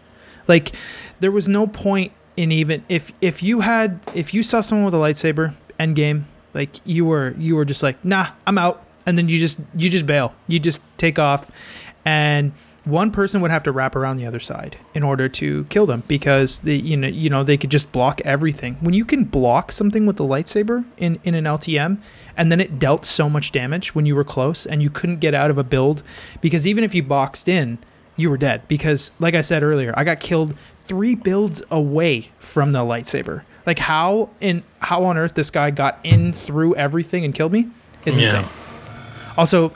Like 0.47 0.71
there 1.19 1.31
was 1.31 1.47
no 1.47 1.67
point 1.67 2.11
in 2.35 2.51
even 2.51 2.83
if 2.89 3.11
if 3.21 3.43
you 3.43 3.61
had 3.61 3.99
if 4.15 4.33
you 4.33 4.43
saw 4.43 4.61
someone 4.61 4.85
with 4.85 4.93
a 4.93 4.97
lightsaber 4.97 5.53
end 5.77 5.95
game, 5.95 6.27
like 6.53 6.71
you 6.85 7.05
were 7.05 7.35
you 7.37 7.55
were 7.55 7.65
just 7.65 7.83
like, 7.83 8.03
nah, 8.03 8.27
I'm 8.47 8.57
out. 8.57 8.83
And 9.05 9.17
then 9.17 9.29
you 9.29 9.39
just 9.39 9.59
you 9.75 9.89
just 9.89 10.05
bail. 10.05 10.33
You 10.47 10.59
just 10.59 10.81
take 10.97 11.19
off 11.19 11.51
and 12.05 12.51
one 12.89 13.11
person 13.11 13.41
would 13.41 13.51
have 13.51 13.63
to 13.63 13.71
wrap 13.71 13.95
around 13.95 14.17
the 14.17 14.25
other 14.25 14.39
side 14.39 14.77
in 14.93 15.03
order 15.03 15.27
to 15.29 15.65
kill 15.65 15.85
them 15.85 16.03
because 16.07 16.59
the 16.61 16.77
you 16.77 16.97
know 16.97 17.07
you 17.07 17.29
know 17.29 17.43
they 17.43 17.57
could 17.57 17.69
just 17.71 17.91
block 17.91 18.21
everything. 18.25 18.75
When 18.81 18.93
you 18.93 19.05
can 19.05 19.23
block 19.25 19.71
something 19.71 20.05
with 20.05 20.17
the 20.17 20.23
lightsaber 20.23 20.85
in 20.97 21.19
in 21.23 21.35
an 21.35 21.45
LTM 21.45 21.97
and 22.37 22.51
then 22.51 22.59
it 22.59 22.79
dealt 22.79 23.05
so 23.05 23.29
much 23.29 23.51
damage 23.51 23.93
when 23.95 24.05
you 24.05 24.15
were 24.15 24.23
close 24.23 24.65
and 24.65 24.81
you 24.81 24.89
couldn't 24.89 25.19
get 25.19 25.33
out 25.33 25.51
of 25.51 25.57
a 25.57 25.63
build 25.63 26.03
because 26.41 26.65
even 26.67 26.83
if 26.83 26.93
you 26.95 27.03
boxed 27.03 27.47
in, 27.47 27.77
you 28.15 28.29
were 28.29 28.37
dead 28.37 28.67
because 28.67 29.11
like 29.19 29.35
I 29.35 29.41
said 29.41 29.63
earlier, 29.63 29.93
I 29.97 30.03
got 30.03 30.19
killed 30.19 30.55
3 30.87 31.15
builds 31.15 31.61
away 31.69 32.31
from 32.39 32.71
the 32.71 32.79
lightsaber. 32.79 33.43
Like 33.65 33.79
how 33.79 34.29
in 34.41 34.63
how 34.79 35.03
on 35.03 35.17
earth 35.17 35.35
this 35.35 35.51
guy 35.51 35.69
got 35.71 35.99
in 36.03 36.33
through 36.33 36.75
everything 36.75 37.23
and 37.25 37.35
killed 37.35 37.51
me 37.51 37.67
is 38.05 38.17
Yeah. 38.17 38.23
insane. 38.23 38.45
Also, 39.37 39.71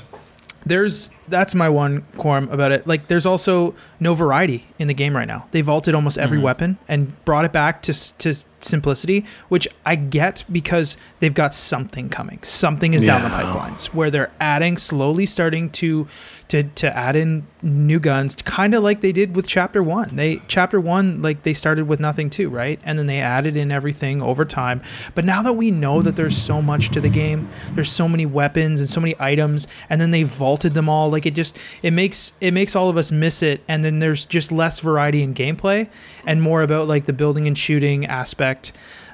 there's 0.65 1.10
that's 1.34 1.55
my 1.55 1.68
one 1.68 2.05
quorum 2.18 2.47
about 2.49 2.72
it. 2.72 2.85
Like, 2.85 3.07
there's 3.07 3.26
also 3.26 3.73
no 3.99 4.14
variety 4.14 4.68
in 4.77 4.88
the 4.88 4.93
game 4.93 5.15
right 5.15 5.27
now. 5.27 5.47
They 5.51 5.61
vaulted 5.61 5.95
almost 5.95 6.18
every 6.18 6.38
mm-hmm. 6.38 6.45
weapon 6.45 6.77
and 6.88 7.26
brought 7.26 7.43
it 7.43 7.51
back 7.51 7.81
to 7.84 8.18
to 8.19 8.35
simplicity, 8.64 9.26
which 9.49 9.68
I 9.85 9.95
get 9.95 10.44
because 10.52 10.98
they've 11.19 11.34
got 11.34 11.53
something 11.53 12.10
coming. 12.10 12.40
Something 12.44 12.94
is 12.94 13.03
down 13.03 13.23
the 13.23 13.30
pipelines 13.30 13.85
where 13.88 14.10
they're 14.10 14.31
adding, 14.40 14.77
slowly 14.77 15.26
starting 15.26 15.69
to 15.72 16.07
to 16.53 16.64
to 16.64 16.95
add 16.95 17.15
in 17.15 17.48
new 17.64 17.99
guns, 17.99 18.35
kind 18.35 18.76
of 18.76 18.84
like 18.84 19.02
they 19.02 19.11
did 19.11 19.35
with 19.35 19.48
Chapter 19.48 19.81
One. 19.81 20.15
They 20.15 20.40
Chapter 20.48 20.80
One, 20.80 21.22
like 21.22 21.41
they 21.41 21.53
started 21.53 21.88
with 21.88 21.99
nothing 21.99 22.30
too, 22.30 22.49
right? 22.49 22.80
And 22.84 22.99
then 22.99 23.07
they 23.07 23.19
added 23.19 23.57
in 23.57 23.72
everything 23.72 24.22
over 24.22 24.45
time. 24.45 24.81
But 25.15 25.26
now 25.26 25.41
that 25.41 25.53
we 25.53 25.72
know 25.72 26.03
that 26.03 26.15
there's 26.15 26.38
so 26.38 26.61
much 26.61 26.90
to 26.90 27.02
the 27.02 27.10
game, 27.10 27.49
there's 27.72 27.91
so 27.91 28.07
many 28.07 28.27
weapons 28.27 28.80
and 28.80 28.88
so 28.88 29.02
many 29.02 29.15
items, 29.19 29.68
and 29.90 29.99
then 29.99 30.11
they 30.11 30.22
vaulted 30.22 30.76
them 30.76 30.88
all. 30.88 31.10
Like 31.10 31.26
it 31.26 31.34
just 31.34 31.57
it 31.81 31.91
makes 31.91 32.34
it 32.40 32.52
makes 32.52 32.76
all 32.76 32.88
of 32.88 32.98
us 32.98 33.11
miss 33.11 33.41
it. 33.41 33.61
And 33.68 33.84
then 33.84 33.98
there's 33.98 34.26
just 34.26 34.52
less 34.52 34.80
variety 34.80 35.23
in 35.23 35.34
gameplay 35.34 35.90
and 36.27 36.40
more 36.40 36.61
about 36.61 36.88
like 36.88 37.06
the 37.06 37.14
building 37.14 37.48
and 37.48 37.57
shooting 37.57 38.06
aspect 38.06 38.52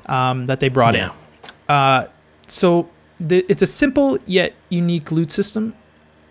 um, 0.06 0.48
that 0.48 0.60
they 0.60 0.70
brought 0.70 0.96
in. 0.96 1.10
Uh, 1.68 2.08
so 2.48 2.90
the, 3.18 3.46
it's 3.50 3.62
a 3.62 3.68
simple 3.68 4.18
yet 4.26 4.54
unique 4.70 5.12
loot 5.12 5.32
system 5.32 5.76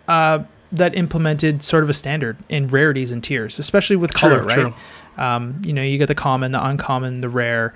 uh, 0.07 0.43
that 0.71 0.95
implemented 0.95 1.63
sort 1.63 1.83
of 1.83 1.89
a 1.89 1.93
standard 1.93 2.35
in 2.49 2.67
rarities 2.67 3.11
and 3.11 3.23
tiers, 3.23 3.59
especially 3.59 3.95
with 3.95 4.11
True, 4.13 4.29
color, 4.29 4.43
right? 4.43 4.53
true. 4.55 4.73
Um, 5.17 5.61
you 5.65 5.73
know, 5.73 5.81
you 5.81 5.97
get 5.97 6.07
the 6.07 6.15
common, 6.15 6.51
the 6.51 6.65
uncommon, 6.65 7.21
the 7.21 7.29
rare, 7.29 7.73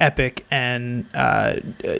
epic, 0.00 0.44
and 0.50 1.06
uh, 1.14 1.56
uh, 1.84 1.98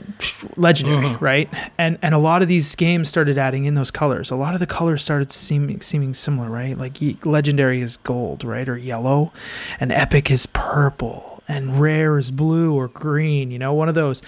legendary, 0.57 1.07
Mhm. 1.07 1.21
right? 1.21 1.49
And 1.79 1.99
and 2.03 2.15
a 2.15 2.19
lot 2.19 2.43
of 2.43 2.49
these 2.49 2.75
games 2.75 3.09
started 3.09 3.39
adding 3.39 3.65
in 3.65 3.75
those 3.75 3.91
colors. 3.91 4.31
A 4.31 4.37
lot 4.37 4.55
of 4.55 4.61
the 4.61 4.67
colors 4.67 5.03
started 5.03 5.33
seeming 5.33 5.81
seeming 5.81 6.15
similar, 6.15 6.49
right? 6.51 6.77
Like 6.77 6.99
legendary 7.25 7.81
is 7.81 7.97
gold, 7.97 8.45
right, 8.45 8.69
or 8.69 8.77
yellow, 8.77 9.33
and 9.81 9.93
epic 9.93 10.31
is 10.31 10.47
purple, 10.47 11.36
and 11.49 11.81
rare 11.81 12.19
is 12.19 12.31
blue 12.31 12.75
or 12.75 12.89
green. 12.89 13.51
You 13.51 13.59
know, 13.59 13.73
one 13.75 13.89
of 13.89 13.95
those 13.95 14.23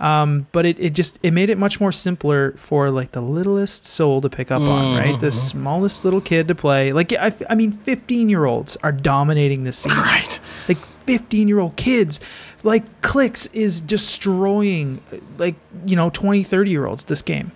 um, 0.00 0.46
but 0.52 0.64
it, 0.64 0.78
it 0.78 0.90
just 0.90 1.18
it 1.24 1.32
made 1.32 1.50
it 1.50 1.58
much 1.58 1.80
more 1.80 1.90
simpler 1.90 2.52
for 2.52 2.88
like 2.88 3.10
the 3.10 3.20
littlest 3.20 3.84
soul 3.84 4.20
to 4.20 4.28
pick 4.30 4.52
up 4.52 4.62
on 4.62 4.94
right 4.96 5.18
the 5.18 5.26
Mhm. 5.26 5.32
smallest 5.32 6.04
little 6.04 6.20
kid 6.20 6.46
to 6.46 6.54
play 6.54 6.92
like 6.92 7.12
I, 7.12 7.32
I 7.50 7.56
mean 7.56 7.72
15 7.72 8.28
year 8.28 8.44
olds 8.44 8.76
are 8.84 8.92
dominating 8.92 9.64
the 9.64 9.72
scene 9.72 9.92
Right. 9.96 10.38
like 10.68 10.76
15 10.78 11.48
year 11.48 11.58
old 11.58 11.74
kids 11.74 12.20
like 12.62 12.84
Clix 13.02 13.46
is 13.48 13.80
destroying 13.80 15.00
like 15.36 15.56
you 15.84 15.96
know 15.96 16.10
20 16.10 16.44
30 16.44 16.70
year 16.70 16.86
olds 16.86 17.02
this 17.04 17.22
game 17.22 17.50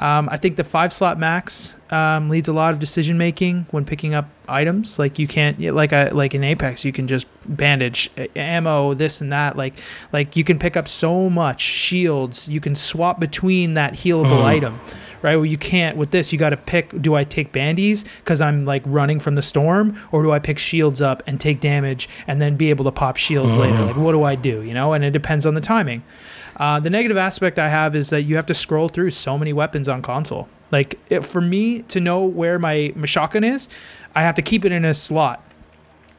um, 0.00 0.28
i 0.32 0.36
think 0.36 0.56
the 0.56 0.64
five 0.64 0.92
slot 0.92 1.16
max 1.18 1.74
um, 1.90 2.28
leads 2.28 2.48
a 2.48 2.52
lot 2.52 2.72
of 2.74 2.80
decision 2.80 3.16
making 3.18 3.66
when 3.70 3.84
picking 3.84 4.14
up 4.14 4.28
items 4.48 4.98
like 4.98 5.18
you 5.18 5.26
can't 5.26 5.60
like 5.60 5.92
a 5.92 6.10
like 6.12 6.34
in 6.34 6.42
apex 6.44 6.84
you 6.84 6.92
can 6.92 7.06
just 7.08 7.26
bandage 7.46 8.10
uh, 8.18 8.26
ammo 8.36 8.94
this 8.94 9.20
and 9.20 9.32
that 9.32 9.56
like 9.56 9.74
like 10.12 10.36
you 10.36 10.44
can 10.44 10.58
pick 10.58 10.76
up 10.76 10.88
so 10.88 11.28
much 11.30 11.60
shields 11.60 12.48
you 12.48 12.60
can 12.60 12.74
swap 12.74 13.18
between 13.20 13.74
that 13.74 13.94
healable 13.94 14.28
Mm. 14.40 14.44
item 14.44 14.80
right? 15.20 15.34
Well 15.34 15.44
you 15.46 15.58
can't 15.58 15.96
with 15.96 16.10
this 16.12 16.32
you 16.32 16.38
got 16.38 16.50
to 16.50 16.56
pick 16.56 17.00
do 17.02 17.14
i 17.14 17.24
take 17.24 17.50
bandies 17.52 18.04
because 18.18 18.40
i'm 18.40 18.64
like 18.64 18.82
running 18.86 19.18
from 19.18 19.34
the 19.34 19.42
storm 19.42 19.98
or 20.12 20.22
do 20.22 20.30
i 20.30 20.38
pick 20.38 20.58
shields 20.58 21.00
up 21.02 21.22
and 21.26 21.40
take 21.40 21.60
damage 21.60 22.08
and 22.28 22.40
then 22.40 22.56
be 22.56 22.70
able 22.70 22.84
to 22.84 22.92
pop 22.92 23.16
shields 23.16 23.56
later? 23.58 23.74
Mhm. 23.76 23.86
like 23.88 23.96
what 23.96 24.12
do 24.12 24.22
i 24.22 24.34
do 24.36 24.62
you 24.62 24.74
know? 24.74 24.92
And 24.92 25.04
it 25.04 25.10
depends 25.10 25.44
on 25.46 25.54
the 25.54 25.60
timing. 25.60 26.02
Uh, 26.56 26.78
the 26.80 26.90
negative 26.90 27.16
aspect 27.16 27.58
i 27.58 27.68
have 27.68 27.96
is 27.96 28.10
that 28.10 28.22
you 28.22 28.36
have 28.36 28.46
to 28.46 28.54
scroll 28.54 28.88
through 28.88 29.10
so 29.10 29.36
many 29.38 29.52
weapons 29.52 29.88
on 29.88 30.02
console 30.02 30.48
Like 30.70 30.98
it, 31.08 31.24
for 31.24 31.40
me 31.40 31.82
to 31.82 32.00
know 32.00 32.24
where 32.24 32.58
my, 32.58 32.92
my 32.94 33.06
shotgun 33.06 33.44
is, 33.44 33.68
I 34.14 34.22
have 34.22 34.34
to 34.36 34.42
keep 34.42 34.64
it 34.64 34.72
in 34.72 34.84
a 34.84 34.94
slot, 34.94 35.42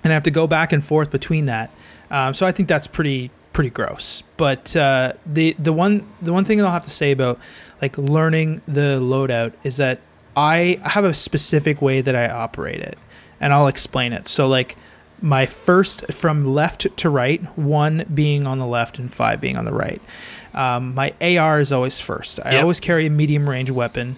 and 0.04 0.12
I 0.12 0.16
have 0.16 0.24
to 0.24 0.32
go 0.32 0.48
back 0.48 0.72
and 0.74 0.84
forth 0.84 1.12
between 1.12 1.46
that. 1.46 1.70
Um, 2.12 2.34
so 2.34 2.46
I 2.46 2.52
think 2.52 2.68
that's 2.68 2.88
pretty 2.88 3.32
pretty 3.54 3.70
gross. 3.70 4.24
But 4.38 4.76
uh, 4.76 5.14
the 5.26 5.56
the 5.60 5.74
one 5.74 6.08
the 6.22 6.34
one 6.34 6.46
thing 6.46 6.62
I'll 6.62 6.72
have 6.72 6.84
to 6.86 6.90
say 6.90 7.12
about 7.12 7.40
like 7.82 7.98
learning 7.98 8.62
the 8.68 9.00
loadout 9.02 9.54
is 9.64 9.78
that 9.78 10.00
I 10.36 10.80
have 10.84 11.04
a 11.06 11.14
specific 11.14 11.82
way 11.82 12.02
that 12.02 12.16
I 12.16 12.28
operate 12.30 12.80
it, 12.80 12.98
and 13.40 13.54
I'll 13.54 13.68
explain 13.68 14.14
it. 14.14 14.28
So 14.28 14.48
like 14.48 14.76
my 15.22 15.46
first 15.46 16.12
from 16.14 16.46
left 16.46 16.88
to 16.98 17.10
right, 17.10 17.44
one 17.58 18.06
being 18.14 18.48
on 18.48 18.58
the 18.58 18.66
left 18.66 18.98
and 18.98 19.14
five 19.14 19.40
being 19.42 19.58
on 19.58 19.66
the 19.66 19.74
right. 19.74 20.02
Um, 20.54 20.96
my 20.96 21.14
AR 21.22 21.60
is 21.60 21.72
always 21.72 22.00
first. 22.00 22.40
I 22.44 22.54
Yep. 22.54 22.62
always 22.64 22.80
carry 22.80 23.06
a 23.06 23.10
medium 23.10 23.48
range 23.50 23.70
weapon. 23.70 24.16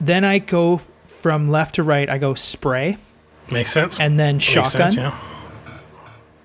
Then 0.00 0.24
I 0.24 0.38
go 0.38 0.80
from 1.06 1.48
left 1.50 1.76
to 1.76 1.82
right. 1.82 2.08
I 2.10 2.18
go 2.18 2.34
spray 2.34 2.98
Makes 3.50 3.72
sense. 3.72 4.00
and 4.00 4.18
then 4.20 4.36
Makes 4.36 4.44
shotgun, 4.44 4.90
sense, 4.92 4.96
yeah. 4.96 5.18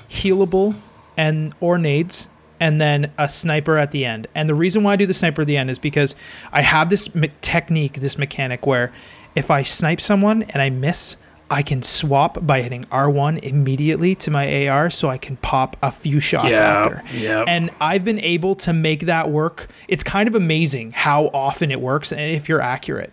healable, 0.10 0.76
and 1.18 1.54
or 1.60 1.78
nades, 1.78 2.28
and 2.60 2.80
then 2.80 3.12
a 3.18 3.28
sniper 3.30 3.78
at 3.78 3.92
the 3.92 4.06
end. 4.06 4.28
And 4.36 4.48
the 4.50 4.56
reason 4.56 4.84
why 4.84 4.94
I 4.94 4.96
do 4.96 5.06
the 5.06 5.14
sniper 5.14 5.42
at 5.42 5.48
the 5.48 5.58
end 5.58 5.70
is 5.70 5.80
because 5.80 6.16
I 6.52 6.62
have 6.62 6.90
this 6.90 7.14
me- 7.16 7.32
technique, 7.42 7.94
this 7.94 8.18
mechanic 8.18 8.66
where 8.66 8.92
if 9.36 9.52
I 9.52 9.64
snipe 9.64 10.02
someone 10.02 10.44
and 10.44 10.62
I 10.62 10.70
miss, 10.70 11.18
I 11.52 11.64
can 11.64 11.82
swap 11.82 12.38
by 12.46 12.62
hitting 12.62 12.84
R1 12.86 13.40
immediately 13.44 14.14
to 14.16 14.30
my 14.32 14.68
AR 14.68 14.90
so 14.90 15.10
I 15.10 15.18
can 15.18 15.36
pop 15.38 15.78
a 15.82 15.92
few 15.92 16.20
shots 16.20 16.50
Yeah, 16.52 16.62
after. 16.62 17.04
yeah. 17.16 17.44
And 17.48 17.72
I've 17.82 18.04
been 18.04 18.20
able 18.20 18.54
to 18.56 18.74
make 18.74 19.02
that 19.08 19.30
work. 19.32 19.68
It's 19.88 20.04
kind 20.04 20.28
of 20.30 20.36
amazing 20.36 20.92
how 20.92 21.26
often 21.34 21.72
it 21.72 21.82
works 21.82 22.12
and 22.12 22.22
if 22.22 22.48
you're 22.48 22.62
accurate. 22.62 23.12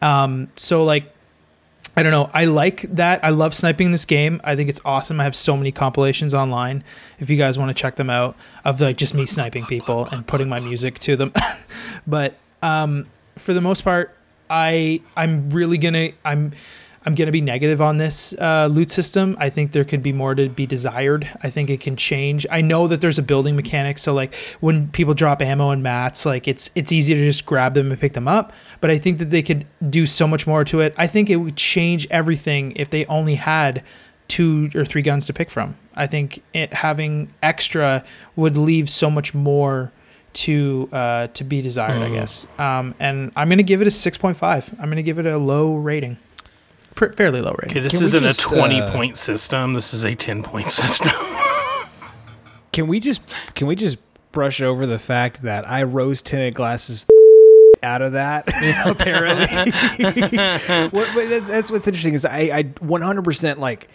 Um, 0.00 0.48
so 0.56 0.84
like 0.84 1.12
I 1.94 2.02
don't 2.02 2.12
know. 2.12 2.30
I 2.32 2.46
like 2.46 2.80
that. 2.94 3.22
I 3.22 3.28
love 3.28 3.52
sniping 3.54 3.90
this 3.92 4.06
game. 4.06 4.40
I 4.44 4.56
think 4.56 4.70
it's 4.70 4.80
awesome. 4.82 5.20
I 5.20 5.24
have 5.24 5.36
so 5.36 5.58
many 5.58 5.72
compilations 5.72 6.32
online. 6.32 6.84
If 7.18 7.28
you 7.28 7.36
guys 7.36 7.58
want 7.58 7.68
to 7.68 7.74
check 7.74 7.96
them 7.96 8.08
out, 8.08 8.34
of 8.64 8.80
like 8.80 8.96
just 8.96 9.12
me 9.12 9.26
sniping 9.26 9.66
people 9.66 10.06
and 10.06 10.26
putting 10.26 10.48
my 10.48 10.58
music 10.58 10.98
to 11.00 11.16
them. 11.16 11.32
but 12.06 12.34
um, 12.62 13.06
for 13.36 13.52
the 13.52 13.60
most 13.60 13.82
part, 13.82 14.16
I 14.48 15.02
I'm 15.18 15.50
really 15.50 15.76
gonna 15.76 16.12
I'm 16.24 16.52
I'm 17.04 17.14
gonna 17.16 17.32
be 17.32 17.40
negative 17.40 17.80
on 17.82 17.96
this 17.98 18.32
uh, 18.38 18.68
loot 18.70 18.90
system. 18.90 19.36
I 19.40 19.50
think 19.50 19.72
there 19.72 19.84
could 19.84 20.02
be 20.02 20.12
more 20.12 20.34
to 20.36 20.48
be 20.48 20.66
desired. 20.66 21.28
I 21.42 21.50
think 21.50 21.68
it 21.68 21.80
can 21.80 21.96
change. 21.96 22.46
I 22.50 22.60
know 22.60 22.86
that 22.86 23.00
there's 23.00 23.18
a 23.18 23.22
building 23.22 23.56
mechanic, 23.56 23.98
so 23.98 24.12
like 24.14 24.34
when 24.60 24.88
people 24.88 25.12
drop 25.14 25.42
ammo 25.42 25.70
and 25.70 25.82
mats, 25.82 26.24
like 26.24 26.46
it's 26.46 26.70
it's 26.74 26.92
easy 26.92 27.14
to 27.14 27.20
just 27.24 27.44
grab 27.44 27.74
them 27.74 27.90
and 27.90 28.00
pick 28.00 28.12
them 28.12 28.28
up. 28.28 28.52
But 28.80 28.90
I 28.90 28.98
think 28.98 29.18
that 29.18 29.30
they 29.30 29.42
could 29.42 29.66
do 29.90 30.06
so 30.06 30.28
much 30.28 30.46
more 30.46 30.64
to 30.64 30.80
it. 30.80 30.94
I 30.96 31.06
think 31.08 31.28
it 31.28 31.36
would 31.36 31.56
change 31.56 32.06
everything 32.10 32.72
if 32.76 32.90
they 32.90 33.04
only 33.06 33.34
had 33.34 33.82
two 34.28 34.70
or 34.74 34.84
three 34.84 35.02
guns 35.02 35.26
to 35.26 35.32
pick 35.32 35.50
from. 35.50 35.76
I 35.94 36.06
think 36.06 36.42
it 36.54 36.72
having 36.72 37.28
extra 37.42 38.02
would 38.36 38.56
leave 38.56 38.88
so 38.88 39.10
much 39.10 39.34
more 39.34 39.92
to 40.34 40.88
uh, 40.92 41.26
to 41.34 41.44
be 41.44 41.60
desired. 41.60 42.00
I 42.00 42.08
Mm. 42.08 42.14
guess. 42.14 42.46
Um, 42.58 42.94
and 43.00 43.32
I'm 43.36 43.48
gonna 43.48 43.62
give 43.62 43.80
it 43.82 43.86
a 43.88 43.90
six 43.90 44.16
point 44.16 44.36
five. 44.36 44.72
I'm 44.78 44.88
gonna 44.88 45.02
give 45.02 45.18
it 45.18 45.26
a 45.26 45.36
low 45.36 45.74
rating, 45.74 46.16
Pr- 46.94 47.12
fairly 47.12 47.40
low 47.40 47.52
rating. 47.58 47.70
Okay, 47.70 47.80
this 47.80 47.92
Can 47.92 48.00
we 48.00 48.06
isn't 48.06 48.22
just, 48.22 48.44
a 48.52 48.54
20 48.54 48.80
uh, 48.80 48.92
point 48.92 49.16
system. 49.16 49.74
This 49.74 49.94
is 49.94 50.04
a 50.04 50.14
10 50.14 50.42
point 50.42 50.70
system. 50.80 51.10
Can 52.72 52.86
we 52.86 53.00
just 53.00 53.20
can 53.54 53.66
we 53.66 53.76
just 53.76 53.98
brush 54.32 54.62
over 54.62 54.86
the 54.86 54.98
fact 54.98 55.42
that 55.42 55.68
I 55.68 55.82
rose 55.82 56.22
tinted 56.22 56.54
glasses 56.54 57.06
out 57.82 58.00
of 58.02 58.12
that? 58.12 58.44
apparently, 58.86 59.46
what, 60.90 61.08
what- 61.14 61.28
that's, 61.28 61.46
that's 61.48 61.70
what's 61.70 61.86
interesting 61.86 62.14
is 62.14 62.24
I 62.24 62.38
I 62.52 62.62
100% 62.64 63.58
like 63.58 63.88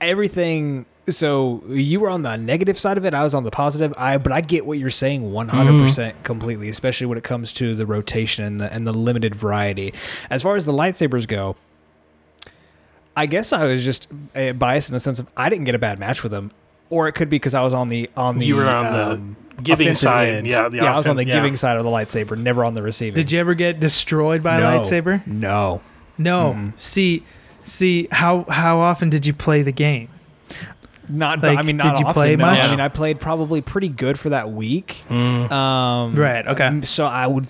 everything. 0.00 0.86
So 1.08 1.62
you 1.68 2.00
were 2.00 2.10
on 2.10 2.20
the 2.20 2.36
negative 2.36 2.78
side 2.78 2.98
of 2.98 3.06
it. 3.06 3.14
I 3.14 3.24
was 3.24 3.34
on 3.34 3.42
the 3.44 3.50
positive. 3.50 3.94
I 3.96 4.18
but 4.18 4.30
I 4.30 4.42
get 4.42 4.66
what 4.66 4.78
you're 4.78 4.90
saying 4.90 5.32
100 5.32 5.82
percent 5.82 6.22
completely, 6.22 6.68
especially 6.68 7.06
when 7.06 7.16
it 7.16 7.24
comes 7.24 7.54
to 7.54 7.74
the 7.74 7.86
rotation 7.86 8.44
and 8.44 8.60
the 8.60 8.70
and 8.70 8.86
the 8.86 8.92
limited 8.92 9.34
variety. 9.34 9.94
As 10.28 10.42
far 10.42 10.56
as 10.56 10.66
the 10.66 10.72
lightsabers 10.72 11.26
go. 11.26 11.56
I 13.18 13.26
guess 13.26 13.52
I 13.52 13.64
was 13.66 13.84
just 13.84 14.08
uh, 14.36 14.52
biased 14.52 14.90
in 14.90 14.94
the 14.94 15.00
sense 15.00 15.18
of 15.18 15.26
I 15.36 15.48
didn't 15.48 15.64
get 15.64 15.74
a 15.74 15.78
bad 15.78 15.98
match 15.98 16.22
with 16.22 16.30
them, 16.32 16.50
or 16.88 17.08
it 17.08 17.12
could 17.12 17.28
be 17.28 17.36
because 17.36 17.54
I 17.54 17.62
was 17.62 17.74
on 17.74 17.88
the 17.88 18.08
on 18.16 18.38
the 18.38 18.46
You 18.46 18.56
were 18.56 18.68
on 18.68 18.92
the 18.92 19.10
um, 19.12 19.36
giving 19.62 19.94
side. 19.94 20.28
end. 20.28 20.46
Yeah, 20.46 20.68
the 20.68 20.76
yeah, 20.78 20.94
I 20.94 20.96
was 20.96 21.08
on 21.08 21.16
the 21.16 21.26
yeah. 21.26 21.34
giving 21.34 21.56
side 21.56 21.76
of 21.76 21.84
the 21.84 21.90
lightsaber, 21.90 22.38
never 22.38 22.64
on 22.64 22.74
the 22.74 22.82
receiving. 22.82 23.14
Did 23.16 23.32
you 23.32 23.40
ever 23.40 23.54
get 23.54 23.80
destroyed 23.80 24.42
by 24.42 24.58
a 24.58 24.62
lightsaber? 24.62 25.26
No, 25.26 25.80
No. 26.16 26.54
Mm-mm. 26.54 26.78
See, 26.78 27.24
see 27.64 28.06
how 28.12 28.44
how 28.48 28.78
often 28.78 29.10
did 29.10 29.26
you 29.26 29.32
play 29.34 29.62
the 29.62 29.72
game? 29.72 30.08
not. 31.08 31.42
Like, 31.42 31.58
I 31.58 31.62
mean, 31.62 31.78
did 31.78 31.98
you 31.98 32.04
often, 32.06 32.12
play 32.12 32.36
no. 32.36 32.46
much? 32.46 32.62
I 32.62 32.70
mean, 32.70 32.80
I 32.80 32.88
played 32.88 33.18
probably 33.18 33.60
pretty 33.62 33.88
good 33.88 34.18
for 34.18 34.28
that 34.28 34.50
week. 34.52 35.02
Mm. 35.08 35.50
Um, 35.50 36.14
Right, 36.14 36.46
okay. 36.46 36.80
So 36.82 37.06
I 37.06 37.26
would 37.26 37.48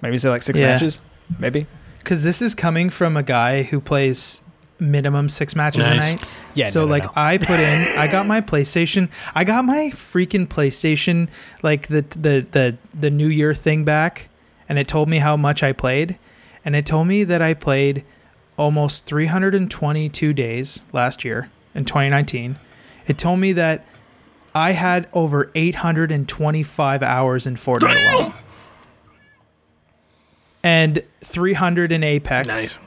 maybe 0.00 0.18
say 0.18 0.28
like 0.28 0.42
six 0.42 0.58
Yeah. 0.58 0.66
matches, 0.68 1.00
maybe. 1.38 1.66
Because 2.02 2.24
this 2.24 2.42
is 2.42 2.54
coming 2.54 2.90
from 2.90 3.16
a 3.16 3.22
guy 3.22 3.62
who 3.62 3.80
plays 3.80 4.42
minimum 4.78 5.28
six 5.28 5.54
matches 5.54 5.86
a 5.86 5.94
night. 5.94 6.22
Yeah. 6.54 6.66
so 6.66 6.80
no, 6.80 6.86
no, 6.86 6.90
like 6.90 7.04
no. 7.04 7.12
I 7.14 7.38
put 7.38 7.60
in, 7.60 7.98
I 7.98 8.08
got 8.10 8.26
my 8.26 8.40
PlayStation, 8.40 9.08
I 9.34 9.44
got 9.44 9.64
my 9.64 9.90
freaking 9.94 10.46
PlayStation, 10.46 11.28
like 11.62 11.86
the 11.86 12.02
the 12.02 12.46
the 12.50 12.76
the 12.98 13.10
New 13.10 13.28
Year 13.28 13.54
thing 13.54 13.84
back, 13.84 14.28
and 14.68 14.78
it 14.78 14.88
told 14.88 15.08
me 15.08 15.18
how 15.18 15.36
much 15.36 15.62
I 15.62 15.72
played, 15.72 16.18
and 16.64 16.76
it 16.76 16.84
told 16.84 17.06
me 17.06 17.24
that 17.24 17.40
I 17.40 17.54
played 17.54 18.04
almost 18.58 19.06
322 19.06 20.32
days 20.32 20.82
last 20.92 21.24
year 21.24 21.50
in 21.74 21.84
2019. 21.84 22.56
It 23.06 23.18
told 23.18 23.40
me 23.40 23.52
that 23.52 23.86
I 24.54 24.72
had 24.72 25.08
over 25.12 25.50
825 25.54 27.02
hours 27.02 27.46
in 27.46 27.56
Fortnite 27.56 28.12
alone. 28.14 28.32
And 30.64 31.02
300 31.22 31.90
in 31.92 32.04
Apex 32.04 32.48
Nice. 32.48 32.78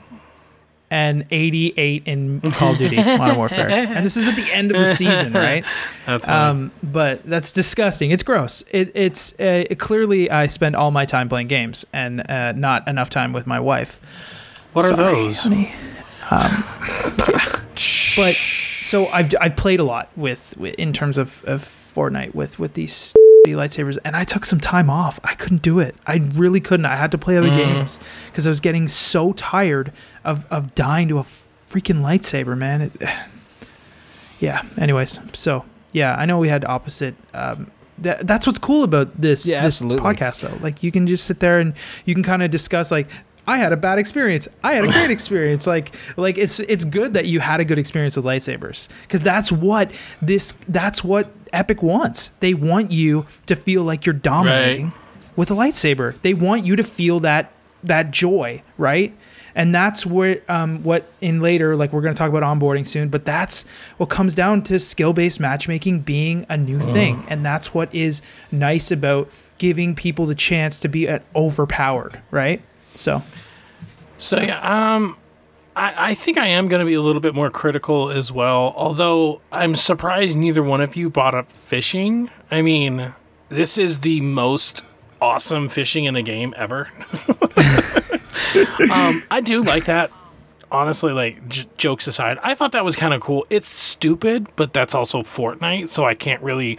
and 0.90 1.26
88 1.30 2.02
in 2.06 2.40
Call 2.52 2.72
of 2.72 2.78
Duty 2.78 2.96
Modern 3.18 3.36
Warfare. 3.36 3.68
And 3.68 4.04
this 4.06 4.16
is 4.16 4.26
at 4.26 4.34
the 4.36 4.50
end 4.52 4.70
of 4.72 4.78
the 4.80 4.88
season, 4.88 5.32
right? 5.32 5.64
That's. 6.06 6.26
Um, 6.26 6.72
but 6.82 7.24
that's 7.24 7.52
disgusting. 7.52 8.10
It's 8.12 8.22
gross. 8.22 8.62
It, 8.70 8.92
it's 8.94 9.32
uh, 9.34 9.64
it, 9.68 9.78
clearly 9.78 10.30
I 10.30 10.46
spend 10.46 10.76
all 10.76 10.90
my 10.90 11.04
time 11.04 11.28
playing 11.28 11.48
games 11.48 11.84
and 11.92 12.28
uh, 12.30 12.52
not 12.52 12.86
enough 12.88 13.10
time 13.10 13.32
with 13.32 13.46
my 13.46 13.60
wife. 13.60 14.00
what 14.72 14.86
are 14.90 14.96
those? 14.96 15.42
honey. 15.42 15.74
Um. 16.30 16.64
But 18.16 18.34
so 18.80 19.06
I've 19.08 19.34
I've 19.40 19.56
played 19.56 19.80
a 19.80 19.84
lot 19.84 20.08
with, 20.16 20.54
with 20.56 20.74
in 20.76 20.92
terms 20.94 21.18
of, 21.18 21.44
of 21.44 21.60
Fortnite 21.62 22.34
with 22.34 22.58
with 22.58 22.72
these 22.74 23.14
lightsabers, 23.52 23.98
and 24.04 24.16
I 24.16 24.24
took 24.24 24.44
some 24.44 24.60
time 24.60 24.88
off. 24.90 25.18
I 25.24 25.34
couldn't 25.34 25.62
do 25.62 25.78
it. 25.78 25.94
I 26.06 26.16
really 26.34 26.60
couldn't. 26.60 26.86
I 26.86 26.96
had 26.96 27.10
to 27.12 27.18
play 27.18 27.36
other 27.36 27.50
Mm. 27.50 27.56
games 27.56 27.98
because 28.30 28.46
I 28.46 28.50
was 28.50 28.60
getting 28.60 28.88
so 28.88 29.32
tired 29.32 29.92
of 30.24 30.46
of 30.50 30.74
dying 30.74 31.08
to 31.08 31.18
a 31.18 31.24
freaking 31.70 32.00
lightsaber, 32.02 32.56
man. 32.56 32.82
It, 32.82 32.92
yeah. 34.40 34.62
Anyways, 34.78 35.20
so 35.32 35.64
yeah, 35.92 36.14
I 36.16 36.26
know 36.26 36.38
we 36.38 36.48
had 36.48 36.64
opposite. 36.64 37.14
Um, 37.34 37.68
that, 37.98 38.26
that's 38.26 38.46
what's 38.46 38.58
cool 38.58 38.82
about 38.84 39.18
this 39.18 39.46
Yeah, 39.48 39.62
this 39.62 39.76
absolutely. 39.80 40.04
podcast 40.06 40.42
though. 40.42 40.58
Like 40.62 40.82
you 40.82 40.92
can 40.92 41.06
just 41.06 41.24
sit 41.24 41.40
there 41.40 41.60
and 41.60 41.72
you 42.04 42.12
can 42.14 42.22
kind 42.22 42.42
of 42.42 42.50
discuss 42.50 42.90
like 42.90 43.08
I 43.46 43.58
had 43.58 43.72
a 43.72 43.76
bad 43.76 43.98
experience. 43.98 44.48
I 44.64 44.72
had 44.74 44.84
a 44.84 44.90
great 44.90 45.10
experience. 45.18 45.66
Like 45.66 45.94
like 46.16 46.38
it's 46.38 46.60
it's 46.60 46.84
good 46.84 47.14
that 47.14 47.26
you 47.26 47.40
had 47.40 47.60
a 47.60 47.64
good 47.64 47.78
experience 47.78 48.16
with 48.16 48.24
lightsabers 48.24 48.88
cuz 49.08 49.22
that's 49.22 49.52
what 49.52 49.92
this 50.20 50.54
that's 50.68 51.04
what 51.04 51.30
Epic 51.52 51.82
wants. 51.82 52.32
They 52.40 52.54
want 52.54 52.92
you 52.92 53.26
to 53.46 53.56
feel 53.56 53.82
like 53.82 54.04
you're 54.04 54.12
dominating 54.12 54.92
with 55.36 55.50
a 55.50 55.54
lightsaber. 55.54 56.20
They 56.22 56.34
want 56.34 56.66
you 56.66 56.76
to 56.76 56.84
feel 56.84 57.20
that 57.20 57.52
that 57.84 58.10
joy, 58.10 58.62
right? 58.78 59.14
And 59.54 59.74
that's 59.74 60.04
where 60.04 60.42
um, 60.50 60.82
what 60.82 61.10
in 61.22 61.40
later, 61.40 61.76
like 61.76 61.92
we're 61.92 62.02
going 62.02 62.14
to 62.14 62.18
talk 62.18 62.28
about 62.28 62.42
onboarding 62.42 62.86
soon, 62.86 63.08
but 63.08 63.24
that's 63.24 63.64
what 63.96 64.10
comes 64.10 64.34
down 64.34 64.62
to 64.64 64.78
skill 64.78 65.14
based 65.14 65.40
matchmaking 65.40 66.00
being 66.00 66.44
a 66.50 66.58
new 66.58 66.78
thing. 66.78 67.24
And 67.28 67.44
that's 67.44 67.72
what 67.72 67.92
is 67.94 68.20
nice 68.52 68.90
about 68.90 69.30
giving 69.56 69.94
people 69.94 70.26
the 70.26 70.34
chance 70.34 70.78
to 70.80 70.88
be 70.88 71.08
overpowered, 71.34 72.20
right? 72.30 72.60
So, 72.96 73.22
So 74.18 74.40
yeah, 74.40 74.60
um, 74.96 75.16
I, 75.74 76.10
I 76.10 76.14
think 76.14 76.38
I 76.38 76.46
am 76.46 76.68
going 76.68 76.80
to 76.80 76.86
be 76.86 76.94
a 76.94 77.02
little 77.02 77.20
bit 77.20 77.34
more 77.34 77.50
critical 77.50 78.10
as 78.10 78.32
well. 78.32 78.72
Although 78.76 79.40
I'm 79.52 79.76
surprised 79.76 80.36
neither 80.36 80.62
one 80.62 80.80
of 80.80 80.96
you 80.96 81.10
brought 81.10 81.34
up 81.34 81.52
fishing. 81.52 82.30
I 82.50 82.62
mean, 82.62 83.14
this 83.50 83.76
is 83.76 84.00
the 84.00 84.20
most 84.22 84.82
awesome 85.20 85.68
fishing 85.68 86.04
in 86.04 86.16
a 86.16 86.22
game 86.22 86.54
ever. 86.56 86.88
um, 88.90 89.22
I 89.30 89.40
do 89.44 89.62
like 89.62 89.84
that. 89.84 90.10
Honestly, 90.70 91.12
like 91.12 91.46
j- 91.48 91.68
jokes 91.76 92.06
aside, 92.08 92.38
I 92.42 92.54
thought 92.54 92.72
that 92.72 92.84
was 92.84 92.96
kind 92.96 93.14
of 93.14 93.20
cool. 93.20 93.46
It's 93.50 93.68
stupid, 93.68 94.48
but 94.56 94.72
that's 94.72 94.94
also 94.94 95.22
Fortnite, 95.22 95.88
so 95.88 96.04
I 96.04 96.14
can't 96.14 96.42
really 96.42 96.78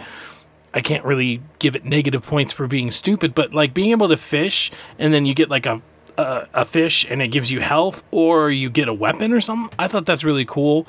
I 0.74 0.82
can't 0.82 1.04
really 1.04 1.40
give 1.58 1.74
it 1.74 1.86
negative 1.86 2.24
points 2.26 2.52
for 2.52 2.66
being 2.66 2.90
stupid, 2.90 3.34
but 3.34 3.54
like 3.54 3.72
being 3.72 3.90
able 3.90 4.08
to 4.08 4.16
fish 4.16 4.70
and 4.98 5.14
then 5.14 5.24
you 5.24 5.34
get 5.34 5.48
like 5.48 5.64
a 5.64 5.80
a, 6.18 6.48
a 6.52 6.64
fish 6.64 7.06
and 7.08 7.22
it 7.22 7.28
gives 7.28 7.50
you 7.50 7.60
health, 7.60 8.02
or 8.10 8.50
you 8.50 8.68
get 8.68 8.88
a 8.88 8.94
weapon 8.94 9.32
or 9.32 9.40
something. 9.40 9.74
I 9.78 9.88
thought 9.88 10.04
that's 10.04 10.24
really 10.24 10.44
cool. 10.44 10.86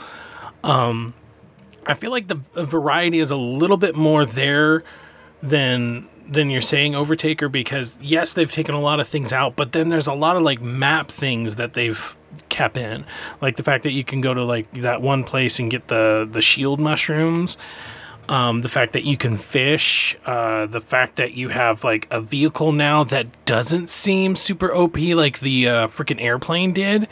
Um, 0.63 1.13
I 1.85 1.93
feel 1.93 2.11
like 2.11 2.27
the 2.27 2.39
variety 2.55 3.19
is 3.19 3.31
a 3.31 3.37
little 3.37 3.77
bit 3.77 3.95
more 3.95 4.25
there 4.25 4.83
than 5.41 6.09
than 6.27 6.49
you're 6.51 6.61
saying 6.61 6.93
Overtaker 6.93 7.51
because 7.51 7.97
yes, 8.01 8.33
they've 8.33 8.51
taken 8.51 8.75
a 8.75 8.79
lot 8.79 8.99
of 8.99 9.07
things 9.07 9.33
out, 9.33 9.55
but 9.55 9.71
then 9.71 9.89
there's 9.89 10.05
a 10.05 10.13
lot 10.13 10.35
of 10.35 10.43
like 10.43 10.61
map 10.61 11.09
things 11.09 11.55
that 11.55 11.73
they've 11.73 12.15
kept 12.49 12.77
in, 12.77 13.05
like 13.41 13.55
the 13.55 13.63
fact 13.63 13.83
that 13.83 13.91
you 13.91 14.03
can 14.03 14.21
go 14.21 14.33
to 14.33 14.43
like 14.43 14.71
that 14.73 15.01
one 15.01 15.23
place 15.23 15.59
and 15.59 15.71
get 15.71 15.87
the 15.87 16.27
the 16.29 16.41
shield 16.41 16.79
mushrooms. 16.79 17.57
Um, 18.29 18.61
the 18.61 18.69
fact 18.69 18.93
that 18.93 19.03
you 19.03 19.17
can 19.17 19.37
fish, 19.37 20.15
uh, 20.23 20.67
the 20.67 20.81
fact 20.81 21.15
that 21.15 21.33
you 21.33 21.49
have 21.49 21.83
like 21.83 22.07
a 22.11 22.21
vehicle 22.21 22.71
now 22.71 23.03
that 23.05 23.25
doesn't 23.45 23.89
seem 23.89 24.35
super 24.35 24.71
OP 24.71 24.99
like 24.99 25.39
the 25.39 25.67
uh, 25.67 25.87
freaking 25.87 26.21
airplane 26.21 26.71
did. 26.71 27.07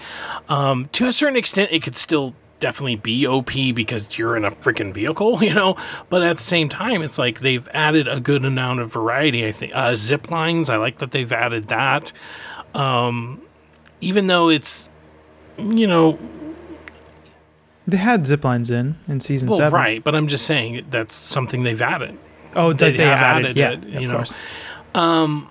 Um, 0.47 0.89
to 0.91 1.07
a 1.07 1.11
certain 1.11 1.35
extent, 1.35 1.71
it 1.71 1.81
could 1.81 1.97
still 1.97 2.35
definitely 2.59 2.97
be 2.97 3.25
OP 3.25 3.51
because 3.73 4.17
you're 4.17 4.37
in 4.37 4.45
a 4.45 4.51
freaking 4.51 4.93
vehicle, 4.93 5.43
you 5.43 5.55
know. 5.55 5.75
But 6.09 6.21
at 6.21 6.37
the 6.37 6.43
same 6.43 6.69
time, 6.69 7.01
it's 7.01 7.17
like 7.17 7.39
they've 7.39 7.67
added 7.73 8.07
a 8.07 8.19
good 8.19 8.45
amount 8.45 8.81
of 8.81 8.93
variety. 8.93 9.47
I 9.47 9.51
think 9.51 9.71
uh, 9.75 9.95
zip 9.95 10.29
lines. 10.29 10.69
I 10.69 10.77
like 10.77 10.99
that 10.99 11.11
they've 11.11 11.31
added 11.33 11.69
that. 11.69 12.13
Um, 12.75 13.41
even 14.01 14.27
though 14.27 14.49
it's, 14.49 14.87
you 15.57 15.87
know, 15.87 16.19
They 17.87 17.97
had 17.97 18.25
zip 18.25 18.43
lines 18.43 18.69
in 18.69 18.97
in 19.07 19.21
season 19.21 19.47
well, 19.47 19.57
seven. 19.57 19.79
right. 19.79 20.03
But 20.03 20.13
I'm 20.13 20.27
just 20.27 20.45
saying 20.45 20.87
that's 20.89 21.15
something 21.15 21.63
they've 21.63 21.81
added. 21.81 22.17
Oh, 22.55 22.73
that 22.73 22.97
they, 22.97 23.03
have 23.03 23.17
added. 23.17 23.55
yeah, 23.55 23.71
it, 23.71 23.83
of 23.83 24.01
you 24.01 24.07
know. 24.07 24.15
course. 24.17 24.35
Um, 24.93 25.49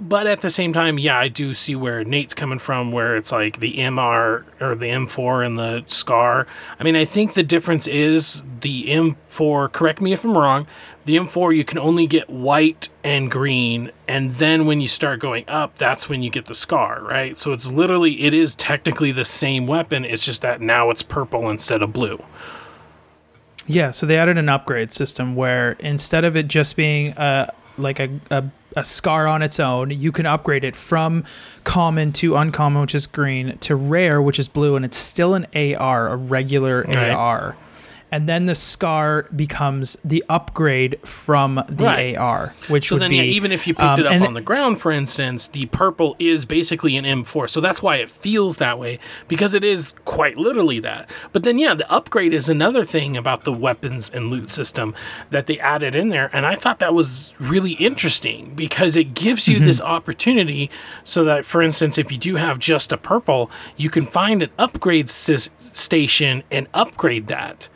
but 0.00 0.26
at 0.26 0.40
the 0.40 0.50
same 0.50 0.72
time, 0.72 0.98
yeah, 0.98 1.18
I 1.18 1.28
do 1.28 1.54
see 1.54 1.74
where 1.74 2.04
Nate's 2.04 2.34
coming 2.34 2.58
from, 2.58 2.92
where 2.92 3.16
it's 3.16 3.32
like 3.32 3.60
the 3.60 3.76
MR 3.78 4.44
or 4.60 4.74
the 4.74 4.86
M4 4.86 5.46
and 5.46 5.58
the 5.58 5.84
SCAR. 5.86 6.46
I 6.78 6.84
mean, 6.84 6.96
I 6.96 7.04
think 7.04 7.34
the 7.34 7.42
difference 7.42 7.86
is 7.86 8.42
the 8.60 8.84
M4, 8.84 9.72
correct 9.72 10.00
me 10.00 10.12
if 10.12 10.24
I'm 10.24 10.36
wrong, 10.36 10.66
the 11.06 11.16
M4 11.16 11.56
you 11.56 11.64
can 11.64 11.78
only 11.78 12.06
get 12.06 12.28
white 12.28 12.88
and 13.02 13.30
green, 13.30 13.90
and 14.06 14.34
then 14.34 14.66
when 14.66 14.80
you 14.80 14.88
start 14.88 15.20
going 15.20 15.44
up, 15.48 15.76
that's 15.78 16.08
when 16.08 16.22
you 16.22 16.30
get 16.30 16.46
the 16.46 16.54
SCAR, 16.54 17.02
right? 17.02 17.38
So 17.38 17.52
it's 17.52 17.66
literally, 17.66 18.22
it 18.22 18.34
is 18.34 18.54
technically 18.56 19.12
the 19.12 19.24
same 19.24 19.66
weapon, 19.66 20.04
it's 20.04 20.24
just 20.24 20.42
that 20.42 20.60
now 20.60 20.90
it's 20.90 21.02
purple 21.02 21.48
instead 21.48 21.82
of 21.82 21.92
blue. 21.92 22.22
Yeah, 23.66 23.90
so 23.90 24.06
they 24.06 24.18
added 24.18 24.36
an 24.38 24.48
upgrade 24.48 24.92
system 24.92 25.34
where 25.34 25.72
instead 25.80 26.24
of 26.24 26.36
it 26.36 26.46
just 26.48 26.76
being 26.76 27.14
a 27.16 27.52
like 27.78 27.98
a, 28.00 28.20
a 28.30 28.44
a 28.76 28.84
scar 28.84 29.26
on 29.26 29.42
its 29.42 29.58
own, 29.58 29.90
you 29.90 30.12
can 30.12 30.26
upgrade 30.26 30.62
it 30.62 30.76
from 30.76 31.24
common 31.64 32.12
to 32.12 32.36
uncommon, 32.36 32.82
which 32.82 32.94
is 32.94 33.06
green, 33.06 33.56
to 33.58 33.74
rare, 33.74 34.20
which 34.20 34.38
is 34.38 34.48
blue, 34.48 34.76
and 34.76 34.84
it's 34.84 34.96
still 34.98 35.34
an 35.34 35.46
AR, 35.54 36.08
a 36.08 36.16
regular 36.16 36.82
Right. 36.82 37.10
AR. 37.10 37.56
And 38.16 38.26
then 38.26 38.46
the 38.46 38.54
scar 38.54 39.26
becomes 39.36 39.98
the 40.02 40.24
upgrade 40.30 40.98
from 41.06 41.62
the 41.68 41.84
Right. 41.84 42.16
AR, 42.16 42.54
which 42.68 42.88
So 42.88 42.94
would 42.94 43.02
then, 43.02 43.10
be 43.10 43.16
yeah, 43.16 43.24
even 43.24 43.52
if 43.52 43.66
you 43.66 43.74
picked 43.74 43.82
um, 43.84 44.00
it 44.00 44.06
up 44.06 44.22
on 44.22 44.32
the 44.32 44.40
ground, 44.40 44.80
for 44.80 44.90
instance, 44.90 45.48
the 45.48 45.66
purple 45.66 46.16
is 46.18 46.46
basically 46.46 46.96
an 46.96 47.04
M4. 47.04 47.50
So 47.50 47.60
that's 47.60 47.82
why 47.82 47.96
it 47.96 48.08
feels 48.08 48.56
that 48.56 48.78
way 48.78 48.98
because 49.28 49.52
it 49.52 49.62
is 49.62 49.92
quite 50.06 50.38
literally 50.38 50.80
that. 50.80 51.10
But 51.34 51.42
then, 51.42 51.58
yeah, 51.58 51.74
the 51.74 51.90
upgrade 51.92 52.32
is 52.32 52.48
another 52.48 52.84
thing 52.84 53.18
about 53.18 53.44
the 53.44 53.52
weapons 53.52 54.08
and 54.08 54.30
loot 54.30 54.48
system 54.48 54.94
that 55.28 55.46
they 55.46 55.58
added 55.58 55.94
in 55.94 56.08
there. 56.08 56.30
And 56.32 56.46
I 56.46 56.54
thought 56.56 56.78
that 56.78 56.94
was 56.94 57.34
really 57.38 57.72
interesting 57.72 58.54
because 58.54 58.96
it 58.96 59.12
gives 59.12 59.46
you 59.46 59.58
this 59.58 59.78
opportunity 59.78 60.70
so 61.04 61.22
that, 61.24 61.44
for 61.44 61.60
instance, 61.60 61.98
if 61.98 62.10
you 62.10 62.16
do 62.16 62.36
have 62.36 62.58
just 62.58 62.92
a 62.92 62.96
purple, 62.96 63.50
you 63.76 63.90
can 63.90 64.06
find 64.06 64.42
an 64.42 64.50
upgrade 64.58 65.08
sys- 65.08 65.50
station 65.76 66.44
and 66.50 66.66
upgrade 66.72 67.26
that 67.26 67.68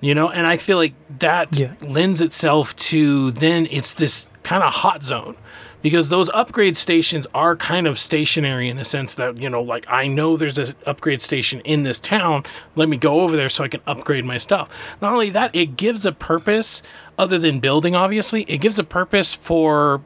you 0.00 0.14
know? 0.14 0.28
And 0.30 0.46
i 0.46 0.56
feel 0.56 0.76
like 0.76 0.94
that 1.18 1.48
Yeah. 1.58 1.72
lends 1.80 2.20
itself 2.22 2.74
to 2.76 3.30
then 3.32 3.66
it's 3.70 3.94
this 3.94 4.26
kind 4.42 4.62
of 4.62 4.72
hot 4.72 5.02
zone. 5.04 5.36
Because 5.80 6.08
those 6.08 6.28
upgrade 6.34 6.76
stations 6.76 7.28
are 7.32 7.54
kind 7.54 7.86
of 7.86 8.00
stationary 8.00 8.68
in 8.68 8.76
the 8.76 8.84
sense 8.84 9.14
that 9.14 9.40
you 9.40 9.48
know 9.48 9.62
like 9.62 9.86
i 9.88 10.08
know 10.08 10.36
there's 10.36 10.58
an 10.58 10.74
upgrade 10.86 11.22
station 11.22 11.60
in 11.60 11.84
this 11.84 12.00
town. 12.00 12.42
Let 12.74 12.88
me 12.88 12.96
go 12.96 13.20
over 13.20 13.36
there 13.36 13.48
so 13.48 13.62
i 13.64 13.68
can 13.68 13.80
upgrade 13.86 14.24
my 14.24 14.38
stuff. 14.38 14.68
Not 15.00 15.12
only 15.12 15.30
that 15.30 15.54
it 15.54 15.76
gives 15.76 16.04
a 16.04 16.10
purpose 16.12 16.82
other 17.16 17.38
than 17.38 17.60
building 17.60 17.94
obviously 17.94 18.42
it 18.42 18.58
gives 18.58 18.78
a 18.80 18.84
purpose 18.84 19.34
for 19.34 20.00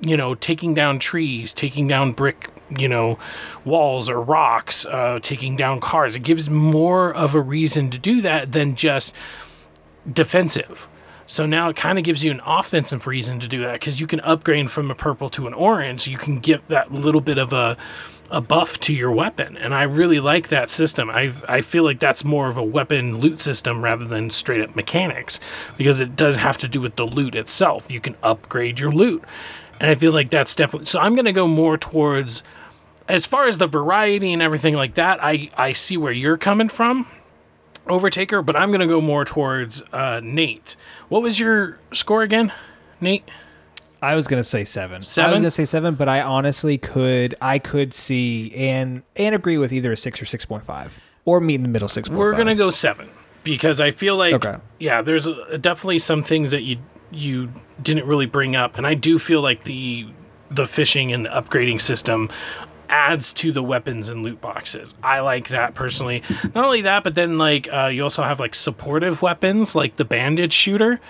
you 0.00 0.16
know, 0.16 0.34
taking 0.36 0.74
down 0.74 0.98
trees, 1.00 1.52
taking 1.52 1.88
down 1.88 2.12
brick, 2.12 2.50
you 2.76 2.88
know, 2.88 3.18
walls 3.64 4.10
or 4.10 4.20
rocks, 4.20 4.84
uh, 4.86 5.18
taking 5.22 5.56
down 5.56 5.80
cars. 5.80 6.16
It 6.16 6.22
gives 6.22 6.50
more 6.50 7.12
of 7.14 7.34
a 7.34 7.40
reason 7.40 7.90
to 7.90 7.98
do 7.98 8.20
that 8.22 8.52
than 8.52 8.74
just 8.74 9.14
defensive. 10.10 10.88
So 11.26 11.44
now 11.44 11.68
it 11.68 11.76
kind 11.76 11.98
of 11.98 12.04
gives 12.04 12.24
you 12.24 12.30
an 12.30 12.40
offensive 12.46 13.06
reason 13.06 13.38
to 13.40 13.48
do 13.48 13.60
that 13.60 13.74
because 13.74 14.00
you 14.00 14.06
can 14.06 14.20
upgrade 14.20 14.70
from 14.70 14.90
a 14.90 14.94
purple 14.94 15.28
to 15.30 15.46
an 15.46 15.52
orange. 15.52 16.08
You 16.08 16.16
can 16.16 16.38
give 16.38 16.66
that 16.68 16.90
little 16.90 17.20
bit 17.20 17.36
of 17.36 17.52
a 17.52 17.76
a 18.30 18.40
buff 18.40 18.78
to 18.80 18.94
your 18.94 19.10
weapon, 19.10 19.56
and 19.56 19.74
I 19.74 19.84
really 19.84 20.20
like 20.20 20.48
that 20.48 20.70
system. 20.70 21.10
I 21.10 21.32
I 21.48 21.60
feel 21.60 21.84
like 21.84 21.98
that's 21.98 22.24
more 22.24 22.48
of 22.48 22.56
a 22.56 22.62
weapon 22.62 23.18
loot 23.18 23.40
system 23.40 23.82
rather 23.82 24.06
than 24.06 24.30
straight 24.30 24.62
up 24.62 24.74
mechanics 24.74 25.38
because 25.76 26.00
it 26.00 26.16
does 26.16 26.38
have 26.38 26.58
to 26.58 26.68
do 26.68 26.80
with 26.80 26.96
the 26.96 27.06
loot 27.06 27.34
itself. 27.34 27.90
You 27.90 28.00
can 28.00 28.16
upgrade 28.22 28.80
your 28.80 28.92
loot, 28.92 29.22
and 29.80 29.90
I 29.90 29.94
feel 29.94 30.12
like 30.12 30.30
that's 30.30 30.54
definitely. 30.54 30.86
So 30.86 30.98
I'm 30.98 31.14
gonna 31.14 31.32
go 31.32 31.46
more 31.46 31.76
towards 31.76 32.42
as 33.08 33.26
far 33.26 33.48
as 33.48 33.58
the 33.58 33.66
variety 33.66 34.32
and 34.32 34.42
everything 34.42 34.74
like 34.74 34.94
that. 34.94 35.18
I 35.22 35.50
I 35.56 35.72
see 35.72 35.96
where 35.96 36.12
you're 36.12 36.36
coming 36.38 36.68
from. 36.68 37.06
Overtaker, 37.86 38.44
but 38.44 38.54
I'm 38.54 38.68
going 38.68 38.80
to 38.82 38.86
go 38.86 39.00
more 39.00 39.24
towards 39.24 39.80
uh, 39.94 40.20
Nate. 40.22 40.76
What 41.08 41.22
was 41.22 41.40
your 41.40 41.78
score 41.94 42.22
again, 42.22 42.52
Nate? 43.00 43.24
I 44.02 44.14
was 44.14 44.28
gonna 44.28 44.44
say 44.44 44.62
seven. 44.62 45.02
Seven. 45.02 45.28
I 45.28 45.32
was 45.32 45.40
gonna 45.40 45.50
say 45.50 45.64
seven, 45.64 45.94
but 45.96 46.08
I 46.08 46.20
honestly 46.20 46.78
could 46.78 47.34
I 47.40 47.58
could 47.58 47.92
see 47.92 48.54
and 48.54 49.02
and 49.16 49.34
agree 49.34 49.58
with 49.58 49.72
either 49.72 49.90
a 49.90 49.96
six 49.96 50.22
or 50.22 50.24
six 50.24 50.44
point 50.44 50.62
five 50.64 51.00
or 51.24 51.40
meet 51.40 51.56
in 51.56 51.62
the 51.64 51.68
middle 51.68 51.88
six. 51.88 52.08
We're 52.08 52.34
going 52.34 52.46
to 52.46 52.54
go 52.54 52.70
seven 52.70 53.08
because 53.42 53.80
I 53.80 53.90
feel 53.90 54.16
like, 54.16 54.34
Okay. 54.34 54.54
yeah, 54.78 55.02
there's 55.02 55.26
uh 55.26 55.58
definitely 55.60 55.98
some 55.98 56.22
things 56.22 56.52
that 56.52 56.62
you 56.62 56.76
you 57.10 57.50
didn't 57.82 58.06
really 58.06 58.26
bring 58.26 58.54
up, 58.54 58.76
and 58.78 58.86
I 58.86 58.94
do 58.94 59.18
feel 59.18 59.40
like 59.40 59.64
the 59.64 60.06
the 60.48 60.66
fishing 60.68 61.12
and 61.12 61.24
the 61.24 61.30
upgrading 61.30 61.80
system 61.80 62.30
adds 62.88 63.32
to 63.34 63.52
the 63.52 63.62
weapons 63.62 64.08
and 64.08 64.22
loot 64.22 64.40
boxes. 64.40 64.94
I 65.02 65.20
like 65.20 65.48
that 65.48 65.74
personally. 65.74 66.22
Not 66.54 66.64
only 66.64 66.82
that, 66.82 67.04
but 67.04 67.14
then 67.14 67.38
like 67.38 67.68
uh, 67.72 67.86
you 67.86 68.02
also 68.02 68.22
have 68.22 68.40
like 68.40 68.54
supportive 68.54 69.22
weapons 69.22 69.74
like 69.74 69.96
the 69.96 70.04
bandage 70.04 70.52
shooter. 70.52 71.00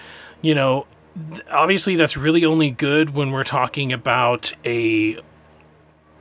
You 0.42 0.54
know, 0.54 0.86
th- 1.30 1.42
obviously 1.50 1.96
that's 1.96 2.16
really 2.16 2.44
only 2.44 2.70
good 2.70 3.14
when 3.14 3.30
we're 3.30 3.44
talking 3.44 3.92
about 3.92 4.52
a 4.64 5.18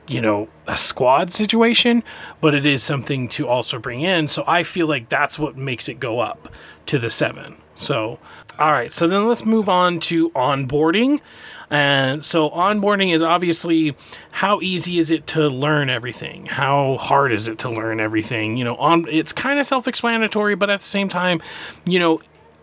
you 0.08 0.20
know 0.20 0.48
a 0.66 0.76
squad 0.76 1.30
situation, 1.30 2.02
but 2.40 2.54
it 2.54 2.66
is 2.66 2.82
something 2.82 3.28
to 3.30 3.46
also 3.48 3.78
bring 3.78 4.00
in. 4.00 4.28
So 4.28 4.44
I 4.46 4.62
feel 4.62 4.86
like 4.86 5.08
that's 5.08 5.38
what 5.38 5.56
makes 5.56 5.88
it 5.88 6.00
go 6.00 6.20
up 6.20 6.48
to 6.86 6.98
the 6.98 7.10
seven. 7.10 7.56
So 7.74 8.18
all 8.58 8.72
right, 8.72 8.92
so 8.92 9.06
then 9.06 9.28
let's 9.28 9.44
move 9.44 9.68
on 9.68 10.00
to 10.00 10.30
onboarding. 10.30 11.20
And 11.70 12.24
so 12.24 12.48
onboarding 12.50 13.12
is 13.12 13.22
obviously 13.22 13.94
how 14.30 14.60
easy 14.62 14.98
is 14.98 15.10
it 15.10 15.26
to 15.28 15.48
learn 15.48 15.90
everything? 15.90 16.46
How 16.46 16.96
hard 16.96 17.32
is 17.32 17.46
it 17.46 17.58
to 17.58 17.70
learn 17.70 18.00
everything? 18.00 18.56
You 18.56 18.64
know, 18.64 18.76
on 18.76 19.06
it's 19.08 19.32
kind 19.32 19.58
of 19.58 19.66
self-explanatory, 19.66 20.54
but 20.54 20.70
at 20.70 20.80
the 20.80 20.86
same 20.86 21.08
time, 21.08 21.42
you 21.84 21.98
know, 21.98 22.22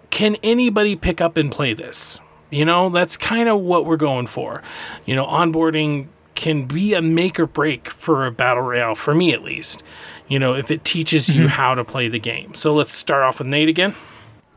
can 0.10 0.38
anybody 0.42 0.96
pick 0.96 1.22
up 1.22 1.38
and 1.38 1.52
play 1.52 1.74
this? 1.74 2.20
You 2.50 2.66
know, 2.66 2.90
that's 2.90 3.18
kind 3.18 3.50
of 3.50 3.60
what 3.60 3.86
we're 3.86 3.98
going 3.98 4.28
for. 4.28 4.64
You 5.06 5.16
know, 5.16 5.26
onboarding 5.26 6.08
can 6.36 6.66
be 6.66 6.94
a 6.94 7.02
make 7.02 7.40
or 7.40 7.48
break 7.48 7.90
for 7.90 8.26
a 8.26 8.32
battle 8.32 8.64
royale, 8.64 8.96
for 8.96 9.14
me 9.14 9.34
at 9.34 9.44
least. 9.44 9.84
You 10.28 10.40
know, 10.40 10.56
if 10.56 10.72
it 10.72 10.84
teaches 10.84 11.30
you 11.30 11.42
mm-hmm. 11.42 11.50
how 11.50 11.76
to 11.76 11.84
play 11.84 12.08
the 12.08 12.20
game. 12.20 12.56
So 12.56 12.74
let's 12.74 12.94
start 12.94 13.24
off 13.24 13.40
with 13.40 13.48
Nate 13.48 13.70
again. 13.70 13.94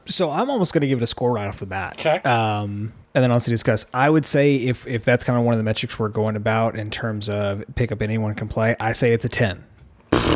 So 0.08 0.30
I'm 0.30 0.50
almost 0.50 0.72
gonna 0.72 0.86
give 0.86 0.98
it 1.00 1.04
a 1.04 1.06
score 1.06 1.32
right 1.32 1.46
off 1.48 1.60
the 1.60 1.66
bat. 1.66 1.96
Okay. 1.98 2.16
Um, 2.28 2.92
and 3.14 3.22
then 3.22 3.30
honestly 3.30 3.52
discuss. 3.52 3.86
I 3.92 4.08
would 4.10 4.24
say 4.24 4.56
if 4.56 4.86
if 4.86 5.04
that's 5.04 5.24
kind 5.24 5.38
of 5.38 5.44
one 5.44 5.54
of 5.54 5.58
the 5.58 5.64
metrics 5.64 5.98
we're 5.98 6.08
going 6.08 6.36
about 6.36 6.76
in 6.76 6.90
terms 6.90 7.28
of 7.28 7.64
pick 7.74 7.92
up 7.92 8.02
anyone 8.02 8.34
can 8.34 8.48
play, 8.48 8.74
I 8.80 8.92
say 8.92 9.12
it's 9.12 9.24
a 9.24 9.28
ten. 9.28 9.64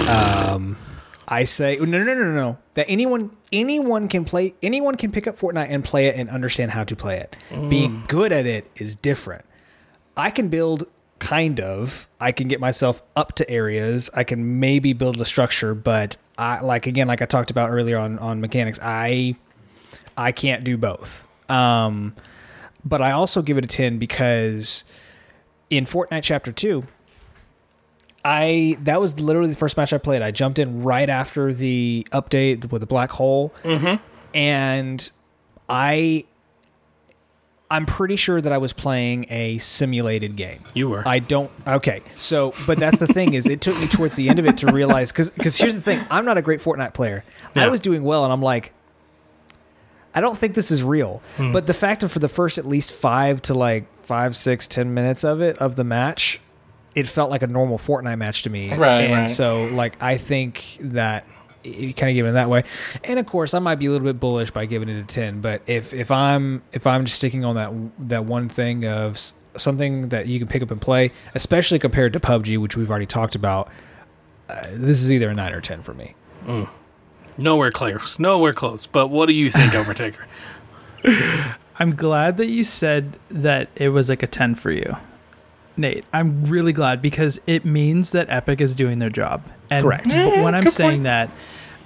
um, 0.08 0.76
I 1.28 1.44
say 1.44 1.76
no 1.76 1.84
no 1.86 2.04
no 2.04 2.14
no 2.14 2.32
no 2.32 2.58
that 2.74 2.86
anyone 2.88 3.30
anyone 3.52 4.08
can 4.08 4.24
play 4.24 4.54
anyone 4.62 4.96
can 4.96 5.10
pick 5.12 5.26
up 5.26 5.36
Fortnite 5.36 5.68
and 5.70 5.84
play 5.84 6.06
it 6.06 6.16
and 6.16 6.28
understand 6.28 6.72
how 6.72 6.84
to 6.84 6.96
play 6.96 7.18
it. 7.18 7.36
Being 7.68 8.04
good 8.08 8.32
at 8.32 8.46
it 8.46 8.70
is 8.76 8.96
different. 8.96 9.44
I 10.16 10.30
can 10.30 10.48
build 10.48 10.84
kind 11.20 11.60
of. 11.60 12.08
I 12.20 12.32
can 12.32 12.48
get 12.48 12.60
myself 12.60 13.00
up 13.16 13.34
to 13.36 13.48
areas. 13.48 14.10
I 14.12 14.24
can 14.24 14.60
maybe 14.60 14.92
build 14.92 15.20
a 15.20 15.24
structure, 15.24 15.74
but 15.74 16.16
I 16.36 16.60
like 16.60 16.86
again 16.86 17.06
like 17.06 17.22
I 17.22 17.26
talked 17.26 17.50
about 17.50 17.70
earlier 17.70 17.98
on 17.98 18.18
on 18.18 18.40
mechanics. 18.40 18.78
I 18.82 19.36
I 20.16 20.32
can't 20.32 20.64
do 20.64 20.76
both. 20.76 21.28
Um, 21.48 22.14
but 22.84 23.00
I 23.00 23.12
also 23.12 23.42
give 23.42 23.58
it 23.58 23.64
a 23.64 23.68
10 23.68 23.98
because 23.98 24.84
in 25.70 25.84
Fortnite 25.84 26.22
Chapter 26.22 26.52
2, 26.52 26.84
I 28.24 28.76
that 28.82 29.00
was 29.00 29.18
literally 29.18 29.50
the 29.50 29.56
first 29.56 29.76
match 29.76 29.92
I 29.92 29.98
played. 29.98 30.22
I 30.22 30.30
jumped 30.30 30.58
in 30.58 30.82
right 30.82 31.08
after 31.08 31.52
the 31.52 32.06
update 32.12 32.70
with 32.70 32.80
the 32.80 32.86
black 32.86 33.10
hole, 33.10 33.52
mm-hmm. 33.64 33.96
and 34.32 35.10
I 35.68 36.24
I'm 37.68 37.86
pretty 37.86 38.16
sure 38.16 38.40
that 38.40 38.52
I 38.52 38.58
was 38.58 38.72
playing 38.72 39.26
a 39.30 39.58
simulated 39.58 40.36
game. 40.36 40.62
You 40.74 40.90
were. 40.90 41.02
I 41.08 41.18
don't. 41.20 41.50
Okay, 41.66 42.02
so 42.14 42.54
but 42.66 42.78
that's 42.78 42.98
the 42.98 43.06
thing 43.06 43.34
is, 43.34 43.46
it 43.46 43.60
took 43.60 43.76
me 43.80 43.88
towards 43.88 44.14
the 44.14 44.28
end 44.28 44.38
of 44.38 44.46
it 44.46 44.58
to 44.58 44.70
realize 44.70 45.10
because 45.10 45.30
because 45.30 45.56
here's 45.56 45.74
the 45.74 45.80
thing, 45.80 45.98
I'm 46.10 46.24
not 46.24 46.38
a 46.38 46.42
great 46.42 46.60
Fortnite 46.60 46.94
player. 46.94 47.24
I 47.56 47.68
was 47.68 47.80
doing 47.80 48.04
well, 48.04 48.24
and 48.24 48.32
I'm 48.32 48.42
like, 48.42 48.72
I 50.14 50.20
don't 50.20 50.36
think 50.36 50.54
this 50.54 50.70
is 50.70 50.82
real. 50.82 51.22
Hmm. 51.36 51.52
But 51.52 51.66
the 51.66 51.74
fact 51.74 52.02
of 52.02 52.12
for 52.12 52.18
the 52.18 52.28
first 52.28 52.58
at 52.58 52.66
least 52.66 52.92
five 52.92 53.42
to 53.42 53.54
like 53.54 53.86
five, 54.04 54.36
six, 54.36 54.68
ten 54.68 54.94
minutes 54.94 55.24
of 55.24 55.40
it 55.40 55.58
of 55.58 55.76
the 55.76 55.84
match, 55.84 56.40
it 56.94 57.06
felt 57.06 57.30
like 57.30 57.42
a 57.42 57.46
normal 57.46 57.78
Fortnite 57.78 58.18
match 58.18 58.42
to 58.42 58.50
me. 58.50 58.74
Right, 58.74 59.02
and 59.02 59.12
right. 59.12 59.28
so 59.28 59.64
like 59.66 60.02
I 60.02 60.18
think 60.18 60.78
that 60.80 61.26
you 61.64 61.94
kind 61.94 62.10
of 62.10 62.14
give 62.14 62.26
it 62.26 62.32
that 62.32 62.48
way. 62.48 62.64
And 63.04 63.18
of 63.18 63.26
course, 63.26 63.54
I 63.54 63.58
might 63.58 63.76
be 63.76 63.86
a 63.86 63.90
little 63.90 64.06
bit 64.06 64.20
bullish 64.20 64.50
by 64.50 64.66
giving 64.66 64.88
it 64.88 64.98
a 64.98 65.04
ten. 65.04 65.40
But 65.40 65.62
if 65.66 65.92
if 65.94 66.10
I'm 66.10 66.62
if 66.72 66.86
I'm 66.86 67.04
just 67.04 67.16
sticking 67.16 67.44
on 67.44 67.54
that 67.54 67.72
that 68.08 68.24
one 68.24 68.48
thing 68.48 68.86
of 68.86 69.18
something 69.56 70.08
that 70.08 70.26
you 70.26 70.38
can 70.38 70.48
pick 70.48 70.62
up 70.62 70.70
and 70.70 70.80
play, 70.80 71.10
especially 71.34 71.78
compared 71.78 72.12
to 72.14 72.20
PUBG, 72.20 72.58
which 72.58 72.76
we've 72.76 72.90
already 72.90 73.06
talked 73.06 73.34
about, 73.34 73.70
uh, 74.48 74.62
this 74.72 75.02
is 75.02 75.12
either 75.12 75.28
a 75.28 75.34
nine 75.34 75.52
or 75.52 75.60
ten 75.60 75.82
for 75.82 75.94
me. 75.94 76.14
Nowhere 77.36 77.70
close. 77.70 78.18
Nowhere 78.18 78.52
close. 78.52 78.86
But 78.86 79.08
what 79.08 79.26
do 79.26 79.32
you 79.32 79.50
think, 79.50 79.72
Overtaker? 79.72 80.24
I'm 81.78 81.94
glad 81.94 82.36
that 82.36 82.46
you 82.46 82.64
said 82.64 83.18
that 83.28 83.68
it 83.76 83.88
was 83.88 84.08
like 84.08 84.22
a 84.22 84.26
10 84.26 84.54
for 84.54 84.70
you, 84.70 84.96
Nate. 85.76 86.04
I'm 86.12 86.44
really 86.44 86.72
glad 86.72 87.00
because 87.02 87.40
it 87.46 87.64
means 87.64 88.10
that 88.10 88.28
Epic 88.28 88.60
is 88.60 88.76
doing 88.76 88.98
their 88.98 89.10
job. 89.10 89.42
And 89.70 89.84
Correct. 89.84 90.08
but 90.08 90.42
when 90.42 90.54
eh, 90.54 90.58
I'm 90.58 90.68
saying 90.68 91.04
that, 91.04 91.30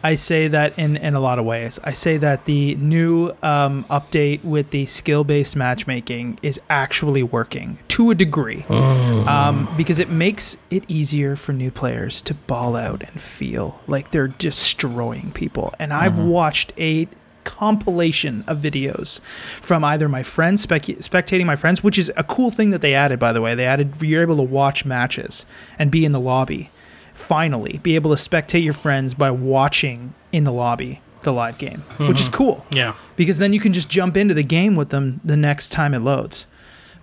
I 0.02 0.14
say 0.14 0.48
that 0.48 0.78
in, 0.78 0.96
in 0.96 1.14
a 1.14 1.20
lot 1.20 1.38
of 1.38 1.44
ways. 1.44 1.78
I 1.82 1.92
say 1.92 2.16
that 2.18 2.44
the 2.44 2.74
new 2.76 3.32
um, 3.42 3.84
update 3.84 4.44
with 4.44 4.70
the 4.70 4.86
skill 4.86 5.24
based 5.24 5.56
matchmaking 5.56 6.38
is 6.42 6.60
actually 6.70 7.22
working 7.22 7.78
to 7.88 8.10
a 8.10 8.14
degree. 8.14 8.64
Um, 8.68 9.68
because 9.76 9.98
it 9.98 10.08
makes 10.08 10.56
it 10.70 10.84
easier 10.88 11.36
for 11.36 11.52
new 11.52 11.70
players 11.70 12.22
to 12.22 12.34
ball 12.34 12.76
out 12.76 13.02
and 13.02 13.20
feel 13.20 13.80
like 13.86 14.10
they're 14.10 14.28
destroying 14.28 15.32
people. 15.32 15.72
And 15.78 15.92
I've 15.92 16.18
watched 16.18 16.72
a 16.78 17.08
compilation 17.44 18.42
of 18.48 18.58
videos 18.58 19.20
from 19.22 19.84
either 19.84 20.08
my 20.08 20.22
friends 20.22 20.62
spec- 20.62 20.82
spectating 20.82 21.46
my 21.46 21.54
friends 21.54 21.80
which 21.82 21.96
is 21.96 22.10
a 22.16 22.24
cool 22.24 22.50
thing 22.50 22.70
that 22.70 22.80
they 22.80 22.92
added 22.92 23.18
by 23.20 23.32
the 23.32 23.40
way. 23.40 23.54
They 23.54 23.66
added 23.66 24.02
you're 24.02 24.22
able 24.22 24.36
to 24.36 24.42
watch 24.42 24.84
matches 24.84 25.46
and 25.78 25.90
be 25.90 26.04
in 26.04 26.10
the 26.10 26.20
lobby 26.20 26.70
finally 27.16 27.78
be 27.82 27.94
able 27.94 28.14
to 28.14 28.16
spectate 28.16 28.62
your 28.62 28.74
friends 28.74 29.14
by 29.14 29.30
watching 29.30 30.12
in 30.32 30.44
the 30.44 30.52
lobby 30.52 31.00
the 31.22 31.32
live 31.32 31.56
game 31.58 31.80
which 31.96 32.20
is 32.20 32.28
cool 32.28 32.64
Yeah. 32.70 32.92
because 33.16 33.38
then 33.38 33.52
you 33.52 33.58
can 33.58 33.72
just 33.72 33.88
jump 33.88 34.16
into 34.16 34.34
the 34.34 34.44
game 34.44 34.76
with 34.76 34.90
them 34.90 35.20
the 35.24 35.36
next 35.36 35.70
time 35.70 35.92
it 35.94 36.00
loads. 36.00 36.46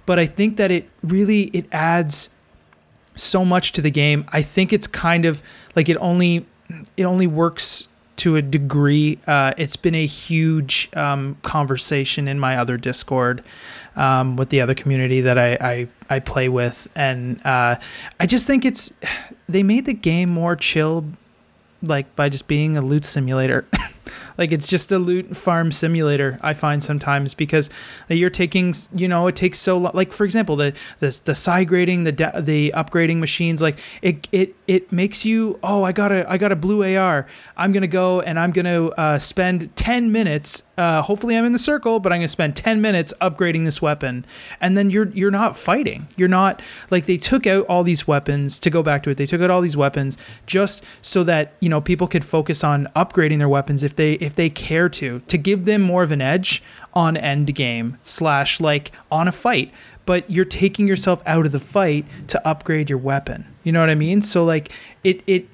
But 0.06 0.20
I 0.20 0.26
think 0.26 0.58
that 0.58 0.70
it 0.72 0.88
really 1.02 1.44
it 1.54 1.66
adds 1.72 2.30
so 3.16 3.44
much 3.44 3.72
to 3.74 3.82
the 3.82 3.90
game. 3.92 4.26
I 4.32 4.42
think 4.42 4.72
it's 4.72 4.88
kind 4.88 5.26
of 5.26 5.42
like 5.76 5.90
it 5.90 5.98
only 5.98 6.46
it 6.96 7.04
only 7.04 7.28
works 7.28 7.88
to 8.18 8.36
a 8.36 8.42
degree. 8.42 9.20
Uh, 9.28 9.54
it's 9.58 9.76
been 9.76 9.96
a 9.96 10.06
huge 10.06 10.90
um, 10.96 11.38
conversation 11.42 12.28
in 12.28 12.40
my 12.40 12.56
other 12.56 12.78
Discord 12.78 13.44
um, 13.96 14.36
with 14.36 14.50
the 14.50 14.62
other 14.62 14.74
community 14.74 15.22
that 15.22 15.38
I 15.38 15.58
I, 15.60 15.88
I 16.10 16.20
play 16.20 16.50
with, 16.50 16.88
and 16.96 17.40
uh, 17.46 17.76
I 18.20 18.26
just 18.26 18.48
think 18.48 18.66
it's 18.66 18.94
they 19.50 19.64
made 19.64 19.86
the 19.86 19.94
game 19.94 20.30
more 20.30 20.56
chill, 20.56 21.06
like 21.82 22.16
by 22.16 22.30
just 22.30 22.48
being 22.48 22.78
a 22.78 22.82
loot 22.82 23.06
simulator. 23.06 23.66
like 24.38 24.52
it's 24.52 24.68
just 24.68 24.92
a 24.92 25.00
loot 25.00 25.36
farm 25.36 25.72
simulator 25.72 26.40
i 26.42 26.54
find 26.54 26.84
sometimes 26.84 27.34
because 27.34 27.70
you're 28.10 28.30
taking 28.30 28.74
you 28.96 29.08
know 29.08 29.28
it 29.28 29.36
takes 29.36 29.60
so 29.60 29.78
long 29.78 29.92
like 29.94 30.12
for 30.12 30.24
example 30.24 30.56
the 30.56 30.74
the, 31.00 31.22
the 31.26 31.36
side 31.36 31.68
grading 31.68 32.04
the 32.04 32.12
da- 32.12 32.40
the 32.40 32.72
upgrading 32.76 33.20
machines 33.20 33.62
like 33.62 33.80
it 34.02 34.28
it 34.32 34.56
it 34.68 34.92
makes 34.92 35.26
you 35.26 35.60
oh 35.64 35.84
i 35.84 35.92
got 35.92 36.12
a 36.12 36.30
i 36.32 36.38
got 36.38 36.52
a 36.52 36.56
blue 36.56 36.84
ar 36.98 37.28
i'm 37.58 37.72
gonna 37.72 37.88
go 37.88 38.22
and 38.22 38.40
i'm 38.40 38.52
gonna 38.52 38.88
uh, 38.90 39.18
spend 39.18 39.76
10 39.76 40.12
minutes 40.12 40.64
uh, 40.78 41.02
hopefully 41.02 41.38
i'm 41.38 41.46
in 41.46 41.54
the 41.54 41.60
circle 41.60 42.00
but 42.00 42.12
i'm 42.12 42.20
gonna 42.20 42.28
spend 42.28 42.56
10 42.56 42.82
minutes 42.82 43.14
upgrading 43.22 43.66
this 43.66 43.82
weapon. 43.82 44.26
And 44.62 44.78
then 44.78 44.90
you're 44.90 45.10
you're 45.10 45.32
not 45.32 45.58
fighting. 45.58 46.08
You're 46.16 46.28
not 46.28 46.62
like 46.92 47.06
they 47.06 47.18
took 47.18 47.48
out 47.48 47.66
all 47.68 47.84
these 47.84 48.08
weapons 48.08 48.60
to 48.60 48.70
go 48.70 48.84
back 48.84 49.04
to 49.04 49.10
it 49.10 49.18
they 49.18 49.26
took 49.26 49.42
out 49.42 49.50
all 49.50 49.62
these 49.62 49.78
weapons 49.78 50.18
just 50.46 50.84
so 51.02 51.24
that 51.24 51.54
you 51.60 51.70
know 51.70 51.82
people 51.82 52.08
could 52.08 52.26
focus 52.26 52.64
on 52.64 52.88
upgrading 52.96 53.40
their 53.40 53.50
weapons. 53.50 53.84
If 53.84 53.96
they 53.96 54.14
if 54.24 54.36
they 54.36 54.50
care 54.50 54.88
to 54.88 55.20
to 55.28 55.38
give 55.38 55.66
them 55.66 55.82
more 55.82 56.02
of 56.04 56.12
an 56.12 56.22
edge 56.22 56.64
on 56.94 57.18
end 57.18 57.54
game 57.54 57.98
slash 58.04 58.62
like 58.62 58.92
on 59.12 59.28
a 59.28 59.32
fight. 59.32 59.72
But 60.06 60.30
you're 60.30 60.46
taking 60.46 60.88
yourself 60.88 61.22
out 61.26 61.46
of 61.46 61.52
the 61.52 61.60
fight 61.60 62.06
to 62.28 62.48
upgrade 62.48 62.90
your 62.90 63.00
weapon. 63.00 63.54
You 63.64 63.72
know 63.72 63.80
what 63.80 63.90
i 63.90 63.96
mean? 63.96 64.22
So 64.22 64.44
like 64.44 64.72
it 65.04 65.22
it 65.28 65.48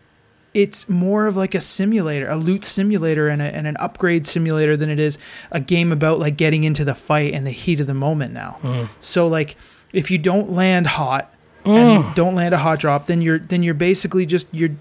it's 0.54 0.90
more 0.90 1.28
of 1.28 1.38
like 1.38 1.54
a 1.54 1.62
simulator, 1.62 2.28
a 2.28 2.36
loot 2.36 2.66
simulator 2.66 3.28
and, 3.28 3.40
a, 3.40 3.46
and 3.46 3.68
an 3.68 3.78
upgrade 3.78 4.26
simulator 4.26 4.76
than 4.76 4.90
it 4.90 5.00
is 5.00 5.20
a 5.52 5.60
game 5.60 5.92
about 5.92 6.18
like 6.18 6.38
getting 6.38 6.64
into 6.64 6.84
the 6.84 6.96
fight 6.96 7.36
and 7.36 7.46
the 7.46 7.52
heat 7.52 7.80
of 7.80 7.88
the 7.88 7.94
moment 7.94 8.34
now. 8.34 8.58
Mm. 8.64 8.90
So 9.00 9.28
like 9.28 9.56
if 9.94 10.10
you 10.10 10.18
don't 10.18 10.50
land 10.50 10.88
hot 10.88 11.34
and 11.66 12.04
mm. 12.04 12.10
you 12.10 12.16
don't 12.16 12.36
land 12.36 12.54
a 12.54 12.58
hot 12.58 12.80
drop, 12.80 13.06
then 13.06 13.22
you're 13.22 13.40
then 13.40 13.64
you're 13.64 13.74
basically 13.74 14.26
just 14.26 14.48
you're 14.54 14.76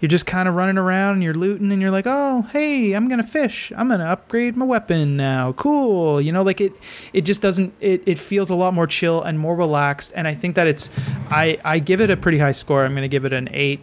you're 0.00 0.08
just 0.08 0.26
kind 0.26 0.48
of 0.48 0.54
running 0.54 0.76
around 0.76 1.14
and 1.14 1.22
you're 1.22 1.34
looting 1.34 1.72
and 1.72 1.80
you're 1.80 1.90
like, 1.90 2.06
"Oh, 2.06 2.42
hey, 2.52 2.92
I'm 2.92 3.08
to 3.08 3.22
fish. 3.22 3.72
I'm 3.76 3.88
to 4.00 4.06
upgrade 4.06 4.56
my 4.56 4.64
weapon 4.64 5.16
now. 5.16 5.52
Cool." 5.52 6.20
You 6.20 6.32
know, 6.32 6.42
like 6.42 6.60
it 6.60 6.72
it 7.12 7.22
just 7.22 7.40
doesn't 7.40 7.72
it 7.80 8.02
it 8.06 8.18
feels 8.18 8.50
a 8.50 8.54
lot 8.54 8.74
more 8.74 8.86
chill 8.86 9.22
and 9.22 9.38
more 9.38 9.56
relaxed 9.56 10.12
and 10.14 10.28
I 10.28 10.34
think 10.34 10.54
that 10.56 10.66
it's 10.66 10.90
I 11.30 11.58
I 11.64 11.78
give 11.78 12.00
it 12.00 12.10
a 12.10 12.16
pretty 12.16 12.38
high 12.38 12.52
score. 12.52 12.84
I'm 12.84 12.94
to 12.96 13.08
give 13.08 13.24
it 13.24 13.32
an 13.32 13.48
8 13.52 13.80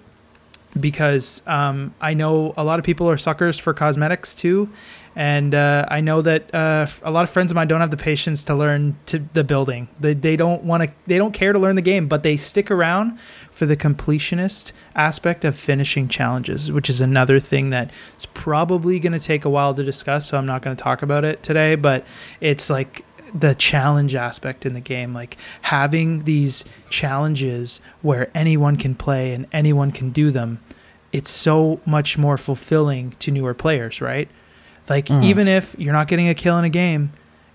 because 0.80 1.42
um, 1.48 1.94
I 2.02 2.14
know 2.14 2.54
a 2.58 2.64
lot 2.64 2.80
of 2.80 2.86
people 2.86 3.10
are 3.10 3.18
suckers 3.18 3.60
for 3.60 3.74
cosmetics 3.74 4.34
too, 4.36 4.70
and 5.16 5.54
uh, 5.54 5.86
I 5.88 6.02
know 6.02 6.22
that 6.22 6.54
uh, 6.54 6.88
a 7.04 7.12
lot 7.12 7.24
of 7.24 7.30
friends 7.30 7.52
of 7.52 7.56
mine 7.56 7.68
don't 7.68 7.82
have 7.82 7.92
the 7.92 7.98
patience 7.98 8.44
to 8.46 8.56
learn 8.56 8.98
to 9.08 9.20
the 9.20 9.44
building. 9.44 9.88
They, 10.00 10.14
they 10.14 10.36
don't 10.36 10.64
want 10.64 10.84
to. 10.84 10.92
They 11.06 11.18
don't 11.18 11.34
care 11.34 11.54
to 11.54 11.60
learn 11.60 11.76
the 11.76 11.82
game, 11.82 12.08
but 12.08 12.24
they 12.24 12.38
stick 12.38 12.72
around 12.72 13.20
for 13.64 13.68
the 13.68 13.78
completionist 13.78 14.74
aspect 14.94 15.46
of 15.46 15.56
finishing 15.56 16.10
challenges, 16.10 16.70
which 16.70 16.90
is 16.90 17.00
another 17.00 17.40
thing 17.40 17.70
that 17.70 17.90
is 18.18 18.26
probably 18.26 19.00
going 19.00 19.14
to 19.14 19.20
take 19.20 19.46
a 19.46 19.50
while 19.50 19.74
to 19.74 19.86
discuss. 19.86 20.28
So 20.28 20.38
I'm 20.38 20.46
not 20.46 20.62
going 20.62 20.76
to 20.76 20.84
talk 20.84 21.02
about 21.02 21.24
it 21.24 21.44
today, 21.44 21.76
but 21.76 22.06
it's 22.42 22.70
like 22.70 23.06
the 23.34 23.56
challenge 23.56 24.16
aspect 24.16 24.66
in 24.66 24.74
the 24.74 24.82
game 24.82 25.14
like 25.14 25.38
having 25.62 26.26
these 26.26 26.66
challenges 26.90 27.80
where 28.02 28.30
anyone 28.36 28.76
can 28.76 28.94
play 28.94 29.34
and 29.34 29.48
anyone 29.54 29.92
can 29.92 30.12
do 30.12 30.30
them 30.30 30.60
it's 31.12 31.32
so 31.32 31.80
much 31.84 32.16
more 32.16 32.38
fulfilling 32.38 33.12
to 33.18 33.32
newer 33.32 33.56
players 33.56 34.02
right 34.02 34.30
like 34.88 35.06
mm. 35.06 35.24
even 35.24 35.48
if 35.48 35.74
you're 35.80 35.94
not 35.94 36.08
getting 36.08 36.28
a 36.28 36.36
kill 36.36 36.60
in 36.60 36.66
a 36.66 36.70
game 36.70 37.12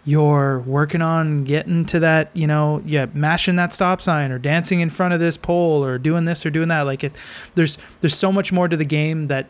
you're 0.09 0.61
working 0.61 1.03
on 1.03 1.45
getting 1.45 1.85
to 1.85 2.01
that 2.01 2.31
you 2.33 2.47
know 2.47 2.83
yeah 2.87 3.05
mashing 3.13 3.57
that 3.57 3.73
stop 3.73 4.01
sign 4.01 4.31
or 4.31 4.39
dancing 4.39 4.81
in 4.81 4.89
front 4.89 5.13
of 5.13 5.21
this 5.21 5.37
pole 5.37 5.85
or 5.85 5.99
doing 5.99 6.25
this 6.25 6.47
or 6.47 6.51
doing 6.51 6.69
that 6.69 6.83
like 6.83 7.05
it 7.05 7.13
there's 7.57 7.77
there's 8.01 8.15
so 8.17 8.33
much 8.33 8.51
more 8.51 8.69
to 8.69 8.77
the 8.77 8.85
game 8.87 9.27
that 9.27 9.47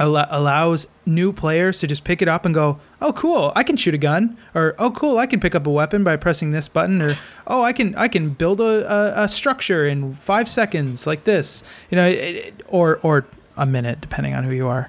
al- 0.00 0.26
allows 0.30 0.88
new 1.06 1.32
players 1.32 1.78
to 1.80 1.86
just 1.86 2.02
pick 2.04 2.20
it 2.22 2.28
up 2.28 2.44
and 2.46 2.54
go, 2.54 2.78
"Oh, 3.00 3.12
cool! 3.12 3.52
I 3.56 3.62
can 3.62 3.76
shoot 3.76 3.94
a 3.94 3.98
gun," 3.98 4.36
or 4.54 4.74
"Oh, 4.78 4.90
cool! 4.90 5.18
I 5.18 5.26
can 5.26 5.38
pick 5.40 5.54
up 5.54 5.66
a 5.66 5.70
weapon 5.70 6.02
by 6.04 6.16
pressing 6.16 6.50
this 6.50 6.68
button," 6.68 7.00
or 7.02 7.12
"Oh, 7.46 7.62
I 7.62 7.72
can 7.72 7.94
I 7.94 8.08
can 8.08 8.30
build 8.30 8.60
a, 8.60 8.74
a, 8.92 9.24
a 9.24 9.28
structure 9.28 9.86
in 9.86 10.14
five 10.14 10.48
seconds 10.48 11.06
like 11.06 11.24
this," 11.24 11.62
you 11.90 11.96
know, 11.96 12.06
it, 12.06 12.14
it- 12.36 12.62
or 12.68 12.98
or 13.02 13.26
a 13.56 13.66
minute 13.66 14.00
depending 14.00 14.34
on 14.34 14.44
who 14.44 14.52
you 14.52 14.66
are. 14.68 14.88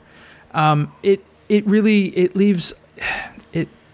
Um, 0.53 0.91
it 1.03 1.23
it 1.47 1.65
really 1.65 2.07
it 2.17 2.35
leaves 2.35 2.73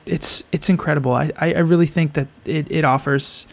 it's 0.05 0.43
it's 0.51 0.69
incredible. 0.69 1.11
I, 1.13 1.31
I, 1.39 1.53
I 1.55 1.59
really 1.59 1.85
think 1.87 2.13
that 2.13 2.27
it, 2.45 2.71
it 2.71 2.83
offers 2.85 3.47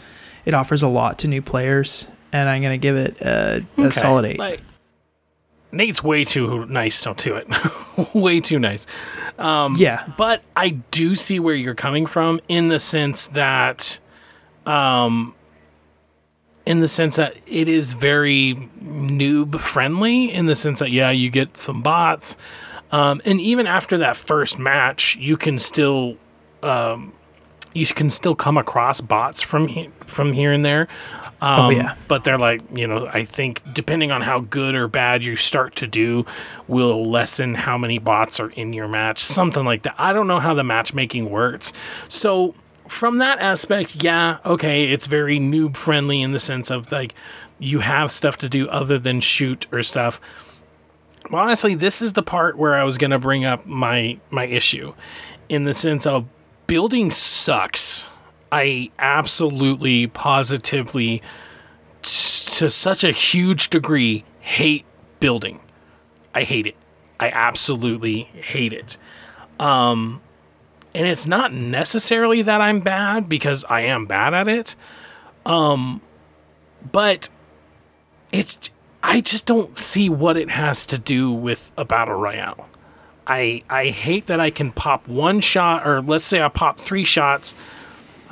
it 0.45 0.55
offers 0.55 0.83
a 0.83 0.89
lot 0.89 1.19
to 1.21 1.29
new 1.29 1.43
players, 1.43 2.07
and 2.33 2.49
I'm 2.49 2.63
gonna 2.63 2.79
give 2.79 2.97
it 2.97 3.21
a, 3.21 3.65
a 3.77 3.81
Okay. 3.81 3.91
solid 3.91 4.25
eight. 4.25 4.39
Like, 4.39 4.61
Nate's 5.75 6.05
way 6.05 6.23
too 6.25 6.67
nice 6.67 7.03
to 7.03 7.35
it. 7.37 8.15
way 8.15 8.41
too 8.41 8.59
nice. 8.59 8.87
Um, 9.39 9.75
yeah, 9.79 10.07
But 10.19 10.43
I 10.55 10.69
do 10.91 11.15
see 11.15 11.41
where 11.41 11.55
you're 11.55 11.75
coming 11.75 12.05
from 12.05 12.41
in 12.47 12.69
the 12.69 12.79
sense 12.79 13.29
that, 13.29 13.99
um, 14.67 15.35
in 16.67 16.81
the 16.81 16.89
sense 16.89 17.17
that 17.17 17.37
it 17.47 17.69
is 17.69 17.95
very 17.95 18.69
noob 18.85 19.59
friendly. 19.61 20.31
In 20.31 20.45
the 20.45 20.55
sense 20.55 20.79
that 20.81 20.91
yeah, 20.91 21.11
you 21.11 21.31
get 21.31 21.57
some 21.57 21.81
bots, 21.81 22.37
um, 22.91 23.23
and 23.25 23.41
even 23.41 23.67
after 23.67 23.97
that 23.99 24.17
first 24.19 24.59
match, 24.59 25.17
you 25.17 25.39
can 25.39 25.59
still 25.59 26.19
um, 26.63 27.13
you 27.75 27.87
can 27.87 28.11
still 28.11 28.35
come 28.35 28.59
across 28.59 29.01
bots 29.01 29.41
from 29.41 29.69
he- 29.69 29.89
from 30.05 30.33
here 30.35 30.53
and 30.53 30.63
there. 30.65 30.89
Um, 31.41 31.61
Oh, 31.61 31.71
yeah. 31.71 31.95
But 32.07 32.25
they're 32.25 32.39
like, 32.39 32.61
you 32.75 32.87
know, 32.87 33.07
I 33.07 33.25
think 33.25 33.63
depending 33.73 34.11
on 34.13 34.21
how 34.21 34.41
good 34.41 34.75
or 34.75 34.89
bad 34.89 35.25
you 35.25 35.37
start 35.37 35.75
to 35.77 35.87
do, 35.87 36.27
will 36.69 37.09
lessen 37.11 37.55
how 37.55 37.79
many 37.79 37.99
bots 37.99 38.39
are 38.41 38.51
in 38.51 38.73
your 38.75 38.89
match, 38.89 39.21
something 39.21 39.65
like 39.65 39.85
that. 39.85 39.95
I 39.99 40.13
don't 40.13 40.27
know 40.27 40.39
how 40.41 40.53
the 40.55 40.65
matchmaking 40.65 41.31
works. 41.31 41.73
So 42.09 42.55
from 42.89 43.19
that 43.19 43.39
aspect, 43.39 44.03
yeah, 44.05 44.39
okay, 44.45 44.85
it's 44.93 45.07
very 45.07 45.39
noob 45.39 45.77
friendly 45.79 46.21
in 46.21 46.33
the 46.33 46.39
sense 46.39 46.71
of 46.71 46.93
like 46.93 47.15
you 47.59 47.79
have 47.79 48.11
stuff 48.11 48.37
to 48.39 48.49
do 48.51 48.69
other 48.69 48.99
than 48.99 49.21
shoot 49.21 49.67
or 49.73 49.83
stuff. 49.83 50.21
But 51.31 51.39
honestly, 51.39 51.75
this 51.75 52.03
is 52.03 52.13
the 52.13 52.23
part 52.23 52.59
where 52.59 52.75
I 52.75 52.85
was 52.85 52.99
going 52.99 53.13
to 53.13 53.19
bring 53.19 53.47
up 53.47 53.65
my 53.65 54.19
my 54.31 54.45
issue 54.45 54.93
in 55.49 55.65
the 55.65 55.73
sense 55.73 56.05
of 56.07 56.27
building 56.67 57.11
sucks. 57.11 58.07
I 58.51 58.91
absolutely 58.99 60.07
positively 60.07 61.23
t- 62.03 62.51
to 62.57 62.69
such 62.71 63.03
a 63.05 63.11
huge 63.11 63.71
degree 63.71 64.25
hate 64.41 64.85
building. 65.21 65.61
I 66.35 66.43
hate 66.43 66.67
it. 66.67 66.77
I 67.19 67.31
absolutely 67.31 68.25
hate 68.35 68.73
it. 68.73 68.97
Um 69.59 70.21
and 70.95 71.07
it's 71.07 71.27
not 71.27 71.53
necessarily 71.55 72.43
that 72.43 72.61
I'm 72.61 72.81
bad 72.81 73.29
because 73.29 73.65
I 73.71 73.83
am 73.83 74.07
bad 74.07 74.35
at 74.35 74.49
it. 74.49 74.77
Um 75.47 76.03
but 76.91 77.29
it's 78.33 78.71
I 79.03 79.21
just 79.21 79.47
don't 79.47 79.77
see 79.77 80.09
what 80.09 80.37
it 80.37 80.51
has 80.51 80.87
to 80.87 80.99
do 80.99 81.33
with 81.33 81.73
a 81.77 81.85
battle 81.85 82.15
royale. 82.15 82.69
I 83.27 83.63
I 83.69 83.89
hate 83.89 84.27
that 84.27 84.41
I 84.41 84.51
can 84.51 84.73
pop 84.73 85.09
one 85.09 85.41
shot 85.41 85.87
or 85.87 86.01
let's 86.01 86.25
say 86.25 86.41
I 86.41 86.49
pop 86.49 86.79
3 86.79 87.05
shots 87.05 87.55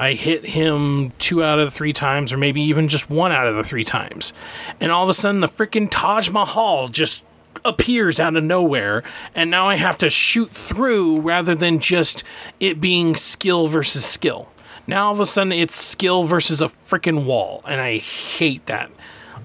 I 0.00 0.14
hit 0.14 0.46
him 0.46 1.12
two 1.18 1.44
out 1.44 1.58
of 1.58 1.66
the 1.66 1.70
three 1.70 1.92
times, 1.92 2.32
or 2.32 2.38
maybe 2.38 2.62
even 2.62 2.88
just 2.88 3.10
one 3.10 3.32
out 3.32 3.46
of 3.46 3.54
the 3.54 3.62
three 3.62 3.84
times. 3.84 4.32
And 4.80 4.90
all 4.90 5.02
of 5.02 5.10
a 5.10 5.14
sudden, 5.14 5.42
the 5.42 5.48
freaking 5.48 5.88
Taj 5.90 6.30
Mahal 6.30 6.88
just 6.88 7.22
appears 7.66 8.18
out 8.18 8.34
of 8.34 8.42
nowhere. 8.42 9.02
And 9.34 9.50
now 9.50 9.68
I 9.68 9.74
have 9.74 9.98
to 9.98 10.08
shoot 10.08 10.52
through 10.52 11.20
rather 11.20 11.54
than 11.54 11.80
just 11.80 12.24
it 12.60 12.80
being 12.80 13.14
skill 13.14 13.66
versus 13.66 14.02
skill. 14.02 14.48
Now 14.86 15.08
all 15.08 15.12
of 15.12 15.20
a 15.20 15.26
sudden, 15.26 15.52
it's 15.52 15.74
skill 15.74 16.24
versus 16.24 16.62
a 16.62 16.68
freaking 16.68 17.26
wall. 17.26 17.62
And 17.66 17.78
I 17.78 17.98
hate 17.98 18.64
that. 18.66 18.90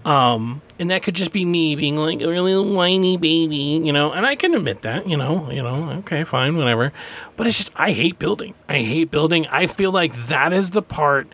Um, 0.06 0.62
and 0.78 0.92
that 0.92 1.02
could 1.02 1.16
just 1.16 1.32
be 1.32 1.46
me 1.46 1.76
being 1.76 1.96
like 1.96 2.22
a 2.22 2.30
really 2.30 2.56
whiny 2.56 3.18
baby, 3.18 3.82
you 3.84 3.92
know, 3.92 4.12
and 4.12 4.24
I 4.24 4.36
can 4.36 4.54
admit 4.54 4.84
that, 4.84 5.10
you 5.10 5.18
know, 5.18 5.50
you 5.50 5.64
know, 5.64 5.90
okay, 6.00 6.24
fine, 6.24 6.56
whatever. 6.56 6.94
But 7.36 7.48
it's 7.48 7.58
just 7.58 7.72
I 7.76 7.92
hate 7.92 8.20
building. 8.20 8.54
I 8.70 8.80
hate 8.80 9.10
building. 9.10 9.48
I 9.48 9.66
feel 9.66 9.92
like 9.92 10.28
that 10.28 10.54
is 10.54 10.72
the 10.72 10.84
part 10.84 11.28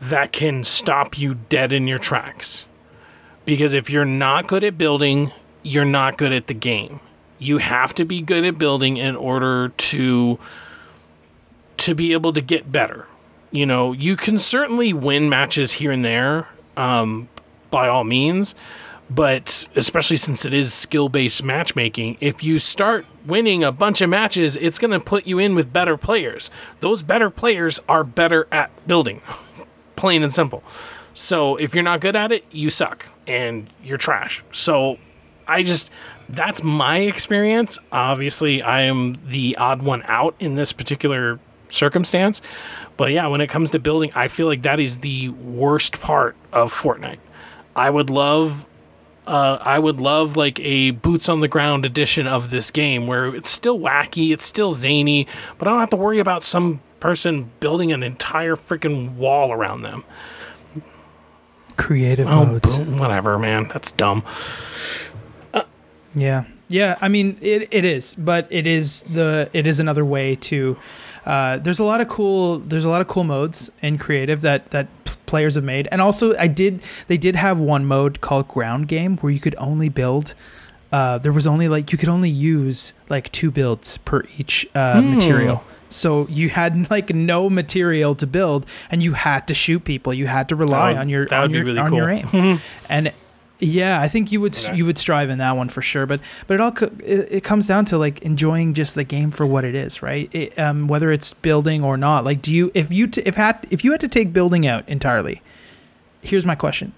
that 0.00 0.32
can 0.32 0.64
stop 0.64 1.18
you 1.18 1.34
dead 1.48 1.72
in 1.72 1.86
your 1.86 1.98
tracks. 1.98 2.66
Because 3.46 3.72
if 3.72 3.88
you're 3.88 4.04
not 4.04 4.46
good 4.48 4.64
at 4.64 4.76
building, 4.76 5.32
you're 5.62 5.86
not 5.86 6.18
good 6.18 6.32
at 6.32 6.46
the 6.46 6.54
game. 6.54 7.00
You 7.38 7.58
have 7.58 7.94
to 7.94 8.04
be 8.04 8.20
good 8.20 8.44
at 8.44 8.58
building 8.58 8.98
in 8.98 9.16
order 9.16 9.68
to 9.68 10.38
to 11.78 11.94
be 11.94 12.12
able 12.12 12.32
to 12.34 12.40
get 12.40 12.70
better. 12.70 13.06
You 13.50 13.64
know, 13.66 13.92
you 13.92 14.16
can 14.16 14.38
certainly 14.38 14.92
win 14.92 15.28
matches 15.28 15.72
here 15.72 15.90
and 15.90 16.04
there. 16.04 16.48
Um, 16.76 17.28
by 17.74 17.88
all 17.88 18.04
means. 18.04 18.54
But 19.10 19.66
especially 19.74 20.16
since 20.16 20.46
it 20.46 20.54
is 20.54 20.72
skill 20.72 21.08
based 21.08 21.42
matchmaking, 21.42 22.16
if 22.20 22.44
you 22.44 22.58
start 22.60 23.04
winning 23.26 23.64
a 23.64 23.72
bunch 23.72 24.00
of 24.00 24.08
matches, 24.08 24.54
it's 24.56 24.78
going 24.78 24.92
to 24.92 25.00
put 25.00 25.26
you 25.26 25.40
in 25.40 25.56
with 25.56 25.72
better 25.72 25.96
players. 25.96 26.50
Those 26.78 27.02
better 27.02 27.30
players 27.30 27.80
are 27.88 28.04
better 28.04 28.46
at 28.52 28.70
building, 28.86 29.20
plain 29.96 30.22
and 30.22 30.32
simple. 30.32 30.62
So 31.12 31.56
if 31.56 31.74
you're 31.74 31.82
not 31.82 32.00
good 32.00 32.14
at 32.14 32.30
it, 32.30 32.44
you 32.50 32.70
suck 32.70 33.06
and 33.26 33.68
you're 33.82 33.98
trash. 33.98 34.44
So 34.52 34.98
I 35.48 35.64
just, 35.64 35.90
that's 36.28 36.62
my 36.62 36.98
experience. 36.98 37.76
Obviously, 37.90 38.62
I 38.62 38.82
am 38.82 39.18
the 39.26 39.56
odd 39.56 39.82
one 39.82 40.02
out 40.06 40.36
in 40.38 40.54
this 40.54 40.72
particular 40.72 41.40
circumstance. 41.68 42.40
But 42.96 43.10
yeah, 43.10 43.26
when 43.26 43.40
it 43.40 43.48
comes 43.48 43.72
to 43.72 43.78
building, 43.78 44.12
I 44.14 44.28
feel 44.28 44.46
like 44.46 44.62
that 44.62 44.80
is 44.80 44.98
the 44.98 45.30
worst 45.30 46.00
part 46.00 46.36
of 46.52 46.72
Fortnite. 46.72 47.18
I 47.76 47.90
would 47.90 48.10
love 48.10 48.66
uh, 49.26 49.58
I 49.62 49.78
would 49.78 50.00
love 50.00 50.36
like 50.36 50.60
a 50.60 50.90
boots 50.90 51.28
on 51.30 51.40
the 51.40 51.48
ground 51.48 51.86
edition 51.86 52.26
of 52.26 52.50
this 52.50 52.70
game 52.70 53.06
where 53.06 53.34
it's 53.34 53.50
still 53.50 53.78
wacky, 53.78 54.32
it's 54.32 54.44
still 54.44 54.72
zany, 54.72 55.26
but 55.56 55.66
I 55.66 55.70
don't 55.70 55.80
have 55.80 55.90
to 55.90 55.96
worry 55.96 56.18
about 56.18 56.42
some 56.44 56.80
person 57.00 57.50
building 57.60 57.90
an 57.90 58.02
entire 58.02 58.54
freaking 58.54 59.14
wall 59.16 59.50
around 59.50 59.80
them. 59.82 60.04
Creative 61.76 62.26
Oh, 62.28 62.44
modes. 62.46 62.78
boom, 62.78 62.98
whatever, 62.98 63.38
man. 63.38 63.68
That's 63.68 63.90
dumb. 63.92 64.24
Yeah, 66.14 66.44
yeah. 66.68 66.96
I 67.00 67.08
mean, 67.08 67.36
it, 67.40 67.66
it 67.72 67.84
is, 67.84 68.14
but 68.14 68.46
it 68.50 68.66
is 68.66 69.02
the 69.04 69.50
it 69.52 69.66
is 69.66 69.80
another 69.80 70.04
way 70.04 70.36
to. 70.36 70.76
Uh, 71.26 71.56
there's 71.58 71.78
a 71.80 71.84
lot 71.84 72.00
of 72.00 72.08
cool. 72.08 72.58
There's 72.58 72.84
a 72.84 72.88
lot 72.88 73.00
of 73.00 73.08
cool 73.08 73.24
modes 73.24 73.70
in 73.82 73.98
creative 73.98 74.42
that 74.42 74.66
that 74.70 74.86
players 75.26 75.54
have 75.56 75.64
made, 75.64 75.88
and 75.90 76.00
also 76.00 76.36
I 76.36 76.46
did. 76.46 76.80
They 77.08 77.16
did 77.16 77.36
have 77.36 77.58
one 77.58 77.86
mode 77.86 78.20
called 78.20 78.48
Ground 78.48 78.88
Game 78.88 79.16
where 79.18 79.32
you 79.32 79.40
could 79.40 79.54
only 79.58 79.88
build. 79.88 80.34
Uh, 80.92 81.18
there 81.18 81.32
was 81.32 81.46
only 81.46 81.66
like 81.68 81.90
you 81.92 81.98
could 81.98 82.08
only 82.08 82.30
use 82.30 82.92
like 83.08 83.30
two 83.32 83.50
builds 83.50 83.96
per 83.98 84.22
each 84.38 84.66
uh, 84.74 85.00
Hmm. 85.00 85.14
material. 85.14 85.64
So 85.88 86.26
you 86.28 86.48
had 86.48 86.90
like 86.90 87.14
no 87.14 87.48
material 87.50 88.14
to 88.16 88.26
build, 88.26 88.66
and 88.90 89.02
you 89.02 89.12
had 89.12 89.46
to 89.48 89.54
shoot 89.54 89.84
people. 89.84 90.12
You 90.14 90.26
had 90.26 90.48
to 90.50 90.56
rely 90.56 90.92
would- 90.92 90.98
on 91.00 91.08
your 91.08 91.26
that 91.26 91.38
would 91.40 91.44
on 91.44 91.50
be 91.52 91.56
your, 91.58 91.64
really 91.66 91.78
on 91.80 91.88
cool. 91.90 91.98
your 91.98 92.10
aim. 92.10 92.60
and 92.88 93.12
yeah, 93.60 94.00
I 94.00 94.08
think 94.08 94.32
you 94.32 94.40
would 94.40 94.56
Okay. 94.56 94.76
you 94.76 94.84
would 94.84 94.98
strive 94.98 95.30
in 95.30 95.38
that 95.38 95.56
one 95.56 95.68
for 95.68 95.80
sure. 95.82 96.06
But 96.06 96.20
but 96.46 96.54
it 96.54 96.60
all 96.60 96.72
co- 96.72 96.90
it, 97.04 97.28
it 97.30 97.44
comes 97.44 97.66
down 97.68 97.84
to 97.86 97.98
like 97.98 98.20
enjoying 98.22 98.74
just 98.74 98.94
the 98.94 99.04
game 99.04 99.30
for 99.30 99.46
what 99.46 99.64
it 99.64 99.74
is, 99.74 100.02
right? 100.02 100.28
It, 100.34 100.58
um, 100.58 100.88
whether 100.88 101.12
it's 101.12 101.32
building 101.32 101.82
or 101.84 101.96
not. 101.96 102.24
Like, 102.24 102.42
do 102.42 102.52
you 102.52 102.70
if 102.74 102.92
you 102.92 103.06
t- 103.06 103.22
if 103.24 103.36
had 103.36 103.66
if 103.70 103.84
you 103.84 103.92
had 103.92 104.00
to 104.00 104.08
take 104.08 104.32
building 104.32 104.66
out 104.66 104.88
entirely? 104.88 105.40
Here's 106.20 106.44
my 106.46 106.54
question: 106.54 106.92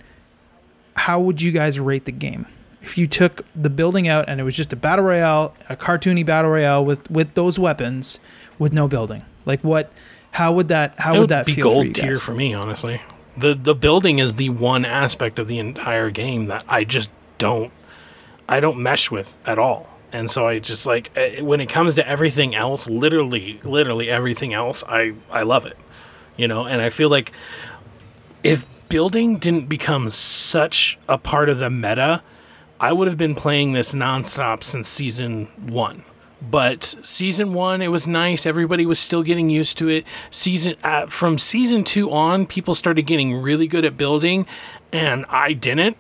How 0.96 1.20
would 1.20 1.42
you 1.42 1.52
guys 1.52 1.78
rate 1.78 2.04
the 2.04 2.12
game 2.12 2.46
if 2.82 2.96
you 2.96 3.06
took 3.06 3.44
the 3.54 3.70
building 3.70 4.06
out 4.08 4.28
and 4.28 4.40
it 4.40 4.44
was 4.44 4.56
just 4.56 4.72
a 4.72 4.76
battle 4.76 5.04
royale, 5.04 5.54
a 5.68 5.76
cartoony 5.76 6.24
battle 6.24 6.50
royale 6.50 6.84
with 6.84 7.10
with 7.10 7.34
those 7.34 7.58
weapons 7.58 8.18
with 8.58 8.72
no 8.72 8.88
building? 8.88 9.22
Like 9.44 9.60
what? 9.62 9.92
How 10.32 10.52
would 10.52 10.68
that? 10.68 10.98
How 11.00 11.10
it 11.10 11.12
would 11.14 11.20
would 11.20 11.28
that 11.30 11.46
be 11.46 11.54
feel 11.54 11.64
for 11.70 11.74
gold 11.74 11.86
you 11.86 11.92
tier 11.92 12.16
for 12.16 12.34
me, 12.34 12.54
honestly. 12.54 13.00
The 13.36 13.54
the 13.54 13.74
building 13.74 14.18
is 14.18 14.34
the 14.34 14.50
one 14.50 14.84
aspect 14.84 15.38
of 15.38 15.46
the 15.46 15.58
entire 15.58 16.10
game 16.10 16.46
that 16.46 16.64
I 16.68 16.84
just 16.84 17.10
don't 17.38 17.72
I 18.48 18.60
don't 18.60 18.78
mesh 18.78 19.10
with 19.10 19.38
at 19.46 19.58
all. 19.58 19.88
And 20.12 20.30
so 20.30 20.46
I 20.46 20.58
just 20.58 20.86
like 20.86 21.10
eh, 21.16 21.40
when 21.40 21.60
it 21.60 21.68
comes 21.68 21.94
to 21.96 22.08
everything 22.08 22.54
else, 22.54 22.88
literally 22.88 23.60
literally 23.64 24.08
everything 24.08 24.54
else, 24.54 24.82
I 24.88 25.14
I 25.30 25.42
love 25.42 25.66
it. 25.66 25.76
You 26.36 26.48
know, 26.48 26.66
and 26.66 26.80
I 26.80 26.90
feel 26.90 27.08
like 27.08 27.32
if 28.42 28.66
building 28.88 29.38
didn't 29.38 29.68
become 29.68 30.10
such 30.10 30.98
a 31.08 31.18
part 31.18 31.48
of 31.48 31.58
the 31.58 31.70
meta, 31.70 32.22
I 32.78 32.92
would 32.92 33.08
have 33.08 33.16
been 33.16 33.34
playing 33.34 33.72
this 33.72 33.92
nonstop 33.94 34.62
since 34.62 34.88
season 34.88 35.46
one. 35.66 36.04
But 36.42 36.96
season 37.02 37.54
one, 37.54 37.80
it 37.80 37.88
was 37.88 38.06
nice. 38.06 38.44
Everybody 38.44 38.84
was 38.84 38.98
still 38.98 39.22
getting 39.22 39.48
used 39.48 39.78
to 39.78 39.88
it. 39.88 40.04
Season 40.30 40.76
uh, 40.84 41.06
from 41.06 41.38
season 41.38 41.82
two 41.82 42.10
on, 42.12 42.46
people 42.46 42.74
started 42.74 43.02
getting 43.02 43.34
really 43.34 43.66
good 43.66 43.84
at 43.84 43.96
building, 43.96 44.46
and 44.92 45.24
I 45.28 45.54
didn't, 45.54 45.96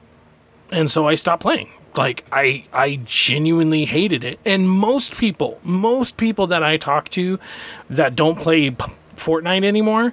and 0.70 0.90
so 0.90 1.08
I 1.08 1.14
stopped 1.14 1.42
playing. 1.42 1.70
Like 1.96 2.26
I, 2.30 2.64
I 2.72 3.00
genuinely 3.04 3.86
hated 3.86 4.22
it. 4.22 4.38
And 4.44 4.68
most 4.68 5.16
people, 5.16 5.58
most 5.64 6.18
people 6.18 6.46
that 6.48 6.62
I 6.62 6.76
talk 6.76 7.08
to, 7.10 7.38
that 7.88 8.14
don't 8.14 8.38
play 8.38 8.70
P- 8.70 8.92
Fortnite 9.16 9.64
anymore, 9.64 10.12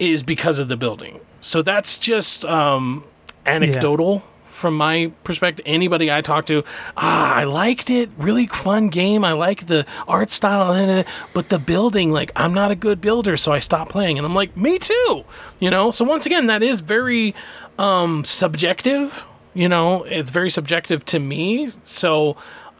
is 0.00 0.24
because 0.24 0.58
of 0.58 0.66
the 0.68 0.76
building. 0.76 1.20
So 1.40 1.62
that's 1.62 1.98
just 1.98 2.44
um, 2.44 3.04
anecdotal 3.46 4.24
from 4.60 4.76
my 4.76 5.10
perspective. 5.24 5.64
Anybody 5.66 6.12
I 6.12 6.20
talk 6.20 6.46
to, 6.46 6.62
ah, 6.96 7.34
I 7.34 7.44
liked 7.44 7.90
it. 7.90 8.10
Really 8.16 8.46
fun 8.46 8.88
game. 8.88 9.24
I 9.24 9.32
like 9.32 9.66
the 9.66 9.86
art 10.06 10.30
style 10.30 10.72
in 10.72 10.88
it, 10.88 11.06
but 11.34 11.48
the 11.48 11.58
building, 11.58 12.12
like, 12.12 12.30
I'm 12.36 12.54
not 12.54 12.70
a 12.70 12.76
good 12.76 13.00
builder, 13.00 13.36
so 13.36 13.52
I 13.52 13.58
stopped 13.58 13.90
playing. 13.90 14.18
And 14.18 14.26
I'm 14.26 14.34
like, 14.34 14.56
me 14.56 14.78
too. 14.78 15.24
You 15.58 15.70
know. 15.70 15.90
So 15.90 16.04
once 16.04 16.26
again, 16.26 16.46
that 16.46 16.62
is 16.62 16.80
very 16.80 17.34
um, 17.78 18.24
subjective. 18.24 19.26
You 19.54 19.68
know, 19.68 20.04
it's 20.04 20.30
very 20.30 20.50
subjective 20.50 21.04
to 21.06 21.18
me. 21.18 21.72
So 21.84 22.36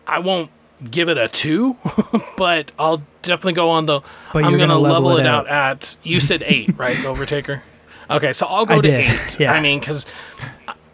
I 0.06 0.20
won't 0.20 0.50
give 0.88 1.08
it 1.08 1.18
a 1.18 1.28
two, 1.28 1.76
but 2.36 2.72
I'll 2.78 3.02
definitely 3.22 3.54
go 3.54 3.70
on 3.70 3.86
the. 3.86 4.00
But 4.32 4.44
I'm 4.44 4.50
you're 4.50 4.58
gonna, 4.58 4.74
gonna 4.74 4.78
level, 4.80 5.02
level 5.02 5.18
it 5.18 5.22
it 5.22 5.26
out. 5.26 5.48
out. 5.48 5.72
at. 5.82 5.96
You 6.02 6.20
said 6.20 6.42
eight, 6.46 6.78
right, 6.78 6.96
Overtaker? 7.04 7.62
Okay, 8.08 8.32
so 8.32 8.46
I'll 8.46 8.66
go 8.66 8.74
I 8.74 8.80
to 8.80 8.82
did, 8.82 9.08
eight. 9.08 9.40
yeah. 9.40 9.52
I 9.52 9.60
mean, 9.60 9.78
because 9.78 10.04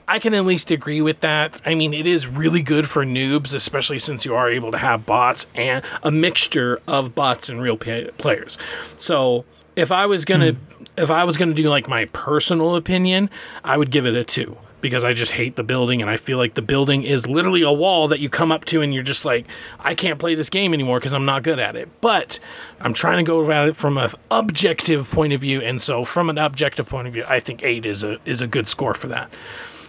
I 0.09 0.19
can 0.19 0.35
at 0.35 0.45
least 0.45 0.71
agree 0.71 1.01
with 1.01 1.21
that. 1.21 1.61
I 1.65 1.75
mean, 1.75 1.93
it 1.93 2.07
is 2.07 2.27
really 2.27 2.63
good 2.63 2.89
for 2.89 3.05
noobs, 3.05 3.55
especially 3.55 3.99
since 3.99 4.25
you 4.25 4.35
are 4.35 4.49
able 4.49 4.71
to 4.71 4.79
have 4.79 5.05
bots 5.05 5.47
and 5.55 5.85
a 6.03 6.11
mixture 6.11 6.81
of 6.87 7.15
bots 7.15 7.49
and 7.49 7.61
real 7.61 7.77
players. 7.77 8.57
So 8.99 9.45
if 9.75 9.91
I 9.91 10.07
was 10.07 10.25
gonna 10.25 10.53
hmm. 10.53 10.85
if 10.97 11.11
I 11.11 11.25
was 11.25 11.37
gonna 11.37 11.55
do 11.55 11.69
like 11.69 11.89
my 11.89 12.07
personal 12.07 12.77
opinion, 12.77 13.31
I 13.65 13.77
would 13.77 13.91
give 13.91 14.07
it 14.07 14.15
a 14.15 14.25
two 14.25 14.57
because 14.81 15.03
I 15.03 15.13
just 15.13 15.33
hate 15.33 15.57
the 15.57 15.65
building 15.65 16.01
and 16.01 16.11
I 16.11 16.17
feel 16.17 16.39
like 16.39 16.55
the 16.55 16.63
building 16.63 17.03
is 17.03 17.27
literally 17.27 17.63
a 17.63 17.73
wall 17.73 18.07
that 18.09 18.21
you 18.21 18.29
come 18.29 18.53
up 18.53 18.65
to 18.67 18.83
and 18.83 18.95
you're 18.95 19.03
just 19.03 19.25
like 19.25 19.47
I 19.81 19.95
can't 19.95 20.19
play 20.19 20.37
this 20.37 20.51
game 20.51 20.73
anymore 20.73 21.01
because 21.01 21.15
I'm 21.15 21.25
not 21.25 21.43
good 21.43 21.59
at 21.59 21.75
it. 21.75 21.89
But 22.01 22.39
I'm 22.81 22.95
trying 22.95 23.19
to 23.19 23.29
go 23.29 23.51
at 23.51 23.69
it 23.69 23.77
from 23.77 23.99
an 23.99 24.11
objective 24.31 25.11
point 25.11 25.33
of 25.33 25.41
view, 25.41 25.61
and 25.61 25.83
so 25.83 26.05
from 26.05 26.31
an 26.31 26.39
objective 26.39 26.89
point 26.89 27.09
of 27.09 27.15
view, 27.15 27.25
I 27.29 27.41
think 27.41 27.63
eight 27.63 27.85
is 27.85 28.05
a 28.05 28.19
is 28.25 28.41
a 28.41 28.47
good 28.47 28.69
score 28.69 28.95
for 28.95 29.09
that. 29.09 29.33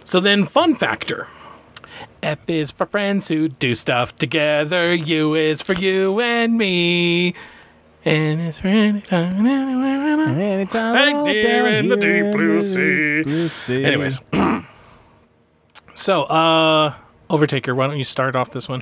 So 0.08 0.20
then, 0.20 0.46
fun 0.46 0.74
factor. 0.74 1.28
F 2.22 2.38
is 2.48 2.70
for 2.70 2.86
friends 2.86 3.28
who 3.28 3.50
do 3.50 3.74
stuff 3.74 4.16
together. 4.16 4.94
U 4.94 5.34
is 5.34 5.60
for 5.60 5.74
you 5.74 6.18
and 6.18 6.56
me. 6.56 7.34
And 8.06 8.40
it's 8.40 8.58
for 8.58 8.68
anytime, 8.68 9.44
anywhere. 9.44 10.28
Anytime 10.30 10.94
Right 10.94 11.42
down 11.42 11.66
in 11.74 11.88
the 11.90 11.96
deep 11.98 12.32
blue 12.32 12.62
sea. 12.62 13.22
blue 13.22 13.48
sea. 13.48 13.84
Anyways. 13.84 14.18
so, 15.94 16.22
uh, 16.22 16.94
Overtaker, 17.28 17.76
why 17.76 17.86
don't 17.86 17.98
you 17.98 18.04
start 18.04 18.34
off 18.34 18.50
this 18.50 18.66
one? 18.66 18.80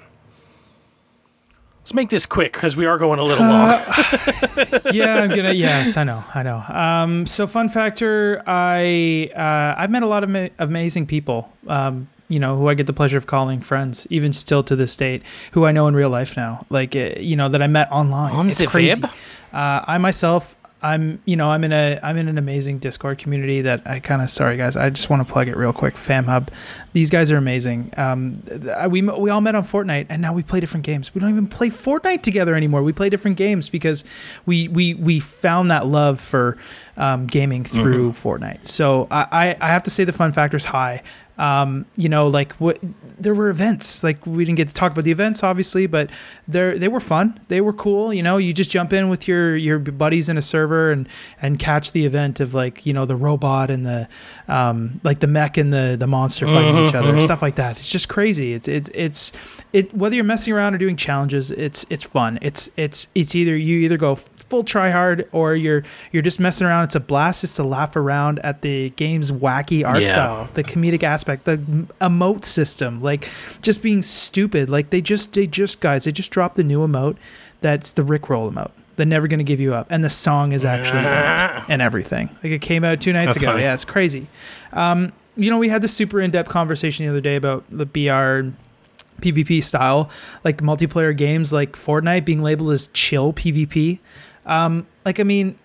Let's 1.86 1.94
make 1.94 2.08
this 2.08 2.26
quick 2.26 2.52
because 2.52 2.74
we 2.74 2.84
are 2.84 2.98
going 2.98 3.20
a 3.20 3.22
little 3.22 3.46
long. 3.46 3.80
yeah, 4.92 5.22
I'm 5.22 5.30
gonna. 5.30 5.52
Yes, 5.52 5.96
I 5.96 6.02
know, 6.02 6.24
I 6.34 6.42
know. 6.42 6.64
Um, 6.66 7.26
so 7.26 7.46
fun 7.46 7.68
factor, 7.68 8.42
I 8.44 9.30
uh, 9.32 9.80
I've 9.80 9.90
met 9.92 10.02
a 10.02 10.08
lot 10.08 10.24
of 10.24 10.30
ma- 10.30 10.48
amazing 10.58 11.06
people. 11.06 11.48
Um, 11.68 12.08
you 12.26 12.40
know, 12.40 12.56
who 12.56 12.66
I 12.68 12.74
get 12.74 12.88
the 12.88 12.92
pleasure 12.92 13.18
of 13.18 13.28
calling 13.28 13.60
friends, 13.60 14.04
even 14.10 14.32
still 14.32 14.64
to 14.64 14.74
this 14.74 14.96
date, 14.96 15.22
who 15.52 15.64
I 15.64 15.70
know 15.70 15.86
in 15.86 15.94
real 15.94 16.10
life 16.10 16.36
now. 16.36 16.66
Like, 16.70 16.96
uh, 16.96 17.20
you 17.20 17.36
know, 17.36 17.48
that 17.48 17.62
I 17.62 17.68
met 17.68 17.86
online. 17.92 18.34
On 18.34 18.50
it's 18.50 18.60
crazy. 18.66 19.00
Uh, 19.04 19.84
I 19.86 19.98
myself, 19.98 20.55
I'm, 20.86 21.20
you 21.24 21.36
know, 21.36 21.48
I'm 21.50 21.64
in 21.64 21.72
a, 21.72 21.98
I'm 22.02 22.16
in 22.16 22.28
an 22.28 22.38
amazing 22.38 22.78
Discord 22.78 23.18
community 23.18 23.60
that 23.62 23.82
I 23.86 23.98
kind 24.00 24.22
of, 24.22 24.30
sorry 24.30 24.56
guys, 24.56 24.76
I 24.76 24.90
just 24.90 25.10
want 25.10 25.26
to 25.26 25.32
plug 25.32 25.48
it 25.48 25.56
real 25.56 25.72
quick. 25.72 25.94
FamHub, 25.94 26.48
these 26.92 27.10
guys 27.10 27.30
are 27.30 27.36
amazing. 27.36 27.92
Um, 27.96 28.42
we 28.88 29.02
we 29.02 29.30
all 29.30 29.40
met 29.40 29.54
on 29.54 29.64
Fortnite, 29.64 30.06
and 30.08 30.22
now 30.22 30.32
we 30.32 30.42
play 30.42 30.60
different 30.60 30.86
games. 30.86 31.14
We 31.14 31.20
don't 31.20 31.30
even 31.30 31.46
play 31.46 31.70
Fortnite 31.70 32.22
together 32.22 32.54
anymore. 32.54 32.82
We 32.82 32.92
play 32.92 33.10
different 33.10 33.36
games 33.36 33.68
because 33.68 34.04
we 34.46 34.68
we 34.68 34.94
we 34.94 35.20
found 35.20 35.70
that 35.70 35.86
love 35.86 36.20
for 36.20 36.56
um, 36.96 37.26
gaming 37.26 37.64
through 37.64 38.12
Fortnite. 38.12 38.66
So 38.66 39.08
I, 39.10 39.26
I 39.32 39.56
I 39.60 39.68
have 39.68 39.82
to 39.82 39.90
say 39.90 40.04
the 40.04 40.12
fun 40.12 40.32
factor 40.32 40.56
is 40.56 40.64
high. 40.66 41.02
Um, 41.38 41.86
you 41.96 42.08
know, 42.08 42.28
like 42.28 42.52
what 42.54 42.78
there 43.18 43.34
were 43.34 43.48
events. 43.48 44.02
Like 44.02 44.26
we 44.26 44.44
didn't 44.44 44.56
get 44.56 44.68
to 44.68 44.74
talk 44.74 44.92
about 44.92 45.04
the 45.04 45.10
events, 45.10 45.42
obviously, 45.42 45.86
but 45.86 46.10
they 46.48 46.78
they 46.78 46.88
were 46.88 47.00
fun. 47.00 47.38
They 47.48 47.60
were 47.60 47.72
cool. 47.72 48.12
You 48.12 48.22
know, 48.22 48.36
you 48.38 48.52
just 48.52 48.70
jump 48.70 48.92
in 48.92 49.08
with 49.08 49.28
your 49.28 49.56
your 49.56 49.78
buddies 49.78 50.28
in 50.28 50.38
a 50.38 50.42
server 50.42 50.90
and 50.90 51.08
and 51.40 51.58
catch 51.58 51.92
the 51.92 52.06
event 52.06 52.40
of 52.40 52.54
like 52.54 52.86
you 52.86 52.92
know 52.92 53.04
the 53.04 53.16
robot 53.16 53.70
and 53.70 53.86
the 53.86 54.08
um, 54.48 55.00
like 55.04 55.20
the 55.20 55.26
mech 55.26 55.56
and 55.56 55.72
the 55.72 55.96
the 55.98 56.06
monster 56.06 56.46
fighting 56.46 56.76
each 56.78 56.94
other, 56.94 57.10
and 57.10 57.22
stuff 57.22 57.42
like 57.42 57.56
that. 57.56 57.78
It's 57.78 57.90
just 57.90 58.08
crazy. 58.08 58.52
It's 58.52 58.68
it's 58.68 58.90
it's 58.94 59.32
it 59.72 59.92
whether 59.94 60.14
you're 60.14 60.24
messing 60.24 60.52
around 60.52 60.74
or 60.74 60.78
doing 60.78 60.96
challenges, 60.96 61.50
it's 61.50 61.84
it's 61.90 62.04
fun. 62.04 62.38
It's 62.42 62.70
it's 62.76 63.08
it's 63.14 63.34
either 63.34 63.56
you 63.56 63.78
either 63.80 63.96
go 63.96 64.18
full 64.48 64.62
try 64.64 64.90
hard 64.90 65.28
or 65.32 65.54
you're 65.56 65.82
you're 66.12 66.22
just 66.22 66.38
messing 66.40 66.66
around. 66.66 66.84
It's 66.84 66.94
a 66.94 67.00
blast 67.00 67.40
just 67.40 67.56
to 67.56 67.64
laugh 67.64 67.96
around 67.96 68.38
at 68.40 68.62
the 68.62 68.90
game's 68.90 69.32
wacky 69.32 69.84
art 69.86 70.02
Yeah. 70.02 70.06
style, 70.12 70.48
the 70.54 70.62
comedic 70.64 71.02
aspect, 71.02 71.44
the 71.44 71.56
emote 72.00 72.44
system, 72.44 73.02
like 73.02 73.28
just 73.62 73.82
being 73.82 74.02
stupid. 74.02 74.70
Like 74.70 74.90
they 74.90 75.00
just 75.00 75.32
they 75.34 75.46
just 75.46 75.80
guys, 75.80 76.04
they 76.04 76.12
just 76.12 76.30
dropped 76.30 76.54
the 76.56 76.64
new 76.64 76.78
emote 76.86 77.16
that's 77.60 77.92
the 77.92 78.02
Rickroll 78.02 78.52
emote. 78.52 78.70
They're 78.96 79.04
never 79.06 79.26
gonna 79.28 79.42
give 79.44 79.60
you 79.60 79.74
up, 79.74 79.88
and 79.90 80.02
the 80.04 80.10
song 80.10 80.52
is 80.52 80.64
actually 80.64 81.00
and 81.68 81.82
everything. 81.82 82.28
Like 82.42 82.52
it 82.52 82.60
came 82.62 82.84
out 82.84 83.00
two 83.00 83.12
nights 83.12 83.34
That's 83.34 83.42
ago. 83.42 83.50
funny. 83.52 83.62
Yeah, 83.62 83.74
it's 83.74 83.84
crazy. 83.84 84.28
Um, 84.72 85.12
you 85.36 85.50
know, 85.50 85.58
we 85.58 85.68
had 85.68 85.82
this 85.82 85.92
super 85.92 86.20
in 86.20 86.30
depth 86.30 86.48
conversation 86.48 87.04
the 87.04 87.10
other 87.10 87.20
day 87.20 87.36
about 87.36 87.64
the 87.68 87.84
BR 87.84 88.54
PvP 89.20 89.62
style, 89.62 90.10
like 90.44 90.58
multiplayer 90.58 91.16
games 91.16 91.52
like 91.52 91.72
Fortnite 91.72 92.24
being 92.24 92.42
labeled 92.42 92.72
as 92.72 92.88
chill 92.88 93.32
PvP. 93.32 93.98
Um, 94.46 94.86
like, 95.04 95.20
I 95.20 95.24
mean, 95.24 95.56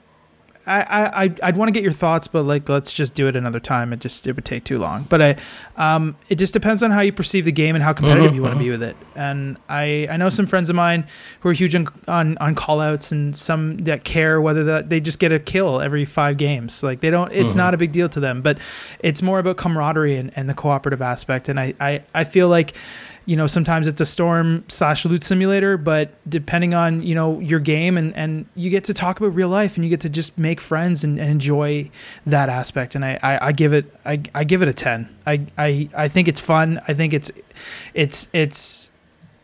I, 0.67 0.81
I, 0.83 1.23
I'd- 1.41 1.57
want 1.57 1.69
to 1.69 1.73
get 1.73 1.81
your 1.81 1.91
thoughts, 1.91 2.27
but 2.27 2.43
like, 2.43 2.69
let's 2.69 2.93
just 2.93 3.15
do 3.15 3.27
it 3.27 3.35
another 3.35 3.59
time. 3.59 3.93
It 3.93 3.99
just, 3.99 4.27
it 4.27 4.35
would 4.35 4.45
take 4.45 4.63
too 4.63 4.77
long. 4.77 5.03
But 5.09 5.21
I, 5.21 5.35
um, 5.75 6.15
it 6.29 6.35
just 6.35 6.53
depends 6.53 6.83
on 6.83 6.91
how 6.91 7.01
you 7.01 7.11
perceive 7.11 7.45
the 7.45 7.51
game 7.51 7.75
and 7.75 7.83
how 7.83 7.93
competitive 7.93 8.31
Mhm, 8.31 8.35
you 8.35 8.41
want 8.43 8.53
to 8.53 8.59
be 8.59 8.69
with 8.69 8.83
it. 8.83 8.95
And 9.15 9.57
I, 9.69 10.07
I 10.09 10.17
know 10.17 10.29
some 10.29 10.45
friends 10.45 10.69
of 10.69 10.75
mine 10.75 11.07
who 11.39 11.49
are 11.49 11.53
huge 11.53 11.73
on, 11.73 11.87
on, 12.07 12.37
on 12.37 12.53
call 12.53 12.79
outs 12.79 13.11
and 13.11 13.35
some 13.35 13.77
that 13.79 14.03
care 14.03 14.39
whether 14.39 14.63
that 14.65 14.89
they 14.89 14.99
just 14.99 15.17
get 15.17 15.31
a 15.31 15.39
kill 15.39 15.81
every 15.81 16.05
five 16.05 16.37
games. 16.37 16.83
Like 16.83 16.99
they 17.01 17.09
don't, 17.09 17.31
it's 17.33 17.53
Mhm. 17.53 17.57
not 17.57 17.73
a 17.73 17.77
big 17.77 17.91
deal 17.91 18.07
to 18.09 18.19
them, 18.19 18.43
but 18.43 18.59
it's 18.99 19.23
more 19.23 19.39
about 19.39 19.57
camaraderie 19.57 20.15
and, 20.15 20.31
and 20.37 20.47
the 20.47 20.53
cooperative 20.53 21.01
aspect. 21.01 21.49
And 21.49 21.59
I, 21.59 21.73
I, 21.79 22.03
I 22.13 22.23
feel 22.23 22.49
like, 22.49 22.75
you 23.26 23.35
know, 23.35 23.48
sometimes 23.48 23.88
it's 23.88 24.02
a 24.02 24.06
storm 24.06 24.64
slash 24.68 25.06
loot 25.06 25.23
simulator, 25.23 25.77
but 25.77 26.11
depending 26.30 26.73
on, 26.73 27.03
you 27.03 27.14
know, 27.14 27.39
your 27.39 27.60
game 27.60 27.98
and, 27.98 28.15
and 28.15 28.45
you 28.56 28.69
get 28.69 28.84
to 28.85 28.93
talk 28.93 29.19
about 29.19 29.35
real 29.35 29.49
life 29.49 29.76
and 29.76 29.85
you 29.85 29.89
get 29.89 30.02
to 30.02 30.10
just 30.10 30.38
make 30.38 30.60
friends 30.60 31.03
and, 31.03 31.19
and 31.19 31.30
enjoy 31.30 31.89
that 32.26 32.49
aspect. 32.49 32.95
And 32.95 33.06
I, 33.06 33.19
I, 33.22 33.48
I 33.48 33.52
give 33.52 33.73
it, 33.73 33.93
I, 34.06 34.22
I 34.34 34.43
give 34.43 34.61
it 34.61 34.68
a 34.68 34.73
10. 34.73 35.15
I, 35.27 35.45
I, 35.57 35.89
I 35.95 36.07
think 36.07 36.27
it's 36.27 36.41
fun. 36.41 36.81
I 36.88 36.93
think 36.93 37.14
it's, 37.14 37.31
it's, 37.93 38.27
it's, 38.34 38.89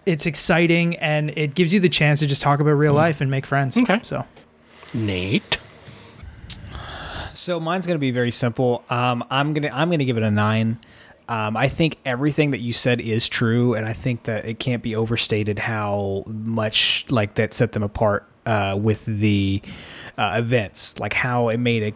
it's 0.07 0.25
exciting 0.25 0.95
and 0.97 1.31
it 1.37 1.53
gives 1.53 1.73
you 1.73 1.79
the 1.79 1.89
chance 1.89 2.21
to 2.21 2.27
just 2.27 2.41
talk 2.41 2.59
about 2.59 2.71
real 2.71 2.93
life 2.93 3.21
and 3.21 3.29
make 3.29 3.45
friends. 3.45 3.77
Okay. 3.77 3.99
So 4.03 4.25
Nate. 4.93 5.59
So 7.33 7.59
mine's 7.59 7.85
gonna 7.85 7.99
be 7.99 8.11
very 8.11 8.31
simple. 8.31 8.83
Um, 8.89 9.23
I'm 9.29 9.53
gonna 9.53 9.69
I'm 9.71 9.91
gonna 9.91 10.05
give 10.05 10.17
it 10.17 10.23
a 10.23 10.31
nine. 10.31 10.79
Um, 11.29 11.57
I 11.57 11.67
think 11.67 11.97
everything 12.05 12.51
that 12.51 12.59
you 12.61 12.71
said 12.71 13.01
is 13.01 13.27
true, 13.27 13.73
and 13.73 13.85
I 13.85 13.93
think 13.93 14.23
that 14.23 14.45
it 14.45 14.59
can't 14.59 14.81
be 14.81 14.95
overstated 14.95 15.59
how 15.59 16.23
much 16.27 17.05
like 17.09 17.35
that 17.35 17.53
set 17.53 17.73
them 17.73 17.83
apart 17.83 18.25
uh, 18.45 18.77
with 18.79 19.05
the 19.05 19.61
uh, 20.17 20.35
events, 20.37 20.99
like 20.99 21.13
how 21.13 21.49
it 21.49 21.57
made 21.57 21.83
a 21.83 21.93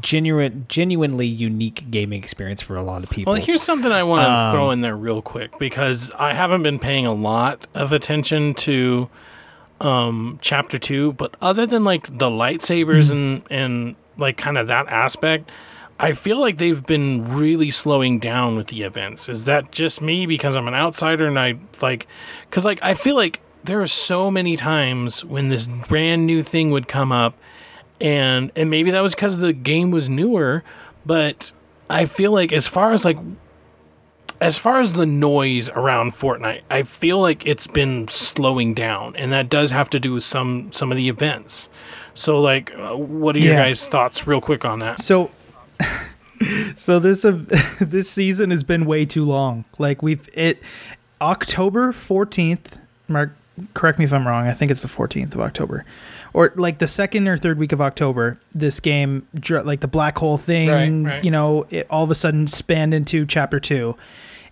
genuine, 0.00 0.64
genuinely 0.68 1.26
unique 1.26 1.90
gaming 1.90 2.18
experience 2.22 2.62
for 2.62 2.76
a 2.76 2.82
lot 2.82 3.02
of 3.02 3.10
people. 3.10 3.32
Well, 3.32 3.42
here's 3.42 3.62
something 3.62 3.90
I 3.90 4.04
want 4.04 4.26
to 4.26 4.30
Um, 4.32 4.52
throw 4.52 4.70
in 4.70 4.80
there 4.80 4.96
real 4.96 5.20
quick 5.22 5.58
because 5.58 6.10
I 6.18 6.32
haven't 6.32 6.62
been 6.62 6.78
paying 6.78 7.04
a 7.04 7.12
lot 7.12 7.66
of 7.74 7.92
attention 7.92 8.54
to 8.54 9.10
um, 9.80 10.38
chapter 10.40 10.78
two, 10.78 11.12
but 11.14 11.34
other 11.42 11.66
than 11.66 11.82
like 11.82 12.06
the 12.06 12.30
lightsabers 12.30 13.10
and 13.10 13.42
and 13.50 13.96
like 14.18 14.36
kind 14.36 14.56
of 14.56 14.68
that 14.68 14.86
aspect, 14.88 15.50
I 15.98 16.12
feel 16.12 16.38
like 16.38 16.58
they've 16.58 16.84
been 16.84 17.32
really 17.34 17.70
slowing 17.70 18.18
down 18.18 18.56
with 18.56 18.68
the 18.68 18.82
events. 18.82 19.28
Is 19.28 19.44
that 19.44 19.70
just 19.70 20.00
me 20.00 20.26
because 20.26 20.56
I'm 20.56 20.66
an 20.68 20.74
outsider 20.74 21.26
and 21.26 21.38
I 21.38 21.56
like 21.80 22.06
cuz 22.50 22.64
like 22.64 22.80
I 22.82 22.94
feel 22.94 23.14
like 23.14 23.40
there 23.64 23.80
are 23.80 23.86
so 23.86 24.30
many 24.30 24.56
times 24.56 25.24
when 25.24 25.48
this 25.48 25.66
brand 25.66 26.26
new 26.26 26.42
thing 26.42 26.70
would 26.70 26.88
come 26.88 27.12
up 27.12 27.34
and 28.00 28.50
and 28.56 28.68
maybe 28.68 28.90
that 28.90 29.00
was 29.00 29.14
because 29.14 29.38
the 29.38 29.52
game 29.52 29.90
was 29.90 30.08
newer, 30.08 30.64
but 31.06 31.52
I 31.88 32.06
feel 32.06 32.32
like 32.32 32.52
as 32.52 32.66
far 32.66 32.92
as 32.92 33.04
like 33.04 33.18
as 34.42 34.58
far 34.58 34.80
as 34.80 34.92
the 34.92 35.06
noise 35.06 35.70
around 35.70 36.14
Fortnite, 36.14 36.62
I 36.68 36.82
feel 36.82 37.20
like 37.20 37.46
it's 37.46 37.68
been 37.68 38.08
slowing 38.08 38.74
down, 38.74 39.14
and 39.14 39.32
that 39.32 39.48
does 39.48 39.70
have 39.70 39.88
to 39.90 40.00
do 40.00 40.14
with 40.14 40.24
some 40.24 40.72
some 40.72 40.90
of 40.90 40.96
the 40.96 41.08
events. 41.08 41.68
So, 42.12 42.40
like, 42.40 42.74
uh, 42.76 42.96
what 42.96 43.36
are 43.36 43.38
your 43.38 43.54
guys' 43.54 43.86
thoughts, 43.86 44.26
real 44.26 44.40
quick, 44.40 44.64
on 44.64 44.80
that? 44.80 44.98
So, 44.98 45.30
so 46.74 46.98
this 46.98 47.24
uh, 47.24 47.32
this 47.80 48.10
season 48.10 48.50
has 48.50 48.64
been 48.64 48.84
way 48.84 49.04
too 49.04 49.24
long. 49.24 49.64
Like 49.78 50.02
we've 50.02 50.28
it 50.34 50.62
October 51.20 51.92
fourteenth. 51.92 52.78
Mark, 53.08 53.34
correct 53.74 53.98
me 53.98 54.04
if 54.04 54.12
I'm 54.12 54.26
wrong. 54.26 54.46
I 54.46 54.52
think 54.52 54.70
it's 54.70 54.82
the 54.82 54.88
fourteenth 54.88 55.34
of 55.34 55.40
October, 55.40 55.84
or 56.32 56.52
like 56.56 56.78
the 56.78 56.86
second 56.86 57.28
or 57.28 57.36
third 57.36 57.58
week 57.58 57.72
of 57.72 57.80
October. 57.80 58.38
This 58.54 58.80
game, 58.80 59.26
like 59.48 59.80
the 59.80 59.88
black 59.88 60.18
hole 60.18 60.36
thing, 60.38 61.04
Right, 61.04 61.14
right. 61.14 61.24
you 61.24 61.30
know, 61.30 61.66
it 61.70 61.86
all 61.90 62.04
of 62.04 62.10
a 62.10 62.14
sudden 62.14 62.46
spanned 62.46 62.94
into 62.94 63.26
chapter 63.26 63.60
two. 63.60 63.96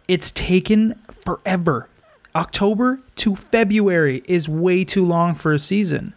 It's 0.08 0.30
taken 0.32 0.94
forever. 1.10 1.88
October 2.34 3.00
to 3.16 3.34
February 3.34 4.22
is 4.26 4.48
way 4.48 4.84
too 4.84 5.04
long 5.04 5.34
for 5.34 5.52
a 5.52 5.58
season. 5.58 6.14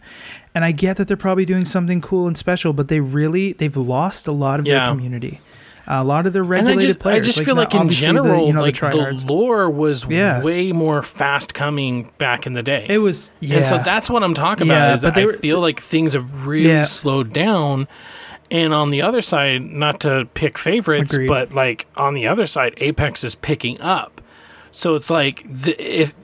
And 0.54 0.64
I 0.64 0.70
get 0.72 0.96
that 0.98 1.08
they're 1.08 1.16
probably 1.16 1.44
doing 1.44 1.64
something 1.64 2.00
cool 2.00 2.26
and 2.28 2.38
special, 2.38 2.72
but 2.72 2.88
they 2.88 3.00
really 3.00 3.54
they've 3.54 3.76
lost 3.76 4.26
a 4.28 4.32
lot 4.32 4.60
of 4.60 4.66
Yeah. 4.66 4.80
their 4.86 4.88
community. 4.94 5.40
a 5.86 6.02
lot 6.02 6.24
of 6.24 6.32
their 6.32 6.42
regulated 6.42 6.82
I 6.82 6.86
just, 6.92 6.98
players. 7.00 7.18
I 7.18 7.20
just 7.28 7.42
feel 7.44 7.56
like 7.56 7.74
in 7.74 7.80
obviously 7.80 8.06
the, 8.06 8.12
general, 8.22 8.46
you 8.46 8.54
know, 8.54 8.62
like 8.62 8.78
the, 8.80 8.88
the, 8.88 9.24
lore 9.26 9.68
was 9.68 10.06
Yeah. 10.08 10.42
way 10.42 10.72
more 10.72 11.02
fast 11.02 11.52
coming 11.52 12.10
back 12.16 12.46
in 12.46 12.54
the 12.54 12.62
day. 12.62 12.86
it 12.88 12.98
was 12.98 13.32
yeah. 13.40 13.56
And 13.58 13.66
so 13.66 13.76
that's 13.84 14.08
what 14.08 14.22
I'm 14.24 14.32
talking 14.32 14.68
Yeah, 14.68 14.76
about 14.86 14.94
is 14.94 15.00
that 15.02 15.14
they 15.14 15.24
I 15.24 15.26
were- 15.26 15.32
feel 15.34 15.60
like 15.60 15.82
things 15.82 16.14
have 16.14 16.46
really 16.46 16.68
Yeah. 16.70 16.84
slowed 16.84 17.34
down. 17.34 17.86
And 18.50 18.72
on 18.72 18.88
the 18.90 19.02
other 19.02 19.20
side, 19.20 19.60
not 19.62 20.00
to 20.00 20.26
pick 20.32 20.56
favorites, 20.56 21.12
Agreed. 21.12 21.26
but 21.28 21.52
like 21.52 21.86
on 21.98 22.14
the 22.14 22.26
other 22.28 22.46
side, 22.46 22.72
Apex 22.78 23.22
is 23.22 23.34
picking 23.34 23.78
up. 23.82 24.22
So 24.70 24.94
it's 24.94 25.10
like 25.10 25.44
the, 25.50 25.76
if 25.78 26.14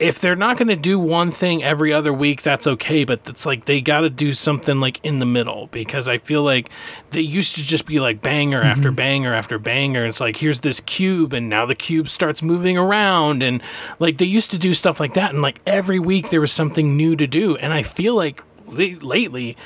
if 0.00 0.18
they're 0.18 0.34
not 0.34 0.56
going 0.56 0.68
to 0.68 0.76
do 0.76 0.98
one 0.98 1.30
thing 1.30 1.62
every 1.62 1.92
other 1.92 2.12
week, 2.12 2.42
that's 2.42 2.66
okay. 2.66 3.04
But 3.04 3.20
it's 3.28 3.44
like 3.44 3.66
they 3.66 3.80
got 3.80 4.00
to 4.00 4.10
do 4.10 4.32
something 4.32 4.80
like 4.80 4.98
in 5.04 5.18
the 5.18 5.26
middle 5.26 5.68
because 5.68 6.08
I 6.08 6.18
feel 6.18 6.42
like 6.42 6.70
they 7.10 7.20
used 7.20 7.54
to 7.56 7.62
just 7.62 7.86
be 7.86 8.00
like 8.00 8.20
banger 8.22 8.60
Mm-hmm. 8.60 8.66
after 8.78 8.90
banger 8.90 9.34
after 9.34 9.58
banger. 9.58 10.06
It's 10.06 10.20
like 10.20 10.38
here's 10.38 10.60
this 10.60 10.80
cube, 10.80 11.32
and 11.32 11.48
now 11.48 11.66
the 11.66 11.74
cube 11.74 12.08
starts 12.08 12.42
moving 12.42 12.76
around, 12.78 13.42
and 13.42 13.62
like 13.98 14.18
they 14.18 14.24
used 14.24 14.50
to 14.52 14.58
do 14.58 14.74
stuff 14.74 14.98
like 14.98 15.14
that, 15.14 15.30
and 15.30 15.42
like 15.42 15.58
every 15.66 15.98
week 15.98 16.30
there 16.30 16.40
was 16.40 16.52
something 16.52 16.96
new 16.96 17.14
to 17.16 17.26
do. 17.26 17.56
And 17.56 17.72
I 17.72 17.82
feel 17.82 18.14
like 18.14 18.42
lately. 18.66 19.56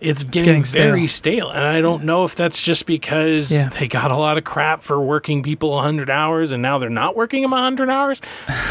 It's 0.00 0.22
getting, 0.22 0.44
getting 0.44 0.64
stale. 0.64 0.82
very 0.86 1.06
stale, 1.06 1.50
and 1.50 1.64
I 1.64 1.80
don't 1.80 2.04
know 2.04 2.24
if 2.24 2.34
that's 2.34 2.60
just 2.60 2.84
because 2.86 3.50
Yeah. 3.50 3.68
they 3.70 3.88
got 3.88 4.10
a 4.10 4.16
lot 4.16 4.36
of 4.36 4.44
crap 4.44 4.82
for 4.82 5.00
working 5.00 5.42
people 5.42 5.70
100 5.70 6.10
hours, 6.10 6.52
and 6.52 6.60
now 6.62 6.78
they're 6.78 6.90
not 6.90 7.16
working 7.16 7.40
them 7.42 7.52
100 7.52 7.88
hours. 7.88 8.20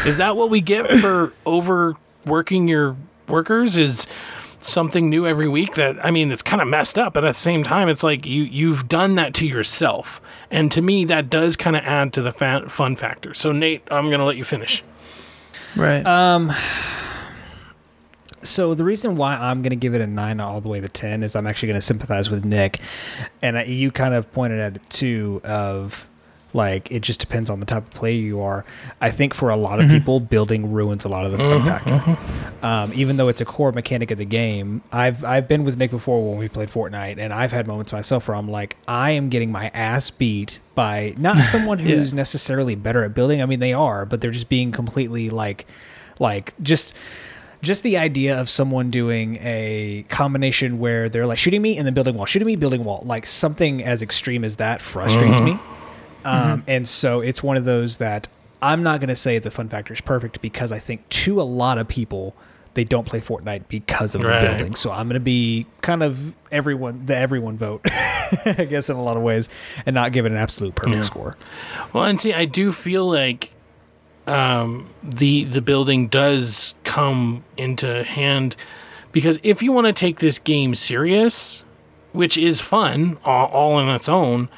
Is 0.06 0.16
that 0.18 0.36
what 0.36 0.48
we 0.50 0.60
get 0.60 0.88
for 1.00 1.32
overworking 1.46 2.68
your 2.68 2.96
workers? 3.28 3.76
Is 3.76 4.06
something 4.60 5.10
new 5.10 5.26
every 5.26 5.46
week 5.48 5.74
that 5.74 6.02
I 6.04 6.10
mean 6.10 6.30
it's 6.32 6.42
kind 6.42 6.62
of 6.62 6.68
messed 6.68 6.98
up, 6.98 7.12
but 7.14 7.24
at 7.24 7.34
the 7.34 7.40
same 7.40 7.62
time 7.64 7.88
it's 7.88 8.02
like 8.02 8.24
you 8.26 8.44
you've 8.44 8.88
done 8.88 9.14
that 9.16 9.34
to 9.34 9.46
yourself. 9.46 10.20
And 10.50 10.70
to 10.72 10.80
me 10.80 11.04
that 11.06 11.28
does 11.28 11.56
kind 11.56 11.74
of 11.76 11.82
add 11.84 12.12
to 12.14 12.22
the 12.22 12.32
fa- 12.32 12.68
fun 12.68 12.96
factor. 12.96 13.34
So 13.34 13.52
Nate, 13.52 13.82
I'm 13.90 14.06
going 14.08 14.20
to 14.20 14.24
let 14.24 14.36
you 14.36 14.44
finish. 14.44 14.82
Right. 15.76 16.06
Um. 16.06 16.52
So 18.44 18.74
the 18.74 18.84
reason 18.84 19.16
why 19.16 19.34
I'm 19.34 19.62
going 19.62 19.70
to 19.70 19.76
give 19.76 19.94
it 19.94 20.00
a 20.00 20.06
nine 20.06 20.40
all 20.40 20.60
the 20.60 20.68
way 20.68 20.80
to 20.80 20.88
ten 20.88 21.22
is 21.22 21.34
I'm 21.34 21.46
actually 21.46 21.68
going 21.68 21.80
to 21.80 21.86
sympathize 21.86 22.30
with 22.30 22.44
Nick, 22.44 22.80
and 23.42 23.58
I, 23.58 23.64
you 23.64 23.90
kind 23.90 24.14
of 24.14 24.30
pointed 24.32 24.60
at 24.60 24.76
it 24.76 24.90
too. 24.90 25.40
Of 25.44 26.08
like 26.54 26.90
it 26.92 27.02
just 27.02 27.20
depends 27.20 27.50
on 27.50 27.60
the 27.60 27.66
type 27.66 27.82
of 27.82 27.90
player 27.90 28.14
you 28.14 28.40
are. 28.40 28.64
I 29.00 29.10
think 29.10 29.34
for 29.34 29.50
a 29.50 29.56
lot 29.56 29.80
of 29.80 29.86
mm-hmm. 29.86 29.96
people, 29.96 30.20
building 30.20 30.72
ruins 30.72 31.04
a 31.04 31.08
lot 31.08 31.26
of 31.26 31.32
the 31.32 31.38
fun 31.38 31.58
mm-hmm, 31.58 31.66
factor. 31.66 31.90
Mm-hmm. 31.90 32.64
Um, 32.64 32.92
even 32.94 33.16
though 33.16 33.28
it's 33.28 33.40
a 33.40 33.44
core 33.44 33.72
mechanic 33.72 34.10
of 34.12 34.18
the 34.18 34.24
game, 34.24 34.82
I've 34.92 35.24
I've 35.24 35.48
been 35.48 35.64
with 35.64 35.76
Nick 35.76 35.90
before 35.90 36.26
when 36.30 36.38
we 36.38 36.48
played 36.48 36.68
Fortnite, 36.68 37.18
and 37.18 37.32
I've 37.32 37.52
had 37.52 37.66
moments 37.66 37.92
myself 37.92 38.28
where 38.28 38.36
I'm 38.36 38.48
like, 38.48 38.76
I 38.86 39.10
am 39.10 39.28
getting 39.28 39.50
my 39.50 39.68
ass 39.74 40.10
beat 40.10 40.60
by 40.74 41.14
not 41.18 41.36
someone 41.48 41.80
Yeah. 41.80 41.96
who's 41.96 42.14
necessarily 42.14 42.76
better 42.76 43.04
at 43.04 43.14
building. 43.14 43.42
I 43.42 43.46
mean, 43.46 43.60
they 43.60 43.72
are, 43.72 44.06
but 44.06 44.20
they're 44.20 44.30
just 44.30 44.48
being 44.48 44.70
completely 44.70 45.30
like, 45.30 45.66
like 46.20 46.54
just 46.62 46.94
just 47.64 47.82
the 47.82 47.96
idea 47.98 48.40
of 48.40 48.48
someone 48.48 48.90
doing 48.90 49.36
a 49.40 50.04
combination 50.08 50.78
where 50.78 51.08
they're 51.08 51.26
like 51.26 51.38
shooting 51.38 51.62
me 51.62 51.76
and 51.76 51.86
then 51.86 51.94
building 51.94 52.14
wall, 52.14 52.26
shooting 52.26 52.46
me, 52.46 52.56
building 52.56 52.84
wall, 52.84 53.02
like 53.06 53.26
something 53.26 53.82
as 53.82 54.02
extreme 54.02 54.44
as 54.44 54.56
that 54.56 54.80
frustrates 54.80 55.40
me. 55.40 55.58
Um, 56.24 56.62
And 56.66 56.86
so 56.88 57.20
it's 57.20 57.42
one 57.42 57.56
of 57.56 57.64
those 57.64 57.98
that 57.98 58.28
I'm 58.62 58.82
not 58.82 59.00
going 59.00 59.08
to 59.08 59.16
say 59.16 59.38
the 59.38 59.50
fun 59.50 59.68
factor 59.68 59.92
is 59.92 60.00
perfect 60.00 60.40
because 60.40 60.72
I 60.72 60.78
think 60.78 61.06
to 61.10 61.40
a 61.40 61.44
lot 61.44 61.76
of 61.78 61.86
people 61.88 62.34
they 62.74 62.82
don't 62.84 63.06
play 63.06 63.20
Fortnite 63.20 63.68
because 63.68 64.14
of 64.16 64.22
Right. 64.24 64.40
the 64.40 64.46
building. 64.48 64.74
So 64.74 64.90
I'm 64.90 65.06
going 65.06 65.14
to 65.14 65.20
be 65.20 65.64
kind 65.80 66.02
of 66.02 66.34
everyone 66.50 67.06
the 67.06 67.14
everyone 67.16 67.56
vote, 67.56 67.82
I 68.46 68.66
guess 68.68 68.90
in 68.90 68.96
a 68.96 69.02
lot 69.02 69.16
of 69.16 69.22
ways, 69.22 69.48
and 69.86 69.94
not 69.94 70.10
give 70.12 70.26
it 70.26 70.32
an 70.32 70.38
absolute 70.38 70.74
perfect 70.74 70.96
Yeah. 70.96 71.02
score. 71.02 71.36
Well, 71.92 72.04
and 72.04 72.18
see, 72.20 72.32
I 72.32 72.46
do 72.46 72.72
feel 72.72 73.06
like 73.08 73.53
um, 74.26 74.90
the 75.02 75.44
the 75.44 75.60
building 75.60 76.08
does 76.08 76.74
come 76.84 77.44
into 77.56 78.04
hand 78.04 78.56
because 79.12 79.38
if 79.42 79.62
you 79.62 79.72
want 79.72 79.86
to 79.86 79.92
take 79.92 80.20
this 80.20 80.38
game 80.38 80.74
serious, 80.74 81.64
which 82.12 82.36
is 82.36 82.60
fun 82.60 83.18
all, 83.24 83.46
all 83.46 83.72
on 83.74 83.88
its 83.94 84.08
own, 84.08 84.48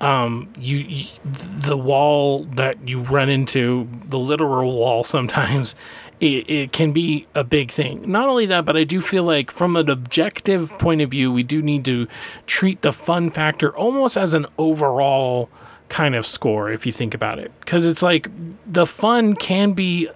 um, 0.00 0.52
you, 0.58 0.76
you 0.78 1.06
the 1.24 1.76
wall 1.76 2.44
that 2.44 2.86
you 2.86 3.00
run 3.00 3.30
into, 3.30 3.88
the 4.04 4.18
literal 4.18 4.76
wall 4.76 5.04
sometimes. 5.04 5.74
It, 6.20 6.48
it 6.48 6.72
can 6.72 6.92
be 6.92 7.26
a 7.34 7.42
big 7.42 7.70
thing. 7.72 8.10
Not 8.10 8.28
only 8.28 8.46
that, 8.46 8.64
but 8.64 8.76
I 8.76 8.84
do 8.84 9.00
feel 9.00 9.24
like, 9.24 9.50
from 9.50 9.74
an 9.74 9.90
objective 9.90 10.70
point 10.78 11.00
of 11.00 11.10
view, 11.10 11.32
we 11.32 11.42
do 11.42 11.60
need 11.60 11.84
to 11.86 12.06
treat 12.46 12.82
the 12.82 12.92
fun 12.92 13.30
factor 13.30 13.76
almost 13.76 14.16
as 14.16 14.32
an 14.32 14.46
overall 14.56 15.50
kind 15.88 16.14
of 16.14 16.26
score 16.26 16.70
if 16.70 16.86
you 16.86 16.92
think 16.92 17.14
about 17.14 17.38
it. 17.38 17.52
Because 17.60 17.86
it's 17.86 18.02
like 18.02 18.28
the 18.66 18.86
fun 18.86 19.34
can 19.34 19.72
be 19.72 20.08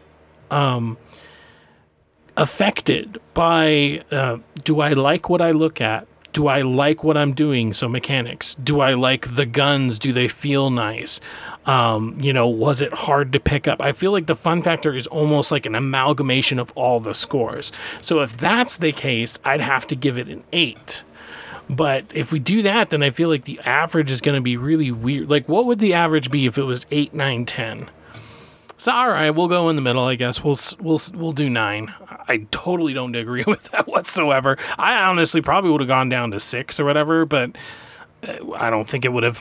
um 0.51 0.97
affected 2.37 3.21
by 3.35 4.03
uh, 4.13 4.39
do 4.63 4.81
i 4.81 4.91
like 4.93 5.29
what 5.29 5.41
i 5.41 5.51
look 5.51 5.81
at? 5.81 6.07
Do 6.33 6.47
i 6.47 6.63
like 6.63 7.03
what 7.03 7.17
i'm 7.17 7.33
doing? 7.33 7.73
So 7.73 7.89
mechanics. 7.89 8.55
Do 8.55 8.81
i 8.81 8.95
like 8.95 9.35
the 9.35 9.45
guns? 9.45 9.99
Do 9.99 10.13
they 10.13 10.29
feel 10.29 10.71
nice? 10.71 11.21
Um, 11.67 12.17
you 12.21 12.33
know 12.33 12.49
was 12.49 12.81
it 12.81 12.93
hard 12.95 13.33
to 13.33 13.41
pick 13.41 13.69
up? 13.69 13.83
I 13.83 13.93
feel 13.93 14.13
like 14.13 14.27
the 14.27 14.37
fun 14.37 14.63
factor 14.63 14.95
is 14.95 15.07
almost 15.09 15.51
like 15.51 15.67
an 15.67 15.75
amalgamation 15.75 16.59
of 16.59 16.73
all 16.75 17.01
the 17.01 17.13
scores. 17.13 17.73
So 18.01 18.21
if 18.21 18.37
that's 18.37 18.77
the 18.77 18.93
case 18.93 19.39
i'd 19.45 19.61
have 19.61 19.87
to 19.89 19.97
give 19.97 20.17
it 20.17 20.29
an 20.29 20.45
8 20.53 21.03
but 21.71 22.05
if 22.15 22.33
we 22.33 22.39
do 22.39 22.63
that, 22.63 22.91
then 22.91 23.03
I 23.03 23.11
feel 23.11 23.29
like 23.29 23.45
the 23.45 23.61
average 23.61 24.11
is 24.11 24.21
going 24.21 24.35
to 24.37 24.41
be 24.41 24.57
really 24.57 24.91
weird. 24.91 25.29
Like, 25.31 25.49
what 25.49 25.67
would 25.67 25.79
the 25.81 25.95
average 25.95 26.31
be 26.31 26.47
if 26.47 26.57
it 26.59 26.63
was 26.65 26.87
8, 26.91 27.13
9, 27.15 27.45
10? 27.47 27.91
So, 28.81 28.93
all 28.93 29.09
right, 29.09 29.31
we'll 29.31 29.49
go 29.49 29.69
in 29.69 29.77
the 29.77 29.83
middle, 29.83 30.05
I 30.05 30.15
guess. 30.15 30.45
We'll 30.45 30.59
we'll 30.81 31.01
we'll 31.13 31.33
do 31.33 31.51
9. 31.51 31.93
I 32.29 32.47
totally 32.53 32.93
don't 32.95 33.15
agree 33.17 33.43
with 33.47 33.65
that 33.73 33.89
whatsoever. 33.89 34.57
I 34.79 35.03
honestly 35.03 35.41
probably 35.43 35.71
would 35.73 35.81
have 35.81 35.89
gone 35.89 36.09
down 36.09 36.31
to 36.31 36.39
6 36.41 36.79
or 36.79 36.85
whatever, 36.85 37.25
but 37.27 37.57
uh, 38.27 38.37
I 38.55 38.71
don't 38.71 38.89
think 38.89 39.05
it 39.05 39.09
would 39.13 39.25
have 39.25 39.39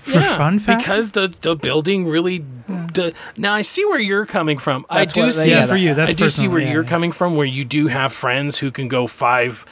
For 0.00 0.20
fun 0.20 0.58
fact? 0.58 0.80
because 0.82 1.12
the 1.12 1.28
the 1.40 1.54
building 1.54 2.06
really 2.08 2.44
d- 2.92 3.12
now 3.36 3.54
I 3.54 3.62
see 3.62 3.84
where 3.84 4.00
you're 4.00 4.26
coming 4.26 4.58
from. 4.58 4.84
I 4.90 5.00
That's 5.00 5.12
do 5.12 5.22
what- 5.22 5.34
see 5.34 5.50
yeah, 5.52 5.66
for 5.66 5.76
you, 5.76 5.94
that's 5.94 6.12
I 6.12 6.14
do 6.16 6.28
see 6.28 6.48
where 6.48 6.60
yeah, 6.60 6.72
you're 6.72 6.82
yeah. 6.82 6.88
coming 6.88 7.12
from 7.12 7.36
where 7.36 7.46
you 7.46 7.64
do 7.64 7.86
have 7.86 8.12
friends 8.12 8.58
who 8.58 8.70
can 8.72 8.88
go 8.88 9.06
5 9.06 9.64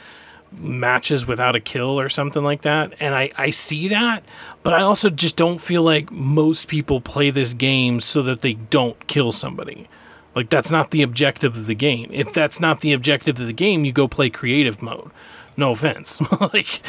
matches 0.59 1.25
without 1.25 1.55
a 1.55 1.59
kill 1.59 1.99
or 1.99 2.09
something 2.09 2.43
like 2.43 2.61
that. 2.61 2.93
And 2.99 3.13
I, 3.13 3.31
I 3.37 3.49
see 3.49 3.87
that 3.89 4.23
but 4.63 4.73
i 4.73 4.81
also 4.81 5.09
just 5.09 5.35
don't 5.35 5.59
feel 5.59 5.83
like 5.83 6.09
most 6.09 6.67
people 6.67 7.01
play 7.01 7.29
this 7.29 7.53
game 7.53 7.99
so 7.99 8.21
that 8.23 8.41
they 8.41 8.53
don't 8.53 9.07
kill 9.07 9.31
somebody. 9.31 9.87
Like 10.35 10.49
that's 10.49 10.71
not 10.71 10.91
the 10.91 11.03
objective 11.03 11.55
of 11.55 11.67
the 11.67 11.75
game. 11.75 12.09
If 12.11 12.33
that's 12.33 12.59
not 12.59 12.81
the 12.81 12.93
objective 12.93 13.39
of 13.39 13.45
the 13.45 13.53
game 13.53 13.85
you 13.85 13.91
go 13.91 14.07
play 14.07 14.29
creative 14.29 14.81
mode. 14.81 15.11
No 15.55 15.71
offense. 15.71 16.19
Like 16.39 16.81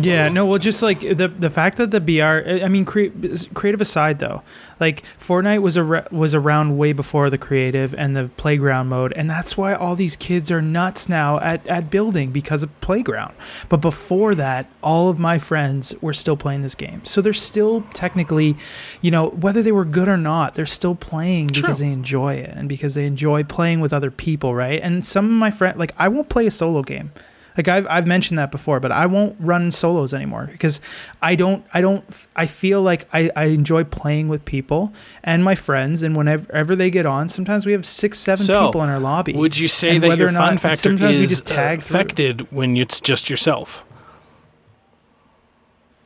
Yeah, 0.00 0.28
no, 0.28 0.46
well, 0.46 0.58
just 0.58 0.80
like 0.82 1.00
the 1.00 1.28
the 1.28 1.50
fact 1.50 1.76
that 1.78 1.90
the 1.90 2.00
BR, 2.00 2.64
I 2.64 2.68
mean, 2.68 2.84
cre- 2.84 3.08
creative 3.54 3.80
aside 3.80 4.20
though, 4.20 4.42
like 4.78 5.02
Fortnite 5.18 5.60
was 5.60 5.76
a 5.76 6.06
was 6.12 6.34
around 6.34 6.78
way 6.78 6.92
before 6.92 7.30
the 7.30 7.38
creative 7.38 7.94
and 7.94 8.14
the 8.14 8.28
playground 8.36 8.88
mode, 8.88 9.12
and 9.14 9.28
that's 9.28 9.56
why 9.56 9.74
all 9.74 9.96
these 9.96 10.14
kids 10.14 10.50
are 10.50 10.62
nuts 10.62 11.08
now 11.08 11.40
at 11.40 11.66
at 11.66 11.90
building 11.90 12.30
because 12.30 12.62
of 12.62 12.80
playground. 12.80 13.34
But 13.68 13.78
before 13.78 14.34
that, 14.36 14.70
all 14.82 15.08
of 15.08 15.18
my 15.18 15.38
friends 15.38 15.94
were 16.00 16.14
still 16.14 16.36
playing 16.36 16.62
this 16.62 16.76
game, 16.76 17.04
so 17.04 17.20
they're 17.20 17.32
still 17.32 17.82
technically, 17.92 18.56
you 19.00 19.10
know, 19.10 19.30
whether 19.30 19.62
they 19.62 19.72
were 19.72 19.84
good 19.84 20.08
or 20.08 20.16
not, 20.16 20.54
they're 20.54 20.66
still 20.66 20.94
playing 20.94 21.48
because 21.48 21.80
they 21.80 21.90
enjoy 21.90 22.34
it 22.34 22.50
and 22.54 22.68
because 22.68 22.94
they 22.94 23.04
enjoy 23.04 23.42
playing 23.42 23.80
with 23.80 23.92
other 23.92 24.10
people, 24.10 24.54
right? 24.54 24.80
And 24.80 25.04
some 25.04 25.24
of 25.24 25.32
my 25.32 25.50
friends, 25.50 25.76
like, 25.76 25.92
I 25.98 26.08
won't 26.08 26.28
play 26.28 26.46
a 26.46 26.50
solo 26.50 26.82
game. 26.82 27.10
Like 27.58 27.68
I've, 27.68 27.86
I've 27.88 28.06
mentioned 28.06 28.38
that 28.38 28.50
before, 28.50 28.78
but 28.80 28.92
I 28.92 29.04
won't 29.06 29.36
run 29.40 29.70
solos 29.72 30.14
anymore 30.14 30.48
because 30.50 30.80
I 31.20 31.34
don't 31.34 31.64
I 31.74 31.80
don't 31.82 32.04
I 32.36 32.46
feel 32.46 32.80
like 32.82 33.06
I, 33.12 33.30
I 33.36 33.46
enjoy 33.46 33.82
playing 33.84 34.28
with 34.28 34.44
people 34.44 34.92
and 35.24 35.42
my 35.44 35.54
friends 35.56 36.02
and 36.04 36.16
whenever 36.16 36.76
they 36.76 36.88
get 36.90 37.04
on, 37.04 37.28
sometimes 37.28 37.66
we 37.66 37.72
have 37.72 37.84
six 37.84 38.18
seven 38.20 38.46
So, 38.46 38.66
people 38.66 38.82
in 38.84 38.88
our 38.88 39.00
lobby. 39.00 39.32
would 39.34 39.58
you 39.58 39.66
say 39.68 39.96
And 39.96 40.04
that 40.04 40.08
whether 40.08 40.20
your 40.22 40.28
or 40.30 40.32
fun 40.34 40.54
not- 40.54 40.62
factor 40.62 40.76
sometimes 40.76 41.16
is 41.16 41.20
we 41.20 41.26
just 41.26 41.46
tag 41.46 41.80
uh, 41.80 41.82
through. 41.82 41.96
affected 41.98 42.52
when 42.52 42.76
it's 42.76 43.00
just 43.00 43.28
yourself 43.28 43.84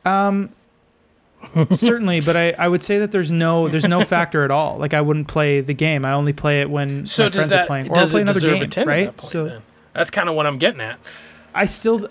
Um, 0.05 0.49
certainly, 1.71 2.19
but 2.21 2.35
I, 2.35 2.51
I 2.51 2.67
would 2.67 2.81
say 2.81 2.97
that 2.99 3.11
there's 3.11 3.31
no 3.31 3.67
there's 3.67 3.87
no 3.87 4.01
factor 4.01 4.43
at 4.43 4.51
all. 4.51 4.77
Like 4.77 4.93
I 4.93 5.01
wouldn't 5.01 5.27
play 5.27 5.61
the 5.61 5.73
game. 5.73 6.05
I 6.05 6.13
only 6.13 6.33
play 6.33 6.61
it 6.61 6.69
when 6.69 7.05
so 7.05 7.25
my 7.25 7.29
friends 7.29 7.49
that 7.51 7.63
are 7.63 7.67
playing, 7.67 7.89
or 7.91 7.99
I'll 7.99 8.07
play 8.07 8.19
it 8.21 8.23
another 8.23 8.39
game, 8.39 8.63
a 8.63 8.67
10 8.67 8.81
at 8.81 8.87
right? 8.87 9.07
point, 9.07 9.19
so 9.21 9.45
then? 9.45 9.61
that's 9.93 10.09
kind 10.09 10.27
of 10.27 10.33
what 10.35 10.47
i'm 10.47 10.57
getting 10.57 10.81
at 10.81 10.97
I 11.53 11.65
still, 11.65 12.07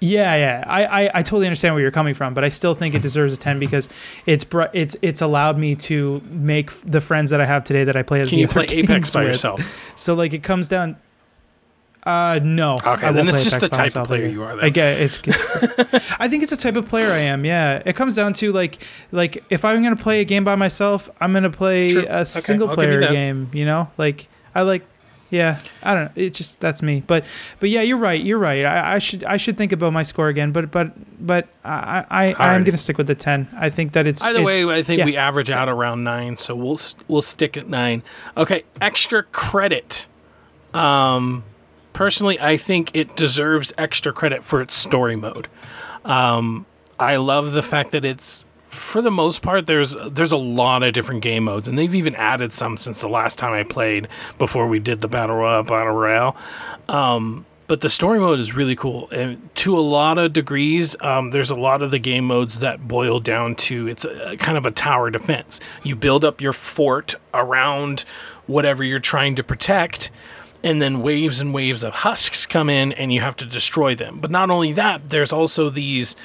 yeah, 0.00 0.34
yeah, 0.36 0.64
I, 0.66 0.84
I, 1.06 1.10
I 1.14 1.22
totally 1.22 1.46
understand 1.46 1.74
where 1.74 1.82
you're 1.82 1.90
coming 1.90 2.14
from, 2.14 2.34
but 2.34 2.44
I 2.44 2.48
still 2.48 2.74
think 2.74 2.94
it 2.94 3.02
deserves 3.02 3.32
a 3.32 3.36
ten 3.36 3.58
because 3.58 3.88
it's 4.26 4.44
br- 4.44 4.64
it's 4.72 4.96
it's 5.02 5.20
allowed 5.22 5.58
me 5.58 5.74
to 5.76 6.20
make 6.30 6.70
the 6.82 7.00
friends 7.00 7.30
that 7.30 7.40
I 7.40 7.46
have 7.46 7.64
today 7.64 7.84
that 7.84 7.96
I 7.96 8.02
play. 8.02 8.20
can 8.20 8.28
the 8.30 8.36
you 8.36 8.48
play 8.48 8.66
apex 8.68 9.14
by 9.14 9.20
with. 9.22 9.30
yourself 9.30 9.92
So 9.96 10.14
like 10.14 10.32
it 10.34 10.42
comes 10.42 10.68
down. 10.68 10.96
Uh 12.02 12.38
no. 12.42 12.74
Okay, 12.74 13.06
I 13.06 13.12
then 13.12 13.28
it's 13.28 13.42
just 13.44 13.56
Apex 13.56 13.70
the 13.70 13.76
type 13.76 13.96
of 13.96 14.06
player 14.08 14.26
you 14.28 14.42
are, 14.42 14.54
then. 14.56 14.64
I 14.66 14.68
get 14.68 15.00
it's. 15.00 15.22
I 16.20 16.28
think 16.28 16.42
it's 16.42 16.50
the 16.50 16.58
type 16.58 16.76
of 16.76 16.86
player 16.86 17.10
I 17.10 17.20
am. 17.20 17.46
Yeah, 17.46 17.82
it 17.86 17.96
comes 17.96 18.14
down 18.14 18.34
to 18.34 18.52
like 18.52 18.86
like 19.10 19.42
if 19.48 19.64
I'm 19.64 19.82
gonna 19.82 19.96
play 19.96 20.20
a 20.20 20.24
game 20.24 20.44
by 20.44 20.54
myself, 20.54 21.08
I'm 21.18 21.32
gonna 21.32 21.48
play 21.48 21.88
True. 21.92 22.02
a 22.02 22.20
Okay, 22.20 22.24
single 22.24 22.68
I'll 22.68 22.76
give 22.76 22.90
you 22.90 22.98
player 22.98 23.10
game. 23.10 23.48
You 23.54 23.64
know, 23.64 23.88
like 23.96 24.28
I 24.54 24.62
like. 24.62 24.84
Yeah. 25.34 25.58
I 25.82 25.94
don't 25.94 26.04
know. 26.04 26.22
It 26.22 26.34
just 26.34 26.60
that's 26.60 26.80
me. 26.82 27.02
But 27.06 27.24
but 27.60 27.68
yeah, 27.68 27.82
you're 27.82 27.98
right. 27.98 28.20
You're 28.20 28.38
right. 28.38 28.64
I, 28.64 28.94
I 28.94 28.98
should 28.98 29.24
I 29.24 29.36
should 29.36 29.56
think 29.56 29.72
about 29.72 29.92
my 29.92 30.02
score 30.02 30.28
again. 30.28 30.52
But 30.52 30.70
but 30.70 30.92
but 31.24 31.48
I 31.64 32.04
I, 32.10 32.32
I 32.38 32.54
am 32.54 32.64
gonna 32.64 32.78
stick 32.78 32.96
with 32.98 33.06
the 33.06 33.14
ten. 33.14 33.48
I 33.56 33.70
think 33.70 33.92
that 33.92 34.06
it's 34.06 34.22
Either 34.22 34.38
it's- 34.40 34.64
way, 34.64 34.78
I 34.78 34.82
think 34.82 35.00
yeah. 35.00 35.04
we 35.06 35.16
average 35.16 35.50
out 35.50 35.68
around 35.68 36.04
nine, 36.04 36.36
so 36.36 36.54
we'll 36.54 36.80
we'll 37.08 37.22
stick 37.22 37.56
at 37.56 37.68
nine. 37.68 38.02
Okay, 38.36 38.64
extra 38.80 39.22
credit. 39.24 40.06
Um, 40.72 41.44
personally, 41.92 42.38
I 42.40 42.56
think 42.56 42.90
it 42.94 43.16
deserves 43.16 43.72
extra 43.78 44.12
credit 44.12 44.44
for 44.44 44.60
its 44.60 44.74
story 44.74 45.16
mode. 45.16 45.48
Um, 46.04 46.66
I 46.98 47.16
love 47.16 47.52
the 47.52 47.62
fact 47.62 47.92
that 47.92 48.04
it's 48.04 48.44
for 48.74 49.00
the 49.00 49.10
most 49.10 49.42
part 49.42 49.66
there's 49.66 49.94
there's 50.10 50.32
a 50.32 50.36
lot 50.36 50.82
of 50.82 50.92
different 50.92 51.22
game 51.22 51.44
modes, 51.44 51.68
and 51.68 51.78
they've 51.78 51.94
even 51.94 52.14
added 52.14 52.52
some 52.52 52.76
since 52.76 53.00
the 53.00 53.08
last 53.08 53.38
time 53.38 53.52
I 53.52 53.62
played 53.62 54.08
before 54.38 54.66
we 54.66 54.78
did 54.78 55.00
the 55.00 55.08
battle 55.08 55.36
royale 55.36 55.62
battle 55.62 55.94
royale. 55.94 56.36
Um, 56.88 57.46
but 57.66 57.80
the 57.80 57.88
story 57.88 58.20
mode 58.20 58.40
is 58.40 58.54
really 58.54 58.76
cool, 58.76 59.08
and 59.10 59.48
to 59.56 59.78
a 59.78 59.80
lot 59.80 60.18
of 60.18 60.34
degrees, 60.34 60.94
um, 61.00 61.30
there's 61.30 61.50
a 61.50 61.54
lot 61.54 61.80
of 61.80 61.90
the 61.90 61.98
game 61.98 62.26
modes 62.26 62.58
that 62.58 62.86
boil 62.86 63.20
down 63.20 63.54
to 63.54 63.86
it's 63.88 64.04
a, 64.04 64.36
kind 64.36 64.58
of 64.58 64.66
a 64.66 64.70
tower 64.70 65.10
defense. 65.10 65.60
You 65.82 65.96
build 65.96 66.26
up 66.26 66.42
your 66.42 66.52
fort 66.52 67.14
around 67.32 68.04
whatever 68.46 68.84
you're 68.84 68.98
trying 68.98 69.34
to 69.36 69.42
protect, 69.42 70.10
and 70.62 70.82
then 70.82 71.00
waves 71.00 71.40
and 71.40 71.54
waves 71.54 71.82
of 71.82 71.94
husks 71.94 72.44
come 72.44 72.68
in, 72.68 72.92
and 72.92 73.14
you 73.14 73.22
have 73.22 73.36
to 73.36 73.46
destroy 73.46 73.94
them. 73.94 74.18
But 74.20 74.30
not 74.30 74.50
only 74.50 74.72
that, 74.74 75.08
there's 75.08 75.32
also 75.32 75.70
these 75.70 76.16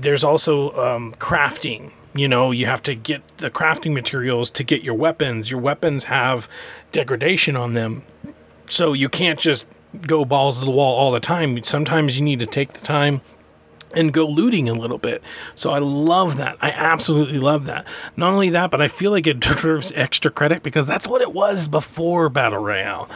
there's 0.00 0.24
also 0.24 0.76
um, 0.76 1.14
crafting. 1.18 1.92
You 2.14 2.28
know, 2.28 2.50
you 2.50 2.66
have 2.66 2.82
to 2.84 2.94
get 2.94 3.26
the 3.38 3.50
crafting 3.50 3.92
materials 3.92 4.48
to 4.50 4.64
get 4.64 4.82
your 4.82 4.94
weapons. 4.94 5.50
Your 5.50 5.60
weapons 5.60 6.04
have 6.04 6.48
degradation 6.92 7.56
on 7.56 7.74
them, 7.74 8.04
so 8.66 8.92
you 8.92 9.08
can't 9.08 9.38
just 9.38 9.66
go 10.06 10.24
balls 10.24 10.58
to 10.58 10.64
the 10.64 10.70
wall 10.70 10.96
all 10.96 11.12
the 11.12 11.20
time. 11.20 11.62
Sometimes 11.62 12.18
you 12.18 12.24
need 12.24 12.38
to 12.38 12.46
take 12.46 12.72
the 12.72 12.80
time 12.80 13.20
and 13.96 14.12
go 14.12 14.26
looting 14.26 14.68
a 14.68 14.74
little 14.74 14.98
bit. 14.98 15.22
So 15.54 15.70
I 15.70 15.78
love 15.78 16.36
that. 16.36 16.56
I 16.60 16.70
absolutely 16.70 17.38
love 17.38 17.64
that. 17.64 17.86
Not 18.16 18.32
only 18.32 18.50
that, 18.50 18.70
but 18.70 18.80
I 18.80 18.88
feel 18.88 19.10
like 19.10 19.26
it 19.26 19.40
deserves 19.40 19.90
extra 19.96 20.30
credit 20.30 20.62
because 20.62 20.86
that's 20.86 21.08
what 21.08 21.22
it 21.22 21.32
was 21.32 21.66
before 21.66 22.28
Battle 22.28 22.62
Royale. 22.62 23.08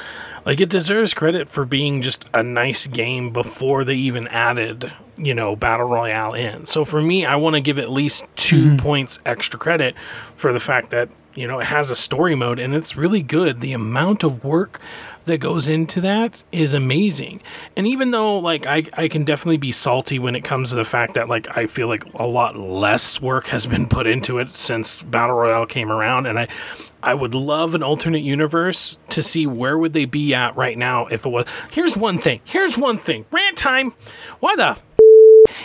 Like 0.44 0.60
it 0.60 0.70
deserves 0.70 1.14
credit 1.14 1.48
for 1.48 1.64
being 1.64 2.02
just 2.02 2.24
a 2.32 2.42
nice 2.42 2.86
game 2.86 3.32
before 3.32 3.84
they 3.84 3.94
even 3.94 4.26
added, 4.28 4.92
you 5.16 5.34
know, 5.34 5.54
Battle 5.54 5.86
Royale 5.86 6.34
in. 6.34 6.66
So 6.66 6.84
for 6.84 7.02
me, 7.02 7.26
I 7.26 7.36
want 7.36 7.54
to 7.54 7.60
give 7.60 7.78
at 7.78 7.90
least 7.90 8.24
2 8.36 8.56
mm-hmm. 8.56 8.76
points 8.78 9.20
extra 9.26 9.58
credit 9.58 9.94
for 10.36 10.52
the 10.52 10.60
fact 10.60 10.90
that, 10.90 11.10
you 11.34 11.46
know, 11.46 11.60
it 11.60 11.66
has 11.66 11.90
a 11.90 11.96
story 11.96 12.34
mode 12.34 12.58
and 12.58 12.74
it's 12.74 12.96
really 12.96 13.22
good. 13.22 13.60
The 13.60 13.72
amount 13.72 14.24
of 14.24 14.44
work 14.44 14.80
that 15.26 15.38
goes 15.38 15.68
into 15.68 16.00
that 16.00 16.42
is 16.50 16.74
amazing. 16.74 17.40
And 17.76 17.86
even 17.86 18.10
though 18.10 18.38
like 18.38 18.66
I, 18.66 18.84
I 18.94 19.08
can 19.08 19.24
definitely 19.24 19.58
be 19.58 19.72
salty 19.72 20.18
when 20.18 20.34
it 20.34 20.42
comes 20.42 20.70
to 20.70 20.76
the 20.76 20.84
fact 20.84 21.14
that 21.14 21.28
like 21.28 21.56
I 21.56 21.66
feel 21.66 21.88
like 21.88 22.04
a 22.14 22.26
lot 22.26 22.56
less 22.56 23.20
work 23.20 23.48
has 23.48 23.66
been 23.66 23.86
put 23.86 24.06
into 24.06 24.38
it 24.38 24.56
since 24.56 25.02
Battle 25.02 25.36
Royale 25.36 25.66
came 25.66 25.92
around 25.92 26.26
and 26.26 26.38
I 26.38 26.48
I 27.02 27.14
would 27.14 27.34
love 27.34 27.74
an 27.74 27.82
alternate 27.82 28.22
universe 28.22 28.98
to 29.10 29.22
see 29.22 29.46
where 29.46 29.78
would 29.78 29.92
they 29.92 30.04
be 30.04 30.34
at 30.34 30.56
right 30.56 30.76
now 30.76 31.06
if 31.06 31.24
it 31.24 31.30
was 31.30 31.46
Here's 31.70 31.96
one 31.96 32.18
thing. 32.18 32.40
Here's 32.44 32.76
one 32.76 32.98
thing. 32.98 33.24
Rant 33.30 33.56
time. 33.56 33.92
Why 34.40 34.56
the 34.56 34.78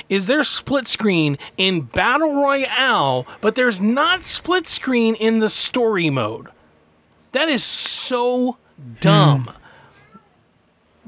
is 0.09 0.27
there 0.27 0.43
split 0.43 0.87
screen 0.87 1.37
in 1.57 1.81
Battle 1.81 2.33
Royale, 2.33 3.25
but 3.41 3.55
there's 3.55 3.79
not 3.81 4.23
split 4.23 4.67
screen 4.67 5.15
in 5.15 5.39
the 5.39 5.49
story 5.49 6.09
mode? 6.09 6.47
That 7.31 7.49
is 7.49 7.63
so 7.63 8.57
dumb. 9.01 9.51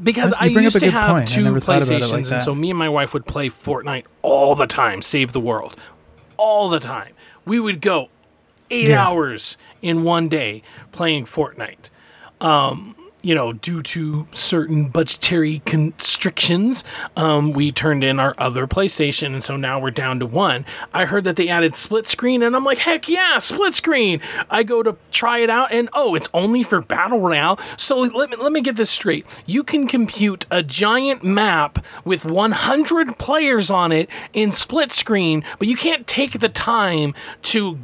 Because 0.02 0.30
You 0.32 0.36
I 0.40 0.46
used 0.46 0.80
to 0.80 0.92
have 0.92 1.10
point. 1.10 1.28
Two 1.28 1.44
never 1.44 1.60
thought 1.60 1.82
about 1.82 1.90
it 1.92 2.04
PlayStations, 2.04 2.12
like 2.12 2.32
and 2.32 2.44
so 2.44 2.54
me 2.54 2.70
and 2.70 2.78
my 2.78 2.90
wife 2.90 3.14
would 3.14 3.26
play 3.26 3.50
Fortnite 3.50 4.06
all 4.22 4.54
the 4.54 4.68
time, 4.68 5.02
save 5.02 5.34
the 5.34 5.40
world, 5.40 5.76
all 6.38 6.70
the 6.70 6.80
time. 6.80 7.14
We 7.46 7.60
would 7.60 7.82
go 7.82 8.10
eight 8.70 8.90
Yeah. 8.90 9.08
hours 9.08 9.58
in 9.82 10.04
one 10.04 10.28
day 10.30 10.62
playing 10.92 11.26
Fortnite. 11.26 11.90
Um, 12.42 12.96
you 13.28 13.36
know, 13.36 13.52
due 13.52 13.82
to 13.82 14.26
certain 14.32 14.88
budgetary 14.88 15.60
constrictions, 15.66 16.86
um, 17.18 17.52
we 17.52 17.74
turned 17.74 18.02
in 18.02 18.22
our 18.22 18.34
other 18.38 18.66
PlayStation, 18.66 19.34
and 19.34 19.44
so 19.44 19.58
now 19.58 19.78
we're 19.82 19.92
down 19.92 20.18
to 20.20 20.26
one. 20.26 20.66
I 20.94 21.04
heard 21.04 21.26
that 21.26 21.36
they 21.36 21.50
added 21.50 21.76
split 21.76 22.08
screen, 22.08 22.42
and 22.42 22.56
I'm 22.56 22.64
like, 22.64 22.78
heck 22.78 23.10
yeah, 23.10 23.40
split 23.40 23.76
screen! 23.76 24.22
I 24.50 24.64
go 24.64 24.82
to 24.82 24.96
try 25.12 25.40
it 25.40 25.50
out, 25.50 25.74
and 25.74 25.90
oh, 25.92 26.16
it's 26.16 26.30
only 26.34 26.64
for 26.64 26.80
Battle 26.80 27.20
Royale. 27.20 27.60
So 27.76 27.98
let 27.98 28.30
me 28.30 28.38
let 28.38 28.54
me 28.54 28.62
get 28.62 28.78
this 28.78 28.90
straight: 28.90 29.26
you 29.46 29.62
can 29.62 29.88
compute 29.88 30.46
a 30.50 30.64
giant 30.64 31.22
map 31.22 31.86
with 32.06 32.26
100 32.26 33.18
players 33.18 33.70
on 33.70 33.92
it 33.92 34.10
in 34.32 34.54
split 34.54 34.94
screen, 34.94 35.44
but 35.60 35.68
you 35.68 35.76
can't 35.76 36.08
take 36.08 36.40
the 36.40 36.48
time 36.48 37.14
to 37.42 37.80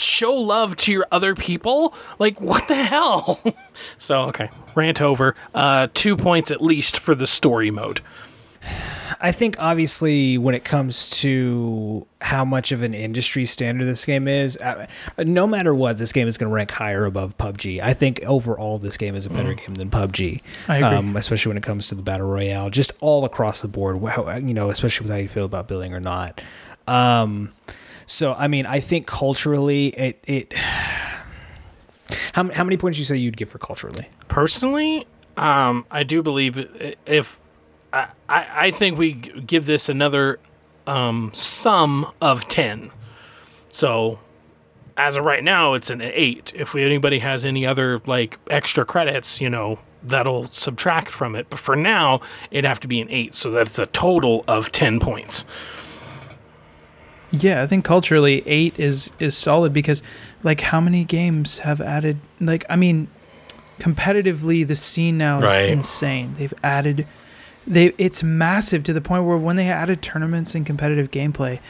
show 0.00 0.32
love 0.32 0.76
to 0.76 0.92
your 0.92 1.06
other 1.10 1.34
people 1.34 1.94
like 2.18 2.40
what 2.40 2.68
the 2.68 2.74
hell 2.74 3.40
so 3.98 4.22
okay 4.22 4.50
rant 4.74 5.00
over 5.00 5.34
uh 5.54 5.88
two 5.94 6.16
points 6.16 6.50
at 6.50 6.60
least 6.62 6.98
for 6.98 7.14
the 7.14 7.26
story 7.26 7.70
mode 7.70 8.00
I 9.20 9.32
think 9.32 9.56
obviously 9.58 10.38
when 10.38 10.54
it 10.54 10.64
comes 10.64 11.10
to 11.20 12.06
how 12.20 12.44
much 12.44 12.72
of 12.72 12.82
an 12.82 12.94
industry 12.94 13.46
standard 13.46 13.86
this 13.86 14.04
game 14.04 14.28
is, 14.28 14.56
uh, 14.58 14.86
no 15.18 15.46
matter 15.46 15.74
what, 15.74 15.98
this 15.98 16.12
game 16.12 16.28
is 16.28 16.36
going 16.38 16.48
to 16.48 16.54
rank 16.54 16.70
higher 16.70 17.04
above 17.04 17.36
PUBG. 17.38 17.80
I 17.80 17.94
think 17.94 18.20
overall 18.24 18.78
this 18.78 18.96
game 18.96 19.14
is 19.14 19.26
a 19.26 19.30
better 19.30 19.54
game 19.54 19.74
than 19.74 19.90
PUBG. 19.90 20.42
I 20.68 20.76
agree. 20.76 20.88
Um, 20.88 21.16
especially 21.16 21.50
when 21.50 21.56
it 21.56 21.62
comes 21.62 21.88
to 21.88 21.94
the 21.94 22.02
battle 22.02 22.26
royale, 22.28 22.70
just 22.70 22.92
all 23.00 23.24
across 23.24 23.62
the 23.62 23.68
board. 23.68 24.02
You 24.26 24.54
know, 24.54 24.70
especially 24.70 25.04
with 25.04 25.12
how 25.12 25.18
you 25.18 25.28
feel 25.28 25.44
about 25.44 25.68
billing 25.68 25.94
or 25.94 26.00
not. 26.00 26.40
Um, 26.86 27.52
so 28.08 28.34
I 28.34 28.48
mean, 28.48 28.66
I 28.66 28.80
think 28.80 29.06
culturally, 29.06 29.88
it 29.88 30.24
it. 30.26 30.54
How, 32.32 32.48
how 32.52 32.64
many 32.64 32.76
points 32.76 32.98
you 32.98 33.04
say 33.04 33.16
you'd 33.16 33.36
give 33.36 33.50
for 33.50 33.58
culturally? 33.58 34.08
personally 34.28 35.06
um 35.36 35.84
i 35.90 36.02
do 36.02 36.22
believe 36.22 36.96
if 37.06 37.40
i 37.92 38.08
i, 38.28 38.70
think 38.70 38.98
we 38.98 39.12
give 39.12 39.66
this 39.66 39.88
another 39.88 40.38
um 40.86 41.30
sum 41.34 42.12
of 42.20 42.46
10 42.48 42.90
so 43.68 44.18
as 44.96 45.16
of 45.16 45.24
right 45.24 45.42
now 45.42 45.74
it's 45.74 45.90
an 45.90 46.00
8 46.00 46.52
if 46.54 46.74
anybody 46.74 47.18
has 47.18 47.44
any 47.44 47.66
other 47.66 48.00
like 48.06 48.38
extra 48.50 48.84
credits 48.84 49.40
you 49.40 49.50
know 49.50 49.78
that'll 50.02 50.46
subtract 50.52 51.08
from 51.08 51.34
it 51.34 51.48
but 51.50 51.58
for 51.58 51.74
now 51.74 52.20
it'd 52.50 52.64
have 52.64 52.80
to 52.80 52.88
be 52.88 53.00
an 53.00 53.08
8 53.10 53.34
so 53.34 53.50
that's 53.50 53.78
a 53.78 53.86
total 53.86 54.44
of 54.46 54.70
10 54.70 55.00
points 55.00 55.44
Yeah, 57.30 57.62
I 57.62 57.66
think 57.66 57.84
culturally 57.84 58.42
eight 58.46 58.78
is 58.80 59.12
is 59.18 59.36
solid 59.36 59.72
because 59.72 60.02
like 60.42 60.60
how 60.62 60.80
many 60.80 61.04
games 61.04 61.58
have 61.58 61.80
added 61.80 62.18
like 62.40 62.64
I 62.70 62.76
mean 62.76 63.08
competitively 63.78 64.66
the 64.66 64.74
scene 64.74 65.18
now 65.18 65.38
is 65.38 65.44
Right. 65.44 65.68
insane. 65.68 66.34
They've 66.38 66.54
added 66.62 67.06
they 67.66 67.92
it's 67.98 68.22
massive 68.22 68.82
to 68.84 68.92
the 68.92 69.00
point 69.00 69.24
where 69.24 69.36
when 69.36 69.56
they 69.56 69.68
added 69.68 70.00
tournaments 70.02 70.54
and 70.54 70.64
competitive 70.64 71.10
gameplay, 71.10 71.60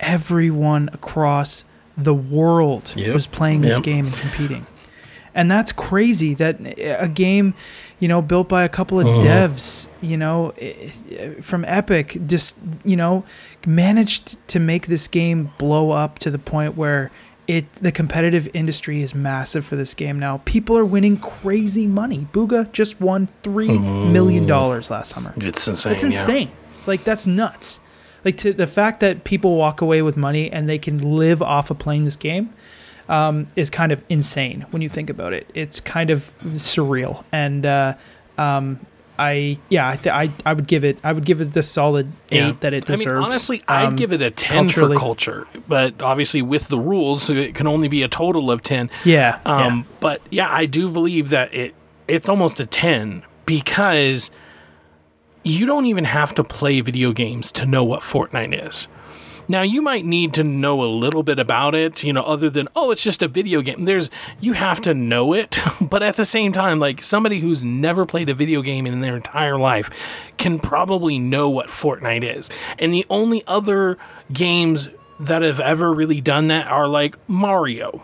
everyone 0.00 0.88
across 0.92 1.64
the 1.96 2.14
world 2.14 2.92
Yep. 2.96 3.12
was 3.12 3.26
playing 3.26 3.62
this 3.62 3.74
Yep. 3.76 3.82
game 3.84 4.06
and 4.06 4.14
competing. 4.16 4.66
And 5.34 5.50
that's 5.50 5.72
crazy 5.72 6.34
that 6.34 6.58
a 7.00 7.08
game, 7.08 7.54
you 8.00 8.08
know, 8.08 8.20
built 8.22 8.48
by 8.48 8.64
a 8.64 8.68
couple 8.68 8.98
of 9.00 9.06
Uh-huh. 9.06 9.20
devs, 9.22 9.88
you 10.00 10.16
know, 10.16 10.52
from 11.42 11.64
Epic, 11.66 12.16
just, 12.26 12.56
you 12.84 12.96
know, 12.96 13.24
managed 13.66 14.36
to 14.48 14.58
make 14.58 14.86
this 14.86 15.08
game 15.08 15.50
blow 15.58 15.90
up 15.90 16.18
to 16.20 16.30
the 16.30 16.38
point 16.38 16.76
where 16.76 17.10
it 17.46 17.72
the 17.74 17.90
competitive 17.92 18.48
industry 18.52 19.00
is 19.00 19.14
massive 19.14 19.64
for 19.64 19.76
this 19.76 19.94
game 19.94 20.18
now. 20.18 20.42
People 20.44 20.76
are 20.76 20.84
winning 20.84 21.16
crazy 21.16 21.86
money. 21.86 22.26
Bugha 22.32 22.70
just 22.72 23.00
won 23.00 23.28
three 23.42 23.78
million 23.78 24.46
dollars 24.46 24.90
last 24.90 25.14
summer. 25.14 25.32
it's 25.36 25.66
insane 25.66 25.92
It's 25.92 26.02
yeah. 26.02 26.08
insane. 26.08 26.50
Like 26.86 27.04
that's 27.04 27.26
nuts. 27.26 27.80
Like 28.24 28.36
to 28.38 28.52
the 28.52 28.66
fact 28.66 29.00
that 29.00 29.24
people 29.24 29.56
walk 29.56 29.80
away 29.80 30.02
with 30.02 30.16
money 30.16 30.50
and 30.52 30.68
they 30.68 30.76
can 30.78 31.16
live 31.16 31.40
off 31.40 31.70
of 31.70 31.78
playing 31.78 32.04
this 32.04 32.16
game 32.16 32.52
um, 33.08 33.48
is 33.56 33.70
kind 33.70 33.92
of 33.92 34.02
insane 34.08 34.66
when 34.70 34.82
you 34.82 34.88
think 34.88 35.08
about 35.10 35.32
it. 35.32 35.50
It's 35.54 35.80
kind 35.80 36.10
of 36.10 36.30
surreal, 36.44 37.24
and 37.32 37.64
uh, 37.66 37.94
um, 38.36 38.80
I 39.18 39.58
yeah 39.68 39.88
I, 39.88 39.96
th- 39.96 40.14
I 40.14 40.30
I 40.46 40.52
would 40.52 40.66
give 40.68 40.84
it 40.84 40.98
I 41.02 41.12
would 41.12 41.24
give 41.24 41.40
it 41.40 41.52
the 41.52 41.62
solid 41.62 42.12
eight 42.30 42.36
Yeah. 42.38 42.52
that 42.60 42.72
it 42.74 42.84
deserves. 42.84 43.06
I 43.06 43.14
mean, 43.14 43.24
honestly, 43.24 43.62
I'd 43.66 43.84
Um, 43.86 43.96
give 43.96 44.12
it 44.12 44.22
a 44.22 44.30
10 44.30 44.56
culturally. 44.66 44.94
for 44.94 45.00
culture, 45.00 45.46
but 45.66 46.00
obviously 46.00 46.40
with 46.42 46.68
the 46.68 46.78
rules, 46.78 47.28
it 47.28 47.54
can 47.56 47.66
only 47.66 47.88
be 47.88 48.02
a 48.04 48.08
total 48.08 48.50
of 48.50 48.62
10. 48.62 48.90
yeah 49.04 49.38
Um, 49.44 49.86
But 49.98 50.20
yeah, 50.30 50.48
I 50.50 50.66
do 50.66 50.88
believe 50.88 51.30
that 51.30 51.52
it 51.52 51.74
it's 52.06 52.28
almost 52.28 52.60
a 52.60 52.66
10 52.66 53.24
because 53.44 54.30
you 55.42 55.66
don't 55.66 55.86
even 55.86 56.04
have 56.04 56.34
to 56.34 56.44
play 56.44 56.80
video 56.80 57.12
games 57.12 57.50
to 57.52 57.66
know 57.66 57.82
what 57.82 58.00
Fortnite 58.02 58.66
is. 58.68 58.86
Now 59.48 59.62
you 59.62 59.80
might 59.80 60.04
need 60.04 60.34
to 60.34 60.44
know 60.44 60.82
a 60.82 60.86
little 60.86 61.22
bit 61.22 61.38
about 61.38 61.74
it, 61.74 62.04
you 62.04 62.12
know, 62.12 62.22
other 62.22 62.50
than 62.50 62.68
oh, 62.76 62.90
it's 62.90 63.02
just 63.02 63.22
a 63.22 63.28
video 63.28 63.62
game. 63.62 63.84
There's 63.84 64.10
you 64.40 64.52
have 64.52 64.82
to 64.82 64.92
know 64.92 65.32
it, 65.32 65.58
but 65.80 66.02
at 66.02 66.16
the 66.16 66.26
same 66.26 66.52
time, 66.52 66.78
like 66.78 67.02
somebody 67.02 67.40
who's 67.40 67.64
never 67.64 68.04
played 68.04 68.28
a 68.28 68.34
video 68.34 68.60
game 68.60 68.86
in 68.86 69.00
their 69.00 69.16
entire 69.16 69.56
life 69.56 69.90
can 70.36 70.58
probably 70.58 71.18
know 71.18 71.48
what 71.48 71.68
Fortnite 71.68 72.22
is. 72.22 72.50
And 72.78 72.92
the 72.92 73.06
only 73.08 73.42
other 73.46 73.96
games 74.32 74.88
that 75.18 75.42
have 75.42 75.60
ever 75.60 75.92
really 75.92 76.20
done 76.20 76.48
that 76.48 76.68
are 76.68 76.86
like 76.86 77.16
Mario. 77.28 78.02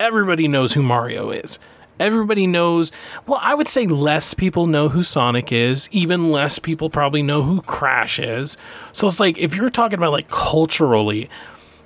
Everybody 0.00 0.48
knows 0.48 0.72
who 0.72 0.82
Mario 0.82 1.30
is. 1.30 1.58
Everybody 2.00 2.46
knows, 2.46 2.90
well, 3.26 3.38
I 3.42 3.54
would 3.54 3.68
say 3.68 3.86
less 3.86 4.34
people 4.34 4.66
know 4.66 4.88
who 4.88 5.02
Sonic 5.02 5.52
is. 5.52 5.88
Even 5.92 6.32
less 6.32 6.58
people 6.58 6.90
probably 6.90 7.22
know 7.22 7.42
who 7.42 7.62
Crash 7.62 8.18
is. 8.18 8.56
So 8.92 9.06
it's 9.06 9.20
like, 9.20 9.38
if 9.38 9.54
you're 9.54 9.68
talking 9.68 9.98
about 9.98 10.12
like 10.12 10.28
culturally, 10.28 11.28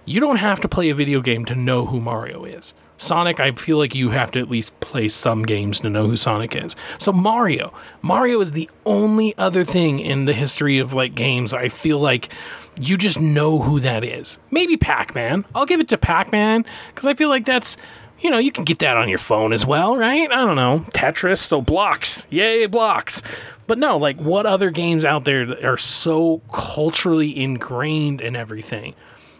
you 0.05 0.21
don't 0.21 0.37
have 0.37 0.61
to 0.61 0.69
play 0.69 0.89
a 0.89 0.95
video 0.95 1.21
game 1.21 1.45
to 1.47 1.55
know 1.55 1.87
who 1.87 2.01
Mario 2.01 2.45
is. 2.45 2.73
Sonic, 2.97 3.41
I 3.41 3.51
feel 3.51 3.77
like 3.77 3.95
you 3.95 4.11
have 4.11 4.31
to 4.31 4.41
at 4.41 4.49
least 4.49 4.79
play 4.81 5.09
some 5.09 5.43
games 5.43 5.81
to 5.81 5.91
know 5.91 6.07
who 6.07 6.17
Sonic 6.17 6.57
is. 6.57 6.75
So 6.99 7.13
Mario, 7.13 7.75
Mario 8.01 8.41
is 8.41 8.53
the 8.53 8.71
only 8.87 9.37
other 9.37 9.65
thing 9.65 10.01
in 10.01 10.25
the 10.25 10.33
history 10.33 10.79
of 10.79 10.95
like 10.95 11.15
games 11.15 11.53
I 11.53 11.69
feel 11.69 11.99
like 11.99 12.33
you 12.81 12.97
just 12.97 13.21
know 13.21 13.59
who 13.59 13.81
that 13.81 14.03
is. 14.03 14.39
Maybe 14.51 14.77
Pac-Man. 14.77 15.45
I'll 15.55 15.67
give 15.67 15.81
it 15.81 15.89
to 15.89 15.99
Pac-Man 15.99 16.65
cuz 16.95 17.05
I 17.05 17.15
feel 17.15 17.29
like 17.29 17.45
that's 17.45 17.77
you 18.21 18.31
know, 18.31 18.39
you 18.39 18.51
can 18.51 18.65
get 18.65 18.79
that 18.81 18.97
on 18.97 19.09
your 19.09 19.19
phone 19.19 19.53
as 19.53 19.67
well, 19.67 19.97
right? 19.97 20.31
I 20.31 20.37
don't 20.37 20.57
know. 20.57 20.85
Tetris, 20.93 21.39
so 21.39 21.61
blocks. 21.61 22.27
Yay, 22.31 22.67
blocks. 22.67 23.23
But 23.67 23.79
no, 23.79 23.97
like 23.97 24.19
what 24.19 24.47
other 24.47 24.71
games 24.71 25.05
out 25.05 25.25
there 25.25 25.45
that 25.45 25.65
are 25.65 25.77
so 25.77 26.41
culturally 26.53 27.37
ingrained 27.37 28.21
in 28.21 28.37
everything? 28.37 28.95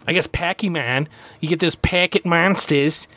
I 0.07 0.13
guess 0.13 0.27
Packy 0.27 0.69
Man, 0.69 1.09
you 1.39 1.49
get 1.49 1.59
those 1.59 1.75
packet 1.75 2.25
monsters, 2.25 3.07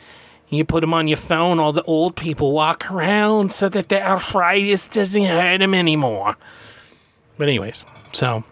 and 0.49 0.57
you 0.57 0.65
put 0.65 0.81
them 0.81 0.93
on 0.93 1.07
your 1.07 1.17
phone, 1.17 1.59
all 1.59 1.71
the 1.71 1.83
old 1.83 2.15
people 2.15 2.51
walk 2.51 2.91
around 2.91 3.53
so 3.53 3.69
that 3.69 3.89
the 3.89 4.01
arthritis 4.01 4.87
doesn't 4.87 5.23
hurt 5.23 5.59
them 5.59 5.73
anymore. 5.73 6.35
But 7.37 7.47
anyways, 7.47 7.85
so 8.11 8.43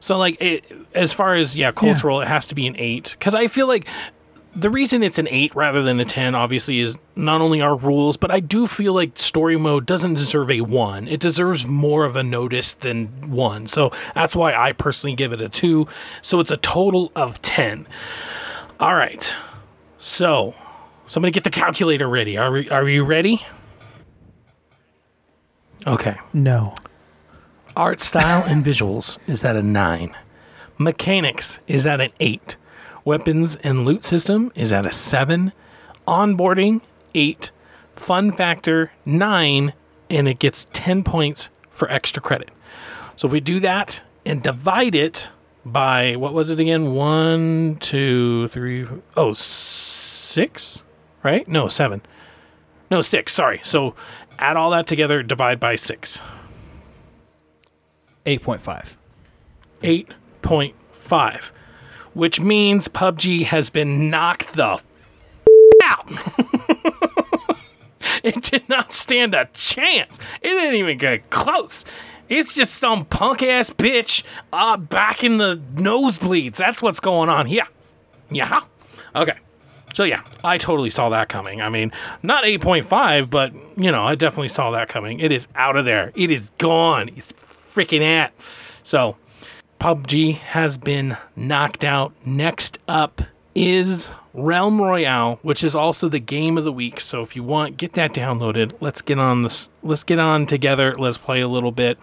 so 0.00 0.18
like 0.18 0.40
it, 0.40 0.64
as 0.94 1.12
far 1.12 1.34
as 1.34 1.56
yeah, 1.56 1.72
cultural, 1.72 2.20
it 2.20 2.28
has 2.28 2.46
to 2.46 2.54
be 2.54 2.66
an 2.66 2.76
8 2.76 3.16
cuz 3.20 3.34
I 3.34 3.46
feel 3.46 3.66
like 3.66 3.86
the 4.60 4.70
reason 4.70 5.02
it's 5.02 5.18
an 5.18 5.28
8 5.30 5.54
rather 5.54 5.82
than 5.82 6.00
a 6.00 6.04
10 6.04 6.34
obviously 6.34 6.80
is 6.80 6.96
not 7.14 7.40
only 7.40 7.60
our 7.60 7.76
rules 7.76 8.16
but 8.16 8.30
i 8.30 8.40
do 8.40 8.66
feel 8.66 8.92
like 8.92 9.18
story 9.18 9.56
mode 9.56 9.86
doesn't 9.86 10.14
deserve 10.14 10.50
a 10.50 10.60
1 10.60 11.06
it 11.08 11.20
deserves 11.20 11.64
more 11.66 12.04
of 12.04 12.16
a 12.16 12.22
notice 12.22 12.74
than 12.74 13.06
1 13.30 13.66
so 13.66 13.90
that's 14.14 14.34
why 14.34 14.54
i 14.54 14.72
personally 14.72 15.14
give 15.14 15.32
it 15.32 15.40
a 15.40 15.48
2 15.48 15.86
so 16.22 16.40
it's 16.40 16.50
a 16.50 16.56
total 16.56 17.12
of 17.14 17.40
10 17.42 17.86
all 18.80 18.94
right. 18.94 19.34
So 19.98 20.54
somebody 21.06 21.32
get 21.32 21.42
the 21.42 21.50
calculator 21.50 22.08
ready. 22.08 22.36
Are, 22.38 22.52
we, 22.52 22.70
are 22.70 22.88
you 22.88 23.04
ready? 23.04 23.44
Okay. 25.86 26.16
No. 26.32 26.74
art 27.76 28.00
style 28.00 28.44
and 28.46 28.64
visuals 28.64 29.18
is 29.28 29.44
at 29.44 29.56
a 29.56 29.62
9 29.62 30.16
mechanics 30.78 31.58
is 31.66 31.86
at 31.86 32.00
an 32.00 32.12
8 32.20 32.56
Weapons 33.08 33.56
and 33.64 33.86
loot 33.86 34.04
system 34.04 34.52
is 34.54 34.70
at 34.70 34.84
a 34.84 34.92
7. 34.92 35.54
Onboarding, 36.06 36.82
8. 37.14 37.50
Fun 37.96 38.32
factor, 38.32 38.92
9. 39.06 39.72
And 40.10 40.28
it 40.28 40.38
gets 40.38 40.66
10 40.74 41.04
points 41.04 41.48
for 41.70 41.90
extra 41.90 42.20
credit. 42.20 42.50
So 43.16 43.26
if 43.26 43.32
we 43.32 43.40
do 43.40 43.60
that 43.60 44.02
and 44.26 44.42
divide 44.42 44.94
it 44.94 45.30
by, 45.64 46.16
what 46.16 46.34
was 46.34 46.50
it 46.50 46.60
again? 46.60 46.92
One, 46.92 47.78
two, 47.80 48.46
three, 48.48 48.86
oh, 49.16 49.32
six? 49.32 50.82
Right? 51.22 51.48
No, 51.48 51.66
7. 51.66 52.02
No, 52.90 53.00
6. 53.00 53.32
Sorry. 53.32 53.62
So 53.64 53.94
add 54.38 54.58
all 54.58 54.68
that 54.72 54.86
together, 54.86 55.22
divide 55.22 55.58
by 55.58 55.76
6. 55.76 56.20
8.5. 58.26 58.96
8.5 59.82 61.50
which 62.18 62.40
means 62.40 62.88
PUBG 62.88 63.44
has 63.44 63.70
been 63.70 64.10
knocked 64.10 64.54
the 64.54 64.72
f- 64.72 64.84
out. 65.84 66.10
it 68.24 68.42
did 68.42 68.68
not 68.68 68.92
stand 68.92 69.36
a 69.36 69.48
chance. 69.52 70.18
It 70.42 70.48
didn't 70.48 70.74
even 70.74 70.98
get 70.98 71.30
close. 71.30 71.84
It's 72.28 72.56
just 72.56 72.74
some 72.74 73.04
punk 73.04 73.44
ass 73.44 73.70
bitch 73.70 74.24
uh, 74.52 74.76
back 74.76 75.22
in 75.22 75.38
the 75.38 75.62
nosebleeds. 75.76 76.56
That's 76.56 76.82
what's 76.82 76.98
going 76.98 77.28
on 77.28 77.46
here. 77.46 77.68
Yeah. 78.32 78.62
Okay. 79.14 79.38
So 79.94 80.02
yeah, 80.02 80.24
I 80.42 80.58
totally 80.58 80.90
saw 80.90 81.10
that 81.10 81.28
coming. 81.28 81.62
I 81.62 81.68
mean, 81.68 81.92
not 82.24 82.42
8.5, 82.42 83.30
but 83.30 83.52
you 83.76 83.92
know, 83.92 84.04
I 84.04 84.16
definitely 84.16 84.48
saw 84.48 84.72
that 84.72 84.88
coming. 84.88 85.20
It 85.20 85.30
is 85.30 85.46
out 85.54 85.76
of 85.76 85.84
there. 85.84 86.10
It 86.16 86.32
is 86.32 86.50
gone. 86.58 87.10
It's 87.14 87.30
freaking 87.32 88.02
at. 88.02 88.32
So 88.82 89.16
PUBG 89.78 90.34
has 90.36 90.76
been 90.76 91.16
knocked 91.36 91.84
out. 91.84 92.12
Next 92.24 92.78
up 92.88 93.22
is 93.54 94.12
Realm 94.34 94.80
Royale, 94.80 95.38
which 95.42 95.64
is 95.64 95.74
also 95.74 96.08
the 96.08 96.20
game 96.20 96.58
of 96.58 96.64
the 96.64 96.72
week. 96.72 97.00
So 97.00 97.22
if 97.22 97.34
you 97.34 97.42
want, 97.42 97.76
get 97.76 97.94
that 97.94 98.12
downloaded. 98.12 98.72
Let's 98.80 99.02
get 99.02 99.18
on 99.18 99.42
this. 99.42 99.68
Let's 99.82 100.04
get 100.04 100.18
on 100.18 100.46
together. 100.46 100.94
Let's 100.94 101.18
play 101.18 101.40
a 101.40 101.48
little 101.48 101.72
bit. 101.72 101.98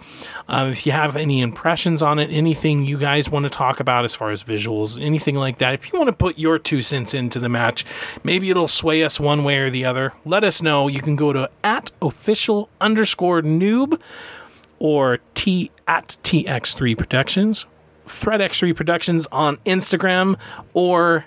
Um, 0.47 0.69
if 0.69 0.85
you 0.85 0.91
have 0.91 1.15
any 1.15 1.41
impressions 1.41 2.01
on 2.01 2.19
it, 2.19 2.31
anything 2.31 2.83
you 2.83 2.97
guys 2.97 3.29
want 3.29 3.43
to 3.43 3.49
talk 3.49 3.79
about 3.79 4.05
as 4.05 4.15
far 4.15 4.31
as 4.31 4.43
visuals, 4.43 5.01
anything 5.01 5.35
like 5.35 5.59
that, 5.59 5.73
if 5.73 5.91
you 5.91 5.99
want 5.99 6.07
to 6.07 6.15
put 6.15 6.37
your 6.37 6.59
two 6.59 6.81
cents 6.81 7.13
into 7.13 7.39
the 7.39 7.49
match, 7.49 7.85
maybe 8.23 8.49
it'll 8.49 8.67
sway 8.67 9.03
us 9.03 9.19
one 9.19 9.43
way 9.43 9.57
or 9.59 9.69
the 9.69 9.85
other. 9.85 10.13
Let 10.25 10.43
us 10.43 10.61
know. 10.61 10.87
You 10.87 11.01
can 11.01 11.15
go 11.15 11.31
to 11.31 11.49
at 11.63 11.91
official 12.01 12.69
underscore 12.81 13.41
newb 13.41 13.99
or 14.85 15.17
T 15.33 15.71
at 15.87 16.15
TX3 16.21 16.95
Productions, 16.95 17.65
Threat 18.05 18.39
X3 18.39 18.75
Productions 18.75 19.25
on 19.31 19.57
Instagram, 19.65 20.37
or 20.75 21.25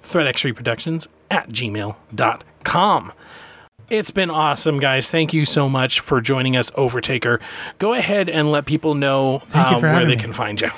Threat 0.00 0.32
X3 0.32 0.54
Productions 0.54 1.08
at 1.28 1.48
gmail.com. 1.48 3.12
It's 3.90 4.12
been 4.12 4.30
awesome, 4.30 4.78
guys. 4.78 5.10
Thank 5.10 5.34
you 5.34 5.44
so 5.44 5.68
much 5.68 5.98
for 5.98 6.20
joining 6.20 6.56
us, 6.56 6.70
Overtaker. 6.70 7.40
Go 7.80 7.94
ahead 7.94 8.28
and 8.28 8.52
let 8.52 8.64
people 8.64 8.94
know 8.94 9.42
uh, 9.52 9.80
where 9.80 10.04
they 10.04 10.14
me. 10.14 10.16
can 10.16 10.32
find 10.32 10.60
you. 10.60 10.70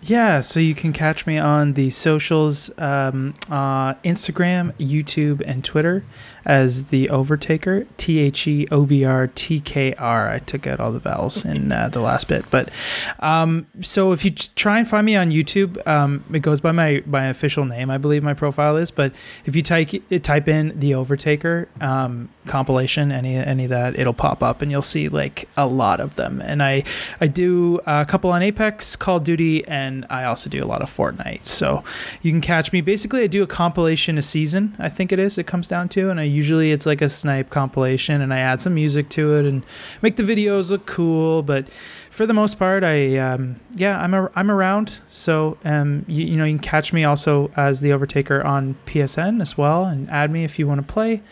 Yeah, 0.00 0.42
so 0.42 0.60
you 0.60 0.74
can 0.74 0.92
catch 0.92 1.26
me 1.26 1.38
on 1.38 1.72
the 1.72 1.90
socials 1.90 2.70
um, 2.78 3.34
uh, 3.50 3.94
Instagram, 4.04 4.72
YouTube, 4.74 5.42
and 5.44 5.64
Twitter 5.64 6.04
as 6.44 6.86
The 6.86 7.08
Overtaker. 7.08 7.86
T 7.96 8.20
H 8.20 8.46
E 8.46 8.66
O 8.70 8.84
V 8.84 9.04
R 9.04 9.26
T 9.26 9.60
K 9.60 9.94
R. 9.94 10.30
I 10.30 10.38
took 10.38 10.66
out 10.66 10.78
all 10.78 10.92
the 10.92 11.00
vowels 11.00 11.44
in 11.44 11.72
uh, 11.72 11.88
the 11.88 12.00
last 12.00 12.28
bit. 12.28 12.48
But 12.50 12.70
um, 13.18 13.66
so 13.80 14.12
if 14.12 14.24
you 14.24 14.30
try 14.30 14.78
and 14.78 14.88
find 14.88 15.04
me 15.04 15.16
on 15.16 15.30
YouTube, 15.30 15.84
um, 15.86 16.24
it 16.32 16.40
goes 16.40 16.60
by 16.60 16.72
my, 16.72 17.02
my 17.04 17.26
official 17.26 17.64
name, 17.64 17.90
I 17.90 17.98
believe 17.98 18.22
my 18.22 18.34
profile 18.34 18.76
is. 18.76 18.90
But 18.92 19.12
if 19.46 19.56
you 19.56 19.62
type, 19.62 19.90
type 20.22 20.48
in 20.48 20.78
The 20.78 20.92
Overtaker 20.92 21.66
um, 21.82 22.28
compilation, 22.48 23.12
any, 23.12 23.36
any 23.36 23.64
of 23.64 23.70
that, 23.70 23.98
it'll 23.98 24.12
pop 24.12 24.42
up 24.42 24.62
and 24.62 24.70
you'll 24.70 24.82
see 24.82 25.08
like 25.08 25.48
a 25.56 25.66
lot 25.66 26.00
of 26.00 26.16
them. 26.16 26.40
And 26.40 26.62
I, 26.62 26.84
I 27.20 27.26
do 27.26 27.80
a 27.86 28.04
couple 28.04 28.30
on 28.30 28.42
Apex, 28.42 28.96
Call 28.96 29.18
of 29.18 29.24
Duty, 29.24 29.66
and 29.66 30.06
I 30.10 30.24
also 30.24 30.50
do 30.50 30.62
a 30.62 30.66
lot 30.66 30.82
of 30.82 30.94
Fortnite. 30.94 31.44
So 31.44 31.84
you 32.22 32.32
can 32.32 32.40
catch 32.40 32.72
me. 32.72 32.80
Basically, 32.80 33.22
I 33.22 33.26
do 33.26 33.42
a 33.42 33.46
compilation 33.46 34.18
a 34.18 34.22
season. 34.22 34.74
I 34.78 34.88
think 34.88 35.12
it 35.12 35.18
is. 35.18 35.38
It 35.38 35.46
comes 35.46 35.68
down 35.68 35.88
to, 35.90 36.10
and 36.10 36.18
I 36.18 36.24
usually 36.24 36.72
it's 36.72 36.86
like 36.86 37.02
a 37.02 37.08
snipe 37.08 37.50
compilation, 37.50 38.20
and 38.20 38.32
I 38.32 38.38
add 38.38 38.60
some 38.60 38.74
music 38.74 39.08
to 39.10 39.36
it 39.36 39.46
and 39.46 39.62
make 40.02 40.16
the 40.16 40.22
videos 40.22 40.70
look 40.70 40.86
cool. 40.86 41.42
But 41.42 41.68
for 42.10 42.26
the 42.26 42.34
most 42.34 42.58
part, 42.58 42.84
I 42.84 43.16
um, 43.16 43.60
yeah, 43.74 44.00
I'm 44.00 44.14
a, 44.14 44.30
I'm 44.34 44.50
around. 44.50 45.00
So 45.08 45.58
um, 45.64 46.04
you, 46.08 46.26
you 46.26 46.36
know, 46.36 46.44
you 46.44 46.54
can 46.54 46.62
catch 46.62 46.92
me 46.92 47.04
also 47.04 47.50
as 47.56 47.80
the 47.80 47.90
Overtaker 47.90 48.44
on 48.44 48.76
PSN 48.86 49.40
as 49.40 49.56
well, 49.56 49.84
and 49.84 50.08
add 50.10 50.30
me 50.30 50.44
if 50.44 50.58
you 50.58 50.66
want 50.66 50.86
to 50.86 50.92
play. 50.92 51.22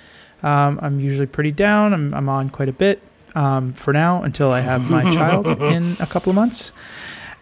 Um, 0.46 0.78
I'm 0.82 1.00
usually 1.00 1.26
pretty 1.26 1.52
down. 1.52 1.92
I'm 1.92 2.14
I'm 2.14 2.28
on 2.28 2.50
quite 2.50 2.68
a 2.68 2.72
bit 2.72 3.00
um, 3.34 3.72
for 3.74 3.92
now 3.92 4.22
until 4.22 4.50
I 4.52 4.60
have 4.60 4.88
my 4.90 5.02
child 5.10 5.46
in 5.74 5.82
a 6.00 6.06
couple 6.06 6.30
of 6.30 6.36
months 6.36 6.72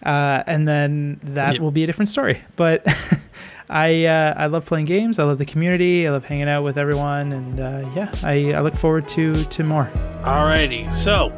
uh, 0.03 0.43
and 0.47 0.67
then 0.67 1.21
that 1.23 1.53
Yep. 1.55 1.61
will 1.63 1.71
be 1.71 1.83
a 1.85 1.87
different 1.87 2.09
story. 2.09 2.41
But 2.57 2.83
I 3.71 4.05
uh, 4.05 4.35
I 4.37 4.47
love 4.47 4.65
playing 4.67 4.87
games. 4.87 5.19
I 5.19 5.25
love 5.25 5.39
the 5.39 5.47
community. 5.47 6.07
I 6.07 6.11
love 6.11 6.25
hanging 6.25 6.49
out 6.49 6.65
with 6.65 6.77
everyone, 6.79 7.33
and 7.33 7.61
uh, 7.61 7.91
yeah, 7.97 8.13
I, 8.23 8.53
I 8.53 8.61
look 8.61 8.77
forward 8.77 9.09
to 9.11 9.45
to 9.45 9.65
more. 9.65 9.91
Alrighty. 10.23 10.95
So, 10.95 11.31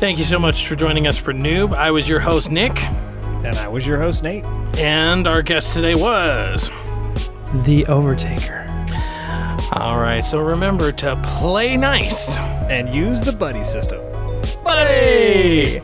thank 0.00 0.18
you 0.18 0.24
so 0.24 0.38
much 0.38 0.66
for 0.66 0.74
joining 0.76 1.06
us 1.06 1.18
for 1.18 1.32
Newb. 1.34 1.74
I 1.76 1.90
was 1.90 2.08
your 2.08 2.20
host, 2.20 2.50
Nick, 2.50 2.76
And 3.44 3.56
I 3.58 3.68
was 3.68 3.86
your 3.86 3.98
host, 3.98 4.22
Nate. 4.22 4.44
and 4.78 5.26
our 5.26 5.42
guest 5.42 5.72
today 5.74 5.94
was. 5.94 6.70
The 7.66 7.84
Overtaker. 7.88 8.65
All 9.72 9.98
right. 9.98 10.24
So 10.24 10.38
remember 10.38 10.92
to 10.92 11.20
play 11.38 11.76
nice. 11.76 12.38
And 12.68 12.92
use 12.92 13.20
the 13.20 13.32
buddy 13.32 13.62
system. 13.62 14.00
Buddy! 14.64 15.80